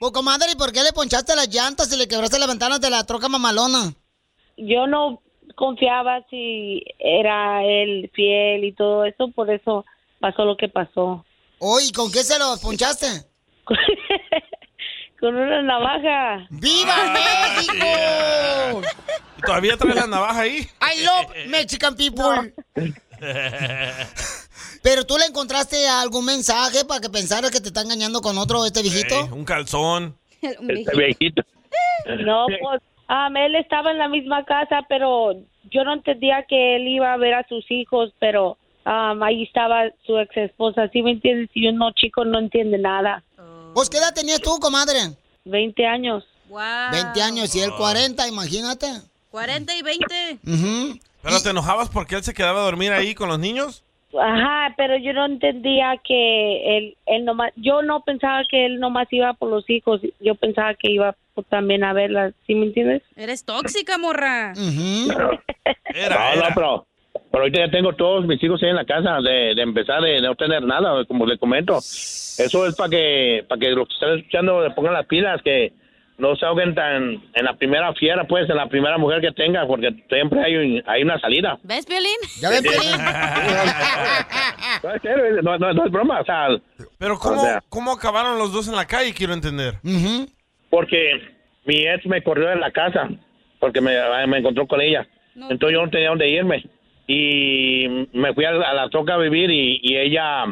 Oh, 0.00 0.12
comadre, 0.12 0.46
¿y 0.52 0.56
por 0.56 0.72
qué 0.72 0.82
le 0.82 0.92
ponchaste 0.92 1.34
las 1.36 1.48
llantas 1.48 1.92
y 1.92 1.96
le 1.98 2.08
quebraste 2.08 2.38
las 2.38 2.48
ventanas 2.48 2.80
de 2.80 2.90
la 2.90 3.04
troca 3.04 3.28
mamalona? 3.28 3.92
Yo 4.56 4.86
no 4.86 5.20
confiaba 5.54 6.24
si 6.30 6.84
era 6.98 7.64
él 7.64 8.10
fiel 8.14 8.64
y 8.64 8.72
todo 8.72 9.04
eso, 9.04 9.30
por 9.30 9.50
eso 9.50 9.84
pasó 10.20 10.44
lo 10.44 10.56
que 10.56 10.68
pasó. 10.68 11.24
Oye, 11.58 11.92
¿con 11.92 12.10
qué 12.10 12.22
se 12.22 12.38
lo 12.38 12.56
ponchaste? 12.62 13.06
Con 15.20 15.36
una 15.36 15.60
navaja. 15.62 16.46
¡Viva 16.48 17.12
México! 17.12 18.80
¿Y 19.38 19.42
¿Todavía 19.42 19.76
traes 19.76 19.96
la 19.96 20.06
navaja 20.06 20.40
ahí? 20.40 20.66
I 20.80 21.04
love 21.04 21.26
Mexican 21.48 21.94
people. 21.94 22.54
Pero 24.82 25.04
tú 25.04 25.18
le 25.18 25.26
encontraste 25.26 25.86
algún 25.86 26.24
mensaje 26.24 26.86
para 26.86 27.00
que 27.02 27.10
pensara 27.10 27.50
que 27.50 27.60
te 27.60 27.68
está 27.68 27.82
engañando 27.82 28.22
con 28.22 28.38
otro 28.38 28.64
este 28.64 28.80
viejito. 28.80 29.14
Ey, 29.14 29.28
un 29.30 29.44
calzón. 29.44 30.16
Este 30.40 30.96
viejito. 30.96 31.42
No, 32.24 32.46
pues 32.46 32.80
um, 33.10 33.36
él 33.36 33.56
estaba 33.56 33.90
en 33.90 33.98
la 33.98 34.08
misma 34.08 34.44
casa, 34.44 34.84
pero 34.88 35.34
yo 35.70 35.84
no 35.84 35.94
entendía 35.94 36.44
que 36.48 36.76
él 36.76 36.88
iba 36.88 37.12
a 37.12 37.16
ver 37.16 37.34
a 37.34 37.46
sus 37.48 37.68
hijos, 37.70 38.12
pero 38.18 38.56
um, 38.86 39.22
ahí 39.22 39.42
estaba 39.42 39.90
su 40.06 40.18
ex 40.18 40.36
esposa. 40.36 40.88
¿Sí 40.88 41.02
me 41.02 41.12
entiendes? 41.12 41.50
Y 41.54 41.68
uno 41.68 41.90
chico 41.92 42.24
no 42.24 42.38
entiende 42.38 42.78
nada. 42.78 43.22
Pues, 43.74 43.90
¿qué 43.90 43.98
edad 43.98 44.14
tenías 44.14 44.40
tú, 44.40 44.58
comadre? 44.60 44.98
20 45.44 45.86
años. 45.86 46.24
Wow. 46.48 46.60
20 46.92 47.22
años 47.22 47.54
y 47.54 47.60
él 47.60 47.70
40, 47.76 48.26
imagínate. 48.28 48.86
40 49.30 49.76
y 49.76 49.82
20. 49.82 50.38
Ujú. 50.46 50.98
¿Pero 51.22 51.42
te 51.42 51.50
enojabas 51.50 51.88
porque 51.90 52.16
él 52.16 52.24
se 52.24 52.34
quedaba 52.34 52.60
a 52.60 52.64
dormir 52.64 52.92
ahí 52.92 53.14
con 53.14 53.28
los 53.28 53.38
niños? 53.38 53.84
Ajá, 54.18 54.74
pero 54.76 54.96
yo 54.96 55.12
no 55.12 55.26
entendía 55.26 55.94
que 56.02 56.78
él, 56.78 56.96
él 57.06 57.24
nomás, 57.24 57.52
yo 57.54 57.82
no 57.82 58.00
pensaba 58.00 58.42
que 58.48 58.66
él 58.66 58.80
nomás 58.80 59.06
iba 59.12 59.34
por 59.34 59.50
los 59.50 59.68
hijos, 59.70 60.00
yo 60.18 60.34
pensaba 60.34 60.74
que 60.74 60.90
iba 60.90 61.14
por- 61.42 61.50
también 61.50 61.84
a 61.84 61.92
verlas, 61.92 62.32
¿sí 62.46 62.54
me 62.54 62.66
entiendes? 62.66 63.02
Eres 63.16 63.44
tóxica, 63.44 63.98
morra. 63.98 64.52
no, 64.54 65.12
no, 65.14 66.44
pero, 66.54 66.86
pero 67.30 67.42
ahorita 67.44 67.58
ya 67.66 67.70
tengo 67.70 67.92
todos 67.94 68.26
mis 68.26 68.42
hijos 68.42 68.62
ahí 68.62 68.70
en 68.70 68.76
la 68.76 68.84
casa 68.84 69.18
de, 69.22 69.54
de 69.54 69.62
empezar 69.62 70.00
de 70.02 70.20
no 70.20 70.34
tener 70.34 70.62
nada, 70.62 71.04
como 71.06 71.26
le 71.26 71.38
comento. 71.38 71.78
Eso 71.78 72.66
es 72.66 72.74
para 72.76 72.90
que 72.90 73.44
para 73.48 73.58
que 73.60 73.70
los 73.70 73.88
que 73.88 73.94
están 73.94 74.18
escuchando 74.18 74.62
le 74.62 74.70
pongan 74.70 74.94
las 74.94 75.06
pilas, 75.06 75.40
que 75.42 75.72
no 76.18 76.36
se 76.36 76.44
ahoguen 76.44 76.74
tan 76.74 77.14
en 77.34 77.44
la 77.44 77.54
primera 77.56 77.94
fiera, 77.94 78.24
pues, 78.24 78.48
en 78.50 78.56
la 78.56 78.66
primera 78.68 78.98
mujer 78.98 79.22
que 79.22 79.32
tenga, 79.32 79.66
porque 79.66 79.88
siempre 80.10 80.42
hay, 80.44 80.54
un- 80.56 80.82
hay 80.86 81.02
una 81.02 81.18
salida. 81.18 81.58
¿Ves, 81.62 81.86
Piolín? 81.86 82.10
¿Ya 82.42 82.50
ves, 82.50 82.60
Piolín? 82.62 82.92
No, 84.82 84.94
es 84.94 85.02
serio, 85.02 85.42
no, 85.42 85.58
no- 85.58 85.72
no 85.74 85.84
es 85.86 85.92
broma, 85.92 86.20
o 86.20 86.24
sea, 86.24 86.48
Pero 86.98 87.18
¿cómo, 87.18 87.40
O 87.42 87.44
sea. 87.44 87.62
¿cómo 87.68 87.92
acabaron 87.92 88.38
los 88.38 88.52
dos 88.52 88.68
en 88.68 88.76
la 88.76 88.86
calle? 88.86 89.12
Quiero 89.12 89.32
entender. 89.34 89.74
Porque 90.70 91.20
mi 91.64 91.86
ex 91.86 92.06
me 92.06 92.22
corrió 92.22 92.48
de 92.48 92.56
la 92.56 92.70
casa 92.70 93.10
porque 93.58 93.80
me, 93.80 93.92
me 94.26 94.38
encontró 94.38 94.66
con 94.66 94.80
ella. 94.80 95.06
Entonces 95.36 95.72
yo 95.72 95.84
no 95.84 95.90
tenía 95.90 96.08
dónde 96.08 96.30
irme. 96.30 96.64
Y 97.06 98.06
me 98.12 98.32
fui 98.34 98.44
a 98.44 98.52
la, 98.52 98.70
a 98.70 98.74
la 98.74 98.88
troca 98.88 99.14
a 99.14 99.18
vivir 99.18 99.50
y, 99.50 99.80
y 99.82 99.96
ella, 99.96 100.44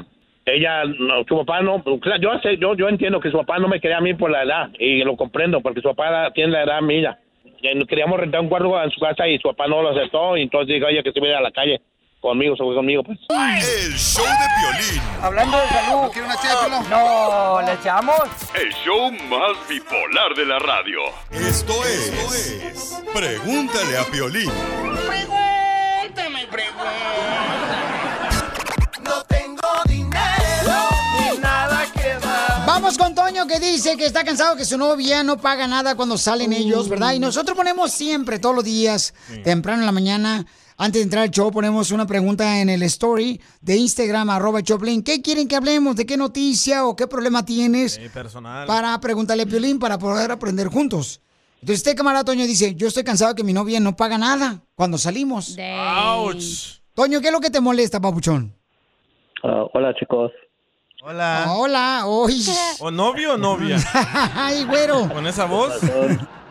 ella, 0.44 0.84
no, 0.84 1.24
su 1.24 1.36
papá 1.36 1.62
no, 1.62 1.82
yo, 2.20 2.38
sé, 2.40 2.58
yo, 2.58 2.74
yo 2.74 2.88
entiendo 2.88 3.20
que 3.20 3.30
su 3.30 3.38
papá 3.38 3.58
no 3.58 3.68
me 3.68 3.80
quería 3.80 3.98
a 3.98 4.02
mí 4.02 4.14
por 4.14 4.30
la 4.30 4.42
edad 4.42 4.70
y 4.78 5.02
lo 5.04 5.16
comprendo 5.16 5.60
porque 5.60 5.80
su 5.80 5.88
papá 5.94 6.32
tiene 6.32 6.52
la 6.52 6.64
edad 6.64 6.82
mía. 6.82 7.18
Y 7.62 7.86
queríamos 7.86 8.20
rentar 8.20 8.40
un 8.40 8.48
cuarto 8.48 8.82
en 8.82 8.90
su 8.90 9.00
casa 9.00 9.26
y 9.28 9.38
su 9.38 9.48
papá 9.48 9.66
no 9.68 9.82
lo 9.82 9.90
aceptó 9.90 10.36
y 10.36 10.42
entonces 10.42 10.74
dijo 10.74 10.88
ella 10.88 11.02
que 11.02 11.12
se 11.12 11.20
vaya 11.20 11.38
a 11.38 11.42
la 11.42 11.50
calle 11.50 11.80
conmigo, 12.20 12.56
se 12.56 12.62
fue 12.62 12.74
conmigo 12.74 13.02
pues. 13.02 13.18
El 13.30 13.96
show 13.96 14.24
de 14.24 14.82
Piolín. 14.86 15.02
Hablando 15.22 15.58
de 15.58 15.68
salud. 15.68 16.10
¿Quiere 16.12 16.28
una 16.28 16.80
No, 16.88 17.62
¿le 17.62 17.72
echamos? 17.74 18.20
El 18.54 18.72
show 18.84 19.10
más 19.28 19.68
bipolar 19.68 20.34
de 20.36 20.44
la 20.46 20.58
radio. 20.58 21.00
Esto 21.30 21.72
es, 21.84 23.02
Pregúntale 23.14 23.98
a 23.98 24.04
Piolín. 24.04 24.50
Pregúntame, 25.06 26.46
No 29.02 29.22
tengo 29.24 29.68
dinero 29.86 30.88
ni 31.20 31.38
nada 31.38 31.86
que 31.92 32.14
dar. 32.14 32.66
Vamos 32.66 32.98
con 32.98 33.14
Toño 33.14 33.46
que 33.46 33.58
dice 33.60 33.96
que 33.96 34.06
está 34.06 34.24
cansado 34.24 34.56
que 34.56 34.64
su 34.64 34.76
novia 34.76 35.22
no 35.22 35.38
paga 35.38 35.66
nada 35.66 35.94
cuando 35.94 36.18
salen 36.18 36.52
ellos, 36.52 36.88
¿verdad? 36.88 37.12
Y 37.12 37.18
nosotros 37.18 37.56
ponemos 37.56 37.92
siempre, 37.92 38.38
todos 38.38 38.54
los 38.54 38.64
días, 38.64 39.14
temprano 39.42 39.80
en 39.80 39.86
la 39.86 39.92
mañana, 39.92 40.46
antes 40.80 41.00
de 41.00 41.02
entrar 41.02 41.24
al 41.24 41.30
show, 41.30 41.50
ponemos 41.50 41.90
una 41.90 42.06
pregunta 42.06 42.60
en 42.60 42.68
el 42.68 42.84
story 42.84 43.40
de 43.60 43.76
Instagram, 43.76 44.30
arroba 44.30 44.62
Choplin. 44.62 45.02
¿Qué 45.02 45.20
quieren 45.20 45.48
que 45.48 45.56
hablemos? 45.56 45.96
¿De 45.96 46.06
qué 46.06 46.16
noticia 46.16 46.86
o 46.86 46.94
qué 46.94 47.08
problema 47.08 47.44
tienes? 47.44 47.98
Ey, 47.98 48.08
personal. 48.08 48.64
Para 48.64 48.98
preguntarle 49.00 49.42
a 49.42 49.46
Piolín 49.46 49.80
para 49.80 49.98
poder 49.98 50.30
aprender 50.30 50.68
juntos. 50.68 51.20
Entonces 51.54 51.78
este 51.78 51.96
camarada 51.96 52.24
Toño 52.24 52.46
dice, 52.46 52.76
yo 52.76 52.86
estoy 52.86 53.02
cansado 53.02 53.34
que 53.34 53.42
mi 53.42 53.52
novia 53.52 53.80
no 53.80 53.96
paga 53.96 54.18
nada 54.18 54.62
cuando 54.76 54.98
salimos. 54.98 55.56
Ouch. 55.58 56.78
Toño, 56.94 57.20
¿qué 57.20 57.26
es 57.26 57.32
lo 57.32 57.40
que 57.40 57.50
te 57.50 57.60
molesta, 57.60 58.00
papuchón? 58.00 58.54
Ah, 59.42 59.64
hola 59.74 59.92
chicos. 59.98 60.30
Hola. 61.02 61.46
Hola, 61.56 62.02
hoy. 62.06 62.40
¿O 62.78 62.92
novio 62.92 63.34
o 63.34 63.36
novia? 63.36 63.78
Ay, 64.34 64.64
güero. 64.64 65.08
Con 65.08 65.26
esa 65.26 65.44
voz. 65.44 65.72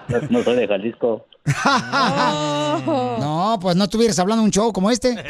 No, 0.09 0.19
no 0.29 0.43
soy 0.43 0.55
de 0.55 0.67
Jalisco. 0.67 1.25
No, 3.19 3.57
pues 3.61 3.75
no 3.75 3.85
estuvieras 3.85 4.19
hablando 4.19 4.43
un 4.43 4.51
show 4.51 4.71
como 4.71 4.91
este. 4.91 5.15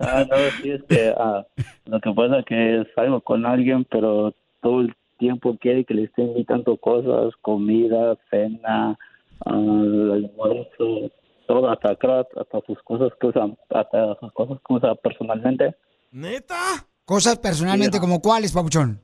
Ah, 0.00 0.24
no, 0.28 0.36
sí, 0.60 0.70
es 0.70 0.82
que 0.84 1.14
ah, 1.16 1.46
lo 1.86 2.00
que 2.00 2.12
pasa 2.12 2.40
es 2.40 2.44
que 2.44 2.86
salgo 2.94 3.20
con 3.22 3.46
alguien, 3.46 3.86
pero 3.90 4.34
todo 4.60 4.80
el 4.82 4.94
tiempo 5.18 5.56
quiere 5.58 5.84
que 5.84 5.94
le 5.94 6.04
esté 6.04 6.22
invitando 6.22 6.76
cosas, 6.76 7.32
comida, 7.40 8.16
cena, 8.30 8.98
ah, 9.46 9.50
almuerzo, 9.50 11.10
todo, 11.46 11.70
hasta 11.70 11.96
creo, 11.96 12.26
hasta 12.36 12.60
sus 12.66 12.82
cosas 12.82 13.12
que 13.20 13.28
usan, 13.28 13.56
hasta 13.70 14.14
sus 14.20 14.32
cosas 14.32 14.58
que 14.66 14.74
usa 14.74 14.94
personalmente. 14.96 15.74
¿Neta? 16.10 16.86
Cosas 17.04 17.38
personalmente 17.38 17.98
como 17.98 18.20
cuáles, 18.20 18.52
papuchón. 18.52 19.00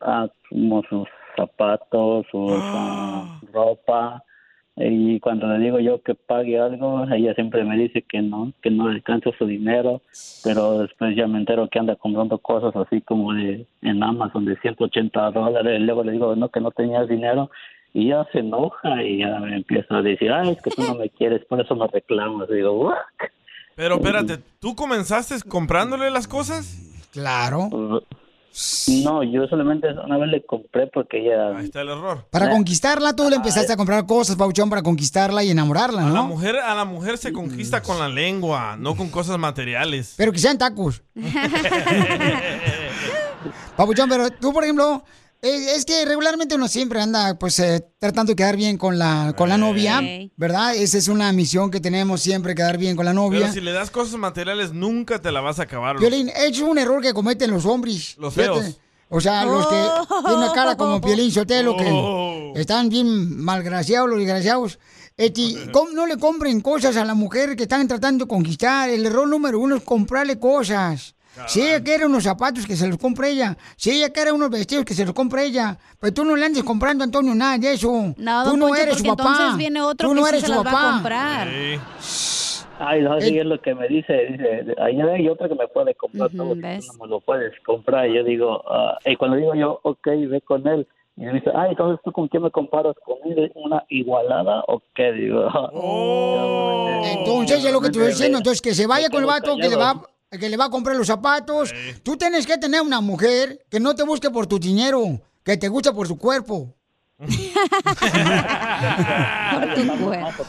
Ah, 0.00 0.28
como 0.50 0.82
sus 0.90 1.08
zapatos, 1.36 2.26
sus 2.30 2.52
ah, 2.54 3.40
ropa. 3.52 4.24
Y 4.76 5.20
cuando 5.20 5.46
le 5.48 5.58
digo 5.58 5.80
yo 5.80 6.02
que 6.02 6.14
pague 6.14 6.58
algo, 6.58 7.04
ella 7.12 7.34
siempre 7.34 7.62
me 7.62 7.76
dice 7.76 8.02
que 8.02 8.22
no, 8.22 8.52
que 8.62 8.70
no 8.70 8.88
alcanza 8.88 9.30
su 9.38 9.44
dinero, 9.46 10.00
pero 10.42 10.78
después 10.78 11.14
ya 11.14 11.26
me 11.26 11.38
entero 11.38 11.68
que 11.68 11.78
anda 11.78 11.94
comprando 11.96 12.38
cosas 12.38 12.74
así 12.76 13.02
como 13.02 13.34
de 13.34 13.66
en 13.82 14.02
Amazon 14.02 14.46
de 14.46 14.56
180 14.56 15.30
dólares, 15.32 15.78
y 15.78 15.84
luego 15.84 16.04
le 16.04 16.12
digo 16.12 16.34
no, 16.36 16.48
que 16.48 16.60
no 16.60 16.70
tenías 16.70 17.06
dinero, 17.06 17.50
y 17.92 18.08
ya 18.08 18.26
se 18.32 18.38
enoja 18.38 19.02
y 19.02 19.18
ya 19.18 19.38
me 19.40 19.56
empieza 19.56 19.98
a 19.98 20.02
decir, 20.02 20.32
ay, 20.32 20.50
es 20.50 20.62
que 20.62 20.70
tú 20.70 20.82
no 20.82 20.94
me 20.94 21.10
quieres, 21.10 21.44
por 21.44 21.60
eso 21.60 21.76
me 21.76 21.86
reclamas. 21.88 22.48
Y 22.50 22.54
digo, 22.54 22.72
"What?". 22.72 22.96
Pero 23.76 23.96
espérate, 23.96 24.38
¿tú 24.60 24.74
comenzaste 24.74 25.36
comprándole 25.48 26.10
las 26.10 26.28
cosas? 26.28 27.08
Claro. 27.12 27.68
No, 29.02 29.22
yo 29.22 29.46
solamente 29.48 29.88
una 30.04 30.18
vez 30.18 30.28
le 30.28 30.44
compré 30.44 30.86
porque 30.86 31.20
ella... 31.20 31.56
Ahí 31.56 31.64
está 31.64 31.80
el 31.80 31.88
error. 31.88 32.26
Para 32.30 32.50
conquistarla, 32.50 33.16
tú 33.16 33.28
le 33.30 33.36
empezaste 33.36 33.72
a 33.72 33.76
comprar 33.76 34.04
cosas, 34.06 34.36
Pauchón, 34.36 34.68
para 34.68 34.82
conquistarla 34.82 35.42
y 35.42 35.50
enamorarla, 35.50 36.02
A 36.02 36.10
la 36.10 36.12
¿no? 36.12 36.26
mujer, 36.26 36.56
a 36.56 36.74
la 36.74 36.84
mujer 36.84 37.16
se 37.16 37.32
conquista 37.32 37.80
con 37.82 37.98
la 37.98 38.08
lengua, 38.08 38.76
no 38.78 38.94
con 38.94 39.08
cosas 39.08 39.38
materiales. 39.38 40.14
Pero 40.18 40.32
que 40.32 40.38
sean 40.38 40.58
tacos. 40.58 41.02
Papuchón, 43.76 44.08
pero 44.08 44.30
tú, 44.30 44.52
por 44.52 44.64
ejemplo, 44.64 45.02
eh, 45.42 45.74
es 45.76 45.84
que 45.84 46.04
regularmente 46.04 46.54
uno 46.54 46.68
siempre 46.68 47.00
anda, 47.00 47.36
pues, 47.38 47.58
eh, 47.58 47.84
tratando 47.98 48.30
de 48.30 48.36
quedar 48.36 48.56
bien 48.56 48.78
con 48.78 48.98
la, 48.98 49.34
con 49.36 49.48
la 49.48 49.58
novia, 49.58 50.00
¿verdad? 50.36 50.74
Esa 50.74 50.98
es 50.98 51.08
una 51.08 51.32
misión 51.32 51.70
que 51.70 51.80
tenemos 51.80 52.20
siempre, 52.20 52.54
quedar 52.54 52.78
bien 52.78 52.94
con 52.96 53.04
la 53.04 53.12
novia. 53.12 53.40
Pero 53.40 53.52
si 53.52 53.60
le 53.60 53.72
das 53.72 53.90
cosas 53.90 54.14
materiales, 54.18 54.72
nunca 54.72 55.20
te 55.20 55.32
la 55.32 55.40
vas 55.40 55.58
a 55.58 55.64
acabar. 55.64 55.98
Violín, 55.98 56.30
es 56.34 56.60
un 56.60 56.78
error 56.78 57.02
que 57.02 57.12
cometen 57.12 57.50
los 57.50 57.66
hombres. 57.66 58.16
Los 58.18 58.34
Fíjate. 58.34 58.60
feos. 58.60 58.78
O 59.14 59.20
sea, 59.20 59.44
los 59.44 59.66
que 59.66 59.76
tienen 60.08 60.38
una 60.38 60.52
cara 60.52 60.76
como 60.76 61.00
Piolín 61.02 61.30
Sotelo, 61.30 61.76
que 61.76 61.90
Oh. 61.92 62.52
están 62.56 62.88
bien 62.88 63.36
malgraciados, 63.42 64.08
los 64.08 64.18
desgraciados. 64.18 64.78
Este, 65.16 65.42
no 65.94 66.06
le 66.06 66.16
compren 66.16 66.60
cosas 66.60 66.96
a 66.96 67.04
la 67.04 67.14
mujer 67.14 67.54
que 67.56 67.64
están 67.64 67.86
tratando 67.88 68.24
de 68.24 68.28
conquistar. 68.28 68.88
El 68.88 69.04
error 69.04 69.28
número 69.28 69.58
uno 69.60 69.76
es 69.76 69.82
comprarle 69.82 70.38
cosas. 70.38 71.14
Si 71.46 71.62
ella 71.62 71.82
quiere 71.82 72.06
unos 72.06 72.24
zapatos, 72.24 72.66
que 72.66 72.76
se 72.76 72.86
los 72.88 72.98
compre 72.98 73.30
ella. 73.30 73.56
Si 73.76 73.90
ella 73.90 74.10
quiere 74.10 74.32
unos 74.32 74.50
vestidos, 74.50 74.84
que 74.84 74.94
se 74.94 75.04
los 75.04 75.14
compre 75.14 75.44
ella. 75.44 75.78
Pero 75.98 76.12
tú 76.12 76.24
no 76.24 76.36
le 76.36 76.44
andes 76.44 76.62
comprando, 76.62 77.04
Antonio, 77.04 77.34
nada 77.34 77.58
de 77.58 77.72
eso. 77.72 78.14
No, 78.16 78.44
tú 78.44 78.56
no 78.56 78.68
Poncho, 78.68 78.82
eres 78.82 78.98
su 78.98 79.04
papá. 79.04 79.22
entonces 79.22 79.56
viene 79.56 79.80
otro 79.80 80.08
tú 80.08 80.14
que 80.14 80.20
no 80.20 80.26
eres 80.26 80.40
se 80.40 80.46
su 80.46 80.52
las 80.52 80.66
va 80.66 80.70
a 80.70 80.92
comprar. 80.92 81.48
Ay, 82.78 83.00
no, 83.02 83.20
sí, 83.20 83.38
es 83.38 83.46
lo 83.46 83.60
que 83.60 83.74
me 83.74 83.88
dice. 83.88 84.12
Dice, 84.30 84.74
ahí 84.78 85.00
hay 85.00 85.28
otro 85.28 85.48
que 85.48 85.54
me 85.54 85.68
puede 85.68 85.94
comprar 85.94 86.30
todo, 86.30 86.54
que 86.54 86.80
tú 86.80 86.86
no 86.98 87.04
me 87.04 87.10
lo 87.10 87.20
puedes 87.20 87.52
comprar. 87.64 88.08
Y 88.08 88.16
yo 88.16 88.24
digo, 88.24 88.62
ah, 88.68 88.98
y 89.04 89.16
cuando 89.16 89.36
digo 89.36 89.54
yo, 89.54 89.78
ok, 89.82 90.06
ve 90.28 90.40
con 90.40 90.66
él. 90.66 90.86
Y 91.16 91.22
me 91.22 91.34
dice, 91.34 91.50
ay, 91.54 91.70
entonces 91.70 92.00
tú 92.02 92.10
con 92.10 92.26
quién 92.28 92.42
me 92.42 92.50
comparas, 92.50 92.96
con 93.04 93.18
él, 93.30 93.52
una 93.54 93.84
igualada 93.88 94.64
o 94.66 94.82
qué? 94.94 95.12
Digo, 95.12 95.42
Entonces, 97.04 97.64
es 97.64 97.72
lo 97.72 97.80
que 97.80 97.90
te 97.90 97.98
estoy 97.98 98.06
diciendo. 98.08 98.38
Entonces, 98.38 98.60
que 98.60 98.74
se 98.74 98.86
vaya 98.86 99.08
con 99.10 99.20
el 99.20 99.26
vato 99.26 99.56
que 99.56 99.68
le 99.68 99.76
va 99.76 100.02
que 100.38 100.48
le 100.48 100.56
va 100.56 100.66
a 100.66 100.70
comprar 100.70 100.96
los 100.96 101.06
zapatos. 101.06 101.74
Tú 102.02 102.16
tienes 102.16 102.46
que 102.46 102.58
tener 102.58 102.80
una 102.82 103.00
mujer 103.00 103.64
que 103.70 103.80
no 103.80 103.94
te 103.94 104.02
busque 104.02 104.30
por 104.30 104.46
tu 104.46 104.58
dinero, 104.58 105.20
que 105.44 105.56
te 105.56 105.68
guste 105.68 105.92
por 105.92 106.06
su 106.06 106.18
cuerpo. 106.18 106.74
porque 107.18 107.38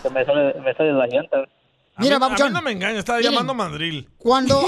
me 0.10 0.26
sale, 0.26 0.54
me 0.62 0.74
sale 0.74 0.94
la 0.94 1.08
llanta. 1.08 1.38
Mira, 1.98 2.18
mí, 2.18 2.26
a 2.26 2.30
mí 2.30 2.52
no 2.52 2.62
me 2.64 2.72
engaña, 2.72 2.98
estaba 2.98 3.20
Miren. 3.20 3.34
llamando 3.34 3.54
mandril. 3.54 4.10
Cuando, 4.18 4.60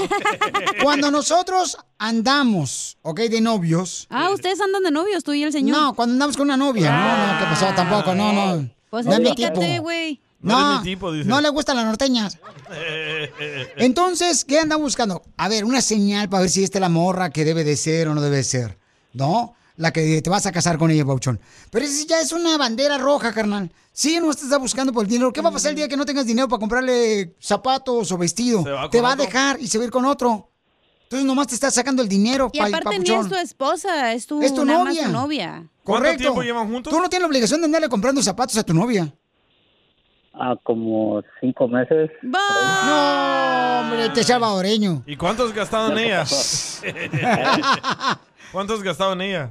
cuando 0.82 1.10
nosotros 1.10 1.76
andamos, 1.98 2.98
¿ok? 3.02 3.20
De 3.22 3.40
novios. 3.40 4.06
Ah, 4.10 4.30
ustedes 4.30 4.60
andan 4.60 4.84
de 4.84 4.92
novios, 4.92 5.24
tú 5.24 5.32
y 5.32 5.42
el 5.42 5.50
señor. 5.50 5.76
No, 5.76 5.94
cuando 5.94 6.12
andamos 6.12 6.36
con 6.36 6.44
una 6.44 6.56
novia. 6.56 6.90
No, 6.92 7.32
no, 7.32 7.38
¿qué 7.40 7.44
pasó? 7.46 7.74
Tampoco, 7.74 8.14
no, 8.14 8.32
no. 8.32 8.68
Pues 8.90 9.06
güey. 9.80 10.20
No 10.40 10.76
No, 10.76 10.82
tipo, 10.82 11.10
dice. 11.12 11.28
no 11.28 11.40
le 11.40 11.48
gustan 11.48 11.76
las 11.76 11.86
norteñas. 11.86 12.38
Entonces, 13.76 14.44
¿qué 14.44 14.58
andan 14.60 14.80
buscando? 14.80 15.22
A 15.36 15.48
ver, 15.48 15.64
una 15.64 15.80
señal 15.80 16.28
para 16.28 16.42
ver 16.42 16.50
si 16.50 16.62
esta 16.64 16.78
es 16.78 16.80
la 16.80 16.88
morra 16.88 17.30
que 17.30 17.44
debe 17.44 17.64
de 17.64 17.76
ser 17.76 18.08
o 18.08 18.14
no 18.14 18.20
debe 18.20 18.42
ser. 18.44 18.78
¿No? 19.12 19.54
La 19.76 19.92
que 19.92 20.20
te 20.22 20.30
vas 20.30 20.46
a 20.46 20.52
casar 20.52 20.78
con 20.78 20.90
ella, 20.90 21.04
Bauchón. 21.04 21.38
Pero 21.70 21.84
esa 21.84 22.06
ya 22.06 22.20
es 22.20 22.32
una 22.32 22.56
bandera 22.56 22.96
roja, 22.98 23.32
carnal. 23.32 23.70
Sí, 23.92 24.18
no 24.20 24.32
te 24.34 24.42
está 24.42 24.58
buscando 24.58 24.92
por 24.92 25.04
el 25.04 25.10
dinero. 25.10 25.32
¿Qué 25.32 25.40
va 25.42 25.50
a 25.50 25.52
pasar 25.52 25.70
el 25.70 25.76
día 25.76 25.88
que 25.88 25.96
no 25.96 26.04
tengas 26.06 26.26
dinero 26.26 26.48
para 26.48 26.60
comprarle 26.60 27.34
zapatos 27.40 28.10
o 28.12 28.18
vestido? 28.18 28.62
Va 28.64 28.88
te 28.90 29.00
va 29.00 29.12
otro. 29.12 29.22
a 29.22 29.26
dejar 29.26 29.60
y 29.60 29.68
se 29.68 29.78
va 29.78 29.84
a 29.84 29.86
ir 29.86 29.90
con 29.90 30.04
otro. 30.06 30.50
Entonces 31.04 31.26
nomás 31.26 31.46
te 31.48 31.54
está 31.54 31.70
sacando 31.70 32.02
el 32.02 32.08
dinero, 32.08 32.50
Y 32.52 32.58
pa- 32.58 32.66
aparte 32.66 32.98
ni 32.98 33.10
es 33.10 33.28
tu 33.28 33.36
esposa, 33.36 34.12
es 34.12 34.26
tu, 34.26 34.42
Es 34.42 34.52
tu 34.54 34.64
nada 34.64 34.84
más 34.84 34.94
novia. 34.94 35.06
tu 35.06 35.12
novia. 35.12 35.70
Correcto. 35.84 36.34
Tú 36.82 37.00
no 37.00 37.08
tienes 37.08 37.20
la 37.20 37.26
obligación 37.26 37.60
de 37.60 37.66
andarle 37.66 37.88
comprando 37.88 38.22
zapatos 38.22 38.56
a 38.56 38.62
tu 38.64 38.74
novia. 38.74 39.14
Ah, 40.38 40.54
como 40.64 41.22
cinco 41.40 41.66
meses. 41.66 42.10
No, 42.22 42.38
hombre, 43.80 44.04
este 44.06 44.22
salvadoreño. 44.22 45.02
¿Y 45.06 45.16
cuánto 45.16 45.44
has 45.44 45.52
gastado 45.54 45.92
en 45.92 45.98
ella? 45.98 46.24
¿Cuánto 48.52 48.74
has 48.74 48.82
gastado 48.82 49.12
en 49.14 49.20
ella? 49.22 49.50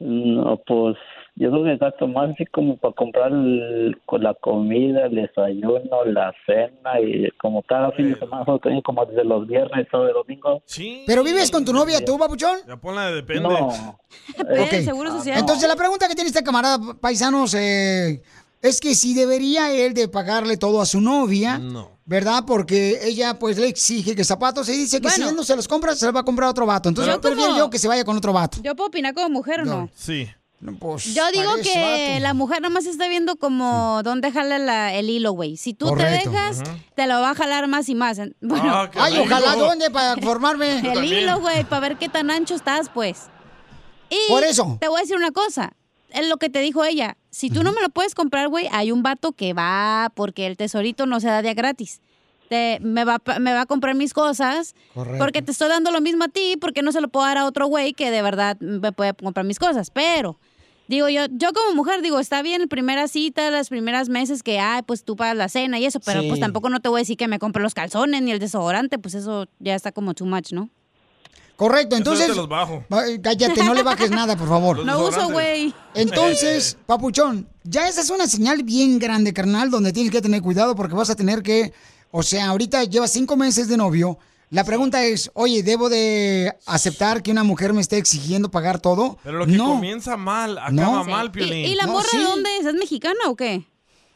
No, 0.00 0.60
pues 0.66 0.96
yo 1.36 1.50
creo 1.50 1.64
que 1.64 1.76
gasto 1.76 2.06
más 2.06 2.30
así 2.30 2.44
como 2.46 2.76
para 2.76 2.92
comprar 2.94 3.30
el- 3.32 3.96
con 4.04 4.22
la 4.22 4.34
comida, 4.34 5.06
el 5.06 5.14
desayuno, 5.14 6.04
la 6.06 6.32
cena 6.44 7.00
y 7.00 7.30
como 7.40 7.62
cada 7.62 7.90
fin 7.92 8.12
de 8.12 8.18
semana, 8.18 8.44
solo 8.44 8.58
tengo 8.58 8.82
como 8.82 9.06
desde 9.06 9.24
los 9.24 9.46
viernes, 9.46 9.86
sábado 9.90 10.10
y 10.10 10.12
domingo. 10.12 10.62
Sí. 10.66 11.04
¿Pero 11.06 11.22
vives 11.24 11.50
con 11.50 11.64
tu 11.64 11.72
novia 11.72 12.04
tú, 12.04 12.18
papuchón? 12.18 12.58
Ya 12.66 12.76
ponla 12.76 13.06
de 13.06 13.14
depende. 13.16 13.48
No. 13.48 13.68
Ok. 14.38 14.72
Entonces 15.26 15.68
la 15.68 15.74
pregunta 15.76 16.06
que 16.08 16.14
tiene 16.14 16.28
este 16.28 16.42
camarada 16.44 16.78
paisanos 17.00 17.54
eh, 17.54 18.22
es 18.62 18.80
que 18.80 18.94
si 18.94 19.12
debería 19.14 19.70
él 19.72 19.92
de 19.92 20.08
pagarle 20.08 20.56
todo 20.56 20.80
a 20.80 20.86
su 20.86 21.00
novia, 21.00 21.60
¿verdad? 22.04 22.44
Porque 22.46 23.00
ella 23.02 23.38
pues 23.38 23.58
le 23.58 23.68
exige 23.68 24.14
que 24.16 24.24
zapatos 24.24 24.68
y 24.68 24.72
dice 24.72 25.00
que 25.00 25.10
si 25.10 25.22
él 25.22 25.34
no 25.36 25.44
se 25.44 25.54
los 25.56 25.68
compra, 25.68 25.94
se 25.94 26.06
los 26.06 26.14
va 26.14 26.20
a 26.20 26.24
comprar 26.24 26.48
otro 26.48 26.64
vato. 26.66 26.88
Entonces 26.88 27.12
Yo 27.12 27.16
yo 27.18 27.20
prefiero 27.20 27.48
como- 27.50 27.58
yo 27.58 27.70
que 27.70 27.78
se 27.78 27.88
vaya 27.88 28.04
con 28.04 28.16
otro 28.16 28.32
vato. 28.32 28.58
¿Yo 28.62 28.74
puedo 28.74 28.88
opinar 28.88 29.12
como 29.14 29.28
mujer 29.28 29.60
o 29.60 29.64
no? 29.64 29.90
Sí. 29.94 30.28
pues, 30.78 31.12
Yo 31.12 31.24
digo 31.32 31.56
que 31.60 32.10
vato. 32.14 32.22
la 32.22 32.34
mujer 32.34 32.62
nomás 32.62 32.86
está 32.86 33.08
viendo 33.08 33.34
como 33.34 34.00
dónde 34.04 34.30
jala 34.30 34.60
la- 34.60 34.94
el 34.94 35.10
hilo, 35.10 35.32
güey. 35.32 35.56
Si 35.56 35.74
tú 35.74 35.88
Correcto. 35.88 36.30
te 36.30 36.30
dejas, 36.30 36.62
te 36.94 37.06
lo 37.08 37.20
va 37.20 37.30
a 37.30 37.34
jalar 37.34 37.66
más 37.66 37.88
y 37.88 37.96
más. 37.96 38.18
Bueno, 38.40 38.72
Ah, 38.72 38.88
Ay, 38.94 39.18
ojalá, 39.18 39.56
¿dónde? 39.56 39.90
Para 39.90 40.14
formarme. 40.22 40.78
El 40.92 41.04
hilo, 41.12 41.40
güey, 41.40 41.64
para 41.64 41.80
ver 41.80 41.98
qué 41.98 42.08
tan 42.08 42.30
ancho 42.30 42.54
estás, 42.54 42.88
pues. 42.94 43.22
Y 44.08 44.30
Por 44.30 44.44
eso. 44.44 44.76
Te 44.80 44.86
voy 44.86 44.98
a 44.98 45.00
decir 45.00 45.16
una 45.16 45.32
cosa. 45.32 45.72
Es 46.12 46.28
lo 46.28 46.36
que 46.36 46.50
te 46.50 46.60
dijo 46.60 46.84
ella. 46.84 47.16
Si 47.30 47.48
tú 47.50 47.62
no 47.62 47.72
me 47.72 47.80
lo 47.80 47.88
puedes 47.88 48.14
comprar, 48.14 48.48
güey, 48.48 48.68
hay 48.70 48.92
un 48.92 49.02
vato 49.02 49.32
que 49.32 49.54
va 49.54 50.10
porque 50.14 50.46
el 50.46 50.56
tesorito 50.56 51.06
no 51.06 51.20
se 51.20 51.28
da 51.28 51.42
de 51.42 51.54
gratis. 51.54 52.00
Te- 52.48 52.78
me, 52.82 53.04
va, 53.04 53.18
me 53.40 53.52
va 53.54 53.62
a 53.62 53.66
comprar 53.66 53.94
mis 53.94 54.12
cosas 54.12 54.74
Correcto. 54.92 55.18
porque 55.18 55.40
te 55.40 55.52
estoy 55.52 55.68
dando 55.70 55.90
lo 55.90 56.02
mismo 56.02 56.24
a 56.24 56.28
ti 56.28 56.58
porque 56.60 56.82
no 56.82 56.92
se 56.92 57.00
lo 57.00 57.08
puedo 57.08 57.24
dar 57.24 57.38
a 57.38 57.46
otro 57.46 57.66
güey 57.66 57.94
que 57.94 58.10
de 58.10 58.20
verdad 58.20 58.58
me 58.60 58.92
puede 58.92 59.14
comprar 59.14 59.46
mis 59.46 59.58
cosas. 59.58 59.90
Pero, 59.90 60.38
digo 60.86 61.08
yo, 61.08 61.22
yo 61.30 61.52
como 61.54 61.74
mujer, 61.74 62.02
digo, 62.02 62.18
está 62.20 62.42
bien, 62.42 62.68
primera 62.68 63.08
cita, 63.08 63.50
las 63.50 63.70
primeras 63.70 64.10
meses 64.10 64.42
que, 64.42 64.58
ay, 64.58 64.82
pues 64.82 65.02
tú 65.02 65.16
pagas 65.16 65.36
la 65.36 65.48
cena 65.48 65.78
y 65.78 65.86
eso, 65.86 65.98
pero 66.00 66.20
Sí. 66.20 66.28
pues 66.28 66.40
tampoco 66.40 66.68
no 66.68 66.80
te 66.80 66.90
voy 66.90 66.98
a 66.98 67.02
decir 67.02 67.16
que 67.16 67.26
me 67.26 67.38
compre 67.38 67.62
los 67.62 67.72
calzones 67.72 68.20
ni 68.20 68.32
el 68.32 68.38
desodorante, 68.38 68.98
pues 68.98 69.14
eso 69.14 69.46
ya 69.58 69.74
está 69.74 69.92
como 69.92 70.12
too 70.12 70.26
much, 70.26 70.52
¿no? 70.52 70.68
Correcto, 71.56 71.94
yo 71.94 71.98
entonces... 71.98 72.26
te 72.28 72.34
los 72.34 72.48
bajo. 72.48 72.84
Cállate, 73.22 73.62
no 73.64 73.74
le 73.74 73.82
bajes 73.82 74.10
nada, 74.10 74.36
por 74.36 74.48
favor. 74.48 74.76
Los 74.84 74.86
No 74.86 75.06
uso, 75.06 75.28
güey. 75.30 75.72
Entonces, 75.94 76.76
papuchón, 76.86 77.48
ya 77.64 77.88
esa 77.88 78.00
es 78.00 78.10
una 78.10 78.26
señal 78.26 78.62
bien 78.62 78.98
grande, 78.98 79.32
carnal, 79.32 79.70
donde 79.70 79.92
tienes 79.92 80.10
que 80.12 80.20
tener 80.20 80.42
cuidado 80.42 80.74
porque 80.74 80.94
vas 80.94 81.10
a 81.10 81.14
tener 81.14 81.42
que, 81.42 81.72
o 82.10 82.22
sea, 82.22 82.48
ahorita 82.48 82.84
llevas 82.84 83.12
cinco 83.12 83.36
meses 83.36 83.68
de 83.68 83.76
novio. 83.76 84.18
La 84.50 84.64
pregunta 84.64 85.02
es, 85.04 85.30
oye, 85.34 85.62
¿debo 85.62 85.88
de 85.88 86.54
aceptar 86.66 87.22
que 87.22 87.30
una 87.30 87.42
mujer 87.42 87.72
me 87.72 87.80
esté 87.80 87.96
exigiendo 87.96 88.50
pagar 88.50 88.80
todo? 88.80 89.18
Pero 89.22 89.38
lo 89.38 89.46
que 89.46 89.52
no. 89.52 89.68
comienza 89.68 90.16
mal, 90.18 90.58
acaba 90.58 90.72
No. 90.72 91.04
mal, 91.04 91.28
¿Y, 91.28 91.30
Piolín. 91.30 91.64
y 91.66 91.74
la 91.74 91.86
No, 91.86 91.92
morra 91.92 92.08
sí. 92.10 92.18
de 92.18 92.24
dónde 92.24 92.50
es? 92.60 92.66
¿Es 92.66 92.74
mexicana 92.74 93.18
o 93.28 93.36
qué? 93.36 93.66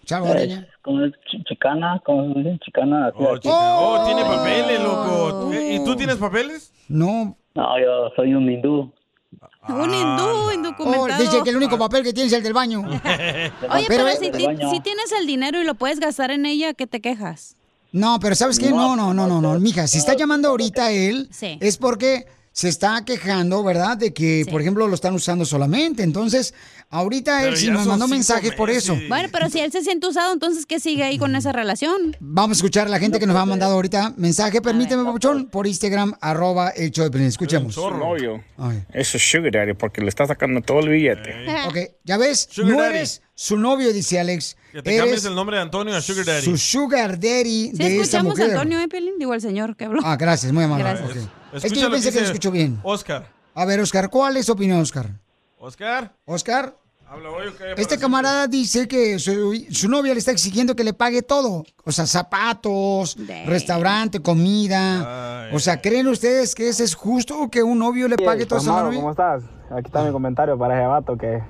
Salvadoreña. 0.07 0.61
Es 0.61 0.77
como 0.83 1.05
es 1.05 1.12
chi- 1.31 1.43
chicana, 1.45 2.01
como 2.05 2.33
se 2.33 2.39
dice, 2.41 2.59
chicana. 2.65 3.09
así 3.09 3.19
Oh, 3.20 3.37
chica. 3.39 3.55
Oh, 3.55 4.05
tiene 4.07 4.23
papeles, 4.24 4.81
loco. 4.83 5.51
¿Y 5.55 5.85
tú 5.85 5.97
tienes 5.97 6.16
papeles? 6.16 6.73
No. 6.89 7.37
No, 7.55 7.78
yo 7.81 8.11
soy 8.16 8.35
un 8.35 8.51
hindú. 8.51 8.93
Un 9.69 9.93
hindú 9.93 10.23
Oh, 10.24 10.53
indocumentado. 10.53 11.20
dice 11.20 11.43
que 11.43 11.51
el 11.51 11.57
único 11.57 11.77
papel 11.77 12.05
que 12.05 12.12
tienes 12.12 12.33
es 12.33 12.39
el 12.39 12.45
del 12.45 12.53
baño. 12.53 12.81
Oye, 13.70 13.85
pero, 13.89 14.07
eh, 14.07 14.16
si, 14.16 14.31
ti- 14.31 14.47
si 14.70 14.81
tienes 14.81 15.11
el 15.19 15.27
dinero 15.27 15.61
y 15.61 15.65
lo 15.65 15.74
puedes 15.74 15.99
gastar 15.99 16.31
en 16.31 16.47
ella, 16.47 16.73
¿qué 16.74 16.87
te 16.87 17.01
quejas? 17.01 17.57
No, 17.93 18.19
pero 18.20 18.35
¿sabes 18.37 18.59
qué? 18.61 18.70
No, 18.70 18.95
no, 18.95 19.12
no, 19.12 19.27
no, 19.27 19.41
no, 19.41 19.59
mija, 19.59 19.87
si 19.89 19.99
está 19.99 20.15
llamando 20.15 20.49
ahorita 20.51 20.93
él, 20.93 21.28
Sí. 21.33 21.59
es 21.61 21.78
porque 21.78 22.27
se 22.57 22.70
está 22.70 23.05
quejando, 23.05 23.62
¿verdad? 23.62 23.99
De 23.99 24.15
que, 24.15 24.47
por 24.51 24.62
ejemplo, 24.62 24.89
lo 24.89 24.95
están 24.95 25.12
usando 25.12 25.45
solamente. 25.45 26.03
Entonces, 26.03 26.55
ahorita 26.89 27.47
él 27.47 27.55
sí 27.59 27.70
nos 27.70 27.87
mandó 27.87 28.09
mensajes 28.09 28.55
por 28.55 28.70
eso. 28.70 28.97
Bueno, 29.11 29.28
pero 29.31 29.51
si 29.51 29.61
él 29.61 29.70
se 29.70 29.83
siente 29.83 30.07
usado, 30.07 30.33
entonces 30.33 30.65
¿qué 30.65 30.81
sigue 30.81 31.03
ahí 31.03 31.19
con 31.19 31.37
esa 31.37 31.53
relación? 31.53 32.16
Vamos 32.19 32.57
a 32.57 32.59
escuchar 32.61 32.87
a 32.87 32.91
la 32.91 32.99
gente 32.99 33.19
que 33.19 33.27
nos 33.27 33.37
ha 33.37 33.45
mandado 33.45 33.74
ahorita 33.74 34.15
mensaje. 34.16 34.62
Permíteme, 34.62 35.05
Papuchón, 35.05 35.51
por 35.51 35.66
Instagram, 35.66 36.15
arroba 36.23 36.70
el 36.70 36.91
show 36.93 37.05
de 37.05 37.11
Pelín. 37.11 37.27
Escuchemos. 37.27 37.74
Su 37.74 37.91
novio. 37.91 38.43
Eso 38.91 39.19
es 39.19 39.31
Sugar 39.31 39.53
Daddy 39.53 39.74
porque 39.74 40.01
le 40.01 40.09
está 40.09 40.27
sacando 40.27 40.62
todo 40.62 40.81
el 40.81 40.89
billete. 40.89 41.35
Ok, 41.69 41.77
ya 42.05 42.16
ves, 42.16 42.49
Sugar 42.51 42.70
no 42.73 42.81
daddy. 42.81 42.97
eres 42.97 43.20
su 43.35 43.59
novio, 43.59 43.93
dice 43.93 44.19
Alex. 44.19 44.57
Que 44.77 44.82
te 44.82 44.94
cambies 44.98 45.12
Eres 45.12 45.24
el 45.24 45.35
nombre 45.35 45.57
de 45.57 45.62
Antonio 45.62 45.97
a 45.97 46.03
Sugar 46.03 46.27
Daddy. 46.27 46.43
su 46.43 46.59
sugar 46.59 47.19
daddy 47.19 47.70
Si 47.70 47.78
de 47.78 48.01
esa 48.01 48.19
escuchamos. 48.19 48.39
Antonio, 48.39 48.78
¿eh, 48.78 48.89
Piolín? 48.89 49.15
Digo, 49.19 49.32
el 49.32 49.40
señor 49.40 49.74
que 49.74 49.86
habló. 49.86 50.03
Ah, 50.05 50.16
gracias, 50.16 50.53
muy 50.53 50.65
amable. 50.65 50.85
Gracias. 50.85 51.28
Es 51.55 51.73
que 51.73 51.81
yo 51.81 51.90
pensé 51.90 52.12
que 52.12 52.20
lo 52.20 52.27
escuchó 52.27 52.51
bien. 52.51 52.78
Oscar. 52.82 53.27
A 53.55 53.65
ver, 53.65 53.81
Oscar, 53.81 54.11
¿cuál 54.11 54.36
es 54.36 54.44
tu 54.44 54.53
opinión, 54.53 54.78
Oscar? 54.81 55.19
Oscar. 55.59 56.12
Oscar, 56.27 56.77
Habla 57.09 57.31
hoy, 57.31 57.47
¿o 57.47 57.57
qué? 57.57 57.81
este 57.81 57.98
camarada 57.98 58.48
dice 58.48 58.86
que 58.86 59.19
su, 59.19 59.65
su 59.70 59.89
novia 59.89 60.12
le 60.12 60.19
está 60.19 60.32
exigiendo 60.32 60.77
que 60.77 60.85
le 60.85 60.93
pague 60.93 61.23
todo. 61.23 61.65
O 61.85 61.90
sea, 61.90 62.05
zapatos, 62.05 63.16
restaurante, 63.47 64.20
comida. 64.20 65.48
O 65.55 65.59
sea, 65.59 65.81
¿creen 65.81 66.07
ustedes 66.09 66.55
que 66.55 66.69
eso 66.69 66.85
es 66.85 66.94
justo 66.94 67.48
que 67.51 67.62
un 67.62 67.78
novio 67.78 68.09
le 68.09 68.19
pague 68.19 68.44
todo 68.44 68.59
eso 68.59 68.77
a 68.77 68.82
novia? 68.82 68.98
¿cómo 68.98 69.12
estás? 69.12 69.43
Aquí 69.70 69.86
está 69.86 70.05
mi 70.05 70.12
comentario 70.12 70.59
para 70.59 70.77
ese 70.78 70.86
vato 70.86 71.16
que 71.16 71.40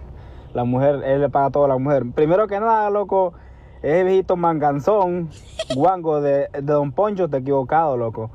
la 0.57 0.65
mujer, 0.65 1.03
él 1.05 1.21
le 1.21 1.29
paga 1.29 1.51
todo 1.51 1.67
a 1.67 1.69
la 1.69 1.79
mujer. 1.79 2.05
Primero 2.15 2.49
que 2.49 2.59
nada, 2.59 2.91
loco, 2.91 3.35
ese 3.83 4.03
viejito 4.05 4.37
manganzón, 4.37 5.29
guango 5.77 6.21
de, 6.21 6.49
de 6.53 6.63
Don 6.63 6.93
Poncho, 6.93 7.29
te 7.29 7.37
equivocado, 7.37 7.97
loco. 7.97 8.31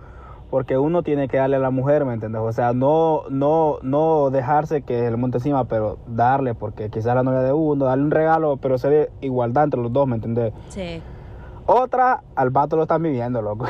Porque 0.49 0.77
uno 0.77 1.01
tiene 1.01 1.27
que 1.27 1.37
darle 1.37 1.55
a 1.55 1.59
la 1.59 1.71
mujer, 1.71 2.05
¿me 2.05 2.13
entiendes? 2.13 2.41
O 2.41 2.51
sea, 2.51 2.73
no, 2.73 3.23
no, 3.29 3.77
no 3.81 4.29
dejarse 4.29 4.81
que 4.81 5.09
le 5.09 5.17
monte 5.17 5.37
encima, 5.37 5.63
pero 5.65 5.97
darle, 6.07 6.53
porque 6.53 6.89
quizás 6.89 7.15
la 7.15 7.23
novia 7.23 7.41
de 7.41 7.53
uno, 7.53 7.85
darle 7.85 8.03
un 8.03 8.11
regalo, 8.11 8.57
pero 8.57 8.77
ser 8.77 9.11
igualdad 9.21 9.63
entre 9.63 9.81
los 9.81 9.93
dos, 9.93 10.07
¿me 10.07 10.15
entiendes? 10.15 10.53
Sí. 10.69 11.01
Otra, 11.65 12.23
al 12.35 12.49
vato 12.49 12.75
lo 12.75 12.83
están 12.83 13.01
viviendo, 13.01 13.41
loco. 13.41 13.65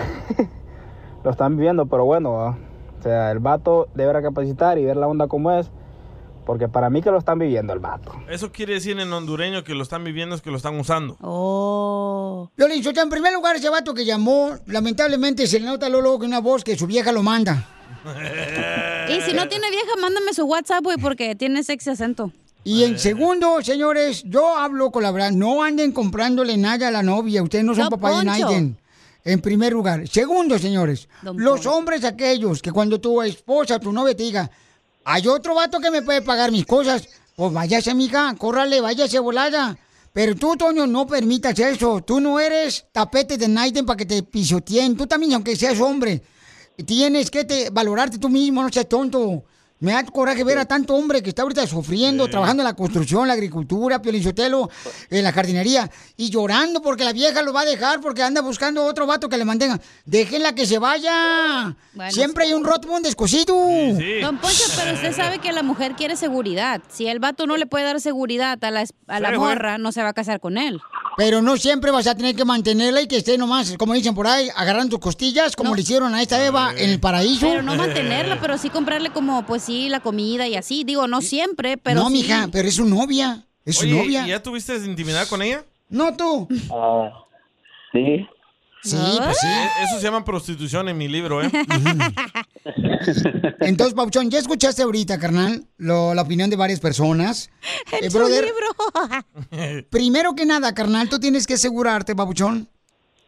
lo 1.23 1.31
están 1.31 1.55
viviendo, 1.55 1.85
pero 1.85 2.03
bueno, 2.03 2.33
¿va? 2.33 2.57
o 2.99 3.01
sea, 3.03 3.31
el 3.31 3.39
vato 3.39 3.87
debe 3.93 4.11
recapacitar 4.13 4.77
y 4.77 4.85
ver 4.85 4.97
la 4.97 5.07
onda 5.07 5.27
como 5.27 5.51
es, 5.51 5.71
porque 6.45 6.67
para 6.67 6.89
mí 6.89 7.01
que 7.01 7.11
lo 7.11 7.17
están 7.17 7.39
viviendo 7.39 7.73
el 7.73 7.79
vato. 7.79 8.13
Eso 8.29 8.51
quiere 8.51 8.73
decir 8.75 8.99
en 8.99 9.11
hondureño 9.11 9.63
que 9.63 9.73
lo 9.73 9.83
están 9.83 10.03
viviendo 10.03 10.35
es 10.35 10.41
que 10.41 10.51
lo 10.51 10.57
están 10.57 10.79
usando. 10.79 11.17
Oh. 11.21 12.49
Yo 12.57 12.67
le 12.67 12.75
en 12.75 13.09
primer 13.09 13.33
lugar, 13.33 13.55
ese 13.55 13.69
vato 13.69 13.93
que 13.93 14.05
llamó, 14.05 14.57
lamentablemente 14.65 15.47
se 15.47 15.59
le 15.59 15.65
nota 15.65 15.89
luego 15.89 16.19
que 16.19 16.25
una 16.25 16.39
voz 16.39 16.63
que 16.63 16.77
su 16.77 16.87
vieja 16.87 17.11
lo 17.11 17.23
manda. 17.23 17.67
Y 19.09 19.21
si 19.21 19.33
no 19.33 19.47
tiene 19.47 19.69
vieja, 19.69 19.91
mándame 19.99 20.33
su 20.33 20.45
WhatsApp, 20.45 20.83
güey, 20.83 20.97
porque 20.97 21.35
tiene 21.35 21.63
sexy 21.63 21.91
acento. 21.91 22.31
Y 22.63 22.83
en 22.83 22.99
segundo, 22.99 23.61
señores, 23.61 24.23
yo 24.23 24.57
hablo 24.57 24.91
con 24.91 25.03
la 25.03 25.11
verdad, 25.11 25.31
no 25.31 25.63
anden 25.63 25.91
comprándole 25.91 26.57
nada 26.57 26.89
a 26.89 26.91
la 26.91 27.01
novia, 27.01 27.41
ustedes 27.41 27.65
no 27.65 27.73
son 27.73 27.89
papá 27.89 28.19
de 28.19 28.25
nadie. 28.25 28.75
En 29.23 29.39
primer 29.39 29.73
lugar. 29.73 30.07
Segundo, 30.07 30.57
señores, 30.57 31.07
Don 31.21 31.37
los 31.37 31.65
hombres 31.65 32.03
aquellos 32.03 32.61
que 32.61 32.71
cuando 32.71 32.99
tu 32.99 33.21
esposa, 33.21 33.79
tu 33.79 33.91
novia 33.91 34.15
te 34.15 34.23
diga, 34.23 34.49
hay 35.03 35.27
otro 35.27 35.55
vato 35.55 35.79
que 35.79 35.91
me 35.91 36.01
puede 36.01 36.21
pagar 36.21 36.51
mis 36.51 36.65
cosas, 36.65 37.07
pues 37.35 37.53
váyase, 37.53 37.93
mija, 37.93 38.35
córrale, 38.37 38.81
váyase 38.81 39.19
volada. 39.19 39.77
Pero 40.13 40.35
tú, 40.35 40.57
Toño, 40.57 40.85
no 40.87 41.07
permitas 41.07 41.57
eso. 41.59 42.01
Tú 42.01 42.19
no 42.19 42.39
eres 42.39 42.85
tapete 42.91 43.37
de 43.37 43.47
Naiden 43.47 43.85
para 43.85 43.97
que 43.97 44.05
te 44.05 44.23
pisoteen. 44.23 44.97
Tú 44.97 45.07
también, 45.07 45.33
aunque 45.33 45.55
seas 45.55 45.79
hombre, 45.79 46.21
tienes 46.85 47.31
que 47.31 47.45
te, 47.45 47.69
valorarte 47.69 48.17
tú 48.17 48.27
mismo, 48.27 48.61
no 48.61 48.69
seas 48.69 48.89
tonto. 48.89 49.45
Me 49.81 49.93
da 49.93 50.05
coraje 50.05 50.43
ver 50.43 50.59
a 50.59 50.65
tanto 50.65 50.93
hombre 50.93 51.23
que 51.23 51.29
está 51.29 51.41
ahorita 51.41 51.65
sufriendo, 51.65 52.27
trabajando 52.29 52.61
en 52.61 52.67
la 52.67 52.75
construcción, 52.75 53.27
la 53.27 53.33
agricultura, 53.33 53.99
Piolinchotelo, 53.99 54.69
en 55.09 55.23
la 55.23 55.33
jardinería, 55.33 55.89
y 56.15 56.29
llorando 56.29 56.83
porque 56.83 57.03
la 57.03 57.13
vieja 57.13 57.41
lo 57.41 57.51
va 57.51 57.61
a 57.61 57.65
dejar 57.65 57.99
porque 57.99 58.21
anda 58.21 58.41
buscando 58.41 58.85
otro 58.85 59.07
vato 59.07 59.27
que 59.27 59.37
le 59.39 59.43
mantenga. 59.43 59.79
Déjenla 60.05 60.53
que 60.53 60.67
se 60.67 60.77
vaya. 60.77 61.75
Bueno, 61.93 62.11
Siempre 62.11 62.45
hay 62.45 62.53
un 62.53 62.63
Rotmund 62.63 63.03
descosido. 63.03 63.55
Don 63.55 64.37
Poncho, 64.37 64.63
pero 64.77 64.93
usted 64.93 65.13
sabe 65.15 65.39
que 65.39 65.51
la 65.51 65.63
mujer 65.63 65.93
quiere 65.95 66.15
seguridad. 66.15 66.79
Si 66.89 67.07
el 67.07 67.17
vato 67.17 67.47
no 67.47 67.57
le 67.57 67.65
puede 67.65 67.85
dar 67.85 67.99
seguridad 67.99 68.63
a 68.63 68.69
la, 68.69 68.85
a 69.07 69.19
la 69.19 69.31
Sí, 69.31 69.37
morra, 69.37 69.79
no 69.79 69.91
se 69.91 70.03
va 70.03 70.09
a 70.09 70.13
casar 70.13 70.39
con 70.39 70.59
él. 70.59 70.79
Pero 71.17 71.41
no 71.41 71.57
siempre 71.57 71.91
vas 71.91 72.07
a 72.07 72.15
tener 72.15 72.35
que 72.35 72.45
mantenerla 72.45 73.01
y 73.01 73.07
que 73.07 73.17
esté 73.17 73.37
nomás, 73.37 73.75
como 73.77 73.93
dicen 73.93 74.15
por 74.15 74.27
ahí, 74.27 74.49
agarrando 74.55 74.91
tus 74.91 74.99
costillas, 74.99 75.55
como 75.55 75.75
le 75.75 75.81
hicieron 75.81 76.15
a 76.15 76.21
esta 76.21 76.43
Eva 76.45 76.73
en 76.75 76.89
el 76.89 76.99
paraíso. 76.99 77.47
Pero 77.47 77.61
no 77.61 77.75
mantenerla, 77.75 78.39
pero 78.39 78.57
sí 78.57 78.69
comprarle 78.69 79.11
como, 79.11 79.45
pues 79.45 79.63
sí, 79.63 79.89
la 79.89 79.99
comida 79.99 80.47
y 80.47 80.55
así. 80.55 80.83
Digo, 80.83 81.07
no 81.07 81.21
siempre, 81.21 81.77
pero 81.77 82.01
no, 82.01 82.07
sí. 82.07 82.13
mija, 82.13 82.47
pero 82.51 82.67
es 82.67 82.75
su 82.75 82.85
novia. 82.85 83.45
Es 83.65 83.77
su 83.77 83.87
novia. 83.87 84.25
¿y 84.25 84.29
¿ya 84.29 84.41
tuviste 84.41 84.75
intimidad 84.77 85.27
con 85.27 85.41
ella? 85.41 85.63
No 85.89 86.15
tú. 86.15 86.47
Ah, 86.71 87.25
sí. 87.91 88.27
Sí, 88.83 88.97
pues 89.23 89.37
sí. 89.39 89.47
Eh, 89.47 89.67
Eso 89.83 89.97
se 89.97 90.03
llama 90.03 90.25
prostitución 90.25 90.89
en 90.89 90.97
mi 90.97 91.07
libro, 91.07 91.43
¿eh? 91.43 91.51
Entonces, 93.59 93.93
Pauchón, 93.93 94.29
ya 94.29 94.39
escuchaste 94.39 94.81
ahorita, 94.83 95.19
carnal, 95.19 95.65
lo- 95.77 96.13
la 96.13 96.21
opinión 96.23 96.49
de 96.49 96.55
varias 96.55 96.79
personas. 96.79 97.49
En 97.91 98.05
Eh, 98.05 98.09
brother, 98.09 98.45
libro. 98.45 99.85
Primero 99.89 100.33
que 100.35 100.45
nada, 100.45 100.73
carnal, 100.73 101.09
tú 101.09 101.19
tienes 101.19 101.45
que 101.45 101.55
asegurarte, 101.55 102.15
Papuchón, 102.15 102.69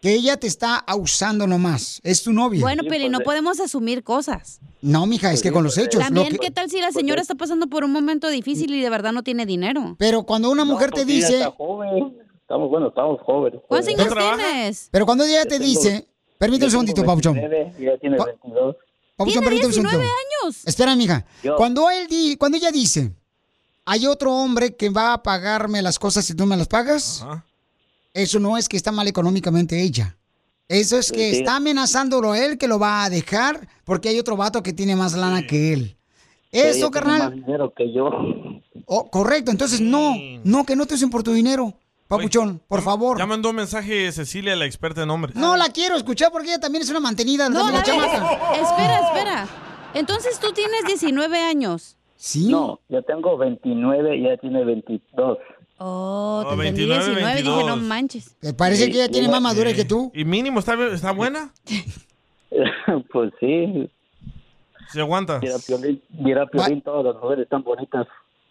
que 0.01 0.13
ella 0.13 0.37
te 0.37 0.47
está 0.47 0.83
usando 0.97 1.47
nomás. 1.47 1.99
Es 2.03 2.23
tu 2.23 2.33
novia. 2.33 2.61
Bueno, 2.61 2.83
Peli, 2.89 3.09
no 3.09 3.19
podemos 3.21 3.59
asumir 3.59 4.03
cosas. 4.03 4.59
No, 4.81 5.05
mija, 5.05 5.31
es 5.31 5.41
que 5.41 5.51
con 5.51 5.63
los 5.63 5.77
hechos. 5.77 5.95
lo 5.95 6.01
También, 6.05 6.29
que- 6.33 6.39
¿qué 6.39 6.51
tal 6.51 6.69
si 6.69 6.79
la 6.81 6.91
señora 6.91 7.21
está 7.21 7.35
pasando 7.35 7.67
por 7.67 7.83
un 7.83 7.91
momento 7.91 8.29
difícil 8.29 8.73
y 8.73 8.81
de 8.81 8.89
verdad 8.89 9.11
no 9.13 9.23
tiene 9.23 9.45
dinero? 9.45 9.95
Pero 9.99 10.23
cuando 10.23 10.49
una 10.49 10.65
mujer 10.65 10.91
te 10.91 11.05
dice... 11.05 11.45
Estamos, 12.53 12.69
bueno, 12.69 12.87
estamos 12.89 13.19
jóvenes. 13.21 13.61
¿Cuántos 13.67 13.87
años 13.95 14.13
tienes? 14.37 14.89
Pero 14.91 15.05
cuando 15.07 15.23
ella 15.23 15.43
te 15.45 15.57
dice... 15.57 16.07
Permíteme 16.37 16.65
un 16.65 16.71
segundito, 16.71 16.95
tengo 17.01 17.07
Papuchón. 17.07 17.33
29 17.33 17.73
y 17.79 17.83
ella 17.83 17.97
tiene 17.97 18.17
22. 18.17 18.75
Papuchón, 19.15 19.41
Tiene 19.41 19.41
permíteme 19.41 19.65
un 19.65 19.71
19 19.71 19.89
segundito. 19.89 20.13
años. 20.45 20.61
Espera, 20.67 20.95
mija. 20.95 21.25
Cuando 21.57 21.89
él 21.89 22.07
di- 22.07 22.35
cuando 22.37 22.57
ella 22.57 22.69
dice, 22.71 23.11
hay 23.85 24.05
otro 24.05 24.31
hombre 24.35 24.75
que 24.75 24.89
va 24.89 25.13
a 25.13 25.23
pagarme 25.23 25.81
las 25.81 25.97
cosas 25.97 26.25
si 26.25 26.35
tú 26.35 26.45
me 26.45 26.55
las 26.55 26.67
pagas, 26.67 27.25
eso 28.13 28.39
no 28.39 28.55
es 28.55 28.69
que 28.69 28.77
está 28.77 28.91
mal 28.91 29.07
económicamente 29.07 29.81
ella. 29.81 30.15
Eso 30.67 30.99
es 30.99 31.11
que 31.11 31.31
Sí. 31.31 31.37
está 31.39 31.55
amenazándolo 31.55 32.33
a 32.33 32.39
él 32.39 32.59
que 32.59 32.67
lo 32.67 32.77
va 32.77 33.03
a 33.03 33.09
dejar 33.09 33.67
porque 33.83 34.09
hay 34.09 34.19
otro 34.19 34.37
vato 34.37 34.61
que 34.61 34.73
tiene 34.73 34.95
más 34.95 35.13
lana 35.13 35.47
que 35.47 35.73
él. 35.73 35.97
Eso, 36.51 36.73
tiene 36.75 36.91
carnal. 36.91 37.19
más 37.19 37.33
dinero 37.33 37.73
que 37.75 37.91
yo. 37.91 38.11
Oh, 38.85 39.09
correcto, 39.09 39.49
entonces 39.49 39.81
no, 39.81 40.13
no, 40.43 40.65
que 40.67 40.75
no 40.75 40.85
te 40.85 40.93
usen 40.93 41.09
por 41.09 41.23
tu 41.23 41.33
dinero. 41.33 41.73
Papuchón, 42.07 42.61
por 42.67 42.81
favor. 42.81 43.17
Ya 43.17 43.25
mandó 43.25 43.49
un 43.49 43.55
mensaje 43.55 44.11
Cecilia, 44.11 44.55
la 44.55 44.65
experta 44.65 45.01
en 45.03 45.09
hombres. 45.09 45.35
No 45.35 45.55
la 45.57 45.69
quiero 45.69 45.95
escuchar 45.95 46.31
porque 46.31 46.49
ella 46.49 46.59
también 46.59 46.83
es 46.83 46.89
una 46.89 46.99
mantenida. 46.99 47.49
No, 47.49 47.71
la 47.71 47.81
chamaca. 47.83 48.53
espera, 48.53 48.99
espera. 49.07 49.47
Entonces 49.93 50.39
tú 50.39 50.51
tienes 50.53 50.83
19 50.85 51.39
años. 51.39 51.97
Sí. 52.15 52.49
No, 52.49 52.79
yo 52.89 53.01
tengo 53.03 53.37
29 53.37 54.17
y 54.17 54.25
ella 54.27 54.37
tiene 54.37 54.63
22. 54.63 55.37
Oh, 55.79 56.45
te 56.47 56.49
Oh, 56.49 56.51
entendí 56.53 56.85
29, 56.85 57.03
19, 57.05 57.19
dije, 57.35 57.49
22. 57.49 57.65
no 57.67 57.77
manches. 57.77 58.35
¿Te 58.39 58.53
parece 58.53 58.85
Sí, 58.85 58.91
que 58.91 58.97
ella 59.03 59.09
tiene 59.11 59.27
más 59.27 59.41
madurez 59.41 59.75
que 59.75 59.85
tú? 59.85 60.11
¿Y 60.13 60.23
mínimo 60.23 60.59
está, 60.59 60.75
está 60.93 61.11
buena? 61.11 61.51
pues 63.11 63.33
sí. 63.39 63.89
¿Se 64.91 64.99
aguanta? 65.01 65.39
Mira, 65.39 65.55
Piolín, 65.65 66.01
mira, 66.11 66.45
Piolín, 66.45 66.81
todas 66.81 67.03
las 67.05 67.21
mujeres 67.21 67.43
están 67.43 67.63
bonitas. 67.63 68.07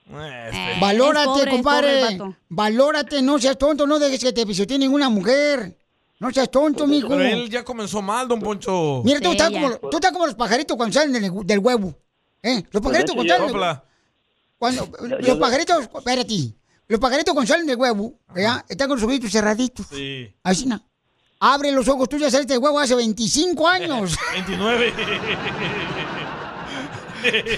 Este. 0.06 0.80
Valórate, 0.80 1.22
es 1.24 1.26
pobre, 1.38 1.50
compadre. 1.50 2.16
pobre. 2.18 2.36
Valórate, 2.48 3.22
no 3.22 3.38
seas 3.38 3.56
tonto, 3.56 3.86
no 3.86 3.98
dejes 3.98 4.20
que 4.20 4.32
te 4.32 4.46
pisotee 4.46 4.78
ninguna 4.78 5.08
mujer. 5.08 5.76
No 6.18 6.30
seas 6.30 6.50
tonto, 6.50 6.86
mijo. 6.86 7.08
Pero 7.08 7.22
él 7.24 7.50
ya 7.50 7.64
comenzó 7.64 8.00
mal, 8.02 8.28
don 8.28 8.40
Poncho. 8.40 9.02
Mira, 9.04 9.20
tú, 9.20 9.30
Sí, 9.30 9.36
estás 9.36 9.50
como, 9.50 9.76
tú 9.90 9.96
estás 9.96 10.12
como 10.12 10.26
los 10.26 10.34
pajaritos 10.34 10.76
cuando 10.76 10.92
salen 10.92 11.12
del, 11.12 11.30
del 11.46 11.58
huevo. 11.58 11.94
¿Eh? 12.42 12.62
Los 12.70 12.82
pajaritos 12.82 13.14
cuando 13.14 13.34
salen. 13.36 13.80
Cuando, 14.58 14.86
yo- 15.08 15.18
los 15.18 15.38
pajaritos, 15.38 15.88
espérate. 15.94 16.54
Los 16.88 17.00
pajaritos 17.00 17.32
cuando 17.34 17.48
salen 17.52 17.66
del 17.66 17.76
huevo, 17.76 18.14
¿ya? 18.36 18.64
Están 18.68 18.88
con 18.88 19.00
los 19.00 19.08
ojitos 19.08 19.30
cerraditos. 19.32 19.86
Sí. 19.90 20.32
Así 20.42 20.66
no. 20.66 20.80
Abre 21.40 21.72
los 21.72 21.88
ojos, 21.88 22.08
tú 22.08 22.18
ya 22.18 22.30
saliste 22.30 22.52
del 22.54 22.62
huevo 22.62 22.78
hace 22.78 22.94
25 22.94 23.66
años. 23.66 24.16
29. 24.32 24.92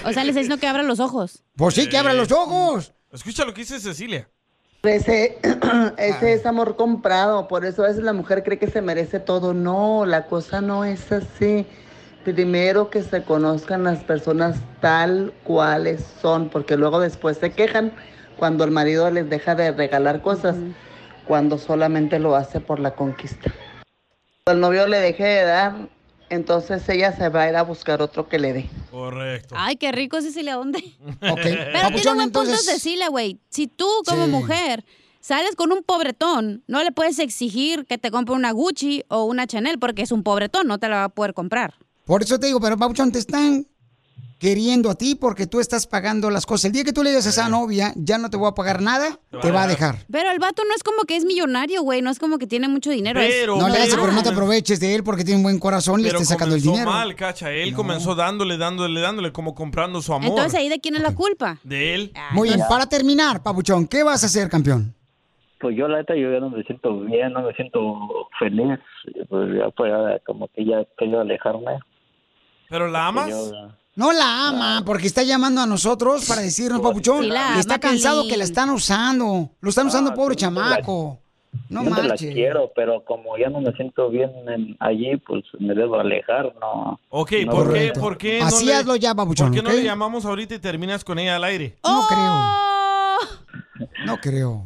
O 0.05 0.13
sea, 0.13 0.23
le 0.23 0.29
está 0.29 0.39
diciendo 0.39 0.57
que 0.57 0.67
abra 0.67 0.83
los 0.83 0.99
ojos. 0.99 1.43
pues 1.55 1.75
sí, 1.75 1.87
que 1.87 1.97
abra 1.97 2.13
los 2.13 2.31
ojos. 2.31 2.93
Escucha 3.11 3.45
lo 3.45 3.53
que 3.53 3.61
dice 3.61 3.79
Cecilia. 3.79 4.29
Ese, 4.83 5.37
ese 5.97 6.33
es 6.33 6.45
amor 6.45 6.75
comprado, 6.75 7.47
por 7.47 7.65
eso 7.65 7.83
a 7.83 7.87
veces 7.87 8.03
la 8.03 8.13
mujer 8.13 8.43
cree 8.43 8.59
que 8.59 8.69
se 8.69 8.81
merece 8.81 9.19
todo. 9.19 9.53
No, 9.53 10.05
la 10.05 10.27
cosa 10.27 10.61
no 10.61 10.85
es 10.85 11.11
así. 11.11 11.65
Primero 12.23 12.89
que 12.89 13.03
se 13.03 13.23
conozcan 13.23 13.83
las 13.83 14.03
personas 14.03 14.57
tal 14.81 15.33
cuales 15.43 16.03
son, 16.21 16.49
porque 16.49 16.75
luego 16.75 16.99
después 16.99 17.37
se 17.37 17.51
quejan 17.51 17.93
cuando 18.37 18.63
el 18.63 18.71
marido 18.71 19.09
les 19.11 19.29
deja 19.29 19.55
de 19.55 19.71
regalar 19.71 20.21
cosas, 20.21 20.55
cuando 21.27 21.57
solamente 21.57 22.19
lo 22.19 22.35
hace 22.35 22.59
por 22.59 22.79
la 22.79 22.95
conquista. 22.95 23.53
Cuando 24.43 24.67
el 24.67 24.73
novio 24.73 24.87
le 24.87 24.99
deje 24.99 25.23
de 25.23 25.43
dar, 25.43 25.89
entonces 26.29 26.87
ella 26.89 27.15
se 27.15 27.29
va 27.29 27.43
a 27.43 27.49
ir 27.49 27.55
a 27.55 27.61
buscar 27.63 28.01
otro 28.01 28.27
que 28.27 28.39
le 28.39 28.53
dé. 28.53 28.69
Correcto. 28.91 29.55
Ay, 29.57 29.75
qué 29.77 29.91
rico 29.91 30.21
Cecilia, 30.21 30.55
¿dónde? 30.55 30.79
Ok. 31.21 31.21
Pero 31.21 31.41
tiene 31.41 31.71
Papuchón, 31.73 32.11
un 32.13 32.17
buen 32.17 32.31
punto 32.31 32.41
entonces- 32.51 32.65
Cecilia, 32.65 33.09
güey. 33.09 33.39
Si 33.49 33.67
tú 33.67 33.87
como 34.07 34.25
Sí. 34.25 34.31
mujer 34.31 34.85
sales 35.19 35.55
con 35.55 35.71
un 35.71 35.83
pobretón, 35.83 36.63
no 36.67 36.83
le 36.83 36.91
puedes 36.91 37.19
exigir 37.19 37.85
que 37.85 37.97
te 37.97 38.11
compre 38.11 38.35
una 38.35 38.51
Gucci 38.51 39.03
o 39.07 39.23
una 39.25 39.47
Chanel 39.47 39.79
porque 39.79 40.03
es 40.03 40.11
un 40.11 40.23
pobretón, 40.23 40.67
no 40.67 40.77
te 40.77 40.87
la 40.89 40.97
va 40.97 41.03
a 41.05 41.09
poder 41.09 41.33
comprar. 41.33 41.73
Por 42.05 42.21
eso 42.21 42.39
te 42.39 42.45
digo, 42.47 42.59
pero 42.59 42.77
Papuchón, 42.77 43.11
te 43.11 43.17
están 43.19 43.65
queriendo 44.45 44.91
a 44.91 44.95
ti 44.95 45.15
porque 45.15 45.47
tú 45.47 45.59
estás 45.59 45.87
pagando 45.87 46.29
las 46.29 46.45
cosas. 46.45 46.65
El 46.65 46.71
día 46.73 46.83
que 46.83 46.93
tú 46.93 47.01
le 47.01 47.09
digas 47.09 47.25
a 47.25 47.29
esa 47.29 47.49
novia, 47.49 47.93
ya 47.95 48.19
no 48.19 48.29
te 48.29 48.37
voy 48.37 48.47
a 48.47 48.51
pagar 48.51 48.79
nada, 48.79 49.19
te 49.41 49.49
va 49.49 49.63
a 49.63 49.67
dejar. 49.67 49.95
Pero 50.11 50.29
el 50.29 50.37
vato 50.37 50.61
no 50.67 50.75
es 50.75 50.83
como 50.83 51.01
que 51.05 51.15
es 51.15 51.25
millonario, 51.25 51.81
güey, 51.81 52.03
no 52.03 52.11
es 52.11 52.19
como 52.19 52.37
que 52.37 52.45
tiene 52.45 52.67
mucho 52.67 52.91
dinero. 52.91 53.19
es- 53.19 53.33
Pero- 53.33 53.57
No 53.57 53.67
le 53.69 53.79
haces, 53.79 53.95
pero 53.95 54.11
no 54.11 54.21
te 54.21 54.29
aproveches 54.29 54.79
de 54.79 54.93
él 54.93 55.03
porque 55.03 55.23
tiene 55.23 55.37
un 55.37 55.43
buen 55.43 55.57
corazón 55.57 55.99
y 55.99 56.03
le 56.03 56.09
estés 56.09 56.27
sacando 56.27 56.53
el 56.55 56.61
dinero. 56.61 56.91
mal, 56.91 57.15
cacha. 57.15 57.51
Él 57.51 57.73
comenzó 57.73 58.13
dándole, 58.13 58.57
dándole, 58.57 59.01
dándole, 59.01 59.31
como 59.31 59.55
comprando 59.55 59.99
su 60.03 60.13
amor. 60.13 60.29
Entonces 60.29 60.59
ahí 60.59 60.69
de 60.69 60.79
quién 60.79 60.95
es 60.95 61.01
la 61.01 61.15
culpa. 61.15 61.57
De 61.63 61.95
él. 61.95 62.13
Muy 62.33 62.49
bien, 62.49 62.61
para 62.69 62.85
terminar, 62.87 63.41
Papuchón, 63.41 63.87
¿qué 63.87 64.03
vas 64.03 64.21
a 64.21 64.27
hacer, 64.27 64.47
campeón? 64.47 64.93
Pues 65.59 65.75
yo 65.75 65.87
la 65.87 65.97
neta 65.97 66.15
yo 66.15 66.31
ya 66.31 66.39
no 66.39 66.51
me 66.51 66.61
siento 66.65 66.99
bien, 66.99 67.33
no 67.33 67.41
me 67.41 67.51
siento 67.53 67.79
feliz, 68.37 68.77
pues 69.27 69.49
ya 69.57 69.69
pues 69.75 69.91
como 70.23 70.47
que 70.49 70.63
ya 70.65 70.85
quiero 70.97 71.21
alejarme. 71.21 71.79
¿Pero 72.69 72.87
la 72.87 73.07
amas? 73.07 73.29
Yo- 73.29 73.71
No 73.95 74.11
la 74.11 74.49
ama 74.49 74.83
porque 74.85 75.07
está 75.07 75.23
llamando 75.23 75.61
a 75.61 75.65
nosotros 75.65 76.25
para 76.27 76.41
decirnos, 76.41 76.81
Papuchón, 76.81 77.23
Sí 77.23 77.29
la 77.29 77.59
está 77.59 77.75
ama, 77.75 77.79
cansado 77.81 78.27
que 78.27 78.35
la 78.37 78.43
están 78.43 78.69
usando. 78.69 79.49
Lo 79.61 79.69
están 79.69 79.87
usando, 79.87 80.13
pobre 80.13 80.35
yo 80.35 80.51
no 80.51 80.59
la- 80.59 80.75
chamaco. 80.75 81.19
No 81.69 81.85
yo 81.85 81.95
te 81.95 82.03
la 82.03 82.15
quiero, 82.15 82.71
pero 82.75 83.05
como 83.05 83.37
ya 83.37 83.49
no 83.49 83.61
me 83.61 83.71
siento 83.71 84.09
bien 84.09 84.29
en- 84.49 84.75
allí, 84.81 85.15
pues 85.25 85.45
me 85.57 85.73
debo 85.73 85.97
alejar, 85.97 86.53
no. 86.59 86.99
Ok, 87.09 87.31
no 87.45 87.51
¿por 87.53 87.73
qué, 87.73 87.93
por 87.97 88.17
qué 88.17 88.41
Así 88.41 88.65
no 88.65 88.71
le- 88.71 88.75
hazlo 88.75 88.95
ya, 88.97 89.15
papuchón, 89.15 89.47
¿Por 89.47 89.55
qué 89.55 89.61
no 89.63 89.69
le 89.73 89.81
llamamos 89.81 90.25
ahorita 90.25 90.55
y 90.55 90.59
terminas 90.59 91.05
con 91.05 91.17
ella 91.17 91.37
al 91.37 91.45
aire? 91.45 91.77
No 91.85 92.01
¡Oh! 92.01 93.17
No 94.05 94.17
creo. 94.17 94.65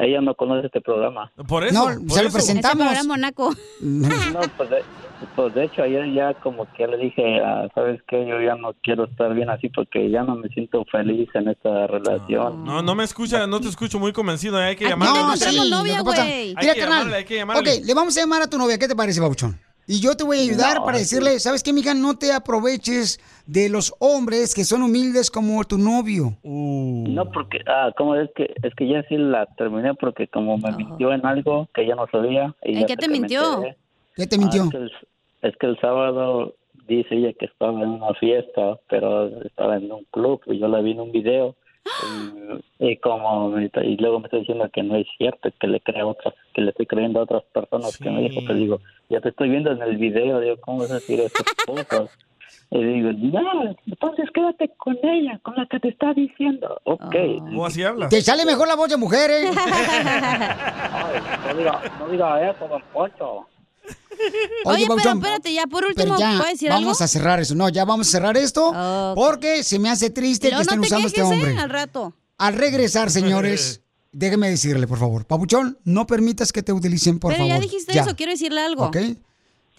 Ella 0.00 0.20
no 0.20 0.34
conoce 0.34 0.66
este 0.66 0.80
programa. 0.80 1.30
Por 1.46 1.64
eso, 1.64 1.74
No, 1.74 1.84
por 2.00 2.10
se 2.16 2.22
lo 2.22 2.28
eso. 2.28 2.32
presentamos. 2.38 2.86
Ese 2.86 2.94
programa 2.96 3.16
naco. 3.16 3.54
No, 3.80 4.40
pues 4.56 4.70
de, 4.70 4.82
pues 5.36 5.54
de 5.54 5.64
hecho 5.64 5.82
ayer 5.82 6.12
ya 6.12 6.34
como 6.34 6.66
que 6.76 6.86
le 6.86 6.96
dije, 6.96 7.40
ah, 7.44 7.68
¿sabes 7.74 8.00
qué? 8.08 8.26
Yo 8.26 8.40
ya 8.40 8.54
no 8.56 8.72
quiero 8.82 9.04
estar 9.04 9.34
bien 9.34 9.50
así 9.50 9.68
porque 9.68 10.10
ya 10.10 10.22
no 10.22 10.36
me 10.36 10.48
siento 10.48 10.84
feliz 10.90 11.28
en 11.34 11.48
esta 11.48 11.86
relación. 11.86 12.64
No, 12.64 12.82
no 12.82 12.94
me 12.94 13.04
escucha, 13.04 13.46
no 13.46 13.60
te 13.60 13.68
escucho 13.68 13.98
muy 13.98 14.12
convencido. 14.12 14.56
Hay 14.56 14.76
que 14.76 14.84
No, 14.84 14.90
llamarle. 14.90 15.36
sí, 15.36 15.56
lo 15.70 15.82
que 15.82 16.04
pasa- 16.04 16.22
Hay 16.24 16.54
Mira, 16.60 16.74
carnal. 16.76 17.14
hay 17.14 17.24
que 17.24 17.36
llamarle. 17.36 17.70
Ok, 17.78 17.84
le 17.84 17.94
vamos 17.94 18.16
a 18.16 18.20
llamar 18.20 18.42
a 18.42 18.46
tu 18.46 18.58
novia. 18.58 18.78
¿Qué 18.78 18.88
te 18.88 18.96
parece, 18.96 19.20
Papuchón? 19.20 19.58
Y 19.86 20.00
yo 20.00 20.16
te 20.16 20.22
voy 20.22 20.38
a 20.38 20.42
ayudar 20.42 20.76
No, 20.76 20.84
para 20.84 20.98
sí. 20.98 21.02
decirle, 21.02 21.40
¿sabes 21.40 21.64
qué, 21.64 21.72
mija? 21.72 21.94
No 21.94 22.16
te 22.16 22.32
aproveches 22.32 23.18
de 23.46 23.68
los 23.68 23.92
hombres 23.98 24.54
que 24.54 24.62
son 24.64 24.82
humildes 24.82 25.30
como 25.32 25.64
tu 25.64 25.78
novio. 25.78 26.36
No, 26.44 27.24
porque, 27.32 27.58
ah, 27.66 27.90
como 27.96 28.14
es 28.14 28.30
que, 28.36 28.54
es 28.62 28.72
que 28.76 28.86
ya 28.88 29.02
sí 29.08 29.16
la 29.16 29.46
terminé 29.56 29.94
porque 29.94 30.28
como 30.28 30.58
me 30.58 30.70
mintió 30.76 31.12
en 31.12 31.26
algo 31.26 31.68
que 31.74 31.86
ya 31.86 31.96
no 31.96 32.06
sabía. 32.12 32.54
Y 32.62 32.74
¿En 32.74 32.80
ya 32.82 32.86
qué 32.86 32.96
te 32.98 33.08
mintió? 33.08 33.54
enteré. 33.54 33.76
¿Qué 34.20 34.26
te 34.26 34.36
mintió? 34.36 34.64
Ah, 34.64 34.66
es, 34.66 34.70
que 34.70 34.76
el, 34.76 34.92
es 35.42 35.56
que 35.56 35.66
el 35.66 35.80
sábado 35.80 36.54
dice 36.86 37.14
ella 37.14 37.32
que 37.32 37.46
estaba 37.46 37.72
en 37.82 37.88
una 37.88 38.12
fiesta, 38.14 38.78
pero 38.90 39.28
estaba 39.44 39.76
en 39.76 39.90
un 39.90 40.04
club 40.10 40.42
y 40.46 40.58
yo 40.58 40.68
la 40.68 40.82
vi 40.82 40.90
en 40.90 41.00
un 41.00 41.10
video. 41.10 41.56
Y, 42.78 42.90
y 42.90 42.96
como 42.98 43.58
y 43.58 43.96
luego 43.96 44.20
me 44.20 44.26
está 44.26 44.36
diciendo 44.36 44.68
que 44.70 44.82
no 44.82 44.96
es 44.96 45.06
cierto, 45.16 45.48
que 45.58 45.66
le 45.66 45.80
creo 45.80 46.08
a 46.08 46.10
otras, 46.10 46.34
que 46.52 46.60
le 46.60 46.70
estoy 46.70 46.84
creyendo 46.84 47.20
a 47.20 47.22
otras 47.22 47.42
personas 47.44 47.96
que 47.96 48.10
me 48.10 48.28
dijo, 48.28 48.42
pues 48.44 48.58
digo, 48.58 48.80
ya 49.08 49.22
te 49.22 49.30
estoy 49.30 49.48
viendo 49.48 49.72
en 49.72 49.80
el 49.80 49.96
video, 49.96 50.38
digo, 50.40 50.56
¿cómo 50.60 50.80
vas 50.80 50.90
a 50.90 50.94
decir 50.96 51.18
esas 51.20 51.42
cosas? 51.66 52.10
Y 52.72 52.84
digo, 52.84 53.10
no, 53.12 53.74
entonces 53.86 54.28
quédate 54.34 54.68
con 54.76 54.98
ella, 55.02 55.40
con 55.42 55.56
la 55.56 55.64
que 55.64 55.80
te 55.80 55.88
está 55.88 56.12
diciendo. 56.12 56.78
Ok. 56.84 57.16
¿O 57.56 57.64
así 57.64 57.82
hablas? 57.82 58.10
Te 58.10 58.20
sale 58.20 58.44
mejor 58.44 58.68
la 58.68 58.76
voz 58.76 58.90
de 58.90 58.98
mujer, 58.98 59.30
¿eh? 59.30 59.50
No 61.48 61.56
diga, 61.56 61.80
no 61.98 62.08
diga 62.08 62.50
eso, 62.50 62.68
don 62.68 62.82
Poncho. 62.92 63.46
Oye, 64.64 64.84
pero 64.84 64.96
Papuchón, 64.96 65.18
espérate, 65.18 65.52
ya 65.52 65.66
por 65.66 65.84
pero 65.94 66.12
último, 66.12 66.18
ya, 66.18 66.36
¿puedes 66.38 66.54
decir 66.54 66.68
vamos 66.68 67.00
algo? 67.00 67.04
a 67.04 67.08
cerrar 67.08 67.40
eso. 67.40 67.54
No, 67.54 67.68
ya 67.68 67.84
vamos 67.84 68.08
a 68.08 68.10
cerrar 68.10 68.36
esto 68.36 68.72
porque 69.14 69.62
se 69.64 69.78
me 69.78 69.88
hace 69.90 70.10
triste 70.10 70.50
que 70.50 70.56
estén 70.60 70.76
no 70.76 70.82
te 70.82 70.86
usando 70.88 71.06
a 71.06 71.08
este 71.08 71.20
¿eh? 71.20 71.24
hombre. 71.24 71.56
al 71.58 71.70
rato. 71.70 72.14
Al 72.38 72.54
regresar, 72.54 73.10
señores, 73.10 73.80
déjeme 74.12 74.50
decirle, 74.50 74.86
por 74.86 74.98
favor. 74.98 75.24
Papuchón, 75.24 75.78
no 75.84 76.06
permitas 76.06 76.52
que 76.52 76.62
te 76.62 76.72
utilicen, 76.72 77.18
por 77.18 77.32
Pero 77.32 77.44
favor. 77.44 77.56
ya 77.56 77.60
dijiste 77.60 77.98
eso, 77.98 78.14
quiero 78.16 78.32
decirle 78.32 78.60
algo. 78.60 78.86
¿Ok? 78.86 78.96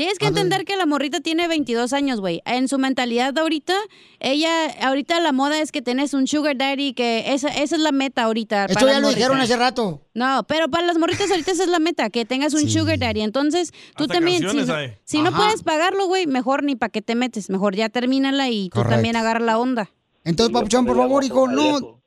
Tienes 0.01 0.17
que 0.17 0.25
entender 0.25 0.65
que 0.65 0.75
la 0.77 0.87
morrita 0.87 1.19
tiene 1.19 1.47
22 1.47 1.93
años, 1.93 2.19
güey. 2.21 2.41
En 2.45 2.67
su 2.67 2.79
mentalidad 2.79 3.35
de 3.35 3.41
ahorita, 3.41 3.75
ella, 4.19 4.65
ahorita 4.81 5.19
la 5.19 5.31
moda 5.31 5.61
es 5.61 5.71
que 5.71 5.83
tenés 5.83 6.15
un 6.15 6.25
sugar 6.25 6.57
daddy, 6.57 6.93
que 6.93 7.31
esa, 7.35 7.49
esa 7.49 7.75
es 7.75 7.81
la 7.83 7.91
meta 7.91 8.23
ahorita. 8.23 8.65
Esto 8.65 8.79
para 8.79 8.93
ya 8.93 8.99
lo 8.99 9.09
dijeron 9.09 9.39
hace 9.39 9.55
rato. 9.55 10.01
No, 10.15 10.43
pero 10.47 10.69
para 10.69 10.87
las 10.87 10.97
morritas 10.97 11.29
ahorita 11.29 11.51
esa 11.51 11.61
es 11.65 11.69
la 11.69 11.77
meta, 11.77 12.09
que 12.09 12.25
tengas 12.25 12.55
un 12.55 12.67
sugar 12.67 12.97
daddy. 12.97 13.21
Entonces, 13.21 13.73
tú 13.95 14.05
Hasta 14.05 14.15
también, 14.15 14.39
si, 14.39 14.57
no- 14.57 14.75
si 15.03 15.21
puedes 15.37 15.61
pagarlo, 15.61 16.07
güey, 16.07 16.25
mejor 16.25 16.63
ni 16.63 16.75
para 16.75 16.89
qué 16.89 17.03
te 17.03 17.13
metes. 17.13 17.51
Mejor 17.51 17.75
ya 17.75 17.89
termínala 17.89 18.49
y 18.49 18.69
tú 18.69 18.81
también 18.81 19.15
agarra 19.15 19.41
la 19.41 19.59
onda. 19.59 19.91
Entonces, 20.23 20.51
Papuchón, 20.51 20.87
por 20.87 20.97
favor, 20.97 21.23
hijo, 21.23 21.47
no. 21.47 22.01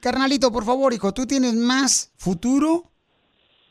Carnalito, 0.00 0.52
por 0.52 0.66
favor, 0.66 0.92
hijo, 0.92 1.14
tú 1.14 1.26
tienes 1.26 1.54
más 1.54 2.12
futuro. 2.18 2.90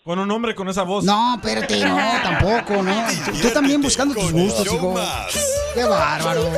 Con 0.07 0.19
un 0.19 0.31
hombre 0.31 0.55
con 0.55 0.69
esa 0.69 0.83
voz. 0.83 1.03
No, 1.03 1.35
espérate, 1.35 1.83
no, 1.83 1.97
tampoco, 2.23 2.81
no. 2.81 2.95
Tú, 3.25 3.31
tú 3.41 3.49
también 3.49 3.81
buscando 3.81 4.15
tus 4.15 4.31
gustos, 4.31 4.65
hijo. 4.65 4.93
más 4.93 5.27
Qué 5.73 5.83
bárbaro. 5.83 6.49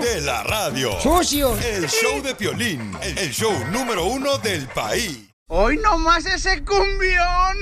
De 0.00 0.20
la 0.20 0.44
radio. 0.44 0.92
Sucio. 1.02 1.56
El 1.58 1.88
show 1.88 2.22
de 2.22 2.36
Piolín, 2.36 2.92
el 3.02 3.32
show 3.32 3.52
número 3.72 4.06
uno 4.06 4.38
del 4.38 4.68
país. 4.68 5.18
Hoy 5.48 5.78
nomás 5.78 6.26
ese 6.26 6.62
cumbión. 6.64 7.56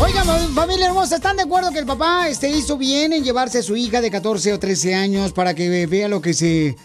Oigan, 0.00 0.26
fam- 0.26 0.54
familia 0.54 0.86
hermosa, 0.86 1.16
¿están 1.16 1.36
de 1.36 1.42
acuerdo 1.42 1.70
que 1.70 1.78
el 1.80 1.86
papá 1.86 2.28
este, 2.28 2.48
hizo 2.48 2.78
bien 2.78 3.12
en 3.12 3.22
llevarse 3.24 3.58
a 3.58 3.62
su 3.62 3.76
hija 3.76 4.00
de 4.00 4.10
14 4.10 4.54
o 4.54 4.58
13 4.58 4.94
años 4.94 5.32
para 5.34 5.52
que 5.54 5.68
ve- 5.68 5.86
vea 5.86 6.08
lo 6.08 6.22
que 6.22 6.32
se 6.32 6.76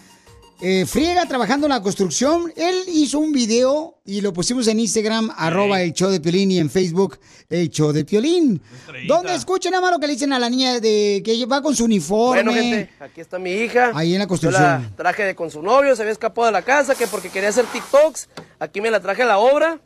eh, 0.60 0.86
friega 0.86 1.26
trabajando 1.26 1.66
en 1.66 1.72
la 1.72 1.82
construcción? 1.82 2.52
Él 2.56 2.82
hizo 2.88 3.18
un 3.18 3.32
video 3.32 3.96
y 4.04 4.20
lo 4.20 4.32
pusimos 4.32 4.66
en 4.68 4.80
Instagram, 4.80 5.30
arroba 5.36 5.80
el 5.82 5.92
show 5.92 6.10
de 6.10 6.20
Piolín 6.20 6.50
y 6.50 6.58
en 6.58 6.68
Facebook, 6.70 7.18
el 7.48 7.70
show 7.70 7.92
de 7.92 8.04
Piolín. 8.04 8.60
Donde 9.06 9.34
escuchen 9.34 9.70
nada 9.70 9.82
más 9.82 9.90
lo 9.92 9.98
que 9.98 10.06
le 10.06 10.14
dicen 10.14 10.32
a 10.32 10.38
la 10.38 10.50
niña 10.50 10.80
de 10.80 11.22
que 11.24 11.46
va 11.46 11.62
con 11.62 11.76
su 11.76 11.84
uniforme. 11.84 12.42
Bueno, 12.42 12.52
gente, 12.52 12.90
aquí 13.00 13.20
está 13.20 13.38
mi 13.38 13.52
hija. 13.52 13.92
Ahí 13.94 14.14
en 14.14 14.18
la 14.18 14.24
Yo 14.24 14.28
construcción. 14.28 14.64
la 14.64 14.92
traje 14.96 15.24
de 15.24 15.34
con 15.34 15.50
su 15.50 15.62
novio, 15.62 15.94
se 15.94 16.02
había 16.02 16.12
escapado 16.12 16.46
de 16.46 16.52
la 16.52 16.62
casa, 16.62 16.94
que 16.94 17.06
porque 17.06 17.28
quería 17.30 17.50
hacer 17.50 17.64
TikToks. 17.66 18.28
Aquí 18.58 18.80
me 18.80 18.90
la 18.90 19.00
traje 19.00 19.22
a 19.22 19.26
la 19.26 19.38
obra, 19.38 19.80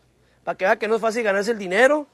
para 0.45 0.57
que 0.57 0.65
vea 0.65 0.79
que 0.79 0.89
no 0.89 0.97
es 0.97 1.01
fácil 1.01 1.23
ganarse 1.23 1.51
el 1.51 1.59
dinero. 1.59 2.07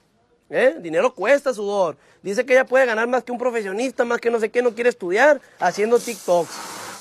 ¿eh? 0.51 0.77
Dinero 0.81 1.15
cuesta 1.15 1.55
sudor. 1.55 1.97
Dice 2.23 2.45
que 2.45 2.55
ella 2.55 2.67
puede 2.67 2.87
ganar 2.87 3.07
más 3.07 3.23
que 3.23 3.33
un 3.33 3.39
profesionista, 3.39 4.05
más 4.05 4.21
que 4.21 4.31
no 4.31 4.41
sé 4.41 4.51
qué, 4.51 4.63
no 4.63 4.75
quiere 4.75 4.91
estudiar, 4.91 5.41
haciendo 5.61 5.99
TikToks. 5.99 6.51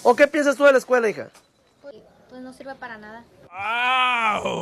¿O 0.04 0.16
qué 0.16 0.28
piensas 0.28 0.56
tú 0.56 0.64
de 0.64 0.72
la 0.72 0.78
escuela, 0.78 1.10
hija? 1.10 1.30
No 2.48 2.54
sirve 2.54 2.76
para 2.76 2.98
nada. 2.98 3.26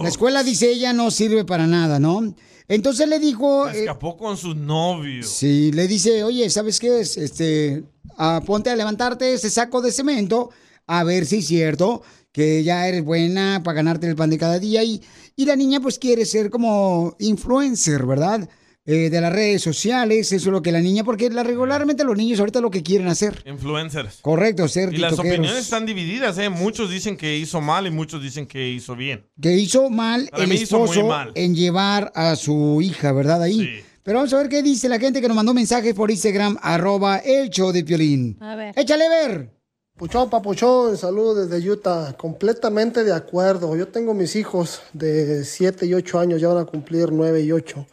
La 0.02 0.10
escuela, 0.10 0.42
dice 0.42 0.72
ella, 0.72 0.92
no 0.92 1.12
sirve 1.12 1.46
para 1.46 1.68
nada, 1.68 2.00
¿no? 2.00 2.34
Entonces 2.68 3.08
le 3.08 3.20
dijo... 3.20 3.70
Se 3.70 3.78
eh, 3.78 3.80
escapó 3.82 4.18
con 4.18 4.38
su 4.38 4.56
novio. 4.56 5.22
Sí, 5.22 5.72
le 5.72 5.88
dice, 5.88 6.24
oye, 6.24 6.50
¿sabes 6.50 6.80
qué 6.80 7.02
es? 7.02 7.16
Este, 7.16 7.84
ah, 8.18 8.42
ponte 8.44 8.72
a 8.72 8.76
levantarte 8.76 9.36
ese 9.36 9.52
saco 9.52 9.84
de 9.84 9.92
cemento, 9.92 10.50
a 10.88 11.04
ver 11.04 11.28
si 11.28 11.38
es 11.38 11.46
cierto 11.46 12.02
que 12.32 12.64
ya 12.64 12.88
eres 12.88 13.06
buena 13.06 13.62
para 13.64 13.76
ganarte 13.76 14.08
el 14.08 14.16
pan 14.16 14.32
de 14.32 14.40
cada 14.40 14.58
día. 14.58 14.84
Y, 14.84 15.04
y 15.36 15.46
la 15.46 15.56
niña 15.56 15.80
pues 15.80 16.00
quiere 16.00 16.26
ser 16.26 16.50
como 16.50 17.16
influencer, 17.20 18.04
¿verdad? 18.08 18.50
Eh, 18.88 19.10
de 19.10 19.20
las 19.20 19.34
redes 19.34 19.64
sociales, 19.64 20.32
eso 20.32 20.50
es 20.50 20.54
lo 20.54 20.62
que 20.62 20.72
la 20.72 20.80
niña, 20.80 21.04
porque 21.04 21.32
la, 21.32 21.42
regularmente 21.42 22.04
los 22.04 22.16
niños 22.16 22.40
ahorita 22.40 22.62
lo 22.62 22.70
que 22.70 22.84
quieren 22.84 23.08
hacer. 23.08 23.42
Influencers. 23.48 24.20
Correcto, 24.22 24.68
ser 24.68 24.94
Y 24.94 24.98
las 24.98 25.18
opiniones 25.18 25.56
están 25.56 25.88
divididas, 25.88 26.38
¿eh? 26.38 26.50
Muchos 26.50 26.92
dicen 26.92 27.18
que 27.18 27.36
hizo 27.36 27.62
mal 27.62 27.88
y 27.88 27.90
muchos 27.90 28.22
dicen 28.22 28.46
que 28.46 28.70
hizo 28.70 28.96
bien. 28.96 29.26
Que 29.42 29.54
hizo 29.54 29.90
mal 29.90 30.28
Para 30.30 30.44
el 30.44 30.50
mí 30.50 30.56
hizo 30.56 30.86
muy 30.86 31.02
mal. 31.02 31.32
en 31.34 31.56
llevar 31.56 32.12
a 32.14 32.36
su 32.36 32.80
hija, 32.80 33.12
¿verdad? 33.12 33.42
Ahí. 33.42 33.84
Pero 34.04 34.20
vamos 34.20 34.32
a 34.34 34.38
ver 34.38 34.50
qué 34.50 34.62
dice 34.62 34.88
la 34.88 35.00
gente 35.00 35.20
que 35.20 35.28
nos 35.28 35.36
mandó 35.36 35.56
mensajes 35.56 35.96
por 35.96 36.12
Instagram, 36.12 36.60
arroba 36.62 37.18
el 37.18 37.50
show 37.50 37.72
de 37.72 37.84
Piolín. 37.84 38.38
A 38.40 38.56
ver. 38.56 38.78
Échale 38.78 39.10
ver. 39.10 39.50
Puchón, 39.98 40.30
papuchón, 40.30 40.96
saludos 40.96 41.50
desde 41.50 41.68
Utah. 41.72 42.14
Completamente 42.16 43.04
de 43.04 43.14
acuerdo. 43.14 43.76
Yo 43.76 43.88
tengo 43.88 44.14
mis 44.14 44.36
hijos 44.36 44.84
de 44.94 45.44
7 45.44 45.88
y 45.88 45.96
8 45.96 46.20
años, 46.20 46.40
ya 46.40 46.50
van 46.50 46.60
a 46.60 46.66
cumplir 46.66 47.12
9 47.12 47.42
y 47.42 47.52
8. 47.52 47.88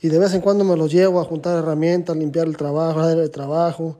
Y 0.00 0.08
de 0.08 0.18
vez 0.18 0.32
en 0.34 0.40
cuando 0.40 0.64
me 0.64 0.76
los 0.76 0.92
llevo 0.92 1.20
a 1.20 1.24
juntar 1.24 1.58
herramientas, 1.58 2.16
limpiar 2.16 2.46
el 2.46 2.56
trabajo, 2.56 3.00
hacer 3.00 3.18
el 3.18 3.30
trabajo. 3.30 3.98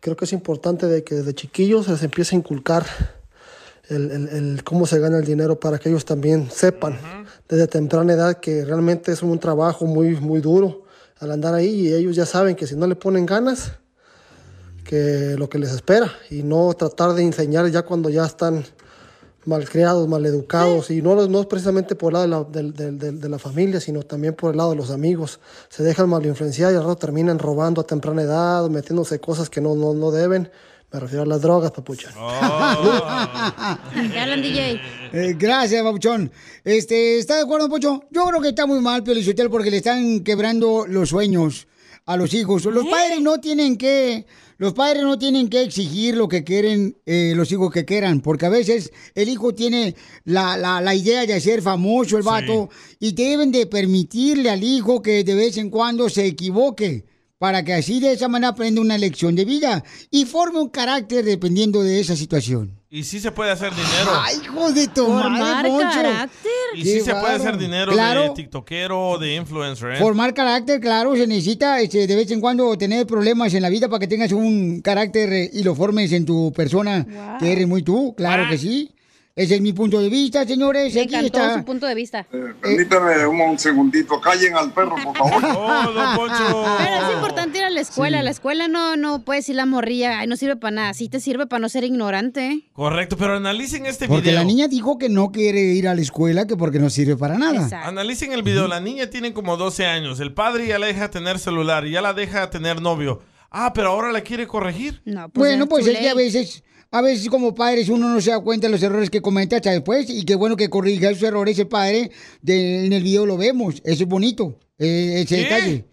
Creo 0.00 0.16
que 0.16 0.24
es 0.24 0.32
importante 0.32 0.86
de 0.86 1.04
que 1.04 1.16
desde 1.16 1.34
chiquillos 1.34 1.86
se 1.86 1.92
les 1.92 2.02
empiece 2.02 2.34
a 2.34 2.38
inculcar 2.38 2.84
el, 3.88 4.10
el- 4.10 4.28
el 4.28 4.64
cómo 4.64 4.86
se 4.86 4.98
gana 4.98 5.18
el 5.18 5.24
dinero 5.24 5.58
para 5.60 5.78
que 5.78 5.88
ellos 5.88 6.04
también 6.04 6.50
sepan 6.50 6.98
desde 7.48 7.68
temprana 7.68 8.14
edad 8.14 8.40
que 8.40 8.64
realmente 8.64 9.12
es 9.12 9.22
un 9.22 9.38
trabajo 9.38 9.86
muy, 9.86 10.16
muy 10.16 10.40
duro 10.40 10.82
al 11.20 11.30
andar 11.30 11.54
ahí 11.54 11.86
y 11.88 11.94
ellos 11.94 12.16
ya 12.16 12.26
saben 12.26 12.56
que 12.56 12.66
si 12.66 12.74
no 12.74 12.86
le 12.88 12.96
ponen 12.96 13.24
ganas, 13.26 13.72
que 14.84 15.34
lo 15.38 15.48
que 15.48 15.58
les 15.58 15.72
espera 15.72 16.12
y 16.30 16.42
no 16.42 16.72
tratar 16.74 17.14
de 17.14 17.22
enseñar 17.22 17.68
ya 17.70 17.82
cuando 17.82 18.10
ya 18.10 18.24
están 18.26 18.64
malcriados, 19.46 20.06
maleducados 20.08 20.90
y 20.90 21.00
no, 21.02 21.26
no 21.28 21.40
es 21.40 21.46
precisamente 21.46 21.94
por 21.94 22.12
el 22.12 22.30
lado 22.30 22.44
de 22.44 22.62
la, 22.62 22.62
del- 22.62 22.72
del- 22.74 22.98
del- 22.98 23.20
de 23.20 23.28
la 23.28 23.38
familia, 23.38 23.80
sino 23.80 24.02
también 24.02 24.34
por 24.34 24.50
el 24.50 24.56
lado 24.56 24.70
de 24.70 24.76
los 24.76 24.90
amigos. 24.90 25.40
Se 25.68 25.82
dejan 25.82 26.08
mal 26.08 26.24
influenciar 26.26 26.72
y 26.72 26.76
al 26.76 26.82
rato 26.82 26.96
terminan 26.96 27.38
robando 27.38 27.80
a 27.80 27.84
temprana 27.86 28.22
edad, 28.22 28.68
metiéndose 28.68 29.18
cosas 29.20 29.48
que 29.48 29.60
no, 29.60 29.74
no, 29.74 29.94
no 29.94 30.10
deben. 30.10 30.50
Me 30.92 31.00
refiero 31.00 31.24
a 31.24 31.26
las 31.26 31.40
drogas, 31.42 31.72
papucha. 31.72 32.10
¿Qué 34.12 34.18
hablan, 34.20 34.40
DJ? 34.42 34.80
Eh, 35.12 35.34
gracias, 35.38 35.82
Papuchón. 35.82 36.30
Este, 36.64 37.18
¿Está 37.18 37.36
de 37.36 37.42
acuerdo, 37.42 37.68
Pocho? 37.68 38.02
Yo 38.10 38.24
creo 38.26 38.40
que 38.40 38.48
está 38.48 38.66
muy 38.66 38.80
mal, 38.80 39.02
Piolichotel, 39.02 39.50
porque 39.50 39.70
le 39.70 39.78
están 39.78 40.20
quebrando 40.20 40.86
los 40.88 41.08
sueños 41.10 41.66
a 42.06 42.16
los 42.16 42.32
hijos. 42.34 42.64
Los 42.66 42.86
padres 42.86 43.20
no 43.20 43.38
tienen 43.40 43.76
que... 43.76 44.26
Los 44.58 44.72
padres 44.72 45.02
no 45.02 45.18
tienen 45.18 45.48
que 45.48 45.62
exigir 45.62 46.16
lo 46.16 46.28
que 46.28 46.42
quieren 46.42 46.96
eh, 47.04 47.34
los 47.36 47.52
hijos 47.52 47.70
que 47.70 47.84
quieran, 47.84 48.20
porque 48.20 48.46
a 48.46 48.48
veces 48.48 48.90
el 49.14 49.28
hijo 49.28 49.54
tiene 49.54 49.94
la, 50.24 50.56
la- 50.56 50.80
la 50.80 50.94
idea 50.94 51.26
de 51.26 51.40
ser 51.40 51.60
famoso, 51.60 52.16
el 52.16 52.22
vato, 52.22 52.70
y 52.98 53.12
deben 53.12 53.52
de 53.52 53.66
permitirle 53.66 54.48
al 54.50 54.64
hijo 54.64 55.02
que 55.02 55.24
de 55.24 55.34
vez 55.34 55.58
en 55.58 55.68
cuando 55.70 56.08
se 56.08 56.24
equivoque, 56.26 57.04
para 57.38 57.62
que 57.64 57.74
así 57.74 58.00
de 58.00 58.12
esa 58.12 58.28
manera 58.28 58.48
aprenda 58.52 58.80
una 58.80 58.96
lección 58.96 59.34
de 59.34 59.44
vida 59.44 59.84
y 60.10 60.24
forme 60.24 60.58
un 60.58 60.70
carácter 60.70 61.22
dependiendo 61.24 61.82
de 61.82 62.00
esa 62.00 62.16
situación. 62.16 62.80
Y 62.96 63.04
sí 63.04 63.20
se 63.20 63.30
puede 63.30 63.50
hacer 63.50 63.74
dinero. 63.74 64.10
¡Ay, 64.22 64.36
hijo 64.42 64.72
de 64.72 64.88
tu 64.88 65.04
Formar 65.04 65.30
madre, 65.32 65.68
Poncho! 65.68 65.86
carácter. 66.02 66.50
Y 66.76 66.82
Qué 66.82 66.88
sí 66.92 67.00
se 67.02 67.14
puede 67.14 67.34
hacer 67.34 67.58
dinero 67.58 67.92
Claro. 67.92 68.22
de 68.22 68.30
tiktokero 68.30 69.10
o 69.10 69.18
de 69.18 69.34
influencer, 69.34 69.92
¿eh? 69.92 69.98
Formar 69.98 70.32
carácter, 70.32 70.80
claro, 70.80 71.14
se 71.14 71.26
necesita 71.26 71.78
este, 71.80 72.06
de 72.06 72.16
vez 72.16 72.30
en 72.30 72.40
cuando 72.40 72.74
tener 72.78 73.06
problemas 73.06 73.52
en 73.52 73.60
la 73.60 73.68
vida 73.68 73.90
para 73.90 74.00
que 74.00 74.06
tengas 74.06 74.32
un 74.32 74.80
carácter 74.80 75.30
eh, 75.30 75.50
y 75.52 75.62
lo 75.62 75.74
formes 75.74 76.10
en 76.12 76.24
tu 76.24 76.50
persona, 76.54 77.06
que 77.38 77.52
eres 77.52 77.66
muy 77.68 77.82
tú, 77.82 78.14
claro 78.16 78.48
que 78.48 78.56
sí. 78.56 78.90
Ese 79.38 79.56
es 79.56 79.60
mi 79.60 79.74
punto 79.74 80.00
de 80.00 80.08
vista, 80.08 80.46
señores. 80.46 80.94
Me 80.94 81.02
Aquí 81.02 81.14
está. 81.26 81.58
su 81.58 81.64
punto 81.66 81.84
de 81.84 81.94
vista. 81.94 82.26
Permítame 82.62 83.26
un, 83.26 83.38
un 83.38 83.58
segundito, 83.58 84.18
callen 84.18 84.56
al 84.56 84.72
perro, 84.72 84.94
por 85.04 85.14
favor. 85.14 85.42
Pero 86.78 87.06
es 87.06 87.12
importante 87.14 87.45
ir 87.45 87.45
a 87.45 87.45
la 87.76 87.80
escuela. 87.82 88.22
La 88.24 88.30
escuela 88.30 88.66
no, 88.66 88.96
no 88.96 89.24
puedes 89.24 89.48
ir 89.48 89.54
la 89.54 89.66
morrilla. 89.66 90.18
Ay, 90.18 90.26
no 90.26 90.36
sirve 90.36 90.56
para 90.56 90.74
nada. 90.74 90.94
Sí 90.94 91.08
te 91.08 91.20
sirve 91.20 91.46
para 91.46 91.60
no 91.60 91.68
ser 91.68 91.84
ignorante. 91.84 92.68
Correcto, 92.72 93.16
pero 93.16 93.36
analicen 93.36 93.86
este 93.86 94.08
Porque 94.08 94.30
video. 94.30 94.40
la 94.40 94.44
niña 94.44 94.66
dijo 94.66 94.98
que 94.98 95.08
no 95.08 95.30
quiere 95.30 95.60
ir 95.60 95.86
a 95.86 95.94
la 95.94 96.00
escuela, 96.00 96.46
que 96.46 96.56
porque 96.56 96.78
no 96.80 96.90
sirve 96.90 97.16
para 97.16 97.38
nada. 97.38 97.68
Analicen 97.86 98.32
el 98.32 98.42
video. 98.42 98.66
La 98.66 98.80
niña 98.80 99.08
tiene 99.08 99.32
como 99.32 99.56
12 99.56 99.86
años. 99.86 100.18
El 100.18 100.34
padre 100.34 100.66
ya 100.66 100.78
la 100.78 100.86
deja 100.86 101.10
tener 101.10 101.38
celular, 101.38 101.86
ya 101.86 102.00
la 102.02 102.12
deja 102.12 102.50
tener 102.50 102.80
novio. 102.82 103.20
Ah, 103.50 103.72
pero 103.72 103.90
ahora 103.90 104.10
la 104.12 104.22
quiere 104.22 104.46
corregir. 104.46 105.00
No, 105.04 105.28
Bueno, 105.32 105.66
pues 105.68 105.86
es 105.86 105.98
que 105.98 106.08
a 106.08 106.14
veces, 106.14 106.64
a 106.90 107.00
veces 107.00 107.28
como 107.28 107.54
padres 107.54 107.88
uno 107.88 108.08
no 108.08 108.20
se 108.20 108.30
da 108.30 108.40
cuenta 108.40 108.66
de 108.66 108.72
los 108.72 108.82
errores 108.82 109.08
que 109.08 109.20
comete 109.22 109.56
hasta 109.56 109.70
después 109.70 110.10
y 110.10 110.24
qué 110.24 110.34
bueno 110.34 110.56
que 110.56 110.68
corrija 110.68 111.10
esos 111.10 111.22
errores 111.22 111.58
el 111.58 111.68
padre. 111.68 112.10
De, 112.42 112.86
en 112.86 112.92
el 112.92 113.02
video 113.02 113.24
lo 113.24 113.36
vemos, 113.36 113.76
eso 113.84 114.02
es 114.02 114.08
bonito, 114.08 114.58
eh, 114.78 115.22
ese 115.24 115.36
¿Qué? 115.36 115.42
detalle. 115.42 115.84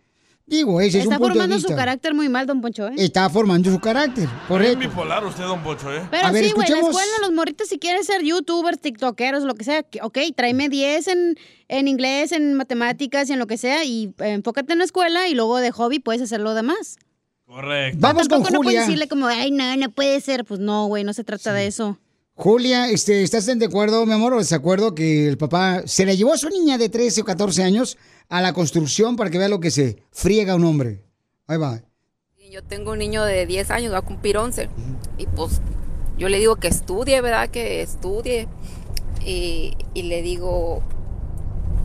Digo, 0.53 0.79
ese 0.79 0.99
es 0.99 1.05
un 1.07 1.13
Está 1.13 1.17
punto 1.17 1.33
de 1.33 1.39
formando 1.39 1.55
vista. 1.55 1.69
su 1.71 1.75
carácter 1.75 2.13
muy 2.13 2.29
mal, 2.29 2.45
don 2.45 2.61
Poncho, 2.61 2.87
¿eh? 2.87 2.93
Está 2.97 3.29
formando 3.29 3.71
su 3.71 3.79
carácter, 3.79 4.25
Es 4.25 4.47
correcto. 4.47 4.79
bipolar 4.79 5.25
usted, 5.25 5.43
don 5.43 5.63
Pocho, 5.63 5.91
¿eh? 5.91 6.07
Pero 6.11 6.27
A 6.27 6.31
ver, 6.31 6.45
sí, 6.45 6.51
güey, 6.51 6.67
la 6.69 6.75
escuchemos. 6.75 6.89
escuela, 7.01 7.11
los 7.27 7.31
morritos, 7.33 7.67
si 7.67 7.79
quieren 7.79 8.03
ser 8.03 8.21
youtubers, 8.23 8.79
tiktokeros, 8.79 9.43
lo 9.43 9.55
que 9.55 9.63
sea, 9.63 9.83
ok, 10.03 10.17
tráeme 10.35 10.69
10 10.69 11.07
en, 11.07 11.37
en 11.69 11.87
inglés, 11.87 12.31
en 12.31 12.53
matemáticas 12.53 13.29
y 13.29 13.33
en 13.33 13.39
lo 13.39 13.47
que 13.47 13.57
sea, 13.57 13.83
y 13.83 14.13
eh, 14.19 14.33
enfócate 14.33 14.73
en 14.73 14.79
la 14.79 14.85
escuela 14.85 15.27
y 15.27 15.33
luego 15.33 15.57
de 15.57 15.71
hobby 15.71 15.99
puedes 15.99 16.21
hacer 16.21 16.39
lo 16.39 16.53
demás. 16.53 16.97
Correcto. 17.45 17.97
Vamos 17.99 18.27
con 18.29 18.43
Tampoco 18.43 18.51
no 18.53 18.59
puedes 18.61 18.79
Julia. 18.79 18.81
decirle 18.81 19.07
como, 19.07 19.27
ay, 19.27 19.51
no, 19.51 19.75
no 19.75 19.89
puede 19.89 20.19
ser. 20.21 20.45
Pues 20.45 20.59
no, 20.59 20.87
güey, 20.87 21.03
no 21.03 21.13
se 21.13 21.23
trata 21.23 21.53
de 21.53 21.67
eso. 21.67 21.99
Julia, 22.35 22.89
este, 22.89 23.21
¿estás 23.21 23.45
de 23.45 23.65
acuerdo, 23.65 24.05
mi 24.07 24.13
amor, 24.13 24.33
o 24.33 24.39
desacuerdo 24.39 24.95
que 24.95 25.27
el 25.27 25.37
papá 25.37 25.83
se 25.85 26.03
le 26.05 26.17
llevó 26.17 26.33
a 26.33 26.37
su 26.37 26.49
niña 26.49 26.79
de 26.79 26.89
13 26.89 27.21
o 27.21 27.25
14 27.25 27.61
años 27.63 27.97
a 28.29 28.41
la 28.41 28.53
construcción 28.53 29.15
para 29.15 29.29
que 29.29 29.37
vea 29.37 29.47
lo 29.47 29.59
que 29.59 29.71
se 29.71 30.03
friega 30.11 30.55
un 30.55 30.65
hombre? 30.65 31.03
Ahí 31.47 31.57
va. 31.57 31.81
Yo 32.51 32.63
tengo 32.63 32.91
un 32.91 32.99
niño 32.99 33.23
de 33.23 33.45
10 33.45 33.71
años, 33.71 33.93
va 33.93 33.99
a 33.99 34.01
cumplir 34.01 34.37
11. 34.37 34.69
Y 35.17 35.25
pues 35.27 35.61
yo 36.17 36.29
le 36.29 36.37
digo 36.37 36.55
que 36.57 36.67
estudie, 36.67 37.19
¿verdad? 37.21 37.49
Que 37.49 37.81
estudie. 37.81 38.47
Y, 39.25 39.75
y 39.93 40.03
le 40.03 40.21
digo, 40.21 40.83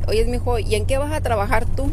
oye, 0.07 0.25
mi 0.25 0.37
hijo, 0.37 0.59
¿y 0.59 0.75
en 0.75 0.87
qué 0.87 0.99
vas 0.99 1.13
a 1.13 1.21
trabajar 1.21 1.67
tú? 1.67 1.91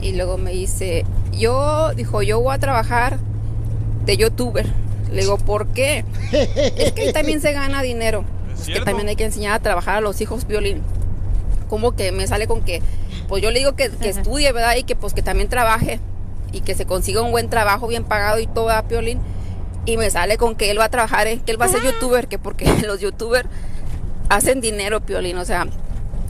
Y 0.00 0.12
luego 0.12 0.38
me 0.38 0.52
dice, 0.52 1.04
yo, 1.32 1.92
dijo, 1.94 2.22
yo 2.22 2.40
voy 2.40 2.54
a 2.54 2.58
trabajar 2.58 3.18
de 4.04 4.16
youtuber. 4.16 4.66
Le 5.10 5.22
digo, 5.22 5.38
¿por 5.38 5.68
qué? 5.68 6.04
es 6.32 6.92
que 6.92 7.02
ahí 7.02 7.12
también 7.12 7.40
se 7.40 7.52
gana 7.52 7.82
dinero. 7.82 8.24
Es 8.58 8.66
que 8.66 8.80
también 8.80 9.08
hay 9.08 9.16
que 9.16 9.24
enseñar 9.24 9.54
a 9.54 9.58
trabajar 9.60 9.96
a 9.96 10.00
los 10.00 10.20
hijos 10.20 10.46
violín. 10.46 10.82
Como 11.74 11.96
que 11.96 12.12
me 12.12 12.24
sale 12.28 12.46
con 12.46 12.62
que, 12.62 12.82
pues 13.26 13.42
yo 13.42 13.50
le 13.50 13.58
digo 13.58 13.74
que, 13.74 13.90
que 13.90 14.10
estudie, 14.10 14.52
¿verdad? 14.52 14.76
Y 14.76 14.84
que 14.84 14.94
pues 14.94 15.12
que 15.12 15.22
también 15.22 15.48
trabaje 15.48 15.98
y 16.52 16.60
que 16.60 16.76
se 16.76 16.86
consiga 16.86 17.20
un 17.20 17.32
buen 17.32 17.50
trabajo 17.50 17.88
bien 17.88 18.04
pagado 18.04 18.38
y 18.38 18.46
todo, 18.46 18.66
¿verdad, 18.66 18.84
Piolín? 18.84 19.18
Y 19.86 19.96
me 19.96 20.08
sale 20.08 20.38
con 20.38 20.54
que 20.54 20.70
él 20.70 20.78
va 20.78 20.84
a 20.84 20.88
trabajar, 20.88 21.26
¿eh? 21.26 21.40
que 21.44 21.50
él 21.50 21.60
va 21.60 21.64
a 21.64 21.68
ser 21.68 21.82
youtuber, 21.82 22.28
que 22.28 22.38
porque 22.38 22.72
los 22.86 23.00
youtubers 23.00 23.48
hacen 24.28 24.60
dinero, 24.60 25.00
Piolín. 25.00 25.36
O 25.38 25.44
sea, 25.44 25.66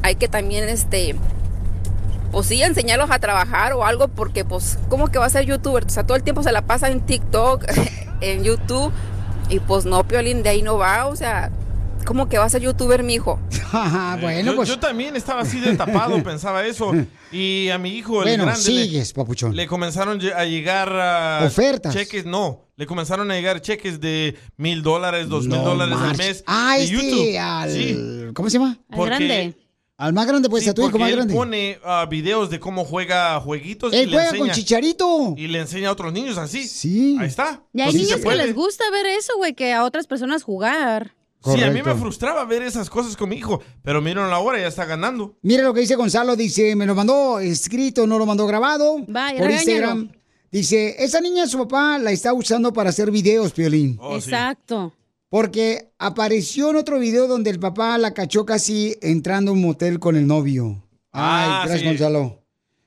hay 0.02 0.14
que 0.14 0.28
también, 0.28 0.66
este, 0.66 1.14
pues 2.32 2.46
sí, 2.46 2.62
enseñarlos 2.62 3.10
a 3.10 3.18
trabajar 3.18 3.74
o 3.74 3.84
algo, 3.84 4.08
porque 4.08 4.46
pues, 4.46 4.78
¿cómo 4.88 5.08
que 5.08 5.18
va 5.18 5.26
a 5.26 5.28
ser 5.28 5.44
youtuber? 5.44 5.84
O 5.84 5.90
sea, 5.90 6.06
todo 6.06 6.16
el 6.16 6.22
tiempo 6.22 6.42
se 6.42 6.52
la 6.52 6.62
pasa 6.62 6.88
en 6.88 7.02
TikTok, 7.02 7.66
en 8.22 8.44
YouTube, 8.44 8.94
y 9.50 9.60
pues 9.60 9.84
no, 9.84 10.04
Piolín, 10.04 10.42
de 10.42 10.48
ahí 10.48 10.62
no 10.62 10.78
va, 10.78 11.06
o 11.06 11.16
sea, 11.16 11.50
¿cómo 12.04 12.28
que 12.28 12.38
va 12.38 12.44
a 12.44 12.58
youtuber, 12.58 13.02
mi 13.02 13.14
hijo? 13.14 13.40
bueno, 14.20 14.50
yo, 14.52 14.56
pues. 14.56 14.68
yo 14.68 14.78
también 14.78 15.16
estaba 15.16 15.40
así 15.42 15.58
de 15.60 15.76
tapado, 15.76 16.22
pensaba 16.24 16.64
eso. 16.64 16.92
Y 17.32 17.68
a 17.70 17.78
mi 17.78 17.90
hijo, 17.96 18.22
el 18.22 18.28
Bueno, 18.28 18.44
grande, 18.44 18.62
sigues, 18.62 19.12
papuchón. 19.12 19.50
le, 19.56 19.62
le 19.62 19.66
comenzaron 19.68 20.20
a 20.36 20.44
llegar 20.44 20.90
ah, 20.92 21.42
Ofertas. 21.46 21.92
cheques, 21.94 22.24
no, 22.24 22.68
le 22.76 22.86
comenzaron 22.86 23.30
a 23.30 23.34
llegar 23.34 23.60
cheques 23.60 24.00
de 24.00 24.36
mil 24.56 24.82
dólares, 24.82 25.28
dos 25.28 25.46
mil 25.46 25.62
dólares 25.62 25.96
al 26.00 26.16
mes. 26.16 26.44
Ah, 26.46 26.76
de 26.76 26.84
este, 26.84 26.94
YouTube. 26.96 27.38
al- 27.40 27.70
Sí. 27.70 27.98
¿Cómo 28.34 28.48
se 28.50 28.58
llama? 28.58 28.78
Al 28.90 28.96
Porque- 28.96 29.10
grande. 29.26 29.56
Al 29.96 30.12
más 30.12 30.26
grande, 30.26 30.48
pues, 30.48 30.64
Sí, 30.64 30.70
a 30.70 30.74
tu 30.74 30.84
hijo 30.88 30.98
más 30.98 31.08
él 31.08 31.14
grande. 31.14 31.32
pone 31.32 31.78
ah, 31.84 32.04
videos 32.10 32.50
de 32.50 32.58
cómo 32.58 32.84
juega 32.84 33.38
jueguitos 33.38 33.92
Él 33.92 34.00
y 34.02 34.06
le 34.06 34.10
juega 34.16 34.24
enseña. 34.30 34.44
con 34.46 34.50
Chicharito. 34.50 35.34
Y 35.36 35.46
le 35.46 35.60
enseña 35.60 35.88
a 35.88 35.92
otros 35.92 36.12
niños 36.12 36.36
así. 36.36 36.66
Sí. 36.66 37.16
Ahí 37.20 37.28
está. 37.28 37.62
Y 37.72 37.80
hay 37.80 37.92
Pues 37.92 38.02
niños 38.02 38.20
que 38.20 38.34
les 38.34 38.54
gusta 38.56 38.82
ver 38.90 39.06
eso, 39.06 39.34
güey, 39.36 39.54
que 39.54 39.72
a 39.72 39.84
otras 39.84 40.08
personas 40.08 40.42
jugar. 40.42 41.14
Sí, 41.44 41.62
a 41.62 41.70
mí 41.70 41.82
me 41.82 41.94
frustraba 41.94 42.44
ver 42.44 42.62
esas 42.62 42.88
cosas 42.88 43.16
con 43.16 43.28
mi 43.28 43.36
hijo, 43.36 43.60
pero 43.82 44.00
miren 44.00 44.30
la 44.30 44.38
hora, 44.38 44.58
ya 44.58 44.66
está 44.68 44.84
ganando. 44.86 45.36
Mira 45.42 45.62
lo 45.62 45.74
que 45.74 45.80
dice 45.80 45.94
Gonzalo, 45.96 46.36
dice, 46.36 46.74
me 46.74 46.86
lo 46.86 46.94
mandó 46.94 47.38
escrito, 47.38 48.06
no 48.06 48.18
lo 48.18 48.24
mandó 48.26 48.46
grabado 48.46 48.96
Vaya, 49.08 49.38
por. 49.40 49.50
Instagram. 49.50 50.10
Dice, 50.50 50.96
esa 51.04 51.20
niña 51.20 51.46
su 51.46 51.58
papá 51.58 51.98
la 51.98 52.12
está 52.12 52.32
usando 52.32 52.72
para 52.72 52.90
hacer 52.90 53.10
videos, 53.10 53.52
Piolín. 53.52 53.98
Oh, 54.00 54.16
Exacto. 54.16 54.94
Porque 55.28 55.90
apareció 55.98 56.70
en 56.70 56.76
otro 56.76 56.98
video 57.00 57.26
donde 57.26 57.50
el 57.50 57.58
papá 57.58 57.98
la 57.98 58.14
cachó 58.14 58.46
casi 58.46 58.96
entrando 59.02 59.50
a 59.50 59.54
un 59.54 59.62
motel 59.62 59.98
con 59.98 60.14
el 60.16 60.26
novio. 60.28 60.80
Ay, 61.10 61.48
Ah, 61.50 61.62
gracias, 61.64 61.80
sí. 61.80 61.86
Gonzalo. 61.86 62.40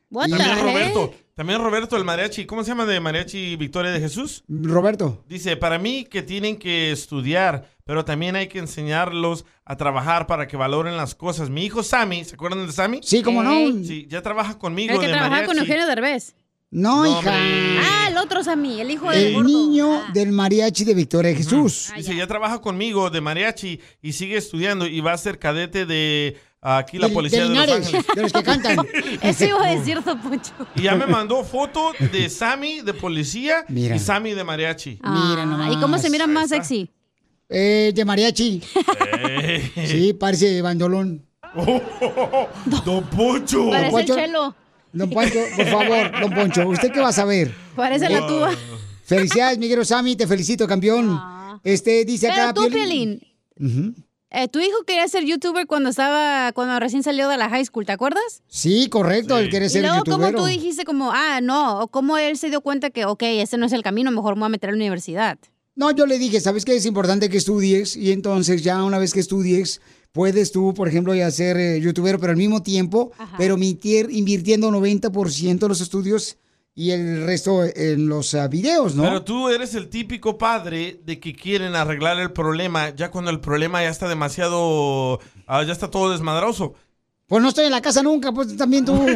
What 0.09 0.29
También 0.29 0.55
the 0.55 0.61
Roberto, 0.63 1.13
también 1.37 1.61
Roberto 1.61 1.95
el 1.95 2.03
mariachi, 2.03 2.45
¿cómo 2.47 2.63
se 2.63 2.71
llama 2.71 2.85
de 2.87 2.99
mariachi 2.99 3.55
Victoria 3.57 3.91
de 3.91 3.99
Jesús? 3.99 4.43
Roberto. 4.49 5.23
Dice, 5.29 5.55
para 5.55 5.77
mí 5.77 6.03
que 6.03 6.23
tienen 6.23 6.57
que 6.57 6.91
estudiar, 6.91 7.69
pero 7.85 8.03
también 8.03 8.35
hay 8.35 8.47
que 8.47 8.57
enseñarlos 8.57 9.45
a 9.63 9.77
trabajar 9.77 10.25
para 10.25 10.47
que 10.47 10.57
valoren 10.57 10.97
las 10.97 11.13
cosas. 11.13 11.51
Mi 11.51 11.63
hijo 11.63 11.83
Sammy, 11.83 12.25
¿se 12.25 12.33
acuerdan 12.33 12.65
de 12.65 12.73
Sammy? 12.73 13.01
Sí, 13.03 13.21
cómo 13.21 13.43
no. 13.43 13.51
Sí, 13.83 14.07
ya 14.09 14.23
trabaja 14.23 14.57
conmigo 14.57 14.95
El 14.95 14.99
que 14.99 15.07
de 15.07 15.13
mariachi. 15.15 15.45
con 15.45 15.59
Eugenio 15.59 15.85
Derbez. 15.85 16.35
No, 16.69 17.03
No, 17.05 17.19
hija. 17.21 17.31
Ah, 17.33 18.07
el 18.09 18.17
otro 18.17 18.43
Sammy, 18.43 18.81
el 18.81 18.91
hijo 18.91 19.09
del 19.09 19.27
El 19.27 19.33
gordo. 19.35 19.47
niño 19.47 20.01
del 20.13 20.33
mariachi 20.33 20.83
de 20.83 20.95
Victoria 20.95 21.29
de 21.31 21.37
Jesús. 21.37 21.93
Dice, 21.95 22.13
ya 22.15 22.27
trabaja 22.27 22.59
conmigo 22.59 23.09
de 23.09 23.21
mariachi 23.21 23.79
y 24.01 24.11
sigue 24.13 24.35
estudiando 24.35 24.85
y 24.85 24.99
va 24.99 25.13
a 25.13 25.17
ser 25.17 25.39
cadete 25.39 25.85
de 25.85 26.35
aquí 26.75 26.97
la 26.97 27.07
policía 27.09 27.43
de 27.43 27.49
de, 27.49 27.55
Los 27.55 27.65
Linares, 27.65 27.85
Ángeles. 27.87 28.05
de 28.15 28.21
los 28.21 28.33
que 28.33 28.43
cantan. 28.43 28.77
Eso 29.21 29.45
iba 29.45 29.65
a 29.65 29.75
decir, 29.75 30.03
Don 30.03 30.19
Poncho. 30.21 30.51
Y 30.75 30.81
ya 30.83 30.95
me 30.95 31.05
mandó 31.05 31.43
foto 31.43 31.91
de 32.11 32.29
Sammy 32.29 32.81
de 32.81 32.93
policía 32.93 33.63
Mira. 33.69 33.95
y 33.95 33.99
Sammy 33.99 34.33
de 34.33 34.43
mariachi. 34.43 34.99
Mira 35.03 35.45
nomás. 35.45 35.69
Ah, 35.69 35.73
¿Y 35.73 35.79
cómo 35.79 35.97
se 35.97 36.09
mira 36.09 36.27
más 36.27 36.49
sexy? 36.49 36.89
Eh, 37.49 37.91
de 37.95 38.03
mariachi. 38.05 38.61
Eh. 39.29 39.71
Sí, 39.87 40.13
parece 40.13 40.61
bandolón. 40.61 41.23
Don 42.85 43.03
Poncho. 43.09 43.69
Parece 43.69 43.85
el 43.85 43.91
Poncho. 43.91 44.15
chelo. 44.15 44.55
Don 44.93 45.09
Poncho, 45.09 45.39
por 45.55 45.65
favor, 45.67 46.11
don 46.21 46.33
Poncho, 46.33 46.67
¿usted 46.69 46.91
qué 46.91 46.99
va 47.01 47.09
a 47.09 47.13
saber? 47.13 47.53
Parece 47.75 48.09
la 48.09 48.25
tuba. 48.25 48.51
Felicidades, 49.03 49.57
Miguel 49.57 49.85
Sammy, 49.85 50.15
te 50.15 50.25
felicito, 50.27 50.65
campeón. 50.67 51.19
Este, 51.63 52.03
dice 52.05 52.27
acá... 52.29 52.49
Ah. 52.49 52.53
Pero 52.53 52.67
tú, 52.67 52.73
Piolín- 52.75 53.19
Piolín, 53.57 53.93
Ujú. 53.93 54.03
Eh, 54.29 54.47
tu 54.49 54.59
hijo 54.59 54.83
quería 54.85 55.07
ser 55.07 55.23
youtuber 55.25 55.67
cuando 55.67 55.89
estaba, 55.89 56.51
cuando 56.53 56.79
recién 56.79 57.03
salió 57.03 57.29
de 57.29 57.37
la 57.37 57.49
high 57.49 57.63
school, 57.65 57.85
¿te 57.85 57.91
acuerdas? 57.93 58.41
Sí, 58.47 58.89
correcto, 58.89 59.37
él 59.37 59.49
quiere 59.49 59.67
Y 59.67 59.69
ser 59.69 59.81
luego, 59.83 59.97
youtuber. 59.97 60.33
¿cómo 60.33 60.43
tú 60.43 60.45
dijiste 60.47 60.83
como, 60.83 61.11
ah, 61.13 61.39
no? 61.41 61.79
O 61.81 61.87
cómo 61.87 62.17
él 62.17 62.37
se 62.37 62.49
dio 62.49 62.61
cuenta 62.61 62.89
que, 62.89 63.05
ok, 63.05 63.23
ese 63.23 63.57
no 63.57 63.65
es 63.65 63.73
el 63.73 63.83
camino, 63.83 64.11
mejor 64.11 64.35
me 64.35 64.41
voy 64.41 64.45
a 64.47 64.49
meter 64.49 64.69
a 64.69 64.73
la 64.73 64.77
universidad. 64.77 65.37
No, 65.75 65.91
yo 65.91 66.05
le 66.07 66.17
dije, 66.17 66.39
¿sabes 66.41 66.65
qué? 66.65 66.75
Es 66.75 66.85
importante 66.87 67.29
que 67.29 67.37
estudies 67.37 67.95
y 67.95 68.11
entonces 68.11 68.63
ya 68.63 68.83
una 68.83 68.97
vez 68.97 69.13
que 69.13 69.19
estudies, 69.19 69.79
puedes 70.11 70.51
tú, 70.51 70.73
por 70.73 70.87
ejemplo, 70.87 71.13
ya 71.13 71.29
ser 71.29 71.55
eh, 71.57 71.79
youtuber, 71.79 72.17
pero 72.19 72.31
al 72.31 72.37
mismo 72.37 72.63
tiempo, 72.63 73.11
pero 73.37 73.57
mitier- 73.57 74.09
invirtiendo 74.11 74.71
90% 74.71 75.59
de 75.59 75.67
los 75.69 75.79
estudios 75.81 76.37
y 76.79 76.91
el 76.91 77.25
resto 77.25 77.65
en 77.65 78.07
los 78.07 78.35
ah, 78.35 78.47
videos, 78.47 78.93
¿no? 78.93 79.01
Pero 79.01 79.23
tú 79.23 79.49
eres 79.49 79.73
el 79.73 79.89
típico 79.89 80.37
padre 80.37 81.01
de 81.03 81.19
que 81.19 81.35
quieren 81.35 81.75
arreglar 81.75 82.19
el 82.19 82.31
problema 82.31 82.91
ya 82.91 83.09
cuando 83.09 83.31
el 83.31 83.39
problema 83.39 83.81
ya 83.81 83.89
está 83.89 84.07
demasiado, 84.07 85.19
ah, 85.47 85.63
ya 85.63 85.73
está 85.73 85.89
todo 85.89 86.11
desmadroso. 86.11 86.75
Pues 87.25 87.41
no 87.41 87.49
estoy 87.49 87.65
en 87.65 87.71
la 87.71 87.81
casa 87.81 88.03
nunca, 88.03 88.31
pues 88.31 88.55
también 88.55 88.85
tú. 88.85 88.93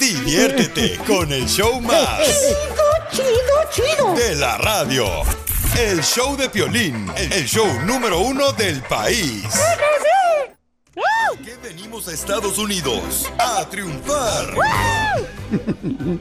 Diviértete 0.00 0.96
con 1.06 1.30
el 1.30 1.46
show 1.46 1.82
más. 1.82 2.48
Chido, 3.12 3.28
chido, 3.70 4.14
De 4.14 4.36
la 4.36 4.56
radio. 4.56 5.04
El 5.78 6.02
show 6.02 6.34
de 6.34 6.48
Piolín, 6.48 7.12
el 7.14 7.44
show 7.44 7.68
número 7.84 8.20
uno 8.20 8.52
del 8.52 8.80
país. 8.84 9.44
¿Qué 10.94 11.56
venimos 11.62 12.08
a 12.08 12.12
Estados 12.12 12.58
Unidos? 12.58 13.26
A 13.38 13.64
triunfar. 13.68 14.54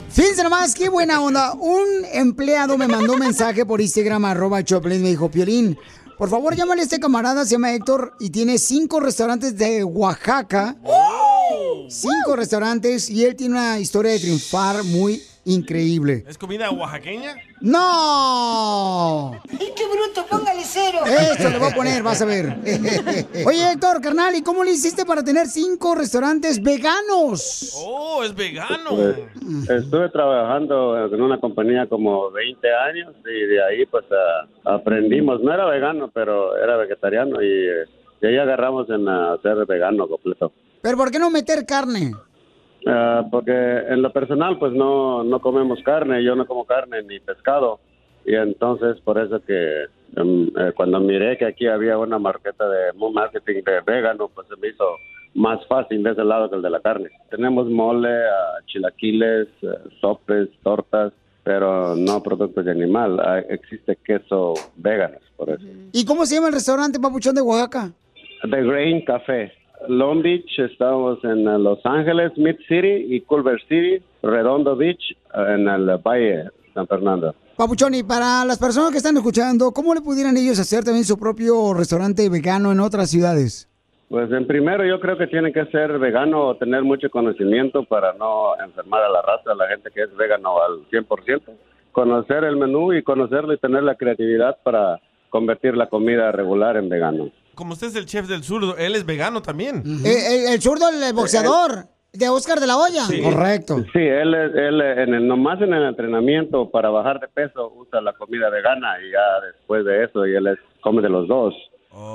Fíjense 0.10 0.44
nomás, 0.44 0.76
qué 0.76 0.90
buena 0.90 1.22
onda. 1.22 1.54
Un 1.54 1.88
empleado 2.14 2.78
me 2.78 2.88
mandó 2.88 3.14
un 3.14 3.20
mensaje 3.20 3.66
por 3.66 3.82
Instagram, 3.82 4.26
arroba 4.26 4.64
Choplin, 4.64 5.02
me 5.02 5.10
dijo, 5.10 5.32
Piolín, 5.32 5.78
por 6.18 6.30
favor 6.30 6.56
llámale 6.56 6.82
a 6.82 6.84
este 6.84 7.00
camarada, 7.00 7.46
se 7.46 7.52
llama 7.52 7.74
Héctor, 7.74 8.14
y 8.20 8.30
tiene 8.30 8.58
cinco 8.60 9.00
restaurantes 9.00 9.58
de 9.58 9.84
Oaxaca. 9.84 10.76
Cinco 11.90 12.36
restaurantes, 12.36 13.10
y 13.10 13.26
él 13.26 13.36
tiene 13.36 13.56
una 13.56 13.80
historia 13.80 14.12
de 14.12 14.20
triunfar 14.20 14.84
muy 14.84 15.24
increíble. 15.53 16.23
¿Es 16.27 16.38
comida 16.38 16.69
oaxaqueña? 16.71 17.35
¡No! 17.61 19.31
¡Y 19.51 19.57
qué 19.57 19.84
bruto! 19.85 20.26
¡Póngale 20.30 20.61
cero! 20.63 20.99
Esto 21.05 21.49
le 21.49 21.59
voy 21.59 21.71
a 21.71 21.76
poner, 21.76 22.03
vas 22.03 22.21
a 22.21 22.26
ver. 22.26 22.55
Oye, 23.45 23.71
Héctor, 23.71 24.01
carnal, 24.01 24.35
¿y 24.35 24.41
cómo 24.43 24.63
le 24.63 24.71
hiciste 24.71 25.05
para 25.05 25.23
tener 25.23 25.47
cinco 25.47 25.95
restaurantes 25.95 26.61
veganos? 26.61 27.73
Oh, 27.85 28.23
es 28.23 28.34
vegano. 28.35 28.89
Pues, 28.91 29.69
estuve 29.84 30.09
trabajando 30.09 31.05
en 31.07 31.21
una 31.21 31.39
compañía 31.39 31.88
como 31.88 32.30
20 32.31 32.67
años 32.73 33.13
y 33.26 33.47
de 33.47 33.63
ahí 33.63 33.85
pues 33.85 34.05
a- 34.65 34.76
aprendimos, 34.76 35.41
no 35.41 35.53
era 35.53 35.65
vegano, 35.65 36.09
pero 36.13 36.55
era 36.57 36.77
vegetariano 36.77 37.41
y, 37.41 37.47
eh, 37.47 37.85
y 38.21 38.26
ahí 38.27 38.38
agarramos 38.38 38.89
en 38.89 39.07
a 39.07 39.38
ser 39.41 39.65
vegano 39.65 40.07
completo. 40.07 40.51
¿Pero 40.81 40.95
por 40.97 41.11
qué 41.11 41.19
no 41.19 41.30
meter 41.30 41.65
carne? 41.65 42.11
Ah, 42.85 43.27
porque 43.30 43.51
en 43.51 44.01
lo 44.01 44.11
personal 44.11 44.57
pues 44.57 44.73
no, 44.73 45.23
no 45.23 45.39
comemos 45.41 45.81
carne, 45.84 46.23
yo 46.23 46.35
no 46.35 46.45
como 46.45 46.65
carne 46.65 47.03
ni 47.03 47.19
pescado 47.19 47.80
y 48.26 48.35
entonces 48.35 48.99
por 49.01 49.19
eso 49.19 49.43
que 49.43 49.85
em, 50.15 50.47
eh, 50.57 50.72
cuando 50.76 50.99
miré 50.99 51.38
que 51.38 51.45
aquí 51.45 51.68
había 51.68 51.97
una 51.97 52.19
marqueta 52.19 52.68
de 52.69 52.93
marketing 52.93 53.64
de 53.64 53.81
vegano 53.85 54.30
pues 54.34 54.47
se 54.47 54.56
me 54.57 54.69
hizo 54.69 54.85
más 55.35 55.65
fácil 55.68 56.03
de 56.03 56.11
ese 56.11 56.23
lado 56.23 56.49
que 56.49 56.56
el 56.56 56.61
de 56.61 56.69
la 56.69 56.80
carne. 56.80 57.10
Tenemos 57.30 57.69
mole, 57.69 58.10
ah, 58.10 58.60
chilaquiles, 58.65 59.47
eh, 59.61 59.68
sopes, 60.01 60.49
tortas, 60.64 61.14
pero 61.43 61.95
no 61.95 62.22
productos 62.22 62.65
de 62.65 62.72
animal. 62.72 63.19
Existe 63.49 63.97
queso 64.03 64.53
veganos 64.76 65.22
por 65.38 65.49
eso. 65.49 65.64
¿Y 65.93 66.06
cómo 66.06 66.26
se 66.26 66.35
llama 66.35 66.47
el 66.47 66.53
restaurante 66.53 66.99
Papuchón 66.99 67.35
de 67.35 67.41
Oaxaca? 67.41 67.91
The 68.49 68.64
Grain 68.64 69.03
Café. 69.06 69.59
Long 69.88 70.22
Beach, 70.22 70.60
estamos 70.60 71.23
en 71.23 71.47
eh, 71.47 71.57
Los 71.57 71.80
Ángeles, 71.85 72.31
Mid 72.38 72.57
City 72.68 73.15
y 73.15 73.22
Culver 73.22 73.60
City, 73.68 74.03
Redondo 74.22 74.76
Beach, 74.76 75.01
eh, 75.11 75.56
en 75.56 75.68
el 75.68 75.97
Valle 75.97 76.49
San 76.73 76.88
Fernando. 76.88 77.34
Papuchón, 77.56 77.93
y 77.93 78.03
para 78.03 78.45
las 78.45 78.57
personas 78.57 78.91
que 78.91 78.97
están 78.97 79.18
escuchando, 79.18 79.72
¿cómo 79.72 79.93
le 79.93 80.01
pudieran 80.01 80.38
ellos 80.38 80.60
hacer 80.60 80.84
también 80.84 81.06
su 81.06 81.18
propio 81.18 81.73
restaurante 81.73 82.30
vegano 82.30 82.72
en 82.72 82.80
otras 82.80 83.10
ciudades? 83.10 83.68
Pues 84.10 84.31
en 84.31 84.47
primero 84.47 84.85
yo 84.85 84.99
creo 84.99 85.18
que 85.18 85.27
tiene 85.27 85.51
que 85.53 85.65
ser 85.65 85.99
vegano 85.99 86.47
o 86.47 86.56
tener 86.56 86.84
mucho 86.84 87.10
conocimiento 87.10 87.84
para 87.84 88.14
no 88.14 88.53
enfermar 88.64 89.03
a 89.03 89.10
la 89.10 89.22
raza, 89.22 89.51
a 89.51 89.56
la 89.56 89.68
gente 89.68 89.91
que 89.93 90.03
es 90.03 90.15
vegano 90.15 90.56
al 90.61 90.89
100%. 90.89 91.41
Conocer 91.91 92.43
el 92.43 92.57
menú 92.57 92.93
y 92.93 93.03
conocerlo 93.03 93.53
y 93.53 93.60
tener 93.60 93.84
la 93.84 93.95
creatividad 93.95 94.57
para 94.64 94.99
convertir 95.30 95.77
la 95.77 95.89
comida 95.89 96.31
regular 96.31 96.77
en 96.77 96.89
vegano. 96.89 97.30
Como 97.60 97.73
usted 97.73 97.88
es 97.88 97.95
el 97.98 98.06
chef 98.06 98.26
del 98.30 98.41
sur, 98.41 98.64
él 98.80 98.95
es 98.95 99.06
vegano 99.06 99.41
también. 99.41 99.84
Eh, 100.06 100.45
el, 100.48 100.53
el 100.53 100.61
zurdo, 100.61 100.88
el 100.88 101.14
boxeador, 101.14 101.88
de 102.14 102.30
Oscar 102.30 102.61
de 102.61 102.68
la 102.68 102.77
Hoya. 102.77 103.02
Sí. 103.02 103.22
Correcto. 103.22 103.80
Sí, 103.91 103.99
él, 103.99 104.34
él 104.34 104.80
eh, 104.81 105.03
en 105.03 105.14
el, 105.14 105.27
nomás 105.27 105.61
en 105.61 105.73
el 105.73 105.84
entrenamiento 105.84 106.69
para 106.69 106.90
bajar 106.90 107.19
de 107.19 107.27
peso 107.27 107.73
usa 107.76 107.99
la 107.99 108.14
comida 108.14 108.49
vegana 108.49 108.95
y 109.06 109.11
ya 109.11 109.45
después 109.45 109.84
de 109.84 110.06
eso 110.06 110.26
y 110.26 110.36
él 110.36 110.48
es- 110.48 110.60
come 110.80 111.02
de 111.02 111.10
los 111.10 111.27
dos. 111.27 111.53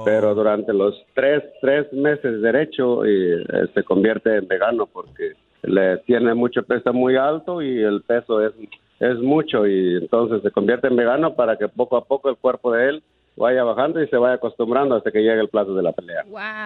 Pero 0.07 0.35
durante 0.35 0.73
los 0.73 0.95
tres, 1.15 1.43
tres 1.61 1.93
meses 1.93 2.41
derecho 2.41 3.05
y, 3.05 3.35
eh, 3.35 3.67
se 3.75 3.83
convierte 3.83 4.35
en 4.37 4.49
vegano 4.49 4.87
porque 4.87 5.33
le 5.63 5.99
tiene 6.07 6.33
mucho 6.33 6.63
peso 6.63 6.93
muy 6.95 7.17
alto 7.17 7.61
y 7.61 7.83
el 7.83 8.01
peso 8.03 8.41
es, 8.41 8.53
es 9.01 9.19
mucho 9.19 9.67
y 9.67 9.97
entonces 9.97 10.41
se 10.43 10.51
convierte 10.53 10.87
en 10.87 10.97
vegano 10.97 11.35
para 11.35 11.59
que 11.59 11.69
poco 11.69 11.97
a 11.99 12.05
poco 12.05 12.31
el 12.31 12.37
cuerpo 12.37 12.73
de 12.73 12.89
él 12.89 13.03
vaya 13.37 13.65
bajando 13.65 14.03
y 14.03 14.09
se 14.09 14.17
vaya 14.17 14.35
acostumbrando 14.35 14.95
hasta 14.97 15.11
que 15.11 15.19
llegue 15.21 15.41
el 15.41 15.49
plazo 15.49 15.75
de 15.75 15.83
la 15.83 15.93
pelea. 15.93 16.25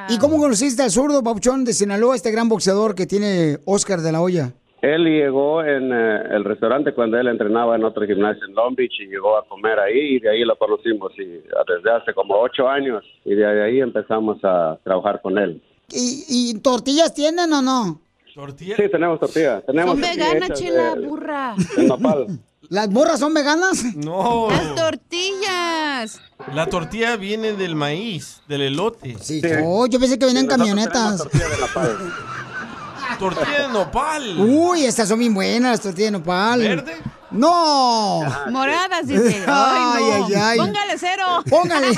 ¿Y 0.09 0.19
cómo 0.19 0.39
conociste 0.39 0.83
al 0.83 0.91
zurdo 0.91 1.23
Papuchón 1.23 1.65
de 1.65 1.73
Sinaloa, 1.73 2.15
este 2.17 2.31
gran 2.31 2.49
boxeador 2.49 2.95
que 2.95 3.07
tiene 3.07 3.59
Oscar 3.65 4.01
de 4.01 4.13
la 4.13 4.21
Hoya? 4.21 4.53
Él 4.81 5.05
llegó 5.05 5.65
en 5.65 5.91
eh, 5.93 6.23
el 6.37 6.45
restaurante 6.45 6.95
cuando 6.95 7.19
él 7.19 7.27
entrenaba 7.27 7.75
en 7.75 7.83
otro 7.83 8.07
gimnasio 8.07 8.45
en 8.47 8.55
Long 8.55 8.77
Beach 8.77 8.93
y 9.01 9.07
llegó 9.09 9.37
a 9.37 9.45
comer 9.49 9.77
ahí 9.81 10.17
y 10.17 10.21
de 10.21 10.31
ahí 10.31 10.45
lo 10.45 10.57
conocimos 10.57 11.11
y 11.19 11.25
desde 11.25 11.91
hace 11.91 12.15
como 12.15 12.37
ocho 12.39 12.69
años 12.69 13.03
y 13.25 13.35
de 13.35 13.45
ahí 13.65 13.81
empezamos 13.81 14.39
a 14.45 14.79
trabajar 14.85 15.21
con 15.21 15.37
él. 15.37 15.61
¿Y, 15.91 16.25
y 16.29 16.61
tortillas 16.61 17.13
tienen 17.13 17.53
o 17.53 17.61
no? 17.61 18.01
¿Tortillas? 18.33 18.77
Sí, 18.77 18.89
tenemos 18.89 19.19
tortillas. 19.19 19.67
Tenemos 19.67 19.99
Son 19.99 20.01
veganas, 20.01 20.53
chela, 20.53 20.95
de- 20.95 21.07
burra. 21.09 21.55
de 21.77 21.83
nopal. 21.85 22.27
¿Las 22.71 22.89
burras 22.91 23.19
son 23.21 23.33
veganas? 23.33 23.83
No. 23.97 24.51
Las 24.51 24.75
tortillas. 24.75 26.21
La 26.53 26.67
tortilla 26.67 27.17
viene 27.17 27.53
del 27.55 27.75
maíz, 27.75 28.41
del 28.47 28.61
elote. 28.63 29.17
Sí. 29.21 29.41
Oh, 29.65 29.87
yo 29.87 29.99
pensé 29.99 30.19
que 30.19 30.27
venían 30.27 30.47
camionetas. 30.47 31.25
Tortilla 33.19 33.63
de 33.67 33.69
nopal. 33.73 34.39
Uy, 34.39 34.85
estas 34.85 35.09
son 35.09 35.19
bien 35.19 35.33
buenas, 35.35 35.73
las 35.73 35.81
tortillas 35.81 36.13
de 36.13 36.19
nopal. 36.19 36.61
¿Verde? 36.61 36.97
¡No! 37.31 38.21
Moradas, 38.51 39.07
dice. 39.07 39.43
Ay, 39.47 39.83
Ay, 39.95 40.03
no. 40.21 40.27
ay, 40.27 40.35
ay. 40.35 40.59
Póngale 40.59 40.99
cero. 40.99 41.25
Póngale. 41.51 41.89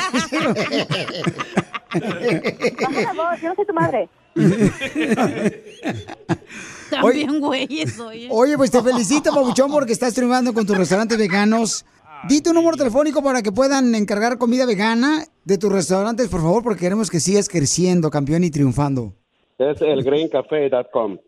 Baja 2.80 3.02
la 3.02 3.12
voz, 3.12 3.40
yo 3.42 3.48
no 3.48 3.54
soy 3.56 3.66
tu 3.66 3.74
madre. 3.74 4.08
También 7.02 7.40
güeyes, 7.40 7.98
oye. 7.98 8.28
Oye, 8.30 8.56
pues 8.56 8.70
te 8.70 8.82
felicito, 8.82 9.32
Pabuchón, 9.34 9.70
porque 9.70 9.92
estás 9.92 10.14
triunfando 10.14 10.52
con 10.52 10.66
tus 10.66 10.76
restaurantes 10.76 11.18
veganos. 11.18 11.84
Di 12.28 12.42
tu 12.42 12.52
número 12.52 12.76
telefónico 12.76 13.22
para 13.22 13.40
que 13.40 13.50
puedan 13.50 13.94
encargar 13.94 14.36
comida 14.36 14.66
vegana 14.66 15.24
de 15.44 15.56
tus 15.56 15.72
restaurantes, 15.72 16.28
por 16.28 16.42
favor, 16.42 16.62
porque 16.62 16.80
queremos 16.80 17.08
que 17.10 17.18
sigas 17.18 17.48
creciendo, 17.48 18.10
campeón, 18.10 18.44
y 18.44 18.50
triunfando. 18.50 19.14
Es 19.56 19.80
el 19.80 20.02
greencafe.com. 20.04 21.18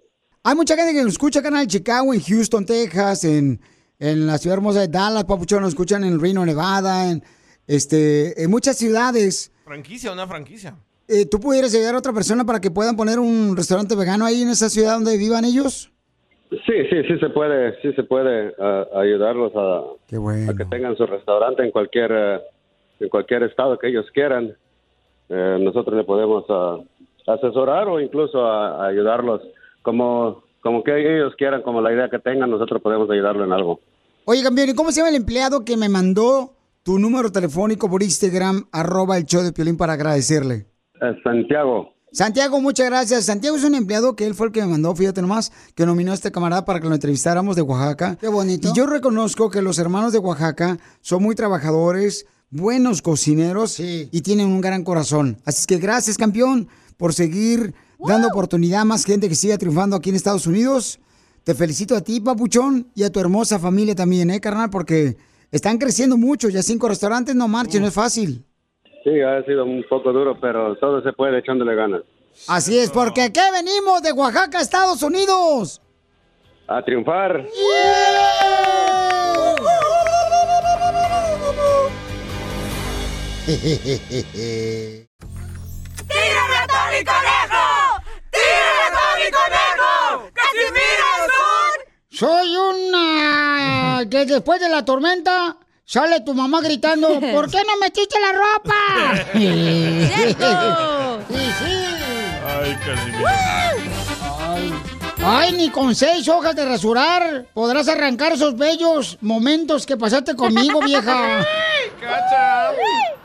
Hay 0.42 0.54
mucha 0.54 0.76
gente 0.76 0.92
que 0.92 1.02
nos 1.02 1.12
escucha 1.12 1.40
acá 1.40 1.48
en 1.62 1.68
Chicago, 1.68 2.12
en 2.12 2.20
Houston, 2.20 2.66
Texas, 2.66 3.24
en, 3.24 3.60
en 3.98 4.26
la 4.26 4.36
ciudad 4.36 4.58
hermosa 4.58 4.80
de 4.80 4.88
Dallas, 4.88 5.24
Papuchón, 5.24 5.62
nos 5.62 5.70
escuchan 5.70 6.04
en 6.04 6.20
Reno, 6.20 6.44
Nevada, 6.44 7.10
en, 7.10 7.22
este, 7.66 8.42
en 8.42 8.50
muchas 8.50 8.76
ciudades. 8.76 9.50
Franquicia, 9.64 10.12
una 10.12 10.26
franquicia. 10.26 10.76
Eh, 11.08 11.26
¿Tú 11.26 11.40
pudieras 11.40 11.74
ayudar 11.74 11.94
a 11.94 11.98
otra 11.98 12.12
persona 12.12 12.44
para 12.44 12.60
que 12.60 12.70
puedan 12.70 12.96
poner 12.96 13.18
un 13.18 13.56
restaurante 13.56 13.94
vegano 13.96 14.24
ahí 14.24 14.42
en 14.42 14.48
esa 14.50 14.68
ciudad 14.70 14.94
donde 14.94 15.16
vivan 15.18 15.44
ellos? 15.44 15.90
Sí, 16.50 16.72
sí, 16.90 16.96
sí 17.08 17.18
se 17.18 17.30
puede, 17.30 17.80
sí 17.80 17.92
se 17.94 18.02
puede 18.04 18.54
ah, 18.60 18.84
ayudarlos 18.96 19.52
a, 19.56 19.78
a 19.78 20.54
que 20.56 20.64
tengan 20.66 20.96
su 20.96 21.06
restaurante 21.06 21.62
en 21.64 21.70
cualquier, 21.70 22.10
eh, 22.12 22.40
en 23.00 23.08
cualquier 23.08 23.42
estado 23.44 23.78
que 23.78 23.88
ellos 23.88 24.06
quieran. 24.12 24.54
eh, 25.28 25.58
nosotros 25.60 25.96
le 25.96 26.04
podemos 26.04 26.44
ah, 26.50 26.78
asesorar 27.26 27.88
o 27.88 28.00
incluso 28.00 28.44
a, 28.44 28.84
a 28.84 28.88
ayudarlos 28.88 29.40
como, 29.82 30.44
como 30.60 30.84
que 30.84 31.16
ellos 31.16 31.34
quieran, 31.36 31.62
como 31.62 31.80
la 31.80 31.92
idea 31.92 32.08
que 32.10 32.18
tengan, 32.18 32.50
nosotros 32.50 32.82
podemos 32.82 33.10
ayudarlo 33.10 33.44
en 33.44 33.52
algo. 33.52 33.80
Oye, 34.26 34.42
campeón, 34.42 34.68
¿y 34.68 34.74
cómo 34.74 34.92
se 34.92 35.00
llama 35.00 35.08
el 35.10 35.16
empleado 35.16 35.64
que 35.64 35.76
me 35.76 35.88
mandó 35.88 36.52
tu 36.84 36.98
número 36.98 37.32
telefónico 37.32 37.88
por 37.90 38.02
Instagram, 38.02 38.66
arroba 38.72 39.16
el 39.16 39.24
show 39.24 39.42
de 39.42 39.52
Piolín 39.52 39.76
para 39.76 39.94
agradecerle? 39.94 40.66
Eh, 41.02 41.14
Santiago. 41.22 41.92
Santiago, 42.12 42.60
muchas 42.60 42.86
gracias. 42.86 43.24
Santiago 43.24 43.56
es 43.56 43.64
un 43.64 43.74
empleado 43.74 44.14
que 44.14 44.26
él 44.26 44.34
fue 44.34 44.46
el 44.48 44.52
que 44.52 44.60
me 44.60 44.68
mandó, 44.68 44.94
fíjate 44.94 45.22
nomás, 45.22 45.50
que 45.74 45.86
nominó 45.86 46.12
a 46.12 46.14
este 46.14 46.30
camarada 46.30 46.64
para 46.64 46.78
que 46.78 46.88
lo 46.88 46.94
entrevistáramos 46.94 47.56
de 47.56 47.62
Oaxaca. 47.62 48.16
Qué 48.20 48.28
bonito. 48.28 48.68
Y 48.68 48.76
yo 48.76 48.86
reconozco 48.86 49.50
que 49.50 49.62
los 49.62 49.78
hermanos 49.78 50.12
de 50.12 50.18
Oaxaca 50.18 50.78
son 51.00 51.22
muy 51.22 51.34
trabajadores, 51.34 52.26
buenos 52.50 53.00
cocineros 53.00 53.80
y 53.80 54.20
tienen 54.20 54.48
un 54.48 54.60
gran 54.60 54.84
corazón. 54.84 55.38
Así 55.46 55.60
es 55.60 55.66
que 55.66 55.78
gracias, 55.78 56.18
campeón, 56.18 56.68
por 56.98 57.14
seguir 57.14 57.74
dando 57.98 58.28
oportunidad 58.28 58.82
a 58.82 58.84
más 58.84 59.04
gente 59.04 59.28
que 59.28 59.34
siga 59.34 59.56
triunfando 59.56 59.96
aquí 59.96 60.10
en 60.10 60.16
Estados 60.16 60.46
Unidos. 60.46 61.00
Te 61.44 61.54
felicito 61.54 61.96
a 61.96 62.02
ti, 62.02 62.20
papuchón, 62.20 62.88
y 62.94 63.02
a 63.02 63.10
tu 63.10 63.20
hermosa 63.20 63.58
familia 63.58 63.94
también, 63.94 64.30
¿eh, 64.30 64.40
carnal? 64.40 64.70
Porque 64.70 65.16
están 65.50 65.78
creciendo 65.78 66.16
mucho. 66.16 66.48
Ya 66.48 66.62
cinco 66.62 66.88
restaurantes 66.88 67.34
no 67.34 67.48
marchen, 67.48 67.82
no 67.82 67.88
es 67.88 67.94
fácil. 67.94 68.44
Sí, 69.04 69.20
ha 69.20 69.42
sido 69.44 69.64
un 69.64 69.84
poco 69.88 70.12
duro, 70.12 70.38
pero 70.40 70.76
todo 70.76 71.02
se 71.02 71.12
puede 71.12 71.38
echándole 71.38 71.74
ganas. 71.74 72.02
Así 72.48 72.78
es, 72.78 72.90
porque 72.90 73.22
aquí 73.22 73.40
venimos 73.52 74.00
de 74.02 74.12
Oaxaca, 74.12 74.60
Estados 74.60 75.02
Unidos. 75.02 75.80
A 76.68 76.82
triunfar. 76.82 77.44
¡Tira 83.44 83.72
ratón 86.48 86.94
y 87.00 87.04
conejo! 87.04 87.64
¡Tira 88.30 88.70
ratón 88.78 89.18
y 89.18 89.30
conejo! 89.32 90.30
¡Casimiro 90.32 91.06
es 91.18 91.32
un... 91.48 92.18
Soy 92.18 92.56
una... 92.56 94.06
que 94.08 94.26
después 94.26 94.60
de 94.60 94.68
la 94.68 94.84
tormenta 94.84 95.56
sale 95.84 96.20
tu 96.20 96.34
mamá 96.34 96.60
gritando, 96.60 97.08
¿por 97.32 97.50
qué 97.50 97.58
no 97.66 97.76
metiste 97.80 98.16
la 98.20 98.32
ropa? 98.32 98.74
¡Cierto! 99.32 101.20
Sí, 101.28 101.52
sí. 101.58 101.74
Ay, 102.46 102.76
Casimiro. 102.84 103.28
Ay, 105.24 105.52
ni 105.52 105.70
con 105.70 105.94
seis 105.94 106.26
hojas 106.28 106.56
de 106.56 106.64
rasurar 106.64 107.46
podrás 107.54 107.88
arrancar 107.88 108.32
esos 108.32 108.56
bellos 108.56 109.18
momentos 109.20 109.86
que 109.86 109.96
pasaste 109.96 110.34
conmigo, 110.34 110.80
vieja. 110.80 111.46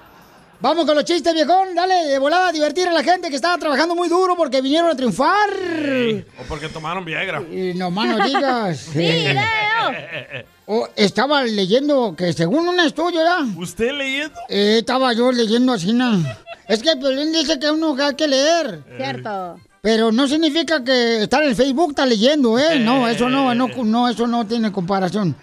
Vamos 0.59 0.85
con 0.85 0.95
los 0.95 1.05
chistes, 1.05 1.33
viejón. 1.33 1.75
Dale, 1.75 1.93
de 2.07 2.19
volada 2.19 2.49
a 2.49 2.51
divertir 2.51 2.87
a 2.87 2.91
la 2.91 3.03
gente 3.03 3.29
que 3.29 3.35
estaba 3.35 3.57
trabajando 3.57 3.95
muy 3.95 4.09
duro 4.09 4.35
porque 4.35 4.59
vinieron 4.61 4.89
a 4.89 4.95
triunfar. 4.95 5.49
O 6.39 6.43
porque 6.47 6.67
tomaron 6.69 7.05
Viagra. 7.05 7.41
Y 7.43 7.73
nomás 7.75 8.17
no 8.17 8.25
digas. 8.25 8.89
Oh, 10.69 10.85
estaba 10.97 11.45
leyendo 11.45 12.13
que 12.13 12.33
según 12.33 12.67
un 12.67 12.77
estudio, 12.81 13.21
¿ya? 13.23 13.37
¿Usted 13.57 13.93
leyendo? 13.93 14.37
Eh, 14.49 14.79
estaba 14.79 15.13
yo 15.13 15.31
leyendo 15.31 15.71
así, 15.71 15.93
¿no? 15.93 16.21
Es 16.67 16.83
que 16.83 16.97
Piolín 16.97 17.31
dice 17.31 17.57
que 17.57 17.71
uno 17.71 17.95
hay 17.97 18.15
que 18.15 18.27
leer. 18.27 18.83
Cierto. 18.97 19.61
Pero 19.81 20.11
no 20.11 20.27
significa 20.27 20.83
que 20.83 21.23
estar 21.23 21.41
en 21.41 21.51
el 21.51 21.55
Facebook 21.55 21.91
está 21.91 22.05
leyendo, 22.05 22.59
¿eh? 22.59 22.79
No, 22.81 23.07
eso 23.07 23.29
no, 23.29 23.55
no, 23.55 23.69
no, 23.69 24.09
eso 24.09 24.27
no 24.27 24.45
tiene 24.45 24.69
comparación. 24.69 25.37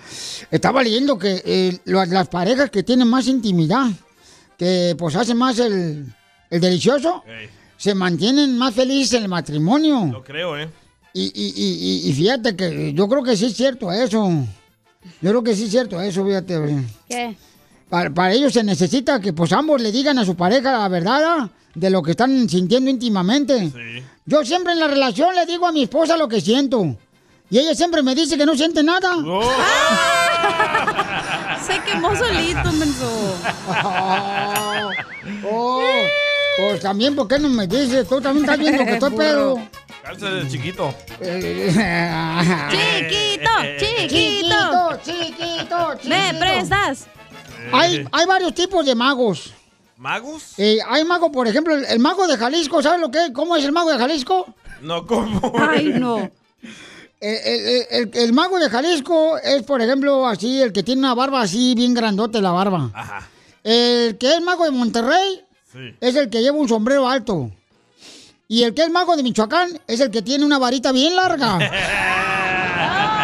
Estaba 0.50 0.82
leyendo 0.82 1.18
que 1.18 1.42
eh, 1.46 1.78
las 1.86 2.28
parejas 2.28 2.68
que 2.68 2.82
tienen 2.82 3.08
más 3.08 3.26
intimidad, 3.26 3.86
que 4.58 4.94
pues 4.98 5.16
hacen 5.16 5.36
más 5.36 5.58
el, 5.58 6.06
el 6.50 6.60
delicioso, 6.60 7.22
se 7.76 7.94
mantienen 7.94 8.56
más 8.56 8.74
felices 8.74 9.14
en 9.14 9.24
el 9.24 9.28
matrimonio. 9.28 10.06
Lo 10.12 10.22
creo, 10.24 10.56
¿eh? 10.58 10.68
Y, 11.12 11.22
y, 11.26 11.52
y, 11.56 12.06
y- 12.06 12.10
y 12.10 12.12
fíjate 12.12 12.56
que 12.56 12.92
yo 12.92 13.08
creo 13.08 13.22
que 13.22 13.36
sí 13.36 13.46
es 13.46 13.56
cierto 13.56 13.92
eso. 13.92 14.28
Yo 15.20 15.30
creo 15.30 15.42
que 15.44 15.54
sí 15.54 15.64
es 15.64 15.70
cierto 15.70 16.00
eso, 16.00 16.24
fíjate. 16.24 16.84
¿Qué? 17.08 17.36
Para, 17.88 18.10
para 18.12 18.32
ello 18.32 18.50
se 18.50 18.64
necesita 18.64 19.20
que 19.20 19.32
pues 19.32 19.52
ambos 19.52 19.80
le 19.80 19.92
digan 19.92 20.18
a 20.18 20.24
su 20.24 20.34
pareja 20.34 20.72
la 20.78 20.88
verdad 20.88 21.22
¿ah? 21.24 21.50
de 21.74 21.90
lo 21.90 22.02
que 22.02 22.12
están 22.12 22.48
sintiendo 22.48 22.90
íntimamente. 22.90 23.70
Yo 24.24 24.44
siempre 24.44 24.72
en 24.72 24.80
la 24.80 24.88
relación 24.88 25.34
le 25.34 25.44
digo 25.46 25.66
a 25.66 25.72
mi 25.72 25.82
esposa 25.84 26.16
lo 26.16 26.26
que 26.26 26.40
siento. 26.40 26.96
Y 27.50 27.58
ella 27.58 27.74
siempre 27.74 28.02
me 28.02 28.14
dice 28.14 28.36
que 28.38 28.46
no 28.46 28.56
siente 28.56 28.82
nada. 28.82 29.10
Se 31.66 31.80
quemó 31.82 32.14
solito, 32.16 32.72
menso. 32.72 33.38
Oh, 35.46 35.82
pues 36.58 36.80
también, 36.80 37.16
¿por 37.16 37.26
qué 37.26 37.38
no 37.38 37.48
me 37.48 37.66
dices? 37.66 38.06
Tú 38.08 38.20
también 38.20 38.44
estás 38.44 38.58
viendo 38.58 38.84
que 38.84 38.92
estoy 38.92 39.10
pedo. 39.16 39.58
Calza 40.02 40.30
de 40.30 40.48
chiquito. 40.48 40.94
Chiquito, 42.70 43.50
chiquito. 43.78 44.98
Chiquito, 45.02 45.02
chiquito, 45.02 46.08
¿Me 46.08 46.34
prestas? 46.34 47.06
Hay, 47.72 48.06
hay 48.12 48.26
varios 48.26 48.54
tipos 48.54 48.84
de 48.84 48.94
magos. 48.94 49.54
¿Magos? 49.96 50.58
Eh, 50.58 50.78
hay 50.86 51.04
mago, 51.04 51.32
por 51.32 51.48
ejemplo, 51.48 51.74
el, 51.74 51.84
el 51.86 51.98
mago 51.98 52.26
de 52.26 52.36
Jalisco, 52.36 52.82
¿sabes 52.82 53.00
lo 53.00 53.10
que 53.10 53.24
es? 53.24 53.30
¿Cómo 53.32 53.56
es 53.56 53.64
el 53.64 53.72
mago 53.72 53.90
de 53.90 53.98
Jalisco? 53.98 54.54
No, 54.82 55.06
¿cómo? 55.06 55.52
Ay, 55.58 55.94
no. 55.98 56.30
El, 57.20 57.86
el- 57.90 58.10
el- 58.12 58.32
mago 58.34 58.58
de 58.58 58.68
Jalisco 58.68 59.38
es, 59.38 59.62
por 59.62 59.80
ejemplo, 59.80 60.26
así, 60.26 60.60
el 60.60 60.72
que 60.72 60.82
tiene 60.82 61.00
una 61.00 61.14
barba 61.14 61.40
así, 61.40 61.74
bien 61.74 61.94
grandote 61.94 62.42
la 62.42 62.50
barba. 62.50 62.90
Ajá. 62.92 63.28
El 63.62 64.18
que 64.18 64.34
es 64.34 64.42
mago 64.42 64.64
de 64.64 64.70
Monterrey 64.72 65.40
Sí. 65.72 65.94
es 66.00 66.14
el 66.16 66.28
que 66.30 66.42
lleva 66.42 66.58
un 66.58 66.68
sombrero 66.68 67.08
alto. 67.08 67.50
Y 68.46 68.62
el 68.62 68.74
que 68.74 68.82
es 68.82 68.90
mago 68.90 69.16
de 69.16 69.22
Michoacán 69.22 69.80
es 69.86 70.00
el 70.00 70.10
que 70.10 70.20
tiene 70.22 70.44
una 70.44 70.58
varita 70.58 70.92
bien 70.92 71.16
larga. 71.16 71.58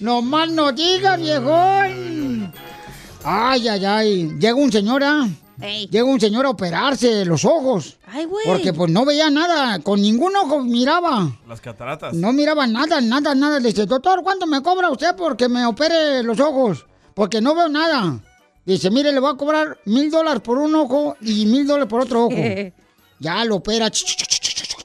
No 0.00 0.22
más 0.22 0.50
no 0.50 0.72
digas, 0.72 1.18
viejón. 1.18 2.52
Ay, 3.24 3.68
ay, 3.68 3.84
ay. 3.84 4.30
Llega 4.38 4.54
un 4.54 4.70
señor, 4.70 5.02
¿ah? 5.02 5.26
Llega 5.58 6.04
un 6.04 6.20
señor 6.20 6.44
a 6.46 6.50
operarse 6.50 7.24
los 7.24 7.44
ojos. 7.44 7.96
Ay, 8.06 8.24
güey. 8.26 8.44
Porque 8.46 8.72
pues 8.74 8.90
no 8.90 9.04
veía 9.04 9.30
nada, 9.30 9.78
con 9.80 10.00
ningún 10.02 10.36
ojo 10.36 10.62
miraba. 10.62 11.30
Las 11.48 11.60
cataratas. 11.60 12.12
No 12.14 12.32
miraba 12.32 12.66
nada, 12.66 13.00
nada, 13.00 13.34
nada. 13.34 13.58
Le 13.58 13.68
dice, 13.70 13.86
doctor, 13.86 14.22
¿cuánto 14.22 14.46
me 14.46 14.62
cobra 14.62 14.90
usted 14.90 15.16
porque 15.16 15.48
me 15.48 15.64
opere 15.64 16.22
los 16.22 16.38
ojos? 16.40 16.84
Porque 17.14 17.40
no 17.40 17.54
veo 17.54 17.68
nada. 17.68 18.20
Dice, 18.66 18.90
mire, 18.90 19.12
le 19.12 19.20
voy 19.20 19.32
a 19.32 19.36
cobrar 19.36 19.78
mil 19.86 20.10
dólares 20.10 20.42
por 20.42 20.58
un 20.58 20.74
ojo 20.74 21.16
y 21.22 21.46
mil 21.46 21.66
dólares 21.66 21.88
por 21.88 22.02
otro 22.02 22.26
ojo. 22.26 22.36
ya 23.18 23.44
lo 23.44 23.56
opera. 23.56 23.90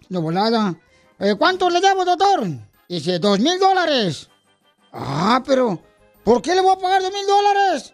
De 0.10 0.18
volada. 0.20 0.74
"Eh, 1.20 1.36
¿Cuánto 1.38 1.70
le 1.70 1.82
debo, 1.82 2.06
doctor? 2.06 2.48
Dice, 2.88 3.20
dos 3.20 3.40
mil 3.40 3.60
dólares. 3.60 4.30
Ah, 4.94 5.42
pero, 5.46 5.82
¿por 6.24 6.42
qué 6.42 6.54
le 6.56 6.62
voy 6.62 6.74
a 6.74 6.78
pagar 6.80 7.02
dos 7.02 7.12
mil 7.12 7.26
dólares? 7.26 7.94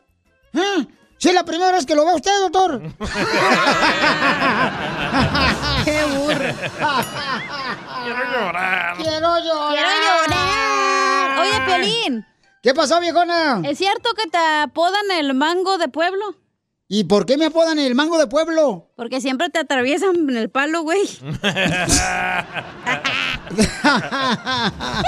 ¿Eh? 0.54 0.88
Si 1.18 1.30
es 1.30 1.34
la 1.34 1.44
primera 1.44 1.72
vez 1.72 1.86
que 1.86 1.96
lo 1.96 2.06
ve 2.06 2.14
usted, 2.14 2.32
doctor. 2.42 2.80
¡Qué 5.84 6.04
burro! 6.16 6.54
Quiero 8.04 8.24
llorar. 8.32 8.98
Quiero 8.98 9.40
llorar. 9.40 9.74
¡Quiero 9.74 9.90
llorar! 10.06 11.40
Oye, 11.40 11.62
Piolín. 11.66 12.26
¿Qué 12.62 12.74
pasó, 12.74 13.00
viejona? 13.00 13.62
¿Es 13.64 13.78
cierto 13.80 14.14
que 14.14 14.30
te 14.30 14.38
apodan 14.38 15.10
el 15.18 15.34
mango 15.34 15.78
de 15.78 15.88
pueblo? 15.88 16.36
¿Y 16.88 17.06
por 17.06 17.26
qué 17.26 17.38
me 17.38 17.46
apodan 17.46 17.80
el 17.80 17.96
mango 17.96 18.18
de 18.18 18.28
pueblo? 18.28 18.92
Porque 18.96 19.20
siempre 19.20 19.50
te 19.50 19.60
atraviesan 19.60 20.30
en 20.30 20.38
el 20.38 20.50
palo, 20.50 20.84
güey. 20.84 21.02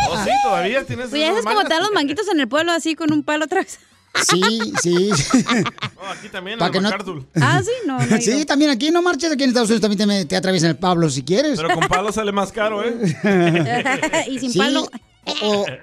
¿Oh, 0.09 0.17
sí? 0.23 0.31
¿Todavía 0.43 0.85
tienes 0.85 1.09
Pues 1.09 1.21
ya 1.21 1.37
es 1.37 1.45
como 1.45 1.63
te 1.63 1.69
dan 1.69 1.83
los 1.83 1.91
manguitos 1.91 2.27
en 2.29 2.39
el 2.39 2.47
pueblo 2.47 2.71
así 2.71 2.95
con 2.95 3.13
un 3.13 3.23
palo 3.23 3.45
atrás. 3.45 3.79
Sí, 4.15 4.59
sí. 4.81 5.09
Oh, 6.01 6.07
aquí 6.07 6.29
también, 6.29 6.61
en 6.61 6.71
que 6.71 6.81
no-. 6.81 6.89
Ah, 7.41 7.61
sí, 7.63 7.71
no, 7.85 7.99
no 7.99 8.17
sí, 8.21 8.43
también 8.45 8.71
aquí 8.71 8.91
no 8.91 9.01
marches, 9.01 9.31
aquí 9.31 9.43
en 9.43 9.49
Estados 9.49 9.69
Unidos 9.69 9.81
también 9.87 10.09
te, 10.21 10.25
te 10.25 10.35
atraviesan 10.35 10.71
el 10.71 10.77
Pablo 10.77 11.09
si 11.09 11.23
quieres. 11.23 11.59
Pero 11.61 11.73
con 11.75 11.87
palo 11.87 12.11
sale 12.11 12.31
más 12.31 12.51
caro, 12.51 12.83
¿eh? 12.83 12.95
y 14.29 14.39
sin 14.39 14.51
Sí, 14.51 14.57
palo. 14.59 14.89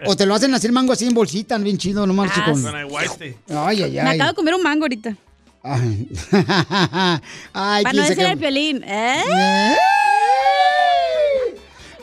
O, 0.07 0.17
te 0.17 0.27
lo 0.27 0.35
hacen 0.35 0.53
hacer 0.55 0.73
mango 0.73 0.93
así 0.93 1.07
en 1.07 1.15
bolsita, 1.15 1.57
bien 1.59 1.79
chido, 1.79 2.05
no 2.07 2.13
marches 2.15 2.43
Ah, 2.45 2.51
con... 2.51 2.63
Con 2.63 2.75
aguaste. 2.75 3.37
Ay, 3.49 3.83
ay, 3.85 3.93
Me 3.93 4.01
ay. 4.01 4.17
acabo 4.17 4.31
de 4.31 4.35
comer 4.37 4.55
un 4.55 4.63
mango 4.63 4.85
ahorita. 4.85 5.17
Ay, 5.63 6.09
Ay, 7.53 7.85
Para 7.85 7.93
no 7.93 8.03
decir 8.03 8.17
que- 8.17 8.25
el 8.27 8.39
Piolín. 8.39 8.83
¿Eh? 8.85 9.23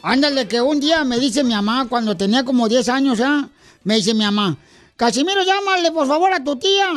Ándale, 0.01 0.47
que 0.47 0.61
un 0.61 0.79
día 0.79 1.03
me 1.05 1.17
dice 1.19 1.43
mi 1.43 1.53
mamá, 1.53 1.85
cuando 1.89 2.15
tenía 2.17 2.43
como 2.43 2.67
10 2.67 2.89
años, 2.89 3.19
¿ah? 3.21 3.47
Me 3.83 3.95
dice 3.95 4.13
mi 4.13 4.23
mamá, 4.23 4.57
Casimiro, 4.95 5.43
llámale 5.43 5.91
por 5.91 6.07
favor 6.07 6.31
a 6.33 6.43
tu 6.43 6.55
tía 6.57 6.87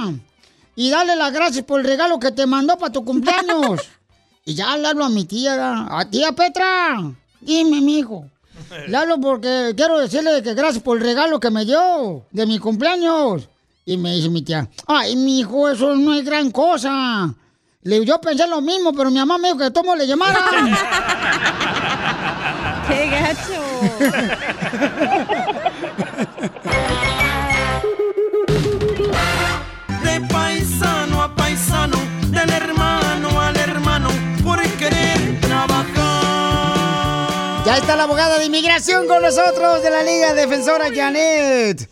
y 0.75 0.91
dale 0.91 1.17
las 1.17 1.33
gracias 1.33 1.65
por 1.65 1.81
el 1.81 1.87
regalo 1.87 2.19
que 2.19 2.31
te 2.31 2.45
mandó 2.47 2.77
para 2.79 2.93
tu 2.93 3.03
cumpleaños. 3.05 3.81
y 4.45 4.55
ya 4.55 4.77
le 4.77 4.89
hablo 4.89 5.05
a 5.05 5.09
mi 5.09 5.25
tía, 5.25 5.87
a 5.89 6.05
tía 6.09 6.33
Petra, 6.33 6.99
dime, 7.41 7.81
mijo. 7.81 8.27
Le 8.89 8.97
hablo 8.97 9.21
porque 9.21 9.75
quiero 9.77 9.99
decirle 9.99 10.43
que 10.43 10.55
gracias 10.55 10.83
por 10.83 10.97
el 10.97 11.05
regalo 11.05 11.39
que 11.39 11.51
me 11.51 11.67
dio 11.67 12.25
de 12.31 12.47
mi 12.47 12.59
cumpleaños. 12.59 13.49
Y 13.85 13.99
me 13.99 14.15
dice 14.15 14.31
mi 14.31 14.41
tía, 14.43 14.69
ay, 14.87 15.15
mi 15.15 15.41
hijo, 15.41 15.69
eso 15.69 15.95
no 15.95 16.15
es 16.15 16.25
gran 16.25 16.51
cosa. 16.51 17.35
Le 17.83 18.05
yo 18.05 18.21
pensé 18.21 18.49
lo 18.49 18.61
mismo, 18.61 18.93
pero 18.93 19.11
mi 19.11 19.19
mamá 19.19 19.39
me 19.39 19.49
dijo 19.49 19.61
que 19.61 19.71
tomo 19.71 19.95
le 19.95 20.07
llamara. 20.07 20.41
¡Qué 22.89 23.11
gacho! 23.11 23.63
Está 37.97 37.97
la 37.97 38.05
abogada 38.05 38.39
de 38.39 38.45
inmigración 38.45 39.09
con 39.09 39.23
nosotros 39.23 39.83
de 39.83 39.91
la 39.91 40.03
Liga 40.03 40.35
Defensora 40.35 40.95
Janet. 40.95 41.89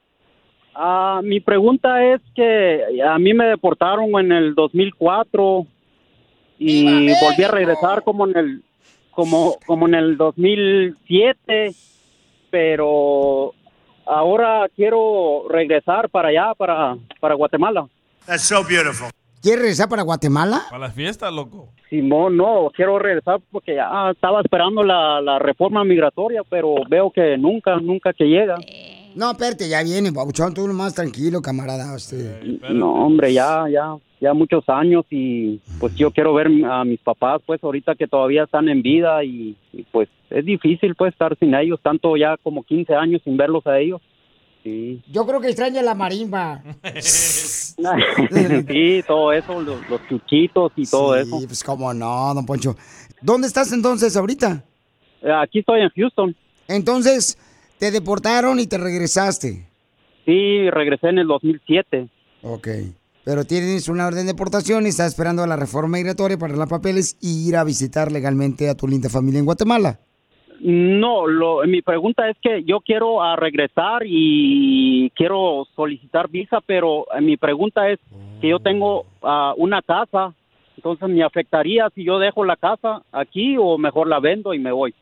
Ah, 0.74 1.20
mi 1.22 1.40
pregunta 1.40 2.02
es 2.14 2.22
que 2.34 3.02
a 3.06 3.18
mí 3.18 3.34
me 3.34 3.44
deportaron 3.46 4.18
en 4.18 4.32
el 4.32 4.54
2004 4.54 5.66
y 6.58 7.08
volví 7.20 7.44
a 7.44 7.50
regresar 7.50 8.02
como 8.02 8.26
en 8.26 8.36
el 8.36 8.62
como 9.10 9.56
como 9.66 9.88
en 9.88 9.94
el 9.94 10.16
2007, 10.16 11.74
pero 12.50 13.52
ahora 14.04 14.68
quiero 14.74 15.46
regresar 15.48 16.08
para 16.10 16.28
allá 16.28 16.54
para 16.54 16.96
para 17.20 17.34
Guatemala. 17.34 17.86
That's 18.26 18.42
so 18.42 18.62
beautiful. 18.64 19.08
¿Quieres 19.42 19.60
regresar 19.60 19.88
para 19.88 20.02
Guatemala? 20.02 20.62
Para 20.68 20.86
las 20.86 20.94
fiestas, 20.94 21.32
loco. 21.32 21.68
Simón, 21.88 22.36
no, 22.36 22.68
quiero 22.74 22.98
regresar 22.98 23.40
porque 23.52 23.76
ya 23.76 24.10
estaba 24.10 24.40
esperando 24.40 24.82
la, 24.82 25.20
la 25.20 25.38
reforma 25.38 25.84
migratoria, 25.84 26.42
pero 26.50 26.74
veo 26.88 27.12
que 27.12 27.38
nunca, 27.38 27.76
nunca 27.76 28.12
que 28.12 28.24
llega. 28.24 28.56
No, 29.14 29.30
espérate, 29.30 29.68
ya 29.68 29.82
viene, 29.82 30.12
papuchón. 30.12 30.52
Tú 30.52 30.66
más 30.66 30.94
tranquilo, 30.94 31.40
camarada. 31.40 31.94
Usted. 31.94 32.42
No, 32.70 32.92
hombre, 33.06 33.32
ya, 33.32 33.64
ya, 33.70 33.94
ya 34.20 34.32
muchos 34.34 34.64
años 34.68 35.04
y 35.10 35.60
pues 35.78 35.94
yo 35.94 36.10
quiero 36.10 36.34
ver 36.34 36.48
a 36.64 36.84
mis 36.84 37.00
papás, 37.00 37.40
pues 37.44 37.62
ahorita 37.62 37.94
que 37.94 38.06
todavía 38.06 38.44
están 38.44 38.68
en 38.68 38.82
vida 38.82 39.22
y, 39.24 39.56
y, 39.72 39.82
pues 39.92 40.08
es 40.30 40.44
difícil 40.44 40.94
pues 40.94 41.12
estar 41.12 41.36
sin 41.38 41.54
ellos, 41.54 41.80
tanto 41.82 42.16
ya 42.16 42.36
como 42.42 42.62
15 42.62 42.94
años 42.94 43.20
sin 43.24 43.36
verlos 43.36 43.66
a 43.66 43.78
ellos. 43.78 44.00
Sí, 44.64 45.00
Yo 45.12 45.24
creo 45.26 45.40
que 45.40 45.48
extraña 45.48 45.80
la 45.82 45.94
marimba. 45.94 46.60
sí, 47.00 49.02
todo 49.06 49.32
eso, 49.32 49.60
los, 49.60 49.88
los 49.88 50.00
chuchitos 50.08 50.72
y 50.76 50.86
todo 50.86 51.14
Sí, 51.14 51.20
eso. 51.20 51.46
pues 51.46 51.62
cómo 51.62 51.92
no, 51.94 52.34
don 52.34 52.44
Poncho. 52.46 52.74
¿Dónde 53.22 53.46
estás 53.46 53.72
entonces 53.72 54.16
ahorita? 54.16 54.64
Aquí 55.42 55.60
estoy 55.60 55.82
en 55.82 55.90
Houston. 55.90 56.34
Entonces, 56.68 57.38
te 57.78 57.90
deportaron 57.90 58.58
y 58.58 58.66
te 58.66 58.78
regresaste. 58.78 59.66
Sí, 60.24 60.68
regresé 60.70 61.08
en 61.08 61.18
el 61.18 61.28
2007. 61.28 62.08
Ok. 62.42 62.68
Pero 63.26 63.44
tienes 63.44 63.88
una 63.88 64.06
orden 64.06 64.24
de 64.24 64.34
deportación 64.34 64.86
y 64.86 64.90
estás 64.90 65.08
esperando 65.08 65.44
la 65.48 65.56
reforma 65.56 65.98
migratoria 65.98 66.38
para 66.38 66.50
arreglar 66.50 66.68
papeles 66.68 67.18
y 67.20 67.48
ir 67.48 67.56
a 67.56 67.64
visitar 67.64 68.12
legalmente 68.12 68.68
a 68.68 68.76
tu 68.76 68.86
linda 68.86 69.08
familia 69.08 69.40
en 69.40 69.46
Guatemala. 69.46 69.98
No, 70.60 71.26
lo, 71.26 71.66
mi 71.66 71.82
pregunta 71.82 72.30
es 72.30 72.36
que 72.40 72.62
yo 72.62 72.78
quiero 72.78 73.24
a 73.24 73.34
regresar 73.34 74.02
y 74.06 75.10
quiero 75.16 75.66
solicitar 75.74 76.30
visa, 76.30 76.60
pero 76.64 77.04
eh, 77.18 77.20
mi 77.20 77.36
pregunta 77.36 77.90
es 77.90 77.98
que 78.40 78.48
yo 78.48 78.60
tengo 78.60 79.06
ah, 79.24 79.54
una 79.56 79.82
casa, 79.82 80.32
entonces 80.76 81.08
me 81.08 81.24
afectaría 81.24 81.90
si 81.96 82.04
yo 82.04 82.20
dejo 82.20 82.44
la 82.44 82.54
casa 82.54 83.02
aquí 83.10 83.56
o 83.58 83.76
mejor 83.76 84.06
la 84.06 84.20
vendo 84.20 84.54
y 84.54 84.60
me 84.60 84.70
voy. 84.70 84.94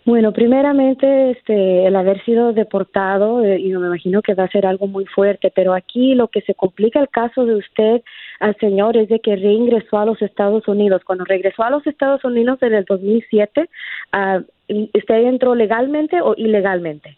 Bueno, 0.03 0.31
primeramente, 0.31 1.31
este, 1.31 1.85
el 1.85 1.95
haber 1.95 2.23
sido 2.25 2.53
deportado, 2.53 3.43
eh, 3.43 3.59
y 3.59 3.69
me 3.73 3.85
imagino 3.85 4.23
que 4.23 4.33
va 4.33 4.45
a 4.45 4.51
ser 4.51 4.65
algo 4.65 4.87
muy 4.87 5.05
fuerte, 5.05 5.51
pero 5.53 5.73
aquí 5.75 6.15
lo 6.15 6.27
que 6.27 6.41
se 6.41 6.55
complica 6.55 6.99
el 6.99 7.09
caso 7.09 7.45
de 7.45 7.55
usted, 7.55 8.01
al 8.39 8.55
señor, 8.57 8.97
es 8.97 9.09
de 9.09 9.19
que 9.19 9.35
reingresó 9.35 9.99
a 9.99 10.05
los 10.05 10.19
Estados 10.23 10.67
Unidos. 10.67 11.03
Cuando 11.05 11.23
regresó 11.25 11.63
a 11.63 11.69
los 11.69 11.85
Estados 11.85 12.23
Unidos 12.23 12.57
en 12.63 12.73
el 12.73 12.85
2007, 12.85 13.69
ah, 14.11 14.41
¿usted 14.67 15.15
entró 15.25 15.53
legalmente 15.53 16.19
o 16.19 16.33
ilegalmente? 16.35 17.15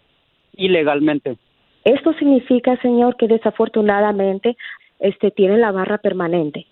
Ilegalmente. 0.57 1.37
Esto 1.85 2.13
significa, 2.13 2.75
señor, 2.81 3.15
que 3.15 3.27
desafortunadamente 3.27 4.57
este 4.99 5.31
tiene 5.31 5.57
la 5.57 5.71
barra 5.71 5.99
permanente. 5.99 6.65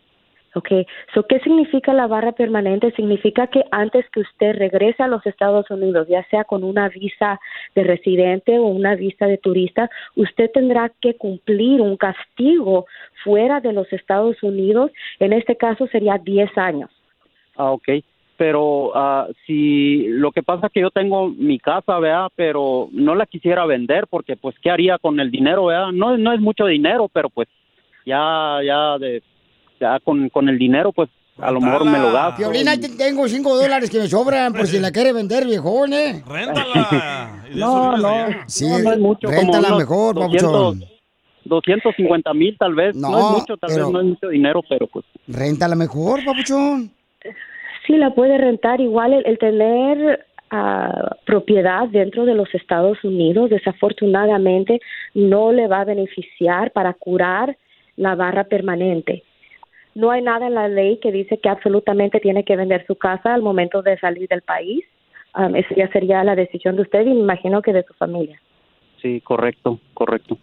Okay, 0.54 0.86
so, 1.14 1.24
¿qué 1.28 1.40
significa 1.40 1.94
la 1.94 2.08
barra 2.08 2.34
permanente? 2.34 2.92
Significa 2.92 3.48
que 3.48 3.64
antes 3.72 4.06
que 4.10 4.20
usted 4.20 4.58
regrese 4.58 5.02
a 5.02 5.08
los 5.08 5.26
Estados 5.26 5.70
Unidos, 5.72 6.08
ya 6.10 6.26
sea 6.26 6.44
con 6.44 6.66
una 6.66 6.90
visa 6.90 7.40
de 7.74 7.84
residente 7.84 8.60
o 8.60 8.66
una 8.66 8.96
visa 8.96 9.28
de 9.28 9.38
turista, 9.38 9.90
usted 10.18 10.52
tendrá 10.52 10.92
que 11.00 11.16
cumplir 11.16 11.80
un 11.80 11.96
castigo 11.96 12.86
fuera 13.24 13.62
de 13.62 13.72
los 13.72 13.92
Estados 13.94 14.44
Unidos. 14.44 14.92
En 15.20 15.32
este 15.32 15.56
caso 15.56 15.88
sería 15.88 16.18
10 16.18 16.58
años. 16.58 16.90
Ah, 17.56 17.72
ok. 17.72 17.88
Pero 18.36 18.92
ah, 18.94 19.28
si 19.46 20.08
lo 20.08 20.32
que 20.32 20.44
pasa 20.44 20.68
es 20.68 20.74
que 20.74 20.82
yo 20.82 20.90
tengo 20.90 21.30
mi 21.30 21.60
casa, 21.60 21.98
¿verdad? 22.00 22.28
Pero 22.36 22.90
no 22.92 23.16
la 23.16 23.26
quisiera 23.26 23.66
vender 23.66 24.08
porque 24.10 24.36
pues 24.36 24.56
¿qué 24.60 24.70
haría 24.70 24.98
con 24.98 25.20
el 25.22 25.32
dinero, 25.32 25.66
¿verdad? 25.66 25.92
No, 25.94 26.18
no 26.18 26.34
es 26.34 26.42
mucho 26.42 26.66
dinero, 26.66 27.08
pero 27.08 27.30
pues 27.30 27.48
ya, 28.06 28.60
ya 28.66 28.98
de, 28.98 29.22
ya 29.82 30.00
con, 30.00 30.30
con 30.30 30.48
el 30.48 30.58
dinero 30.58 30.92
pues 30.94 31.10
a 31.38 31.50
lo 31.52 31.60
mejor 31.60 31.86
me 31.86 31.98
lo 31.98 32.12
gasto. 32.12 32.38
Violina, 32.38 32.78
te- 32.80 32.90
tengo 32.90 33.28
cinco 33.28 33.56
dólares 33.58 33.90
que 33.90 33.98
me 34.00 34.08
sobran 34.08 34.54
por 34.54 34.68
si 34.68 34.80
la 34.80 34.92
quiere 34.96 35.12
vender, 35.12 35.46
viejón, 35.46 35.92
¿eh? 35.94 36.24
Réntala. 36.28 37.38
No, 37.56 37.98
no, 37.98 38.28
Sí, 38.48 38.66
no, 38.70 38.80
no 38.80 38.92
es 38.94 39.00
mucho. 39.00 39.28
como 39.28 39.40
réntala 39.42 39.68
unos 39.70 39.80
mejor, 39.80 40.16
200, 40.16 40.42
papuchón. 40.52 40.84
250 41.46 42.34
mil 42.34 42.56
tal 42.58 42.76
vez. 42.76 42.96
No, 42.96 43.10
No, 43.12 43.18
es 43.18 43.40
mucho, 43.42 43.58
tal 43.58 43.70
pero- 43.74 43.86
vez 43.88 43.94
no 43.94 44.00
es 44.00 44.06
mucho 44.06 44.28
dinero, 44.30 44.62
pero 44.70 44.88
pues 44.88 45.06
Réntala 45.28 45.76
mejor, 45.76 46.24
papuchón. 46.24 46.92
Sí, 47.88 47.98
la 47.98 48.14
puede 48.14 48.38
rentar. 48.38 48.80
Igual 48.80 49.14
el, 49.14 49.26
el 49.26 49.38
tener 49.40 50.26
ah, 50.52 51.16
propiedad 51.26 51.88
dentro 51.90 52.26
de 52.26 52.36
los 52.36 52.54
Estados 52.54 53.04
Unidos, 53.04 53.50
desafortunadamente, 53.50 54.80
no 55.14 55.52
le 55.52 55.68
va 55.68 55.82
a 55.82 55.86
beneficiar 55.86 56.72
para 56.72 56.94
curar 56.94 57.58
la 57.98 58.16
barra 58.16 58.44
permanente. 58.46 59.24
No 59.96 60.12
hay 60.12 60.22
nada 60.22 60.48
en 60.48 60.54
la 60.56 60.68
ley 60.68 61.00
que 61.02 61.12
dice 61.12 61.38
que 61.40 61.50
absolutamente 61.50 62.20
tiene 62.20 62.44
que 62.46 62.56
vender 62.56 62.86
su 62.88 62.96
casa 62.96 63.34
al 63.34 63.42
momento 63.42 63.82
de 63.82 63.98
salir 64.00 64.28
del 64.30 64.42
país. 64.42 64.84
Um, 65.36 65.56
eso 65.56 65.70
ya 65.76 65.90
sería 65.92 66.24
la 66.24 66.36
decisión 66.36 66.76
de 66.76 66.82
usted 66.84 67.02
y 67.02 67.14
me 67.14 67.20
imagino 67.22 67.62
que 67.62 67.74
de 67.74 67.84
su 67.84 67.94
familia. 67.94 68.40
sí, 69.02 69.22
correcto, 69.22 69.80
correcto. 69.94 70.38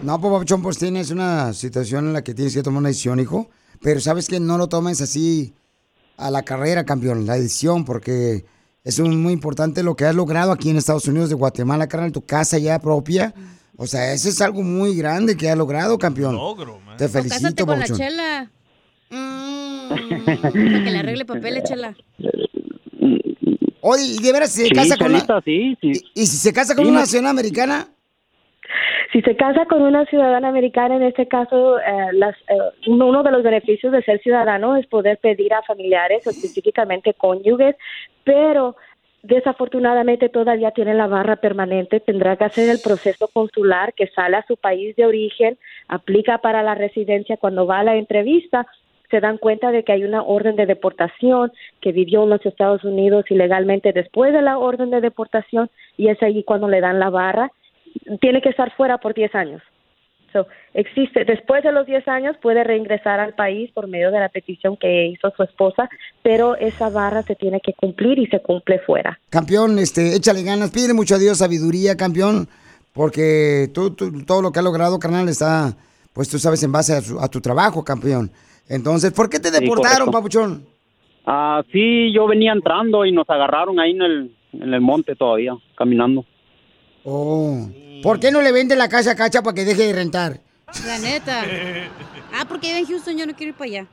No, 0.00 0.20
pues, 0.20 0.32
papuchón, 0.32 0.62
pues 0.62 0.78
tienes 0.78 1.10
una 1.10 1.52
situación 1.52 2.06
en 2.06 2.12
la 2.12 2.22
que 2.22 2.32
tienes 2.32 2.54
que 2.54 2.62
tomar 2.62 2.78
una 2.80 2.88
decisión, 2.90 3.18
hijo. 3.18 3.48
Pero 3.82 3.98
sabes 4.00 4.28
que 4.28 4.38
no 4.38 4.56
lo 4.56 4.68
tomes 4.68 5.00
así 5.00 5.52
a 6.16 6.30
la 6.30 6.42
carrera, 6.42 6.84
campeón, 6.84 7.26
la 7.26 7.34
decisión, 7.34 7.84
porque 7.84 8.44
es 8.84 8.98
un- 9.00 9.20
muy 9.22 9.32
importante 9.32 9.82
lo 9.82 9.96
que 9.96 10.04
has 10.04 10.14
logrado 10.14 10.52
aquí 10.52 10.70
en 10.70 10.76
Estados 10.76 11.08
Unidos 11.08 11.28
de 11.30 11.34
Guatemala, 11.34 11.88
carnal, 11.88 12.12
tu 12.12 12.24
casa 12.24 12.58
ya 12.58 12.78
propia. 12.78 13.34
O 13.76 13.86
sea, 13.86 14.12
eso 14.12 14.28
es 14.28 14.40
algo 14.40 14.62
muy 14.62 14.96
grande 14.96 15.36
que 15.36 15.48
has 15.48 15.58
logrado, 15.58 15.98
campeón. 15.98 16.36
Te 16.96 17.04
O 17.06 17.08
felicito, 17.08 17.42
cásate 17.42 17.64
con 17.64 17.78
la 17.78 17.86
chela. 17.86 18.50
Para 19.08 20.84
que 20.84 20.90
le 20.90 20.98
arregle 20.98 21.24
papeles, 21.24 21.62
chela. 21.68 21.94
Oye, 23.80 24.02
¿y 24.18 24.22
de 24.22 24.32
veras 24.32 24.52
se 24.52 24.64
Sí, 24.66 24.70
casa 24.70 24.96
con 24.96 25.10
una... 25.10 25.20
Sí, 25.44 25.76
sí. 25.80 25.92
¿Y, 26.14 26.22
y 26.22 26.26
si 26.26 26.36
se 26.36 26.52
casa 26.52 26.74
con 26.74 26.84
Sí, 26.84 26.90
una 26.90 27.00
nacional 27.00 27.30
americana? 27.30 27.88
Si 29.12 29.22
se 29.22 29.36
casa 29.36 29.64
con 29.64 29.80
una 29.82 30.04
ciudadana 30.06 30.48
americana, 30.48 30.96
en 30.96 31.02
este 31.04 31.26
caso, 31.26 31.78
eh, 31.78 32.12
las, 32.12 32.36
eh, 32.48 32.58
uno 32.88 33.06
uno 33.06 33.22
de 33.22 33.30
los 33.30 33.42
beneficios 33.42 33.90
de 33.92 34.02
ser 34.02 34.20
ciudadano 34.20 34.76
es 34.76 34.86
poder 34.86 35.16
pedir 35.18 35.54
a 35.54 35.62
familiares, 35.62 36.26
específicamente 36.26 37.14
cónyuges, 37.14 37.76
pero 38.24 38.76
desafortunadamente 39.22 40.28
todavía 40.28 40.72
tiene 40.72 40.94
la 40.94 41.06
barra 41.06 41.36
permanente, 41.36 42.00
tendrá 42.00 42.36
que 42.36 42.44
hacer 42.44 42.68
el 42.68 42.80
proceso 42.80 43.28
consular 43.32 43.94
que 43.94 44.08
sale 44.08 44.36
a 44.36 44.46
su 44.46 44.56
país 44.56 44.94
de 44.96 45.06
origen, 45.06 45.58
aplica 45.88 46.38
para 46.38 46.62
la 46.62 46.74
residencia 46.74 47.38
cuando 47.38 47.66
va 47.66 47.80
a 47.80 47.84
la 47.84 47.96
entrevista, 47.96 48.66
se 49.10 49.20
dan 49.20 49.38
cuenta 49.38 49.70
de 49.70 49.84
que 49.84 49.92
hay 49.92 50.04
una 50.04 50.22
orden 50.22 50.56
de 50.56 50.66
deportación, 50.66 51.52
que 51.80 51.92
vivió 51.92 52.24
en 52.24 52.30
los 52.30 52.44
Estados 52.44 52.84
Unidos 52.84 53.24
ilegalmente 53.30 53.92
después 53.92 54.32
de 54.32 54.42
la 54.42 54.58
orden 54.58 54.90
de 54.90 55.00
deportación 55.00 55.70
y 55.96 56.08
es 56.08 56.22
ahí 56.22 56.44
cuando 56.44 56.68
le 56.68 56.80
dan 56.80 56.98
la 56.98 57.10
barra, 57.10 57.50
tiene 58.20 58.40
que 58.42 58.50
estar 58.50 58.74
fuera 58.76 58.98
por 58.98 59.14
10 59.14 59.34
años. 59.34 59.62
So, 60.30 60.46
existe, 60.74 61.24
después 61.24 61.64
de 61.64 61.72
los 61.72 61.86
10 61.86 62.06
años 62.06 62.36
puede 62.42 62.62
reingresar 62.62 63.18
al 63.18 63.32
país 63.34 63.70
por 63.72 63.88
medio 63.88 64.10
de 64.10 64.20
la 64.20 64.28
petición 64.28 64.76
que 64.76 65.06
hizo 65.06 65.30
su 65.34 65.42
esposa, 65.42 65.88
pero 66.22 66.54
esa 66.56 66.90
barra 66.90 67.22
se 67.22 67.34
tiene 67.34 67.60
que 67.60 67.72
cumplir 67.72 68.18
y 68.18 68.26
se 68.26 68.40
cumple 68.40 68.78
fuera. 68.80 69.18
Campeón, 69.30 69.78
este, 69.78 70.14
échale 70.14 70.42
ganas, 70.42 70.70
pide 70.70 70.92
mucho 70.92 71.14
a 71.14 71.18
Dios 71.18 71.38
sabiduría, 71.38 71.96
campeón, 71.96 72.46
porque 72.92 73.68
tú, 73.72 73.94
todo 74.26 74.42
lo 74.42 74.52
que 74.52 74.58
ha 74.58 74.62
logrado, 74.62 74.98
carnal, 74.98 75.30
está, 75.30 75.72
pues 76.12 76.28
tú 76.28 76.38
sabes, 76.38 76.62
en 76.62 76.72
base 76.72 76.92
a, 76.92 77.00
su- 77.00 77.18
a 77.18 77.28
tu 77.28 77.40
trabajo, 77.40 77.82
campeón. 77.82 78.30
Entonces, 78.68 79.12
¿por 79.12 79.30
qué 79.30 79.40
te 79.40 79.50
deportaron, 79.50 80.10
papuchón? 80.10 80.66
Ah, 81.26 81.62
sí, 81.72 82.12
yo 82.12 82.26
venía 82.26 82.52
entrando 82.52 83.04
y 83.04 83.12
nos 83.12 83.28
agarraron 83.28 83.78
ahí 83.80 83.90
en 83.92 84.02
el, 84.02 84.36
en 84.52 84.74
el 84.74 84.80
monte 84.80 85.14
todavía, 85.14 85.54
caminando. 85.76 86.24
Oh, 87.04 87.68
¿por 88.02 88.18
qué 88.20 88.30
no 88.30 88.42
le 88.42 88.52
vende 88.52 88.76
la 88.76 88.88
casa 88.88 89.12
a 89.12 89.14
Cacha 89.16 89.42
para 89.42 89.54
que 89.54 89.64
deje 89.64 89.86
de 89.86 89.92
rentar? 89.92 90.40
La 90.86 90.98
neta. 90.98 91.44
Ah, 92.34 92.44
porque 92.48 92.68
vive 92.68 92.80
en 92.80 92.86
Houston, 92.86 93.16
yo 93.16 93.26
no 93.26 93.34
quiero 93.34 93.50
ir 93.50 93.56
para 93.56 93.70
allá. 93.70 93.86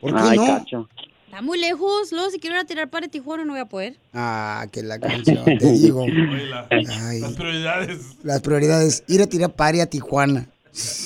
¿Por 0.00 0.14
qué 0.14 0.36
no? 0.36 0.88
Está 1.26 1.42
muy 1.42 1.58
lejos. 1.60 2.10
Luego, 2.12 2.28
si 2.30 2.40
quiero 2.40 2.56
ir 2.56 2.62
a 2.62 2.64
tirar 2.64 2.90
para 2.90 3.06
Tijuana, 3.08 3.44
no 3.44 3.52
voy 3.52 3.60
a 3.60 3.66
poder. 3.66 3.96
Ah, 4.12 4.66
que 4.72 4.82
la 4.82 4.98
canción, 4.98 5.44
te 5.44 5.54
digo. 5.72 6.04
Ay, 6.70 7.20
Las 7.20 7.34
prioridades. 7.34 8.16
las 8.24 8.40
prioridades, 8.42 9.04
ir 9.06 9.22
a 9.22 9.26
tirar 9.26 9.52
pari 9.54 9.80
a 9.80 9.86
Tijuana. 9.86 10.48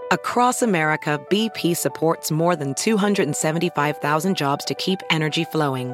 Across 0.10 0.64
America, 0.64 1.20
BP 1.30 1.76
supports 1.76 2.32
more 2.32 2.56
than 2.56 2.74
275,000 2.76 4.38
jobs 4.38 4.64
to 4.64 4.74
keep 4.76 5.02
energy 5.10 5.44
flowing. 5.44 5.94